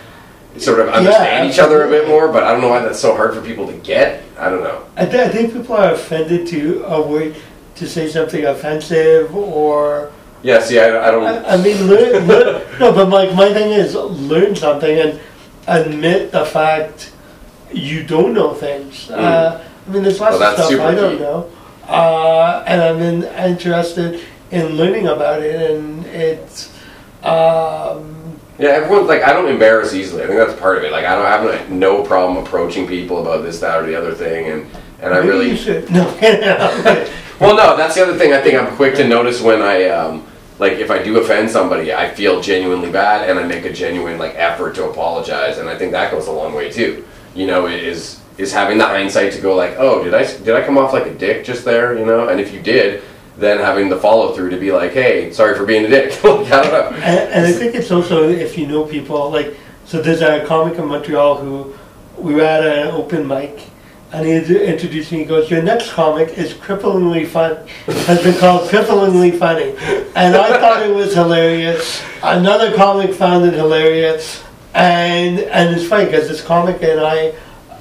sort 0.59 0.81
of 0.81 0.89
understand 0.89 1.49
each 1.51 1.59
other 1.59 1.85
a 1.85 1.89
bit 1.89 2.09
more 2.09 2.29
but 2.33 2.43
I 2.45 2.53
don't 2.53 2.61
know 2.61 2.69
why 2.69 2.81
that's 2.81 2.99
so 3.01 3.15
hard 3.15 3.35
for 3.35 3.41
people 3.41 3.67
to 3.67 3.73
get 3.75 4.23
I 4.39 4.51
don't 4.51 4.63
know 4.65 4.85
I, 4.97 5.07
th- 5.07 5.29
I 5.29 5.29
think 5.29 5.53
people 5.53 5.77
are 5.77 5.93
offended 5.93 6.47
to 6.49 6.83
avoid 6.85 7.37
to 7.77 7.89
say 7.89 8.09
something 8.09 8.45
offensive 8.45 9.35
or 9.35 10.11
yeah 10.43 10.61
see 10.61 10.79
I, 10.81 11.09
I 11.09 11.11
don't 11.11 11.25
I, 11.25 11.55
I 11.55 11.57
mean 11.63 11.87
learn, 11.87 12.27
learn, 12.27 12.63
no 12.81 12.93
but 12.93 13.09
like 13.09 13.35
my 13.35 13.53
thing 13.53 13.71
is 13.73 13.95
learn 13.95 14.57
something 14.57 14.99
and 14.99 15.21
admit 15.67 16.33
the 16.33 16.45
fact 16.45 17.13
you 17.73 18.03
don't 18.03 18.35
know 18.35 18.53
things. 18.53 19.09
Uh, 19.11 19.65
I 19.87 19.91
mean 19.93 20.03
there's 20.03 20.19
lots 20.19 20.37
Well, 20.41 20.51
of 20.59 20.67
stuff 20.67 20.81
I 20.81 20.95
don't 20.95 21.17
key. 21.19 21.23
know, 21.23 21.49
uh, 21.87 22.65
and 22.67 22.83
I'm 22.83 22.99
in, 23.01 23.23
interested 23.53 24.21
in 24.51 24.71
learning 24.77 25.07
about 25.07 25.41
it 25.43 25.71
and 25.71 26.05
it's. 26.07 26.77
Um, 27.23 28.10
yeah 28.61 28.71
everyone's 28.71 29.09
like 29.09 29.23
I 29.23 29.33
don't 29.33 29.49
embarrass 29.49 29.95
easily 29.95 30.23
I 30.23 30.27
think 30.27 30.39
that's 30.39 30.59
part 30.61 30.79
of 30.79 30.85
it 30.85 30.93
like 30.93 31.05
I 31.05 31.15
don't 31.17 31.27
I 31.27 31.31
have 31.31 31.45
like, 31.45 31.69
no 31.71 32.05
problem 32.05 32.45
approaching 32.45 32.87
people 32.87 33.21
about 33.21 33.43
this 33.43 33.59
that 33.61 33.83
or 33.83 33.87
the 33.87 33.97
other 33.97 34.15
thing 34.15 34.47
and 34.53 34.71
and 35.03 35.15
I 35.15 35.19
maybe 35.19 35.29
really 35.29 35.51
you 35.51 35.57
should. 35.57 35.91
No, 35.91 36.05
Well, 37.41 37.57
no, 37.57 37.75
that's 37.75 37.95
the 37.95 38.03
other 38.03 38.19
thing. 38.19 38.35
I 38.35 38.43
think 38.43 38.61
I'm 38.61 38.77
quick 38.77 38.95
to 38.97 39.09
notice 39.09 39.41
when 39.41 39.63
I, 39.63 39.87
um, 39.87 40.27
like, 40.59 40.75
if 40.75 40.91
I 40.91 41.03
do 41.03 41.19
offend 41.19 41.49
somebody, 41.49 41.91
I 41.91 42.11
feel 42.11 42.43
genuinely 42.43 42.93
bad, 42.93 43.31
and 43.31 43.39
I 43.39 43.47
make 43.47 43.65
a 43.65 43.73
genuine 43.73 44.19
like 44.19 44.35
effort 44.35 44.75
to 44.75 44.91
apologize, 44.91 45.57
and 45.57 45.67
I 45.67 45.77
think 45.79 45.93
that 45.93 46.13
goes 46.13 46.27
a 46.27 46.33
long 46.33 46.53
way 46.53 46.71
too. 46.71 47.07
You 47.35 47.47
know, 47.47 47.67
it 47.67 47.83
is 47.83 48.21
is 48.37 48.53
having 48.53 48.77
the 48.77 48.87
hindsight 48.87 49.33
to 49.33 49.41
go 49.41 49.57
like, 49.57 49.75
oh, 49.79 50.05
did 50.05 50.13
I 50.13 50.25
did 50.25 50.55
I 50.55 50.63
come 50.63 50.77
off 50.77 50.93
like 50.93 51.07
a 51.07 51.15
dick 51.15 51.47
just 51.47 51.65
there? 51.65 51.99
You 51.99 52.05
know, 52.05 52.29
and 52.29 52.39
if 52.39 52.53
you 52.53 52.61
did, 52.61 53.03
then 53.41 53.59
having 53.59 53.89
the 53.89 53.97
follow 53.97 54.35
through 54.35 54.51
to 54.51 54.59
be 54.59 54.71
like, 54.71 54.93
hey, 54.93 55.33
sorry 55.33 55.57
for 55.57 55.65
being 55.65 55.87
a 55.87 55.89
dick. 55.89 56.13
I 56.25 56.25
don't 56.25 56.51
know. 56.51 56.91
And, 56.97 57.33
and 57.33 57.47
I 57.47 57.53
think 57.53 57.75
it's 57.75 57.91
also 57.91 58.29
if 58.29 58.57
you 58.57 58.67
know 58.67 58.85
people 58.85 59.31
like 59.31 59.57
so. 59.87 60.01
There's 60.01 60.21
a 60.21 60.45
comic 60.47 60.79
in 60.79 60.87
Montreal 60.87 61.39
who 61.39 61.75
we 62.19 62.35
were 62.35 62.43
at 62.43 62.63
an 62.63 62.89
open 62.89 63.27
mic, 63.27 63.71
and 64.13 64.27
he 64.27 64.65
introduced 64.65 65.11
me. 65.11 65.19
He 65.21 65.25
goes, 65.25 65.51
"Your 65.51 65.63
next 65.63 65.91
comic 65.93 66.37
is 66.37 66.53
cripplingly 66.53 67.27
fun. 67.27 67.67
Has 67.87 68.23
been 68.23 68.39
called 68.39 68.69
cripplingly 68.69 69.39
funny," 69.39 69.75
and 70.15 70.37
I 70.37 70.59
thought 70.61 70.83
it 70.83 70.95
was 70.95 71.15
hilarious. 71.15 72.03
Another 72.23 72.75
comic 72.77 73.15
found 73.15 73.47
it 73.47 73.55
hilarious, 73.55 74.45
and 74.75 75.39
and 75.41 75.75
it's 75.75 75.89
funny 75.89 76.05
because 76.05 76.29
this 76.29 76.43
comic 76.43 76.83
and 76.83 77.01
I 77.01 77.33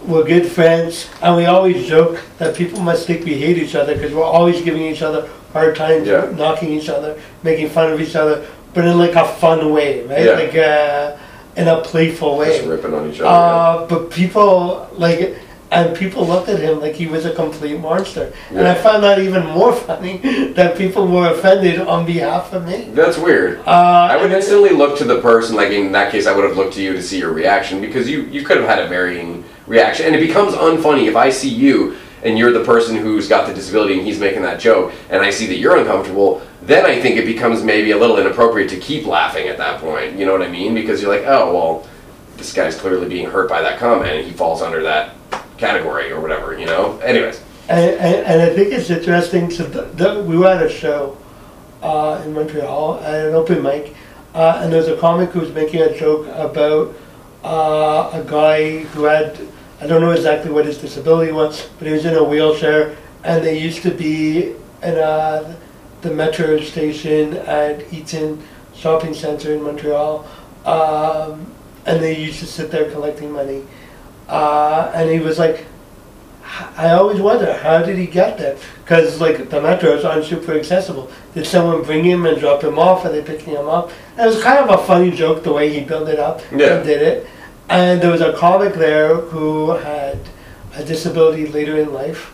were 0.07 0.24
good 0.24 0.47
friends, 0.49 1.10
and 1.22 1.36
we 1.36 1.45
always 1.45 1.86
joke 1.86 2.22
that 2.38 2.55
people 2.55 2.80
must 2.80 3.05
think 3.05 3.26
we 3.26 3.36
hate 3.36 3.57
each 3.57 3.76
other 3.76 3.93
because 3.93 4.14
we're 4.14 4.24
always 4.24 4.62
giving 4.62 4.84
each 4.84 5.01
other 5.01 5.30
hard 5.54 5.76
times, 5.76 6.08
Yeah. 6.08 6.30
knocking 6.36 6.70
each 6.74 6.89
other, 6.89 7.16
making 7.43 7.70
fun 7.70 7.91
of 7.91 8.00
each 8.02 8.16
other, 8.16 8.45
but 8.74 8.86
in 8.86 8.97
like 8.97 9.16
a 9.16 9.26
fun 9.26 9.72
way, 9.74 10.04
right? 10.06 10.26
Yeah. 10.26 10.34
Like 10.34 10.56
uh, 10.56 11.16
in 11.56 11.68
a 11.68 11.82
playful 11.82 12.38
way. 12.38 12.58
Just 12.58 12.68
ripping 12.70 12.93
on 12.93 13.10
each 13.12 13.20
other. 13.20 13.28
Uh, 13.28 13.86
but 13.88 14.10
people 14.12 14.88
like, 14.93 15.36
and 15.72 15.95
people 15.95 16.26
looked 16.26 16.50
at 16.50 16.60
him 16.60 16.80
like 16.80 16.93
he 16.95 17.06
was 17.08 17.26
a 17.26 17.34
complete 17.34 17.80
monster, 17.80 18.32
and 18.50 18.60
I 18.68 18.74
Yeah. 18.76 18.82
found 18.82 19.04
that 19.04 19.20
even 19.20 19.45
more 19.47 19.74
funny 19.88 20.18
that 20.56 20.78
people 20.78 21.08
were 21.08 21.30
offended 21.32 21.80
on 21.82 22.06
behalf 22.06 22.54
of 22.54 22.66
me. 22.68 22.89
that's 22.93 23.18
weird. 23.18 23.60
Uh, 23.68 24.08
I 24.12 24.16
would 24.18 24.26
and 24.26 24.34
instantly 24.34 24.70
look 24.72 24.97
to 25.00 25.04
the 25.04 25.20
person, 25.22 25.56
like 25.56 25.70
in 25.72 25.91
that 25.93 26.12
case, 26.12 26.26
I 26.28 26.32
would 26.36 26.43
have 26.45 26.58
looked 26.58 26.74
to 26.76 26.82
you 26.82 26.93
to 26.93 27.02
see 27.04 27.20
your 27.20 27.34
reaction 27.34 27.82
because 27.82 28.10
you, 28.10 28.22
you 28.32 28.43
could 28.43 28.58
have 28.58 28.68
had 28.68 28.80
a 28.80 28.88
varying 28.88 29.43
reaction. 29.68 30.06
And 30.08 30.16
it 30.16 30.26
becomes 30.26 30.54
unfunny 30.56 31.08
if 31.08 31.16
I 31.16 31.30
see 31.30 31.50
you 31.50 31.95
and 32.24 32.38
you're 32.38 32.51
the 32.51 32.63
person 32.63 32.95
who's 32.95 33.28
got 33.28 33.47
the 33.47 33.53
disability 33.53 33.97
and 33.97 34.05
he's 34.05 34.20
making 34.20 34.41
that 34.43 34.59
joke, 34.59 34.93
and 35.09 35.22
I 35.22 35.30
see 35.30 35.47
that 35.47 35.57
you're 35.57 35.78
uncomfortable, 35.78 36.41
then 36.61 36.86
I 36.86 37.01
think 37.01 37.17
it 37.17 37.26
becomes 37.26 37.63
maybe 37.63 37.91
a 37.91 37.97
little 37.97 38.17
inappropriate 38.17 38.70
to 38.72 38.78
keep 38.78 39.05
laughing 39.05 39.47
at 39.47 39.57
that 39.57 39.80
point. 39.80 40.17
You 40.17 40.26
know 40.26 40.34
what 40.34 40.41
I 40.41 40.49
mean? 40.49 40.74
Because 40.74 41.01
you're 41.01 41.13
like, 41.15 41.26
oh, 41.26 41.53
well, 41.53 41.88
this 42.38 42.53
guy's 42.53 42.76
clearly 42.76 43.07
being 43.07 43.30
hurt 43.30 43.49
by 43.49 43.61
that 43.61 43.80
comment 43.80 44.11
and 44.11 44.26
he 44.26 44.34
falls 44.34 44.61
under 44.61 44.82
that 44.84 45.15
category 45.57 46.11
or 46.11 46.20
whatever, 46.20 46.57
you 46.57 46.65
know? 46.65 46.97
Anyways. 46.99 47.41
And, 47.70 47.91
and, 47.99 48.26
and 48.26 48.41
I 48.41 48.53
think 48.55 48.74
it's 48.74 48.89
interesting. 48.89 49.51
So 49.51 49.63
the, 49.63 49.84
the, 49.84 50.24
we 50.24 50.38
were 50.38 50.47
at 50.47 50.65
a 50.65 50.70
show 50.70 51.17
uh, 51.82 52.22
in 52.26 52.34
Montreal 52.34 52.99
at 53.01 53.28
an 53.28 53.36
open 53.36 53.61
mic, 53.61 53.95
uh, 54.34 54.61
and 54.61 54.72
there 54.72 54.80
was 54.80 54.89
a 54.89 54.97
comic 54.97 55.30
who 55.30 55.39
was 55.39 55.51
making 55.51 55.82
a 55.82 55.97
joke 55.97 56.28
about 56.28 56.95
uh, 57.43 58.09
a 58.13 58.24
guy 58.28 58.80
who 58.80 59.03
had 59.03 59.39
I 59.82 59.88
don't 59.88 60.02
know 60.02 60.12
exactly 60.12 60.52
what 60.52 60.66
his 60.66 60.78
disability 60.78 61.32
was, 61.32 61.70
but 61.78 61.88
he 61.88 61.94
was 61.94 62.06
in 62.06 62.16
a 62.16 62.24
wheelchair, 62.24 62.96
and 63.24 63.44
they 63.44 63.58
used 63.60 63.82
to 63.84 63.92
be 63.92 64.54
in 64.84 64.96
uh, 64.98 65.56
the 66.02 66.12
metro 66.12 66.60
station 66.60 67.38
at 67.38 67.92
Eaton 67.94 68.42
shopping 68.74 69.14
center 69.14 69.54
in 69.54 69.64
Montreal, 69.64 70.26
um, 70.66 71.50
and 71.86 72.02
they 72.02 72.18
used 72.18 72.40
to 72.40 72.46
sit 72.46 72.72
there 72.72 72.92
collecting 72.92 73.32
money. 73.32 73.64
Uh, 74.28 74.92
and 74.94 75.10
he 75.10 75.20
was 75.20 75.40
like, 75.40 75.66
I 76.76 76.92
always 76.92 77.22
wonder 77.22 77.54
how 77.54 77.82
did 77.82 77.98
he 77.98 78.06
get 78.06 78.38
there? 78.38 78.58
Because 78.84 79.22
like 79.22 79.38
the 79.50 79.60
metros 79.60 80.04
aren't 80.04 80.26
super 80.26 80.54
accessible. 80.54 81.10
Did 81.34 81.46
someone 81.46 81.84
bring 81.84 82.04
him 82.04 82.26
and 82.26 82.40
drop 82.40 82.64
him 82.64 82.78
off? 82.80 83.06
Are 83.06 83.10
they 83.10 83.22
picking 83.22 83.54
him 83.56 83.68
up? 83.68 83.92
And 84.18 84.28
it 84.30 84.36
was 84.36 84.44
kind 84.44 84.60
of 84.68 84.80
a 84.80 84.84
funny 84.84 85.12
joke 85.12 85.44
the 85.44 85.54
way 85.54 85.72
he 85.72 85.82
built 85.86 86.10
it 86.10 86.20
up 86.20 86.42
Yeah. 86.52 86.76
and 86.78 86.86
did 86.86 87.02
it. 87.02 87.28
And 87.70 88.01
there 88.01 88.11
was 88.11 88.22
a 88.22 88.34
comic 88.34 88.74
there 88.74 89.15
who 89.15 89.72
had 89.72 90.17
a 90.76 90.84
disability 90.84 91.47
later 91.47 91.78
in 91.78 91.93
life, 91.93 92.34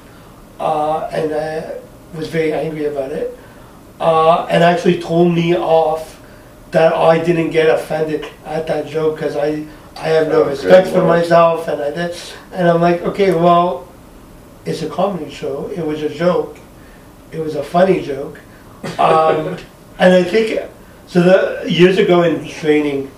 uh, 0.60 1.10
and 1.12 1.32
uh, 1.32 1.72
was 2.14 2.28
very 2.30 2.54
angry 2.54 2.86
about 2.86 3.12
it, 3.12 3.38
uh, 4.00 4.46
and 4.50 4.64
actually 4.64 5.02
told 5.02 5.34
me 5.34 5.56
off 5.56 6.22
that 6.72 6.94
I 6.94 7.24
didn't 7.24 7.52
get 7.52 7.70
offended 7.70 8.26
at 8.46 8.68
that 8.68 8.88
joke 8.88 9.16
because 9.16 9.36
I 9.36 9.66
I 9.98 10.08
have 10.10 10.28
no 10.28 10.44
Oh, 10.44 10.50
respect 10.50 10.88
for 10.90 10.96
lord. 11.00 11.08
myself, 11.08 11.68
and 11.68 11.82
I 11.82 11.92
did, 11.92 12.16
and 12.52 12.68
I'm 12.68 12.82
like, 12.82 13.02
okay, 13.02 13.32
well, 13.34 13.88
it's 14.66 14.82
a 14.82 14.90
comedy 14.90 15.30
show. 15.32 15.68
It 15.76 15.86
was 15.86 16.02
a 16.02 16.10
joke. 16.10 16.58
It 17.32 17.40
was 17.40 17.56
a 17.56 17.64
funny 17.64 18.02
joke, 18.02 18.40
um, 19.00 19.58
and 20.00 20.14
I 20.14 20.24
think 20.24 20.62
so. 21.08 21.22
The 21.22 21.70
years 21.70 21.98
ago 21.98 22.24
in 22.24 22.46
training, 22.48 23.10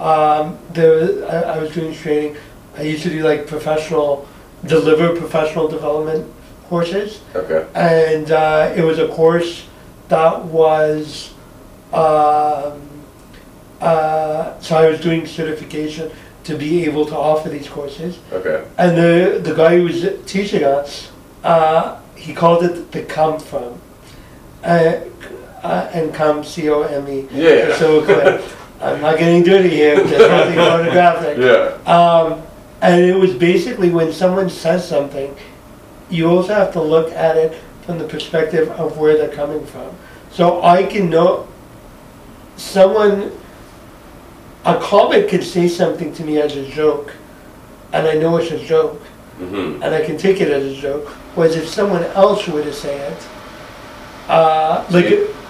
um, 0.00 0.58
there 0.70 1.24
I, 1.30 1.54
I 1.54 1.58
was 1.58 1.72
doing 1.74 1.94
training. 1.94 2.36
I 2.76 2.82
used 2.82 3.02
to 3.02 3.10
do 3.10 3.22
like 3.22 3.46
professional, 3.46 4.26
deliver 4.64 5.14
professional 5.18 5.68
development 5.68 6.32
courses, 6.68 7.20
Okay. 7.34 7.66
and 7.74 8.30
uh, 8.30 8.72
it 8.76 8.82
was 8.82 8.98
a 8.98 9.08
course 9.08 9.66
that 10.08 10.44
was. 10.44 11.34
Um, 11.92 12.80
uh, 13.80 14.58
so 14.60 14.76
I 14.76 14.88
was 14.88 15.00
doing 15.00 15.26
certification 15.26 16.10
to 16.44 16.56
be 16.56 16.84
able 16.84 17.06
to 17.06 17.16
offer 17.16 17.48
these 17.48 17.68
courses. 17.68 18.18
Okay. 18.32 18.64
And 18.78 18.96
the 18.96 19.40
the 19.42 19.54
guy 19.54 19.76
who 19.76 19.84
was 19.84 20.06
teaching 20.26 20.64
us, 20.64 21.10
uh, 21.44 21.98
he 22.16 22.32
called 22.32 22.62
it 22.64 22.92
the 22.92 23.02
come 23.02 23.38
from, 23.40 23.80
uh, 24.62 25.00
uh, 25.62 25.90
and 25.92 26.14
come 26.14 26.44
C 26.44 26.68
O 26.70 26.82
M 26.82 27.08
E. 27.08 27.28
Yeah. 27.32 27.76
So. 27.76 28.40
I'm 28.80 29.00
not 29.00 29.18
getting 29.18 29.42
dirty 29.42 29.68
here. 29.70 29.96
Just 29.96 30.26
something 30.26 30.54
photographic. 30.54 31.38
Yeah. 31.38 31.92
Um, 31.92 32.42
and 32.80 33.02
it 33.02 33.14
was 33.14 33.34
basically 33.34 33.90
when 33.90 34.12
someone 34.12 34.48
says 34.48 34.86
something, 34.88 35.36
you 36.08 36.28
also 36.30 36.54
have 36.54 36.72
to 36.72 36.82
look 36.82 37.12
at 37.12 37.36
it 37.36 37.60
from 37.82 37.98
the 37.98 38.04
perspective 38.06 38.70
of 38.70 38.96
where 38.98 39.16
they're 39.18 39.28
coming 39.34 39.64
from. 39.66 39.94
So 40.30 40.62
I 40.62 40.84
can 40.84 41.10
know 41.10 41.46
someone, 42.56 43.32
a 44.64 44.76
comic 44.80 45.28
could 45.28 45.44
say 45.44 45.68
something 45.68 46.12
to 46.14 46.24
me 46.24 46.40
as 46.40 46.56
a 46.56 46.66
joke, 46.70 47.14
and 47.92 48.06
I 48.06 48.14
know 48.14 48.36
it's 48.38 48.50
a 48.50 48.64
joke, 48.64 49.00
Mm-hmm. 49.40 49.82
and 49.82 49.94
I 49.94 50.04
can 50.04 50.18
take 50.18 50.38
it 50.42 50.50
as 50.50 50.64
a 50.76 50.78
joke. 50.78 51.08
Whereas 51.34 51.56
if 51.56 51.66
someone 51.66 52.04
else 52.04 52.46
were 52.46 52.62
to 52.62 52.72
say 52.74 52.94
it, 52.98 53.26
uh, 54.28 54.84
like 54.90 55.06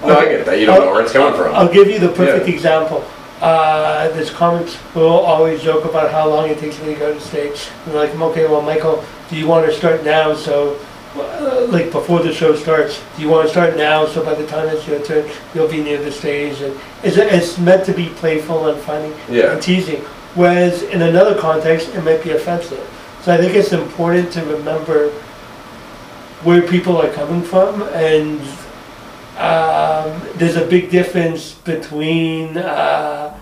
No, 0.07 0.17
I 0.17 0.27
get 0.27 0.47
that. 0.47 0.61
You 0.61 0.67
don't 0.67 0.85
know 0.85 0.93
where 0.93 1.03
it's 1.03 1.13
coming 1.13 1.37
from. 1.37 1.53
I'll 1.57 1.73
give 1.73 1.89
you 1.89 1.99
the 1.99 2.11
perfect 2.11 2.47
Yeah. 2.47 2.55
example. 2.55 3.05
Uh, 3.41 4.09
this 4.11 4.31
comics 4.31 4.77
will 4.95 5.09
always 5.09 5.63
joke 5.63 5.85
about 5.87 6.11
how 6.13 6.29
long 6.29 6.49
it 6.51 6.59
takes 6.59 6.79
me 6.81 6.93
to 6.95 6.99
go 6.99 7.15
to 7.15 7.21
stage. 7.21 7.69
And 7.85 7.95
they're 7.95 8.07
like, 8.07 8.15
okay, 8.33 8.47
well, 8.47 8.61
Michael, 8.61 9.03
do 9.31 9.37
you 9.37 9.47
want 9.47 9.65
to 9.67 9.73
start 9.73 10.05
now? 10.05 10.35
So, 10.35 10.79
uh, 11.17 11.67
like 11.71 11.91
before 11.91 12.21
the 12.23 12.33
show 12.35 12.55
starts, 12.55 13.03
do 13.17 13.23
you 13.23 13.29
want 13.31 13.47
to 13.47 13.51
start 13.51 13.77
now? 13.77 14.07
So 14.07 14.23
by 14.25 14.35
the 14.35 14.47
time 14.47 14.69
it's 14.69 14.87
your 14.87 15.01
turn, 15.03 15.29
you'll 15.55 15.69
be 15.69 15.83
near 15.83 16.03
the 16.03 16.13
stage. 16.13 16.61
And 16.61 16.79
it's, 17.03 17.17
it's 17.17 17.59
meant 17.59 17.87
to 17.87 17.95
be 17.95 18.11
playful 18.11 18.69
and 18.69 18.81
funny 18.83 19.13
Yeah. 19.29 19.53
and 19.53 19.63
teasing. 19.63 20.03
Whereas 20.35 20.83
in 20.83 21.01
another 21.03 21.35
context, 21.41 21.89
it 21.95 22.05
might 22.05 22.23
be 22.23 22.31
offensive. 22.33 22.87
So 23.23 23.33
I 23.35 23.39
think 23.39 23.55
it's 23.55 23.73
important 23.73 24.33
to 24.35 24.45
remember 24.45 25.11
where 26.43 26.63
people 26.63 26.97
are 26.99 27.11
coming 27.13 27.43
from 27.43 27.83
and 27.95 28.41
um, 29.41 30.21
there's 30.37 30.57
a 30.57 30.67
big 30.67 30.91
difference 30.91 31.53
between 31.53 32.57
uh, 32.59 33.37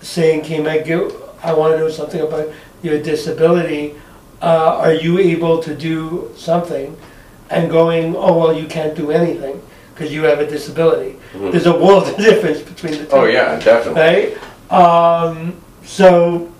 saying, 0.00 0.42
"Can 0.44 0.66
I 0.66 0.78
get? 0.78 1.12
I 1.42 1.52
want 1.52 1.74
to 1.74 1.78
know 1.78 1.88
something 1.90 2.20
about 2.20 2.48
your 2.82 3.00
disability. 3.02 3.94
Uh, 4.42 4.78
are 4.84 4.92
you 4.92 5.18
able 5.18 5.62
to 5.62 5.74
do 5.74 6.30
something?" 6.36 6.96
And 7.50 7.70
going, 7.70 8.14
"Oh 8.16 8.36
well, 8.38 8.52
you 8.52 8.66
can't 8.66 8.94
do 8.94 9.10
anything 9.10 9.60
because 9.94 10.12
you 10.12 10.24
have 10.24 10.38
a 10.40 10.46
disability." 10.46 11.16
Mhm. 11.34 11.52
There's 11.52 11.66
a 11.66 11.72
world 11.72 12.08
of 12.08 12.16
difference 12.28 12.60
between 12.60 12.92
the 12.98 13.04
two. 13.06 13.12
Oh 13.12 13.24
yeah, 13.24 13.58
definitely. 13.58 14.00
right? 14.00 14.36
Um, 14.70 15.54
so, 15.84 16.52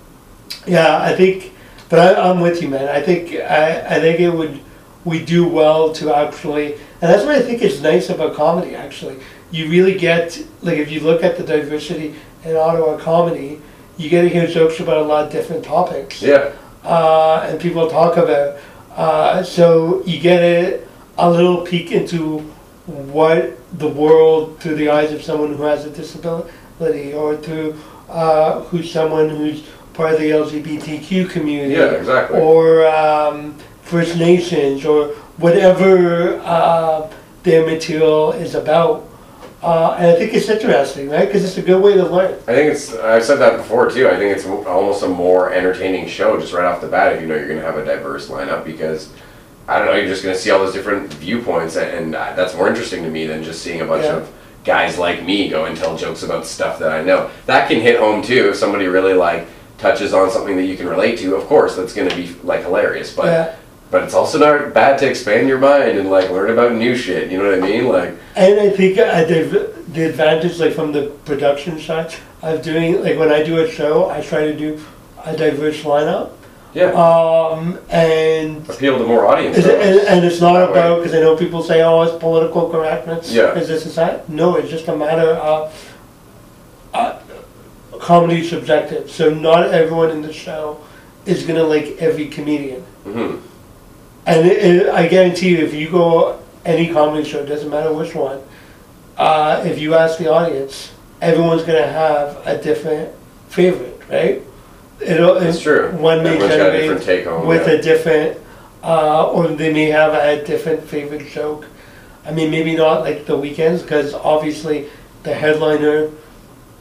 yeah, 0.65 0.99
I 1.03 1.15
think, 1.15 1.53
but 1.89 1.99
I, 1.99 2.29
I'm 2.29 2.39
with 2.41 2.61
you, 2.61 2.69
man. 2.69 2.87
I 2.89 3.01
think 3.01 3.33
I, 3.35 3.81
I 3.95 3.99
think 3.99 4.19
it 4.19 4.31
would 4.31 4.59
we 5.05 5.23
do 5.23 5.47
well 5.47 5.93
to 5.93 6.13
actually, 6.13 6.75
and 7.01 7.11
that's 7.11 7.23
what 7.25 7.35
I 7.35 7.41
think 7.41 7.61
is 7.61 7.81
nice 7.81 8.09
about 8.09 8.35
comedy. 8.35 8.75
Actually, 8.75 9.17
you 9.51 9.69
really 9.69 9.95
get 9.97 10.41
like 10.61 10.77
if 10.77 10.91
you 10.91 10.99
look 10.99 11.23
at 11.23 11.37
the 11.37 11.43
diversity 11.43 12.15
in 12.45 12.55
Ottawa 12.55 12.97
comedy, 12.97 13.61
you 13.97 14.09
get 14.09 14.21
to 14.23 14.29
hear 14.29 14.47
jokes 14.47 14.79
about 14.79 14.97
a 14.97 15.03
lot 15.03 15.25
of 15.25 15.31
different 15.31 15.63
topics 15.63 16.21
Yeah. 16.21 16.51
uh, 16.83 17.45
and 17.49 17.59
people 17.59 17.89
talk 17.89 18.17
about. 18.17 18.57
Uh, 18.95 19.43
so 19.43 20.03
you 20.05 20.19
get 20.19 20.41
a, 20.41 20.81
a 21.17 21.29
little 21.29 21.61
peek 21.61 21.91
into 21.91 22.39
what 22.85 23.57
the 23.77 23.87
world 23.87 24.59
through 24.59 24.75
the 24.75 24.89
eyes 24.89 25.11
of 25.13 25.21
someone 25.23 25.53
who 25.55 25.63
has 25.63 25.85
a 25.85 25.89
disability 25.89 27.13
or 27.13 27.37
through 27.37 27.75
uh, 28.09 28.61
who's 28.63 28.91
someone 28.91 29.29
who's 29.29 29.61
part 29.93 30.13
of 30.15 30.19
the 30.19 30.31
LGBTQ 30.31 31.29
community 31.29 31.73
Yeah. 31.75 31.91
Exactly. 31.91 32.39
or 32.39 32.87
um, 32.87 33.55
First 33.83 34.17
Nations 34.17 34.85
or 34.85 35.13
whatever 35.39 36.39
uh, 36.43 37.11
their 37.43 37.65
material 37.65 38.31
is 38.33 38.55
about. 38.55 39.05
Uh, 39.61 39.91
and 39.99 40.07
I 40.07 40.15
think 40.15 40.33
it's 40.33 40.47
interesting, 40.47 41.09
right? 41.09 41.25
Because 41.27 41.43
it's 41.43 41.57
a 41.57 41.61
good 41.61 41.81
way 41.83 41.93
to 41.95 42.05
learn. 42.07 42.31
I 42.47 42.53
think 42.55 42.71
it's. 42.71 42.95
I've 42.95 43.23
said 43.25 43.37
that 43.39 43.57
before 43.57 43.91
too. 43.91 44.07
I 44.07 44.15
think 44.15 44.35
it's 44.37 44.45
almost 44.45 45.03
a 45.03 45.07
more 45.09 45.51
entertaining 45.53 46.07
show 46.07 46.39
just 46.39 46.53
right 46.53 46.63
off 46.63 46.79
the 46.79 46.87
bat 46.87 47.13
if 47.13 47.21
you 47.21 47.27
know 47.27 47.35
you're 47.35 47.47
going 47.47 47.59
to 47.59 47.65
have 47.65 47.77
a 47.77 47.83
diverse 47.83 48.29
lineup 48.29 48.63
because 48.63 49.11
I 49.67 49.77
don't 49.77 49.87
know 49.89 49.95
you're 49.95 50.07
just 50.07 50.23
going 50.23 50.33
to 50.33 50.39
see 50.41 50.49
all 50.51 50.59
those 50.59 50.73
different 50.73 51.13
viewpoints 51.15 51.75
and, 51.75 51.89
and 51.91 52.15
uh, 52.15 52.33
that's 52.37 52.55
more 52.55 52.69
interesting 52.69 53.03
to 53.03 53.09
me 53.09 53.25
than 53.27 53.43
just 53.43 53.61
seeing 53.61 53.81
a 53.81 53.85
bunch 53.85 54.05
Yeah. 54.05 54.15
of 54.17 54.31
guys 54.63 54.97
like 54.97 55.23
me 55.25 55.49
go 55.49 55.65
and 55.65 55.75
tell 55.75 55.97
jokes 55.97 56.23
about 56.23 56.45
stuff 56.45 56.79
that 56.79 56.91
I 56.93 57.03
know. 57.03 57.29
That 57.45 57.67
can 57.67 57.81
hit 57.81 57.99
home 57.99 58.21
too 58.21 58.49
if 58.49 58.55
somebody 58.55 58.87
really 58.87 59.13
like 59.13 59.45
touches 59.77 60.13
on 60.13 60.31
something 60.31 60.55
that 60.55 60.65
you 60.67 60.77
can 60.77 60.87
relate 60.87 61.19
to. 61.19 61.35
Of 61.35 61.43
course, 61.47 61.75
that's 61.75 61.93
going 61.93 62.07
to 62.09 62.15
be 62.15 62.33
like 62.43 62.61
hilarious, 62.61 63.13
but. 63.13 63.25
Yeah. 63.25 63.55
But 63.91 64.03
it's 64.03 64.13
also 64.13 64.37
not 64.37 64.73
bad 64.73 64.99
to 64.99 65.09
expand 65.09 65.47
your 65.47 65.57
mind 65.57 65.97
and 65.97 66.11
like 66.11 66.29
learn 66.29 66.51
about 66.51 66.73
new 66.73 66.95
shit. 66.95 67.31
You 67.31 67.39
know 67.39 67.49
what 67.49 67.63
I 67.63 67.67
mean? 67.67 67.87
Like, 67.87 68.13
And 68.35 68.59
I 68.59 68.69
think 68.69 68.99
uh, 68.99 69.23
the, 69.23 69.73
the 69.89 70.09
advantage, 70.09 70.59
like 70.59 70.73
from 70.73 70.91
the 70.91 71.07
production 71.25 71.79
side, 71.79 72.13
of 72.43 72.61
doing, 72.61 73.01
like 73.03 73.17
when 73.17 73.31
I 73.31 73.41
do 73.43 73.59
a 73.59 73.69
show, 73.69 74.09
I 74.09 74.21
try 74.21 74.41
to 74.45 74.55
do 74.55 74.79
a 75.25 75.35
diverse 75.35 75.81
lineup. 75.83 76.29
yeah, 76.73 76.91
Um, 76.93 77.79
and, 77.89 78.69
appeal 78.69 78.99
to 78.99 79.05
more 79.05 79.25
audiences. 79.25 79.65
and, 79.65 79.99
and 80.07 80.23
it's 80.25 80.39
not 80.39 80.69
about, 80.69 80.97
because 80.99 81.15
I 81.15 81.19
know 81.19 81.35
people 81.35 81.63
say, 81.63 81.81
oh, 81.81 82.03
it's 82.03 82.15
political 82.19 82.69
correctness. 82.69 83.31
Yeah. 83.31 83.55
Is 83.57 83.67
this, 83.67 83.85
is 83.87 83.95
that? 83.95 84.29
No, 84.29 84.55
it's 84.55 84.69
just 84.69 84.87
a 84.87 84.95
matter 84.95 85.31
of 85.31 85.95
uh, 86.93 87.19
comedy 87.99 88.47
subjective. 88.47 89.09
So 89.09 89.33
not 89.33 89.73
everyone 89.73 90.11
in 90.11 90.21
the 90.21 90.31
show 90.31 90.79
is 91.25 91.43
going 91.43 91.57
to 91.59 91.65
like 91.65 91.97
every 91.99 92.27
comedian. 92.27 92.81
hmm 93.03 93.37
And 94.29 94.45
it, 94.45 94.57
it, 94.63 94.89
I 94.89 95.07
guarantee 95.07 95.57
you, 95.57 95.65
if 95.65 95.73
you 95.73 95.89
go 95.89 96.39
any 96.63 96.93
comedy 96.93 97.27
show, 97.27 97.43
doesn't 97.43 97.71
matter 97.71 97.91
which 97.91 98.13
one, 98.13 98.39
uh, 99.17 99.63
if 99.65 99.79
you 99.79 99.95
ask 99.95 100.19
the 100.19 100.31
audience, 100.31 100.93
everyone's 101.19 101.63
gonna 101.63 101.87
have 101.87 102.37
a 102.45 102.61
different 102.61 103.09
favorite, 103.47 103.99
right? 104.07 104.43
It'll, 105.01 105.39
That's 105.39 105.61
true. 105.61 105.89
One 105.93 106.21
may 106.21 106.35
Everyone's 106.35 106.57
got 106.57 106.75
a 106.75 106.77
different 106.77 107.03
take 107.03 107.25
home. 107.25 107.47
with 107.47 107.67
yeah. 107.67 107.73
a 107.73 107.81
different, 107.81 108.37
uh, 108.83 109.31
or 109.31 109.47
they 109.47 109.73
may 109.73 109.85
have 109.85 110.13
a 110.13 110.45
different 110.45 110.83
favorite 110.83 111.27
joke. 111.27 111.65
I 112.23 112.31
mean, 112.31 112.51
maybe 112.51 112.75
not 112.75 113.01
like 113.01 113.25
the 113.25 113.35
weekends, 113.35 113.81
because 113.81 114.13
obviously 114.13 114.89
the 115.23 115.33
headliner, 115.33 116.11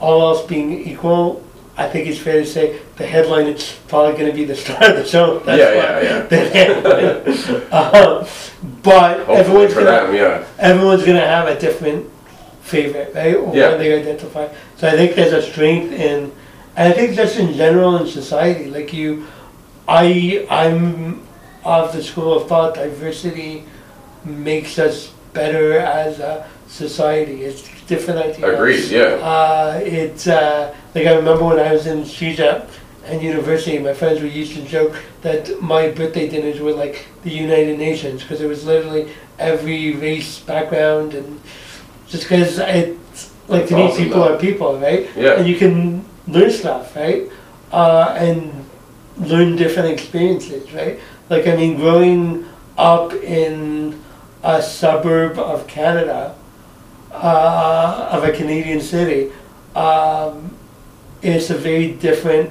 all 0.00 0.20
else 0.20 0.46
being 0.46 0.86
equal, 0.86 1.42
I 1.78 1.88
think 1.88 2.08
it's 2.08 2.18
fair 2.18 2.40
to 2.40 2.46
say 2.46 2.80
the 2.96 3.06
headline 3.06 3.46
is 3.46 3.78
probably 3.86 4.18
going 4.18 4.30
to 4.30 4.36
be 4.36 4.44
the 4.44 4.56
star 4.56 4.90
of 4.90 4.96
the 4.96 5.06
show. 5.06 5.38
That's 5.46 5.58
Yeah, 5.60 6.26
yeah, 6.32 7.58
yeah. 7.70 7.70
um, 7.70 8.26
but 8.82 9.18
Hopefully 9.18 9.36
everyone's 9.38 9.74
for 9.74 9.84
gonna, 9.84 10.06
them, 10.08 10.14
yeah. 10.14 10.44
everyone's 10.58 11.04
going 11.04 11.16
to 11.20 11.26
have 11.26 11.46
a 11.46 11.58
different 11.58 12.10
favorite, 12.62 13.14
right? 13.14 13.36
Or 13.36 13.54
Yeah. 13.54 13.76
they 13.76 13.98
identify. 14.00 14.48
So 14.76 14.88
I 14.88 14.92
think 14.92 15.14
there's 15.14 15.32
a 15.32 15.40
strength 15.42 15.92
in, 15.92 16.32
and 16.76 16.92
I 16.92 16.96
think 16.96 17.14
just 17.14 17.38
in 17.38 17.54
general 17.54 17.96
in 17.98 18.08
society, 18.08 18.68
like 18.70 18.92
you, 18.92 19.26
I, 19.86 20.46
I'm 20.50 21.22
of 21.64 21.92
the 21.92 22.02
school 22.02 22.32
of 22.34 22.48
thought 22.48 22.74
diversity 22.74 23.64
makes 24.24 24.78
us 24.80 25.12
better 25.32 25.78
as 25.78 26.18
a 26.18 26.44
society. 26.68 27.42
It's 27.42 27.62
different 27.86 28.20
ideas. 28.20 28.54
Agreed. 28.54 28.84
Yeah. 28.90 29.14
Uh, 29.22 29.80
it's 29.82 30.26
uh, 30.26 30.74
like 30.94 31.06
I 31.06 31.14
remember 31.16 31.44
when 31.44 31.58
I 31.58 31.72
was 31.72 31.86
in 31.86 32.02
Shija 32.02 32.68
and 33.04 33.22
university, 33.22 33.78
my 33.78 33.94
friends 33.94 34.20
would 34.20 34.32
used 34.32 34.54
to 34.54 34.62
joke 34.62 34.94
that 35.22 35.60
my 35.62 35.88
birthday 35.88 36.28
dinners 36.28 36.60
were 36.60 36.72
like 36.72 37.06
the 37.22 37.30
United 37.30 37.78
Nations 37.78 38.22
because 38.22 38.40
it 38.40 38.46
was 38.46 38.64
literally 38.66 39.10
every 39.38 39.94
race, 39.94 40.38
background, 40.40 41.14
and 41.14 41.40
just 42.06 42.24
because 42.24 42.58
it's 42.58 43.32
like 43.48 43.66
That's 43.66 43.70
to 43.70 43.76
me, 43.76 44.04
people 44.04 44.20
though. 44.20 44.34
are 44.34 44.38
people, 44.38 44.78
right? 44.78 45.08
Yeah. 45.16 45.38
And 45.38 45.48
you 45.48 45.56
can 45.56 46.04
learn 46.26 46.50
stuff, 46.50 46.94
right? 46.94 47.30
Uh, 47.72 48.14
and 48.18 48.64
learn 49.16 49.56
different 49.56 49.88
experiences, 49.88 50.70
right? 50.72 51.00
Like 51.30 51.46
I 51.46 51.56
mean, 51.56 51.76
growing 51.76 52.46
up 52.76 53.12
in 53.14 54.02
a 54.42 54.62
suburb 54.62 55.38
of 55.38 55.66
Canada, 55.66 56.34
uh, 57.12 58.08
of 58.12 58.24
a 58.24 58.32
Canadian 58.32 58.80
city, 58.80 59.32
um, 59.74 60.54
it's 61.22 61.50
a 61.50 61.54
very 61.54 61.92
different 61.92 62.50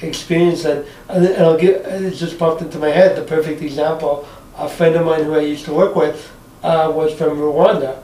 experience. 0.00 0.64
And, 0.64 0.86
and 1.08 1.26
I'll 1.38 1.56
get, 1.58 1.84
it 1.86 2.14
just 2.14 2.38
popped 2.38 2.62
into 2.62 2.78
my 2.78 2.88
head, 2.90 3.16
the 3.16 3.22
perfect 3.22 3.62
example. 3.62 4.26
A 4.56 4.68
friend 4.68 4.94
of 4.94 5.04
mine 5.06 5.24
who 5.24 5.34
I 5.34 5.40
used 5.40 5.64
to 5.66 5.72
work 5.74 5.96
with 5.96 6.30
uh, 6.62 6.92
was 6.94 7.12
from 7.14 7.38
Rwanda. 7.38 8.02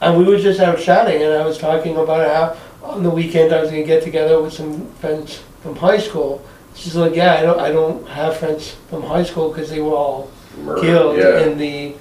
And 0.00 0.18
we 0.18 0.24
were 0.24 0.38
just 0.38 0.60
out 0.60 0.78
chatting, 0.78 1.22
and 1.22 1.32
I 1.32 1.44
was 1.46 1.56
talking 1.56 1.96
about 1.96 2.28
how 2.28 2.56
on 2.86 3.02
the 3.02 3.10
weekend 3.10 3.54
I 3.54 3.60
was 3.62 3.70
going 3.70 3.82
to 3.82 3.86
get 3.86 4.02
together 4.02 4.42
with 4.42 4.52
some 4.52 4.90
friends 4.96 5.40
from 5.62 5.76
high 5.76 5.98
school. 5.98 6.44
She's 6.74 6.96
like, 6.96 7.14
yeah, 7.14 7.34
I 7.34 7.42
don't, 7.42 7.60
I 7.60 7.70
don't 7.70 8.06
have 8.08 8.36
friends 8.36 8.72
from 8.90 9.02
high 9.04 9.22
school 9.22 9.48
because 9.50 9.70
they 9.70 9.80
were 9.80 9.94
all 9.94 10.30
Murder. 10.58 10.80
killed 10.82 11.16
Yeah. 11.16 11.46
in 11.46 11.56
the 11.56 11.94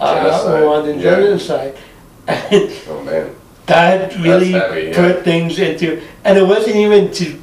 uh, 0.00 0.14
Genocide, 0.14 0.62
Rwandan 0.62 1.02
yeah. 1.02 1.16
genocide. 1.16 1.76
And 2.26 2.72
Oh 2.88 3.02
man. 3.04 3.34
that 3.66 4.14
really 4.16 4.52
heavy, 4.52 4.88
yeah. 4.88 4.94
put 4.94 5.24
things 5.24 5.58
into, 5.58 6.02
and 6.24 6.36
it 6.36 6.46
wasn't 6.46 6.76
even 6.76 7.12
to 7.12 7.40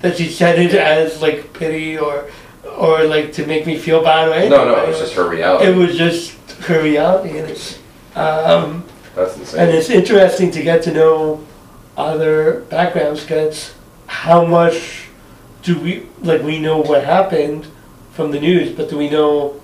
that 0.00 0.16
she 0.16 0.28
said 0.28 0.58
it 0.58 0.74
as 0.74 1.22
like 1.22 1.52
pity 1.52 1.96
or 1.96 2.28
or 2.76 3.04
like 3.04 3.32
to 3.32 3.46
make 3.46 3.66
me 3.66 3.78
feel 3.78 4.02
bad 4.02 4.28
or 4.28 4.32
anything. 4.32 4.50
No, 4.50 4.64
no, 4.64 4.82
it 4.82 4.88
was 4.88 4.98
just 4.98 5.14
her 5.14 5.28
reality. 5.28 5.70
It 5.70 5.76
was 5.76 5.96
just 5.96 6.32
her 6.66 6.82
reality, 6.82 7.38
and 7.38 7.50
it's 7.50 7.78
um, 8.14 8.84
That's 9.14 9.36
and 9.54 9.70
insane. 9.70 9.78
it's 9.78 9.90
interesting 9.90 10.50
to 10.52 10.62
get 10.62 10.82
to 10.84 10.92
know 10.92 11.46
other 11.96 12.60
backgrounds 12.68 13.20
because 13.22 13.74
how 14.06 14.44
much 14.44 15.08
do 15.62 15.78
we 15.78 16.06
like 16.20 16.42
we 16.42 16.58
know 16.58 16.78
what 16.78 17.04
happened 17.04 17.66
from 18.12 18.30
the 18.30 18.40
news, 18.40 18.74
but 18.76 18.90
do 18.90 18.98
we 18.98 19.08
know 19.08 19.60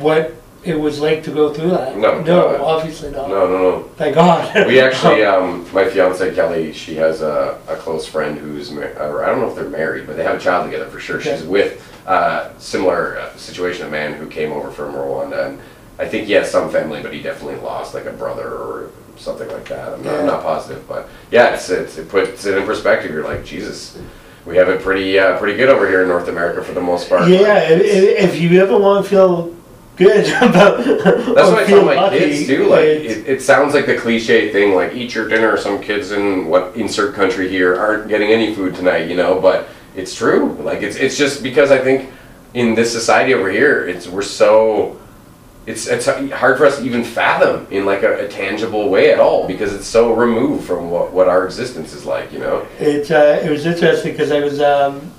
what 0.00 0.34
it 0.68 0.78
was 0.78 1.00
like 1.00 1.22
to 1.24 1.30
go 1.30 1.52
through 1.52 1.70
that? 1.70 1.96
No, 1.96 2.20
no, 2.20 2.64
obviously 2.64 3.10
not. 3.10 3.28
No, 3.28 3.48
no, 3.48 3.58
no. 3.58 3.82
Thank 3.96 4.14
God. 4.14 4.66
We 4.66 4.80
actually, 4.88 5.24
um, 5.24 5.66
my 5.72 5.88
fiance 5.88 6.34
Kelly, 6.34 6.72
she 6.72 6.94
has 6.96 7.22
a, 7.22 7.58
a 7.68 7.76
close 7.76 8.06
friend 8.06 8.38
who's, 8.38 8.70
ma- 8.70 8.82
or 8.82 9.24
I 9.24 9.28
don't 9.28 9.40
know 9.40 9.48
if 9.48 9.54
they're 9.56 9.68
married, 9.68 10.06
but 10.06 10.16
they 10.16 10.24
have 10.24 10.36
a 10.36 10.40
child 10.40 10.66
together 10.70 10.86
for 10.88 11.00
sure. 11.00 11.20
She's 11.20 11.40
Okay. 11.40 11.46
with 11.46 12.02
uh, 12.06 12.56
similar 12.58 13.18
uh, 13.18 13.36
situation, 13.36 13.86
a 13.86 13.90
man 13.90 14.14
who 14.14 14.28
came 14.28 14.52
over 14.52 14.70
from 14.70 14.94
Rwanda, 14.94 15.48
and 15.48 15.60
I 15.98 16.06
think 16.08 16.26
he 16.26 16.32
has 16.34 16.50
some 16.50 16.70
family, 16.70 17.02
but 17.02 17.12
he 17.12 17.20
definitely 17.22 17.60
lost 17.60 17.94
like 17.94 18.04
a 18.06 18.12
brother 18.12 18.48
or 18.48 18.90
something 19.16 19.48
like 19.48 19.66
that. 19.68 19.92
I'm 19.94 20.02
not, 20.04 20.14
I'm 20.20 20.26
not 20.26 20.42
positive, 20.42 20.86
but 20.88 21.08
yeah, 21.30 21.54
it's, 21.54 21.68
it's 21.70 21.98
it 21.98 22.08
puts 22.08 22.44
it 22.46 22.56
in 22.56 22.64
perspective. 22.64 23.10
You're 23.10 23.24
like, 23.24 23.44
Jesus, 23.44 23.98
we 24.46 24.56
have 24.56 24.68
it 24.68 24.80
pretty 24.80 25.18
uh, 25.18 25.36
pretty 25.38 25.56
good 25.58 25.68
over 25.68 25.88
here 25.88 26.02
in 26.02 26.08
North 26.08 26.28
America 26.28 26.62
for 26.62 26.72
the 26.72 26.80
most 26.80 27.08
part. 27.08 27.28
Yeah, 27.28 27.68
if 27.68 28.40
you 28.40 28.62
ever 28.62 28.78
want 28.78 29.04
to 29.04 29.10
feel 29.10 29.54
good 29.98 30.26
about 30.42 30.78
That's 30.84 31.50
what 31.50 31.58
I 31.58 31.66
feel 31.66 31.78
tell 31.78 31.84
my 31.84 31.94
lucky, 31.96 32.18
kids 32.18 32.46
too. 32.46 32.66
Like 32.66 32.84
it, 32.84 33.28
it 33.28 33.42
sounds 33.42 33.74
like 33.74 33.86
the 33.86 33.98
cliche 33.98 34.50
thing, 34.52 34.74
like 34.74 34.94
eat 34.94 35.14
your 35.14 35.28
dinner. 35.28 35.56
Some 35.56 35.82
kids 35.82 36.12
in 36.12 36.46
what 36.46 36.74
insert 36.76 37.14
country 37.14 37.48
here 37.48 37.76
aren't 37.76 38.08
getting 38.08 38.30
any 38.30 38.54
food 38.54 38.74
tonight, 38.74 39.10
you 39.10 39.16
know. 39.16 39.40
But 39.40 39.68
it's 39.94 40.14
true. 40.14 40.54
Like 40.60 40.82
it's 40.82 40.96
it's 40.96 41.18
just 41.18 41.42
because 41.42 41.70
I 41.70 41.78
think 41.78 42.10
in 42.54 42.74
this 42.74 42.90
society 42.90 43.34
over 43.34 43.50
here, 43.50 43.86
it's 43.86 44.08
we're 44.08 44.22
so 44.22 44.98
it's 45.66 45.86
it's 45.86 46.06
hard 46.06 46.56
for 46.56 46.64
us 46.64 46.78
to 46.78 46.84
even 46.84 47.04
fathom 47.04 47.66
in 47.70 47.84
like 47.84 48.02
a, 48.02 48.24
a 48.24 48.28
tangible 48.28 48.88
way 48.88 49.12
at 49.12 49.20
all 49.20 49.46
because 49.46 49.74
it's 49.74 49.86
so 49.86 50.14
removed 50.14 50.66
from 50.66 50.90
what 50.90 51.12
what 51.12 51.28
our 51.28 51.44
existence 51.44 51.92
is 51.92 52.06
like, 52.06 52.32
you 52.32 52.38
know. 52.38 52.66
It, 52.78 53.10
uh, 53.10 53.40
it 53.44 53.50
was 53.50 53.66
interesting 53.66 54.12
because 54.12 54.32
I 54.32 54.40
was 54.40 54.60
um, 54.60 55.12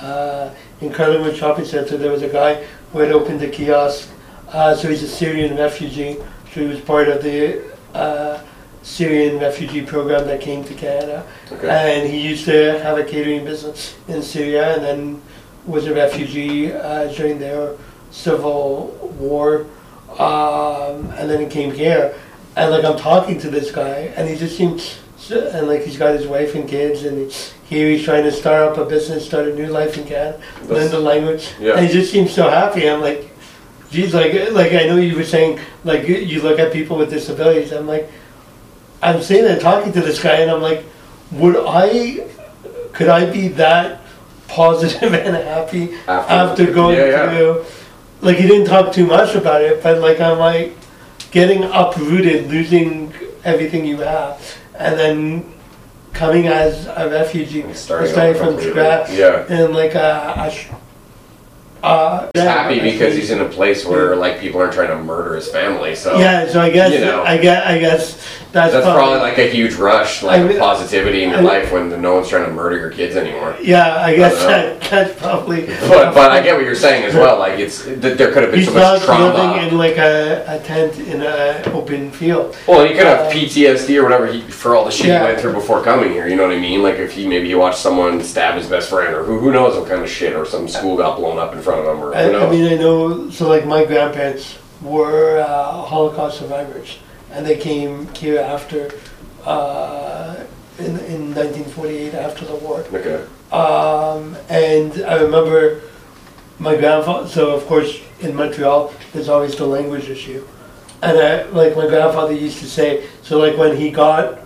uh, 0.00 0.50
in 0.80 0.90
Carlingwood 0.90 1.36
Shopping 1.36 1.64
Center. 1.64 1.96
There 1.96 2.10
was 2.10 2.22
a 2.22 2.28
guy 2.28 2.64
who 2.92 2.98
had 2.98 3.12
opened 3.12 3.42
a 3.42 3.48
kiosk. 3.48 4.10
Uh, 4.48 4.74
so 4.74 4.88
he's 4.88 5.02
a 5.02 5.08
Syrian 5.08 5.56
refugee. 5.56 6.16
So 6.52 6.60
he 6.60 6.66
was 6.66 6.80
part 6.80 7.08
of 7.08 7.22
the 7.22 7.72
uh, 7.94 8.42
Syrian 8.82 9.38
refugee 9.38 9.84
program 9.84 10.26
that 10.26 10.40
came 10.40 10.62
to 10.64 10.74
Canada. 10.74 11.26
Okay. 11.50 11.68
And 12.00 12.08
he 12.08 12.20
used 12.20 12.44
to 12.44 12.78
have 12.80 12.98
a 12.98 13.04
catering 13.04 13.44
business 13.44 13.96
in 14.08 14.22
Syria 14.22 14.74
and 14.74 14.84
then 14.84 15.22
was 15.66 15.86
a 15.86 15.94
refugee 15.94 16.72
uh, 16.72 17.12
during 17.12 17.38
their 17.38 17.76
civil 18.10 18.88
war. 19.18 19.66
Um, 20.18 21.10
and 21.16 21.28
then 21.30 21.40
he 21.40 21.46
came 21.46 21.72
here. 21.72 22.14
And 22.56 22.70
like 22.70 22.84
I'm 22.84 22.98
talking 22.98 23.40
to 23.40 23.50
this 23.50 23.72
guy 23.72 24.12
and 24.16 24.28
he 24.28 24.36
just 24.36 24.56
seems, 24.56 25.00
and 25.30 25.66
like 25.66 25.82
he's 25.82 25.96
got 25.96 26.14
his 26.14 26.26
wife 26.26 26.54
and 26.54 26.68
kids 26.68 27.02
and 27.04 27.18
he, 27.18 27.36
here 27.64 27.90
he's 27.90 28.04
trying 28.04 28.22
to 28.24 28.30
start 28.30 28.70
up 28.70 28.78
a 28.78 28.84
business, 28.84 29.26
start 29.26 29.48
a 29.48 29.54
new 29.54 29.66
life 29.66 29.96
in 29.96 30.06
Canada, 30.06 30.40
learn 30.68 30.90
the 30.90 31.00
language. 31.00 31.52
Yeah. 31.58 31.72
And 31.72 31.86
he 31.86 31.92
just 31.92 32.12
seems 32.12 32.32
so 32.32 32.48
happy. 32.48 32.88
I'm 32.88 33.00
like, 33.00 33.30
geez, 33.94 34.12
like, 34.12 34.32
like 34.50 34.72
I 34.72 34.86
know 34.86 34.96
you 34.96 35.16
were 35.16 35.24
saying, 35.24 35.60
like 35.84 36.08
you- 36.08 36.16
you 36.16 36.42
look 36.42 36.58
at 36.58 36.72
people 36.72 36.96
with 36.96 37.10
disabilities. 37.10 37.72
I'm 37.72 37.86
like, 37.86 38.10
I'm 39.02 39.22
sitting 39.22 39.44
there 39.44 39.58
talking 39.60 39.92
to 39.92 40.00
this 40.00 40.20
guy, 40.20 40.36
and 40.42 40.50
I'm 40.50 40.60
like, 40.62 40.84
would 41.30 41.56
I, 41.56 42.24
could 42.92 43.08
I 43.08 43.30
be 43.30 43.48
that 43.48 44.00
positive 44.48 45.14
and 45.26 45.36
happy 45.36 45.94
After- 46.08 46.32
after, 46.34 46.66
going 46.72 46.96
yeah, 46.96 47.06
yeah. 47.06 47.30
through? 47.36 47.64
Like 48.20 48.36
he 48.38 48.46
didn't 48.48 48.66
talk 48.66 48.92
too 48.92 49.06
much 49.06 49.34
about 49.34 49.60
it, 49.62 49.82
but 49.82 50.00
like 50.00 50.20
I'm 50.20 50.38
like 50.38 50.72
getting 51.30 51.62
uprooted, 51.64 52.48
losing 52.48 53.12
everything 53.44 53.84
you 53.84 53.98
have, 53.98 54.40
and 54.78 54.98
then 54.98 55.52
coming 56.14 56.46
as 56.46 56.86
a 56.86 57.08
refugee, 57.10 57.64
starting 57.74 58.10
starting 58.12 58.36
from 58.42 58.58
scratch, 58.60 59.10
Yeah. 59.10 59.44
and 59.48 59.74
like 59.74 59.94
uh, 59.94 60.32
a, 60.36 60.46
a 60.46 60.50
sh- 60.50 60.68
uh, 61.84 62.30
He's 62.34 62.42
happy 62.42 62.80
because 62.80 63.14
he's 63.14 63.30
in 63.30 63.40
a 63.40 63.48
place 63.48 63.84
where 63.84 64.16
like 64.16 64.40
people 64.40 64.60
aren't 64.60 64.72
trying 64.72 64.88
to 64.88 65.02
murder 65.04 65.34
his 65.34 65.48
family. 65.48 65.94
So 65.94 66.18
Yeah, 66.18 66.48
so 66.48 66.60
I 66.60 66.70
guess 66.70 66.92
you 66.92 67.00
know. 67.00 67.22
I 67.22 67.36
guess 67.36 67.66
I 67.66 67.78
guess 67.78 68.43
that's, 68.54 68.72
That's 68.72 68.86
probably 68.86 69.18
like 69.18 69.36
a 69.36 69.50
huge 69.50 69.74
rush, 69.74 70.22
like 70.22 70.40
I 70.40 70.44
mean- 70.44 70.58
positivity 70.58 71.24
in 71.24 71.30
your 71.30 71.40
I- 71.40 71.42
life 71.42 71.72
when 71.72 72.00
no 72.00 72.14
one's 72.14 72.28
trying 72.28 72.46
to 72.46 72.52
murder 72.52 72.78
your 72.78 72.90
kids 72.90 73.16
anymore. 73.16 73.56
yeah. 73.60 73.96
I 73.96 74.14
guess 74.14 74.40
I 74.42 74.46
that, 74.46 74.80
that's 74.82 75.20
probably. 75.20 75.66
But 75.88 76.14
but 76.14 76.30
I 76.30 76.40
get 76.40 76.54
what 76.54 76.64
you're 76.64 76.76
saying 76.76 77.04
as 77.04 77.14
well. 77.14 77.36
Like 77.38 77.58
it's 77.58 77.84
there 77.84 78.30
could 78.32 78.42
have 78.44 78.50
been 78.52 78.60
He's 78.60 78.68
so 78.68 78.74
much 78.74 79.06
not 79.08 79.34
living 79.34 79.34
trauma. 79.50 79.62
in 79.68 79.76
like 79.76 79.96
a, 79.98 80.44
a 80.46 80.58
tent 80.64 80.96
in 81.00 81.20
an 81.22 81.68
open 81.72 82.12
field. 82.12 82.56
Well, 82.68 82.86
he 82.86 82.94
could 82.94 83.06
have 83.06 83.26
Uh, 83.26 83.30
PTSD 83.32 83.98
or 83.98 84.04
whatever 84.04 84.26
he, 84.28 84.40
for 84.42 84.76
all 84.76 84.84
the 84.84 84.90
shit 84.92 85.06
Yeah. 85.06 85.18
he 85.18 85.24
went 85.24 85.40
through 85.40 85.54
before 85.54 85.82
coming 85.82 86.12
here. 86.12 86.28
You 86.28 86.36
know 86.36 86.46
what 86.46 86.56
I 86.56 86.60
mean? 86.60 86.80
Like 86.82 86.96
if 86.96 87.12
he 87.12 87.26
maybe 87.26 87.48
he 87.48 87.56
watched 87.56 87.78
someone 87.78 88.22
stab 88.22 88.54
his 88.56 88.68
best 88.68 88.88
friend, 88.88 89.14
or 89.16 89.24
who 89.24 89.38
who 89.40 89.50
knows 89.52 89.76
what 89.76 89.88
kind 89.88 90.00
of 90.02 90.08
shit, 90.08 90.32
or 90.36 90.46
some 90.46 90.68
school 90.68 90.96
got 90.96 91.16
blown 91.18 91.38
up 91.38 91.52
in 91.54 91.60
front 91.60 91.80
of 91.80 91.86
him, 91.96 92.02
or 92.04 92.14
I, 92.14 92.32
I 92.32 92.48
mean, 92.50 92.72
I 92.72 92.76
know. 92.76 93.30
So 93.30 93.48
like 93.48 93.66
my 93.66 93.84
grandparents 93.84 94.58
were 94.80 95.38
uh, 95.40 95.82
Holocaust 95.82 96.38
survivors, 96.38 96.98
and 97.30 97.44
they 97.46 97.56
came 97.56 98.12
here 98.14 98.40
after 98.40 98.90
uh, 99.44 100.44
in 100.78 100.98
in 101.00 101.34
1948 101.34 102.14
after 102.14 102.44
the 102.44 102.56
war. 102.56 102.80
okay. 102.92 103.24
Um, 103.52 104.36
and 104.48 105.04
I 105.04 105.22
remember 105.22 105.82
my 106.58 106.76
grandfather, 106.76 107.28
so 107.28 107.54
of 107.54 107.66
course 107.66 108.00
in 108.20 108.34
Montreal, 108.34 108.92
there's 109.12 109.28
always 109.28 109.54
the 109.56 109.66
language 109.66 110.08
issue. 110.08 110.46
And 111.02 111.18
I, 111.18 111.42
like 111.50 111.76
my 111.76 111.86
grandfather 111.86 112.32
used 112.32 112.58
to 112.58 112.66
say, 112.66 113.06
so 113.22 113.38
like 113.38 113.56
when 113.56 113.76
he 113.76 113.90
got, 113.90 114.38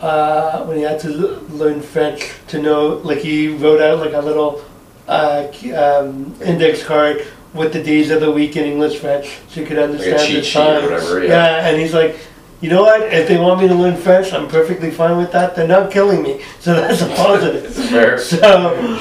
uh, 0.00 0.64
when 0.64 0.76
he 0.76 0.82
had 0.82 1.00
to 1.00 1.08
learn 1.08 1.82
French 1.82 2.32
to 2.48 2.62
know, 2.62 3.00
like 3.04 3.18
he 3.18 3.48
wrote 3.48 3.80
out 3.80 3.98
like 3.98 4.12
a 4.12 4.20
little 4.20 4.64
uh, 5.08 5.48
um, 5.74 6.34
index 6.42 6.84
card 6.84 7.26
with 7.54 7.72
the 7.72 7.82
days 7.82 8.10
of 8.10 8.20
the 8.20 8.30
week 8.30 8.56
in 8.56 8.64
English 8.64 8.98
French, 8.98 9.38
so 9.48 9.60
you 9.60 9.66
could 9.66 9.78
understand 9.78 10.20
cheat 10.26 10.36
the 10.36 10.42
sheet 10.42 10.58
or 10.60 10.64
times. 10.80 10.82
whatever, 10.84 11.24
yeah. 11.24 11.66
and 11.68 11.80
he's 11.80 11.94
like, 11.94 12.16
you 12.60 12.68
know 12.68 12.82
what? 12.82 13.02
If 13.12 13.28
they 13.28 13.38
want 13.38 13.60
me 13.60 13.68
to 13.68 13.74
learn 13.74 13.96
French, 13.96 14.32
I'm 14.32 14.48
perfectly 14.48 14.90
fine 14.90 15.16
with 15.16 15.32
that. 15.32 15.54
They're 15.56 15.66
not 15.68 15.90
killing 15.90 16.22
me, 16.22 16.42
so 16.60 16.74
that's 16.74 17.00
a 17.02 17.06
positive. 17.16 17.72
Fair. 17.74 18.18
so 18.18 18.36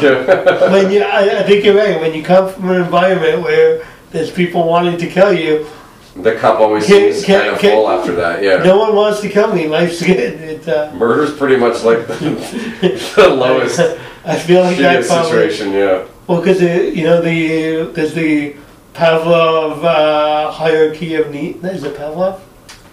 Yeah. 0.02 0.72
when 0.72 0.92
you, 0.92 1.02
I, 1.04 1.40
I 1.40 1.44
think 1.44 1.66
you're 1.66 1.76
right. 1.76 2.00
When 2.00 2.14
you 2.14 2.24
come 2.24 2.52
from 2.54 2.70
an 2.70 2.82
environment 2.82 3.42
where 3.42 3.86
there's 4.12 4.32
people 4.32 4.66
wanting 4.68 4.98
to 5.00 5.08
kill 5.08 5.34
you, 5.34 5.68
the 6.16 6.36
cup 6.36 6.60
always 6.60 6.86
Can- 6.88 7.12
seems 7.14 7.26
can- 7.26 7.42
kind 7.42 7.54
of 7.54 7.60
can- 7.60 7.72
full 7.72 7.90
after 7.90 8.16
that. 8.16 8.42
Yeah. 8.42 8.58
no 8.64 8.78
one 8.80 8.96
wants 8.96 9.20
to 9.22 9.30
kill 9.30 9.54
me. 9.54 9.68
Life's 9.68 10.02
good. 10.02 10.18
It, 10.42 10.68
uh, 10.68 10.92
Murder's 10.96 11.36
pretty 11.38 11.58
much 11.58 11.84
like 11.84 12.08
the, 12.08 13.14
the 13.16 13.28
lowest 13.30 13.80
I 14.28 14.38
feel 14.38 14.62
like 14.64 14.78
that 14.78 15.04
shittiest 15.04 15.08
probably. 15.08 15.30
situation. 15.32 15.72
Yeah. 15.72 16.06
Well, 16.28 16.40
because 16.42 16.62
you 16.62 17.04
know 17.04 17.22
the 17.22 17.92
there's 17.94 18.14
the 18.14 18.56
Pavlov 18.94 19.84
uh, 19.84 20.52
hierarchy 20.52 21.16
of 21.16 21.32
need. 21.32 21.64
Is 21.64 21.84
it 21.84 21.96
Pavlov? 21.96 22.40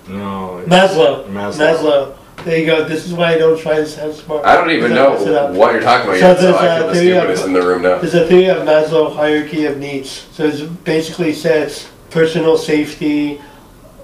No. 0.09 0.61
it's- 0.61 0.93
Maslow. 0.95 1.27
Maslow. 1.29 1.59
Maslow. 1.59 2.17
There 2.45 2.59
you 2.59 2.67
go. 2.67 2.85
This 2.85 3.07
is 3.07 3.15
why 3.15 3.35
I 3.35 3.39
don't 3.39 3.59
try 3.59 3.77
to 3.77 3.87
sound 3.87 4.13
smart. 4.15 4.45
I 4.45 4.55
don't 4.57 4.71
even 4.71 4.91
Because 4.91 4.99
I 4.99 5.13
mess 5.13 5.23
it 5.23 5.53
know 5.53 5.59
what 5.59 5.73
you're 5.73 5.81
talking 5.83 6.09
about 6.11 6.21
So 6.21 6.27
yet, 6.27 6.37
so 6.37 6.43
there's, 6.43 6.57
I 6.57 6.79
feel 6.79 6.89
the 6.89 6.95
theory 6.95 7.33
of- 7.33 7.45
in 7.47 7.53
the 7.55 7.63
room 7.63 7.83
now. 7.83 7.99
There's 7.99 8.15
a 8.15 8.27
theory 8.29 8.47
of 8.51 8.59
Maslow 8.69 9.17
hierarchy 9.17 9.65
of 9.65 9.79
needs. 9.79 10.27
So 10.33 10.45
it 10.45 10.85
basically 10.85 11.33
says 11.33 11.89
personal 12.11 12.59
safety, 12.59 13.41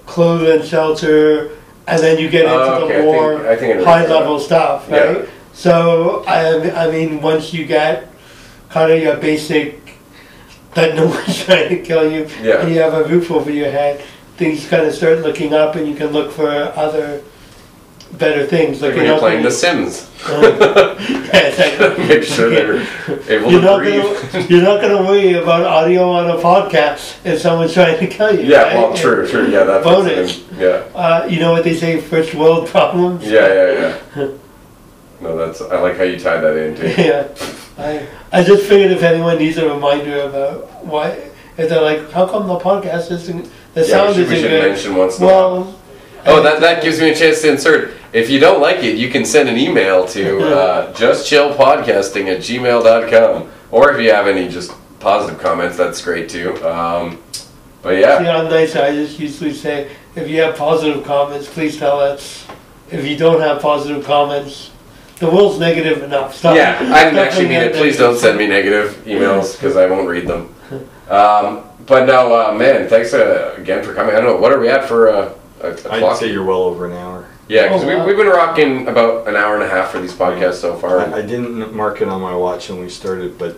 clothing 0.06 0.60
and 0.60 0.64
shelter, 0.64 1.50
and 1.86 2.00
then 2.02 2.18
you 2.18 2.30
get 2.30 2.44
into 2.46 2.56
Oh, 2.56 2.84
okay, 2.86 2.96
the 2.96 3.02
more 3.02 3.46
I 3.46 3.56
think 3.56 3.74
I 3.74 3.78
know 3.78 3.84
high 3.84 4.06
level 4.06 4.40
stuff, 4.40 4.86
Yeah. 4.90 5.22
So 5.52 6.24
I, 6.26 6.86
I 6.86 6.90
mean, 6.90 7.20
once 7.20 7.52
you 7.52 7.66
get 7.66 8.08
kind 8.70 8.92
of 8.92 9.02
your 9.02 9.16
basic 9.16 9.78
that 10.74 10.94
no 10.94 11.06
one's 11.06 11.44
trying 11.44 11.68
to 11.68 11.78
kill 11.82 12.10
you, 12.10 12.28
Yeah. 12.40 12.60
and 12.62 12.72
you 12.72 12.80
have 12.80 12.94
a 12.94 13.04
roof 13.04 13.30
over 13.30 13.50
your 13.50 13.70
head, 13.70 14.02
things 14.36 14.66
kind 14.68 14.86
of 14.86 14.94
start 14.94 15.18
looking 15.20 15.52
up, 15.52 15.74
and 15.74 15.86
you 15.88 15.94
can 15.96 16.08
look 16.08 16.30
for 16.30 16.48
other 16.48 17.22
better 18.12 18.46
things. 18.46 18.80
Like 18.80 18.94
when 18.94 19.04
you're 19.06 19.18
playing 19.18 19.42
The 19.42 19.50
Sims. 19.50 20.08
yeah, 20.28 21.36
exactly. 21.36 22.04
Make 22.08 22.22
sure 22.22 22.50
they're 22.50 22.86
able 23.28 23.50
You're 23.50 23.60
to 23.60 23.66
not 23.66 23.78
breathe. 23.80 24.02
gonna 24.32 24.46
you're 24.48 24.62
not 24.62 24.80
gonna 24.80 25.02
worry 25.02 25.34
about 25.34 25.64
audio 25.64 26.08
on 26.10 26.30
a 26.30 26.34
podcast 26.40 27.16
if 27.24 27.40
someone's 27.40 27.72
trying 27.74 27.98
to 27.98 28.06
kill 28.06 28.34
you. 28.34 28.42
Yeah, 28.50 28.62
right? 28.62 28.74
well, 28.76 28.94
true, 28.96 29.26
true. 29.28 29.48
Yeah, 29.50 29.64
that 29.64 29.82
fits 29.82 29.96
Bonus. 29.96 30.44
Yeah, 30.56 30.84
Uh, 30.94 31.26
you 31.28 31.40
know 31.40 31.50
what 31.52 31.64
they 31.64 31.74
say, 31.76 32.00
first 32.00 32.34
world 32.34 32.68
problems. 32.68 33.24
yeah, 33.26 33.52
yeah, 33.54 33.98
yeah. 34.16 34.28
No, 35.20 35.36
that's. 35.36 35.60
I 35.60 35.80
like 35.80 35.96
how 35.96 36.04
you 36.04 36.18
tied 36.18 36.40
that 36.40 36.56
in 36.56 36.76
too. 36.76 36.88
yeah. 37.02 37.28
I 37.78 38.06
I 38.32 38.42
just 38.42 38.66
figured 38.66 38.90
if 38.92 39.02
anyone 39.02 39.38
needs 39.38 39.56
a 39.58 39.68
reminder 39.72 40.20
about 40.22 40.84
why, 40.84 41.08
if 41.56 41.68
they're 41.68 41.82
like, 41.82 42.10
how 42.10 42.26
come 42.26 42.46
the 42.46 42.58
podcast 42.58 43.10
isn't 43.10 43.50
the 43.74 43.80
Yeah, 43.82 43.86
sound 43.86 44.08
we 44.10 44.14
should, 44.14 44.22
isn't 44.24 44.36
should 44.40 44.48
good? 44.50 44.70
mention 44.70 44.96
once. 44.96 45.18
in 45.18 45.24
a 45.24 45.26
while. 45.26 45.60
Well. 45.62 45.76
Oh, 46.26 46.42
that, 46.42 46.60
that 46.60 46.82
gives 46.82 47.00
me 47.00 47.10
a 47.10 47.14
chance 47.14 47.40
to 47.42 47.50
insert. 47.52 47.94
If 48.12 48.28
you 48.28 48.38
don't 48.38 48.60
like 48.60 48.82
it, 48.84 48.96
you 48.98 49.08
can 49.08 49.24
send 49.24 49.48
an 49.48 49.56
email 49.56 50.06
to 50.08 50.38
uh, 50.54 50.92
justchillpodcasting 50.92 52.26
at 52.26 52.38
gmail.com. 52.40 53.50
Or 53.70 53.92
if 53.92 54.00
you 54.02 54.10
have 54.12 54.26
any 54.26 54.48
just 54.48 54.72
positive 54.98 55.40
comments, 55.40 55.76
that's 55.78 56.02
great 56.02 56.28
too. 56.28 56.62
Um, 56.64 57.22
but 57.82 57.96
yeah, 57.96 58.16
I'm 58.16 58.50
nice. 58.50 58.76
I 58.76 58.92
just 58.92 59.18
usually 59.18 59.54
say, 59.54 59.90
if 60.14 60.28
you 60.28 60.42
have 60.42 60.56
positive 60.56 61.04
comments, 61.04 61.48
please 61.48 61.78
tell 61.78 61.98
us. 62.00 62.46
If 62.90 63.06
you 63.06 63.16
don't 63.16 63.40
have 63.40 63.62
positive 63.62 64.04
comments, 64.04 64.69
the 65.20 65.30
world's 65.30 65.58
negative 65.58 66.02
enough. 66.02 66.34
Stop. 66.34 66.56
yeah, 66.56 66.78
I 66.92 67.04
didn't 67.04 67.18
actually 67.20 67.48
mean 67.48 67.60
being 67.60 67.70
it. 67.70 67.76
Please 67.76 67.96
don't 67.96 68.16
send 68.16 68.36
me 68.38 68.46
negative 68.46 69.02
emails 69.04 69.52
because 69.54 69.76
I 69.76 69.86
won't 69.86 70.08
read 70.08 70.26
them. 70.26 70.54
Um, 71.08 71.64
but 71.86 72.06
no, 72.06 72.34
uh, 72.34 72.54
man, 72.54 72.88
thanks 72.88 73.12
uh, 73.14 73.54
again 73.58 73.84
for 73.84 73.94
coming. 73.94 74.14
I 74.14 74.20
don't 74.20 74.26
know, 74.34 74.36
what 74.36 74.52
are 74.52 74.58
we 74.60 74.68
at 74.68 74.84
for 74.88 75.08
uh, 75.08 75.34
a, 75.60 75.66
a 75.68 75.72
I'd 75.72 75.78
clock? 76.00 76.16
say 76.18 76.30
you're 76.32 76.44
well 76.44 76.62
over 76.62 76.86
an 76.86 76.92
hour. 76.92 77.26
Yeah, 77.48 77.64
because 77.64 77.82
Oh, 77.82 77.88
we, 77.88 77.94
wow. 77.96 78.06
we've 78.06 78.16
been 78.16 78.28
rocking 78.28 78.86
about 78.88 79.26
an 79.26 79.34
hour 79.36 79.54
and 79.56 79.64
a 79.64 79.68
half 79.68 79.90
for 79.90 80.00
these 80.00 80.12
podcasts 80.12 80.54
so 80.60 80.76
far. 80.76 81.00
I, 81.00 81.14
I 81.18 81.22
didn't 81.22 81.74
mark 81.74 82.00
it 82.00 82.08
on 82.08 82.20
my 82.20 82.34
watch 82.34 82.68
when 82.70 82.80
we 82.80 82.88
started, 82.88 83.36
but 83.38 83.56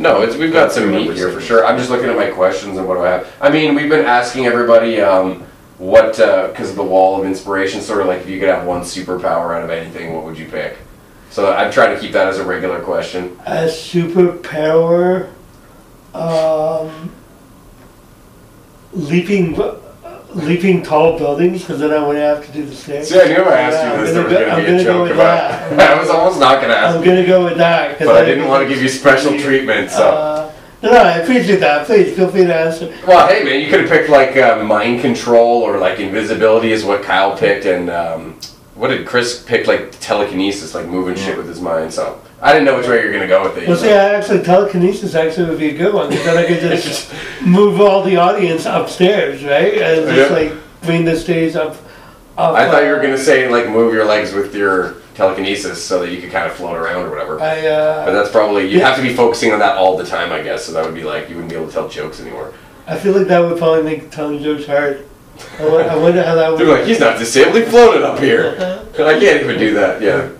No, 0.00 0.22
it's 0.22 0.36
we've 0.36 0.52
got 0.52 0.72
some 0.72 0.90
meat 0.90 1.12
here 1.14 1.30
for 1.30 1.40
sure. 1.40 1.64
I'm 1.64 1.78
just 1.78 1.90
looking 1.90 2.08
at 2.10 2.16
my 2.16 2.30
questions 2.30 2.76
and 2.76 2.88
what 2.88 2.94
do 2.96 3.02
I 3.04 3.10
have. 3.10 3.32
I 3.40 3.50
mean, 3.50 3.74
we've 3.76 3.88
been 3.88 4.04
asking 4.04 4.46
everybody 4.46 5.00
um, 5.00 5.44
what 5.78 6.16
because 6.16 6.70
of 6.70 6.76
the 6.76 6.82
wall 6.82 7.20
of 7.20 7.24
inspiration, 7.24 7.80
sort 7.80 8.00
of 8.00 8.08
like 8.08 8.20
if 8.20 8.28
you 8.28 8.40
could 8.40 8.48
have 8.48 8.66
one 8.66 8.82
superpower 8.82 9.56
out 9.56 9.62
of 9.62 9.70
anything, 9.70 10.12
what 10.12 10.24
would 10.24 10.36
you 10.36 10.46
pick? 10.46 10.76
So 11.30 11.52
I'm 11.52 11.70
trying 11.70 11.94
to 11.94 12.00
keep 12.00 12.12
that 12.12 12.26
as 12.26 12.38
a 12.38 12.44
regular 12.44 12.80
question. 12.80 13.38
a 13.46 13.66
superpower, 13.66 15.30
um, 16.12 17.12
leaping, 18.92 19.56
leaping 20.34 20.82
tall 20.82 21.16
buildings 21.18 21.60
because 21.62 21.78
then 21.80 21.92
I 21.92 22.04
wouldn't 22.06 22.24
have 22.24 22.44
to 22.46 22.52
do 22.52 22.64
the 22.66 22.74
stairs. 22.74 23.08
See, 23.08 23.20
I 23.20 23.26
knew 23.28 23.42
I 23.44 23.60
asked 23.60 23.76
Yeah, 23.76 23.94
you 24.00 24.04
this. 24.06 24.14
There 24.14 24.24
was 24.24 24.32
going 24.32 24.64
to 24.66 24.72
be 24.72 24.76
a 24.80 24.84
joke 24.84 25.10
about. 25.10 25.70
that. 25.76 25.90
I 25.96 26.00
was 26.00 26.10
almost 26.10 26.40
not 26.40 26.56
going 26.56 26.70
to 26.70 26.76
ask. 26.76 26.96
I'm 26.96 27.04
gonna 27.04 27.26
go 27.26 27.44
with 27.44 27.58
that. 27.58 27.98
but 27.98 28.08
I 28.16 28.24
didn't 28.24 28.48
want 28.48 28.62
to 28.66 28.68
give 28.68 28.82
you 28.82 28.88
special 28.88 29.38
treatment. 29.38 29.90
So, 29.90 30.08
Uh, 30.10 30.52
no, 30.82 30.90
no, 30.92 30.98
I 30.98 31.18
appreciate 31.18 31.60
that. 31.60 31.86
Please 31.86 32.16
feel 32.16 32.28
free 32.28 32.44
to 32.46 32.54
answer. 32.54 32.92
well, 33.06 33.28
hey 33.28 33.44
man, 33.44 33.60
you 33.60 33.68
could 33.68 33.80
have 33.82 33.88
picked 33.90 34.08
like 34.08 34.36
uh, 34.38 34.64
mind 34.64 35.02
control 35.02 35.62
or 35.62 35.76
like 35.78 36.00
invisibility 36.00 36.72
is 36.72 36.84
what 36.84 37.02
Kyle 37.02 37.36
picked, 37.36 37.66
and 37.66 37.90
um, 37.90 38.38
what 38.80 38.88
did 38.88 39.06
Chris 39.06 39.42
pick? 39.42 39.66
Like 39.66 39.92
telekinesis, 40.00 40.74
like 40.74 40.86
moving 40.86 41.14
shit 41.14 41.36
with 41.36 41.46
his 41.46 41.60
mind. 41.60 41.92
So 41.92 42.18
I 42.40 42.54
didn't 42.54 42.64
know 42.64 42.78
which 42.78 42.88
way 42.88 43.00
you 43.00 43.06
were 43.06 43.12
going 43.12 43.20
to 43.20 43.28
go 43.28 43.42
with 43.42 43.58
it. 43.58 43.68
Well, 43.68 43.76
see, 43.76 43.90
I 43.92 44.14
actually 44.14 44.42
telekinesis 44.42 45.14
actually 45.14 45.50
would 45.50 45.58
be 45.58 45.68
a 45.68 45.76
good 45.76 45.92
one 45.92 46.08
because 46.08 46.24
then 46.24 46.38
I 46.38 46.46
could 46.46 46.60
just 46.60 47.12
move 47.46 47.78
all 47.78 48.02
the 48.02 48.16
audience 48.16 48.64
upstairs, 48.64 49.44
right? 49.44 49.74
And 49.74 50.16
just 50.16 50.32
like 50.32 50.54
bring 50.82 51.04
the 51.04 51.14
stage 51.14 51.56
up. 51.56 51.76
up 52.38 52.54
I 52.54 52.70
thought 52.70 52.82
you 52.82 52.88
uh, 52.88 52.96
were 52.96 53.02
gonna 53.02 53.18
say 53.18 53.50
like 53.50 53.68
move 53.68 53.92
your 53.92 54.06
legs 54.06 54.32
with 54.32 54.54
your 54.54 54.96
telekinesis 55.14 55.84
so 55.84 56.00
that 56.00 56.10
you 56.10 56.18
could 56.22 56.30
kind 56.30 56.50
of 56.50 56.56
float 56.56 56.78
around 56.78 57.04
or 57.04 57.10
whatever. 57.10 57.38
I 57.38 57.60
But 57.60 58.08
uh, 58.08 58.12
that's 58.12 58.30
probably 58.30 58.62
you 58.70 58.78
Yeah. 58.78 58.88
have 58.88 58.96
to 58.96 59.02
be 59.02 59.12
focusing 59.14 59.52
on 59.52 59.58
that 59.58 59.76
all 59.76 59.98
the 59.98 60.06
time, 60.06 60.32
I 60.32 60.40
guess. 60.40 60.64
So 60.64 60.72
that 60.72 60.86
would 60.86 60.94
be 60.94 61.04
like 61.04 61.28
you 61.28 61.34
wouldn't 61.34 61.50
be 61.50 61.56
able 61.56 61.66
to 61.66 61.72
tell 61.72 61.88
jokes 61.90 62.18
anymore. 62.18 62.54
I 62.86 62.96
feel 62.98 63.12
like 63.12 63.26
that 63.26 63.40
would 63.40 63.58
probably 63.58 63.82
make 63.82 64.10
telling 64.10 64.42
jokes 64.42 64.66
hard. 64.66 65.06
I 65.58 65.64
wo- 65.64 65.78
I 65.78 65.96
wonder 65.96 66.22
how 66.22 66.34
that 66.34 66.50
would. 66.50 66.60
They're 66.60 66.68
like, 66.78 66.84
he's 66.86 67.00
not 67.00 67.18
disabled, 67.18 67.56
he 67.56 67.62
floated 67.62 68.02
up 68.02 68.18
here. 68.18 68.54
I 68.94 69.18
can't 69.18 69.42
even 69.42 69.58
do 69.58 69.74
that. 69.74 70.00
Yeah. 70.02 70.30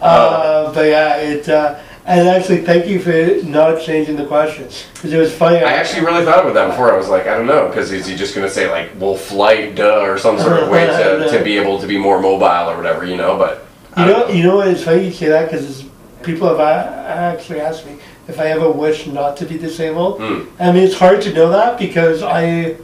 Uh, 0.00 0.72
but 0.72 0.86
yeah, 0.86 1.16
it. 1.16 1.48
Uh, 1.48 1.78
and 2.04 2.26
actually, 2.26 2.62
thank 2.62 2.86
you 2.86 3.00
for 3.00 3.46
not 3.46 3.82
changing 3.82 4.16
the 4.16 4.24
questions 4.24 4.86
because 4.94 5.12
it 5.12 5.18
was 5.18 5.34
funny. 5.34 5.58
I 5.58 5.72
actually 5.72 6.06
really 6.06 6.24
thought 6.24 6.40
about 6.40 6.54
that 6.54 6.68
before. 6.68 6.90
I 6.92 6.96
was 6.96 7.08
like, 7.10 7.26
I 7.26 7.36
don't 7.36 7.46
know, 7.46 7.68
because 7.68 7.92
is 7.92 8.06
he 8.06 8.16
just 8.16 8.34
gonna 8.34 8.48
say 8.48 8.70
like, 8.70 8.92
well, 8.98 9.14
flight, 9.14 9.74
duh, 9.74 10.00
or 10.00 10.16
some 10.16 10.38
sort 10.38 10.62
of 10.62 10.70
way 10.70 10.86
to, 10.86 11.28
to 11.38 11.44
be 11.44 11.58
able 11.58 11.78
to 11.80 11.86
be 11.86 11.98
more 11.98 12.18
mobile 12.20 12.70
or 12.70 12.76
whatever, 12.78 13.04
you 13.04 13.16
know? 13.18 13.36
But 13.36 13.66
You 13.98 14.06
don't 14.06 14.28
know, 14.28 14.34
you 14.34 14.42
know 14.42 14.56
what? 14.56 14.68
It's 14.68 14.84
funny 14.84 15.04
you 15.04 15.12
say 15.12 15.28
that 15.28 15.50
because 15.50 15.84
people 16.22 16.48
have 16.48 16.60
actually 16.60 17.60
asked 17.60 17.84
me 17.84 17.98
if 18.26 18.40
I 18.40 18.46
ever 18.48 18.70
wish 18.70 19.06
not 19.06 19.36
to 19.38 19.44
be 19.44 19.58
disabled. 19.58 20.18
Hmm. 20.18 20.44
I 20.58 20.72
mean, 20.72 20.84
it's 20.84 20.96
hard 20.96 21.20
to 21.22 21.32
know 21.34 21.50
that 21.50 21.78
because 21.78 22.22
I, 22.22 22.76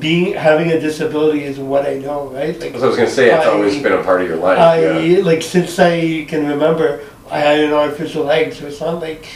being 0.00 0.34
having 0.34 0.72
a 0.72 0.80
disability 0.80 1.44
is 1.44 1.58
what 1.58 1.86
I 1.86 1.94
know, 1.98 2.26
right? 2.28 2.58
Like, 2.58 2.74
As 2.74 2.82
I 2.82 2.86
was 2.88 2.96
gonna 2.96 3.08
say, 3.08 3.30
it's 3.30 3.46
I- 3.46 3.50
always 3.50 3.80
been 3.82 3.92
a 3.92 4.02
part 4.02 4.20
of 4.20 4.28
your 4.28 4.36
life. 4.36 4.58
I 4.58 5.04
yeah. 5.04 5.22
like 5.22 5.42
since 5.42 5.78
I 5.78 6.24
can 6.24 6.46
remember, 6.48 7.04
I 7.30 7.38
had 7.38 7.60
an 7.60 7.72
artificial 7.72 8.24
leg, 8.24 8.52
so 8.52 8.66
it's 8.66 8.80
not 8.80 9.00
like, 9.00 9.26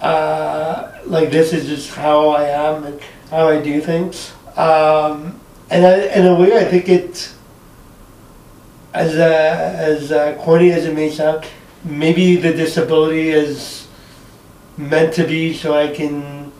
uh, 0.00 0.92
like 1.04 1.30
this 1.30 1.52
is 1.52 1.66
just 1.66 1.94
how 1.94 2.30
I 2.30 2.44
am 2.44 2.84
and 2.84 3.00
how 3.30 3.48
I 3.48 3.60
do 3.60 3.80
things. 3.80 4.32
Um, 4.56 5.38
and 5.70 5.84
I, 5.84 6.00
in 6.14 6.26
a 6.26 6.34
way, 6.34 6.56
I 6.56 6.64
think 6.64 6.88
it, 6.88 7.30
as 8.94 9.14
uh, 9.16 9.74
as 9.76 10.10
uh, 10.10 10.36
corny 10.40 10.72
as 10.72 10.86
it 10.86 10.94
may 10.94 11.10
sound, 11.10 11.44
maybe 11.84 12.36
the 12.36 12.52
disability 12.52 13.28
is 13.28 13.86
meant 14.78 15.12
to 15.14 15.24
be 15.24 15.52
so 15.52 15.74
I 15.76 15.88
can 15.88 16.50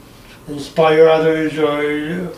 inspire 0.47 1.07
others 1.09 1.57
or 1.57 2.31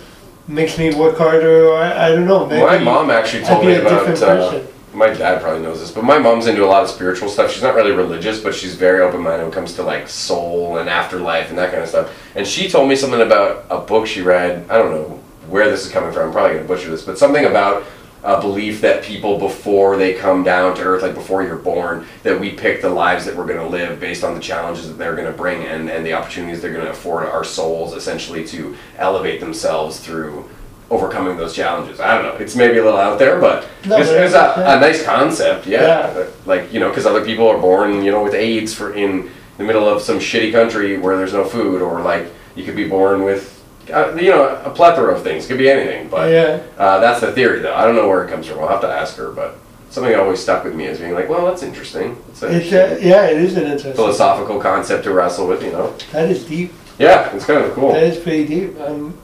makes 0.48 0.78
me 0.78 0.94
work 0.96 1.18
harder 1.18 1.68
or 1.68 1.78
I, 1.78 2.08
I 2.08 2.10
don't 2.10 2.26
know. 2.26 2.46
Maybe 2.46 2.62
My 2.66 2.78
mom 2.78 3.10
actually 3.10 3.44
I'd 3.44 3.48
told 3.48 3.62
be 3.62 3.68
me 3.68 3.74
a 3.76 3.82
about. 3.82 4.06
different 4.08 4.22
Uh, 4.24 4.52
person. 4.52 4.68
my 4.94 5.08
dad 5.14 5.42
probably 5.42 5.62
knows 5.62 5.80
this, 5.80 5.92
but 5.92 6.04
my 6.04 6.18
mom's 6.20 6.48
into 6.48 6.64
a 6.64 6.68
lot 6.68 6.84
of 6.84 6.90
spiritual 6.90 7.30
stuff. 7.30 7.52
She's 7.52 7.64
not 7.64 7.76
really 7.76 7.92
religious, 7.92 8.40
but 8.42 8.54
she's 8.54 8.76
very 8.76 9.02
open 9.02 9.22
minded 9.22 9.44
when 9.44 9.52
it 9.52 9.56
comes 9.56 9.74
to 9.76 9.84
like 9.84 10.08
soul 10.10 10.78
and 10.78 10.90
afterlife 10.90 11.50
and 11.50 11.58
that 11.58 11.72
kind 11.72 11.84
of 11.84 11.90
stuff. 11.90 12.12
And 12.36 12.46
she 12.46 12.68
told 12.70 12.90
me 12.90 12.96
something 12.96 13.22
about 13.22 13.66
a 13.70 13.80
book 13.80 14.08
she 14.08 14.22
read. 14.22 14.66
I 14.70 14.78
don't 14.78 14.92
know 14.92 15.20
where 15.48 15.70
this 15.70 15.86
is 15.86 15.92
coming 15.92 16.12
from. 16.12 16.28
I'm 16.28 16.32
probably 16.34 16.56
gonna 16.58 16.68
butcher 16.68 16.90
this, 16.90 17.04
but 17.04 17.18
something 17.18 17.46
about 17.46 17.84
a 18.24 18.40
belief 18.40 18.82
that 18.82 19.04
people 19.04 19.38
before 19.40 19.98
they 19.98 20.14
come 20.14 20.44
down 20.44 20.76
to 20.76 20.84
earth, 20.84 21.02
like 21.02 21.16
before 21.16 21.42
you're 21.44 21.56
born, 21.56 22.06
that 22.24 22.40
we 22.40 22.52
pick 22.52 22.82
the 22.82 22.90
lives 22.90 23.26
that 23.26 23.36
we're 23.36 23.48
gonna 23.48 23.68
live 23.68 24.00
based 24.00 24.24
on 24.24 24.36
the 24.36 24.40
challenges 24.40 24.88
that 24.88 24.98
they're 24.98 25.16
gonna 25.16 25.32
bring 25.32 25.64
and, 25.64 25.90
and 25.90 26.06
the 26.06 26.14
opportunities 26.14 26.62
they're 26.62 26.74
gonna 26.74 26.92
afford 26.92 27.28
our 27.28 27.44
souls 27.44 27.94
essentially 27.94 28.46
to 28.48 28.76
elevate 28.98 29.40
themselves 29.40 30.00
through 30.00 30.48
overcoming 30.92 31.38
those 31.38 31.56
challenges. 31.56 32.00
I 32.00 32.14
don't 32.16 32.26
know. 32.26 32.36
It's 32.44 32.56
maybe 32.56 32.78
a 32.78 32.84
little 32.84 33.00
out 33.00 33.18
there, 33.18 33.40
but 33.40 33.68
No, 33.86 33.98
it's, 33.98 34.10
it's 34.10 34.34
it's- 34.34 34.58
a, 34.58 34.78
a 34.78 34.80
nice 34.80 35.04
concept. 35.04 35.66
Yeah. 35.66 35.82
Yeah. 36.16 36.28
Like 36.46 36.72
you 36.74 36.80
know, 36.80 36.90
because 36.90 37.06
other 37.06 37.24
people 37.26 37.48
are 37.48 37.58
born, 37.58 38.04
you 38.04 38.12
know, 38.12 38.22
with 38.24 38.34
AIDS 38.34 38.74
for 38.74 38.94
in 38.94 39.32
the 39.58 39.64
middle 39.64 39.88
of 39.88 40.02
some 40.02 40.20
shitty 40.20 40.52
country 40.52 40.98
where 40.98 41.16
there's 41.18 41.34
no 41.34 41.46
food, 41.46 41.82
or 41.82 42.02
like 42.02 42.28
you 42.56 42.66
could 42.66 42.76
be 42.76 42.88
born 42.88 43.24
with. 43.24 43.61
Uh, 43.92 44.16
you 44.16 44.30
know, 44.32 44.56
a 44.64 44.70
plethora 44.70 45.14
of 45.14 45.24
things. 45.24 45.48
Could 45.48 45.58
be 45.58 45.70
anything, 45.70 46.08
but 46.10 46.32
yeah. 46.32 46.62
uh, 46.78 47.00
that's 47.00 47.20
the 47.22 47.32
theory, 47.32 47.60
though. 47.60 47.76
I 47.76 47.86
don't 47.86 47.96
know 47.96 48.08
where 48.08 48.24
it 48.26 48.30
comes 48.30 48.48
from. 48.48 48.60
I'll 48.60 48.68
have 48.68 48.82
to 48.82 48.88
ask 48.88 49.16
her, 49.18 49.32
but 49.32 49.58
something 49.90 50.12
that 50.12 50.20
always 50.22 50.40
stuck 50.40 50.64
with 50.64 50.76
me 50.76 50.86
is 50.86 51.00
being 51.00 51.14
like, 51.14 51.28
well, 51.30 51.46
that's 51.46 51.64
interesting. 51.64 52.18
It's 52.30 52.42
a 52.44 52.48
It's 52.58 52.72
uh, 52.74 52.98
yeah, 53.02 53.26
it 53.28 53.38
is 53.38 53.58
an 53.58 53.64
interesting. 53.64 53.94
philosophical 53.94 54.60
concept 54.60 55.04
to 55.04 55.14
wrestle 55.14 55.48
with, 55.48 55.64
you 55.64 55.72
know. 55.72 55.94
That 56.12 56.30
is 56.32 56.46
deep. 56.46 56.72
Yeah, 56.98 57.34
it's 57.36 57.46
kind 57.46 57.64
of 57.64 57.74
cool. 57.74 57.94
That 57.94 58.04
is 58.04 58.18
pretty 58.18 58.46
deep. 58.48 58.80
Um, 58.80 59.18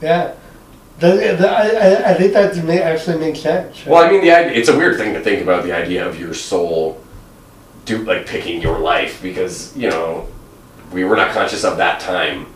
yeah. 0.00 0.34
The, 0.98 1.36
the, 1.38 1.48
I, 1.48 2.10
I- 2.10 2.14
think 2.14 2.34
that 2.34 2.62
may 2.64 2.82
actually 2.82 3.18
makes 3.18 3.40
sense. 3.40 3.78
right? 3.78 3.86
Well, 3.86 4.04
I 4.04 4.10
mean, 4.10 4.20
the 4.20 4.30
idea, 4.32 4.52
it's 4.52 4.68
a 4.68 4.76
weird 4.76 4.98
thing 4.98 5.14
to 5.14 5.20
think 5.20 5.42
about 5.42 5.64
the 5.64 5.72
idea 5.72 6.06
of 6.06 6.20
your 6.20 6.34
soul, 6.34 7.02
do 7.86 7.98
like 8.04 8.26
picking 8.26 8.60
your 8.60 8.78
life 8.78 9.22
because 9.22 9.74
you 9.76 9.88
know 9.88 10.28
we 10.92 11.04
were 11.04 11.16
not 11.16 11.32
conscious 11.32 11.64
of 11.64 11.78
that 11.78 12.00
time. 12.00 12.46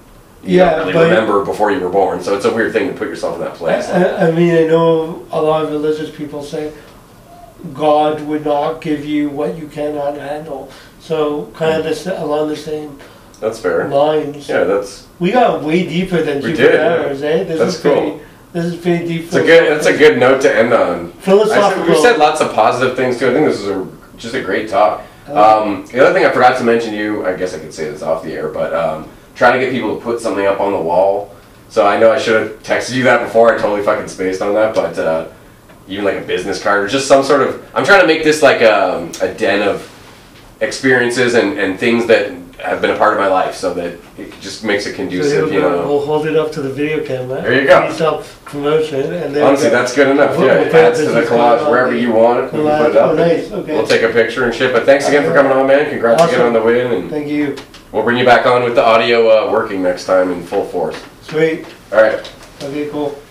You 0.46 0.58
Yeah, 0.58 0.70
don't 0.76 0.80
really 0.80 0.92
but- 0.92 1.04
remember 1.10 1.44
before 1.44 1.70
you 1.72 1.80
were 1.80 1.88
born. 1.90 2.22
So 2.22 2.34
it's 2.34 2.44
a 2.44 2.54
weird 2.54 2.72
thing 2.72 2.88
to 2.88 2.94
put 2.94 3.08
yourself 3.08 3.34
in 3.36 3.40
that 3.42 3.52
I, 3.52 3.56
place. 3.56 3.88
I, 3.88 4.28
I 4.28 4.30
mean, 4.30 4.54
I 4.56 4.66
know 4.66 5.26
a 5.32 5.40
lot 5.40 5.64
of 5.64 5.70
religious 5.70 6.10
people 6.14 6.42
say 6.42 6.72
God 7.72 8.20
would 8.22 8.44
not 8.44 8.80
give 8.80 9.04
you 9.04 9.30
what 9.30 9.56
you 9.56 9.68
cannot 9.68 10.16
handle. 10.16 10.70
So 11.00 11.46
kind 11.54 11.76
of 11.78 11.84
this 11.84 12.06
along 12.06 12.48
the 12.48 12.56
same 12.56 12.98
That's 13.40 13.58
fair. 13.58 13.88
lines. 13.88 14.48
Yeah, 14.48 14.64
that's 14.64 15.06
We 15.18 15.32
got 15.32 15.62
way 15.62 15.84
deeper 15.86 16.22
than 16.22 16.42
We 16.42 16.52
did, 16.52 16.74
yeah. 16.74 17.26
Eh? 17.26 17.44
This 17.44 17.58
That's 17.58 17.74
is 17.76 17.80
pretty, 17.80 18.00
cool. 18.00 18.20
This 18.52 18.64
is 18.66 18.76
pretty 18.76 19.06
deep. 19.06 19.24
it's 19.24 19.34
a 19.34 19.42
good 19.42 19.70
that's 19.70 19.86
a 19.86 19.96
good 19.96 20.18
note 20.18 20.40
to 20.42 20.54
end 20.54 20.72
on. 20.72 21.06
I 21.06 21.10
said, 21.12 21.22
philosophical. 21.22 21.86
we've 21.86 21.98
said 21.98 22.18
lots 22.18 22.40
of 22.40 22.52
positive 22.54 22.96
things 22.96 23.18
too. 23.18 23.30
I 23.30 23.32
think 23.32 23.46
this 23.46 23.60
is 23.60 23.68
a, 23.68 23.88
just 24.16 24.34
a 24.34 24.42
great 24.42 24.68
talk. 24.68 25.02
Um, 25.26 25.86
the 25.86 26.04
other 26.04 26.12
thing 26.12 26.26
I 26.26 26.30
forgot 26.30 26.58
to 26.58 26.64
mention 26.64 26.92
to 26.92 26.98
you, 26.98 27.26
I 27.26 27.34
guess 27.34 27.54
I 27.54 27.58
could 27.58 27.72
say 27.72 27.90
this 27.90 28.02
off 28.02 28.22
the 28.22 28.32
air, 28.34 28.48
but 28.48 28.74
um, 28.74 29.08
trying 29.34 29.58
to 29.58 29.64
get 29.64 29.72
people 29.72 29.96
to 29.96 30.02
put 30.02 30.20
something 30.20 30.46
up 30.46 30.60
on 30.60 30.72
the 30.72 30.80
wall. 30.80 31.34
So 31.68 31.86
I 31.86 31.98
know 31.98 32.12
I 32.12 32.18
should 32.18 32.40
have 32.40 32.62
texted 32.62 32.94
you 32.94 33.02
that 33.04 33.24
before. 33.24 33.52
I 33.54 33.58
totally 33.58 33.82
fucking 33.82 34.08
spaced 34.08 34.40
on 34.42 34.54
that, 34.54 34.74
but 34.74 34.96
uh, 34.98 35.28
even 35.88 36.04
like 36.04 36.16
a 36.16 36.20
business 36.20 36.62
card 36.62 36.84
or 36.84 36.88
just 36.88 37.08
some 37.08 37.24
sort 37.24 37.42
of. 37.42 37.68
I'm 37.74 37.84
trying 37.84 38.00
to 38.00 38.06
make 38.06 38.22
this 38.22 38.42
like 38.42 38.60
a, 38.60 39.10
a 39.20 39.34
den 39.34 39.66
of 39.66 39.90
experiences 40.60 41.34
and, 41.34 41.58
and 41.58 41.78
things 41.78 42.06
that 42.06 42.32
have 42.60 42.80
been 42.80 42.90
a 42.92 42.96
part 42.96 43.12
of 43.12 43.18
my 43.18 43.26
life, 43.26 43.54
so 43.54 43.74
that 43.74 43.98
it 44.16 44.40
just 44.40 44.64
makes 44.64 44.86
it 44.86 44.94
conducive. 44.94 45.50
here 45.50 45.54
You 45.54 45.68
know. 45.68 45.86
We'll 45.86 46.06
hold 46.06 46.26
it 46.26 46.36
up 46.36 46.50
to 46.52 46.62
the 46.62 46.70
video 46.72 47.04
camera. 47.04 47.42
There 47.42 47.60
you 47.60 47.66
go. 47.66 47.92
Self 47.92 48.42
promotion, 48.44 49.12
and 49.12 49.34
there 49.34 49.44
Honestly, 49.44 49.68
that's 49.68 49.94
good 49.94 50.08
enough. 50.08 50.36
We'll- 50.38 50.46
Yeah, 50.46 50.60
we'll 50.62 50.76
adds 50.76 51.00
to 51.00 51.10
the 51.10 51.22
collage 51.22 51.68
wherever 51.68 51.94
you 51.94 52.12
want 52.12 52.44
it. 52.44 52.52
We 52.52 52.62
can 52.62 52.78
put 52.78 52.90
it 52.92 52.96
up. 52.96 53.10
Oh, 53.10 53.14
nice. 53.14 53.50
Okay. 53.50 53.72
We'll 53.74 53.86
take 53.86 54.02
a 54.02 54.08
picture 54.08 54.44
and 54.44 54.54
shit. 54.54 54.72
But 54.72 54.84
thanks 54.86 55.08
again 55.08 55.24
for 55.24 55.34
coming 55.34 55.52
on, 55.52 55.66
man. 55.66 55.90
Congrats 55.90 56.22
again 56.22 56.40
on 56.42 56.52
the 56.52 56.62
win, 56.62 56.92
and 56.92 57.10
Thank 57.10 57.28
you. 57.28 57.56
We'll 57.94 58.02
bring 58.02 58.18
you 58.18 58.24
back 58.24 58.44
on 58.44 58.64
with 58.64 58.74
the 58.74 58.84
audio 58.84 59.48
uh, 59.48 59.50
working 59.50 59.82
next 59.82 60.04
time 60.04 60.32
in 60.32 60.42
full 60.42 60.66
force. 60.66 61.00
Sweet. 61.22 61.64
All 61.92 62.02
right. 62.02 62.30
Okay, 62.60 62.90
cool. 62.90 63.22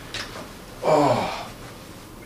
Oh. 0.83 1.42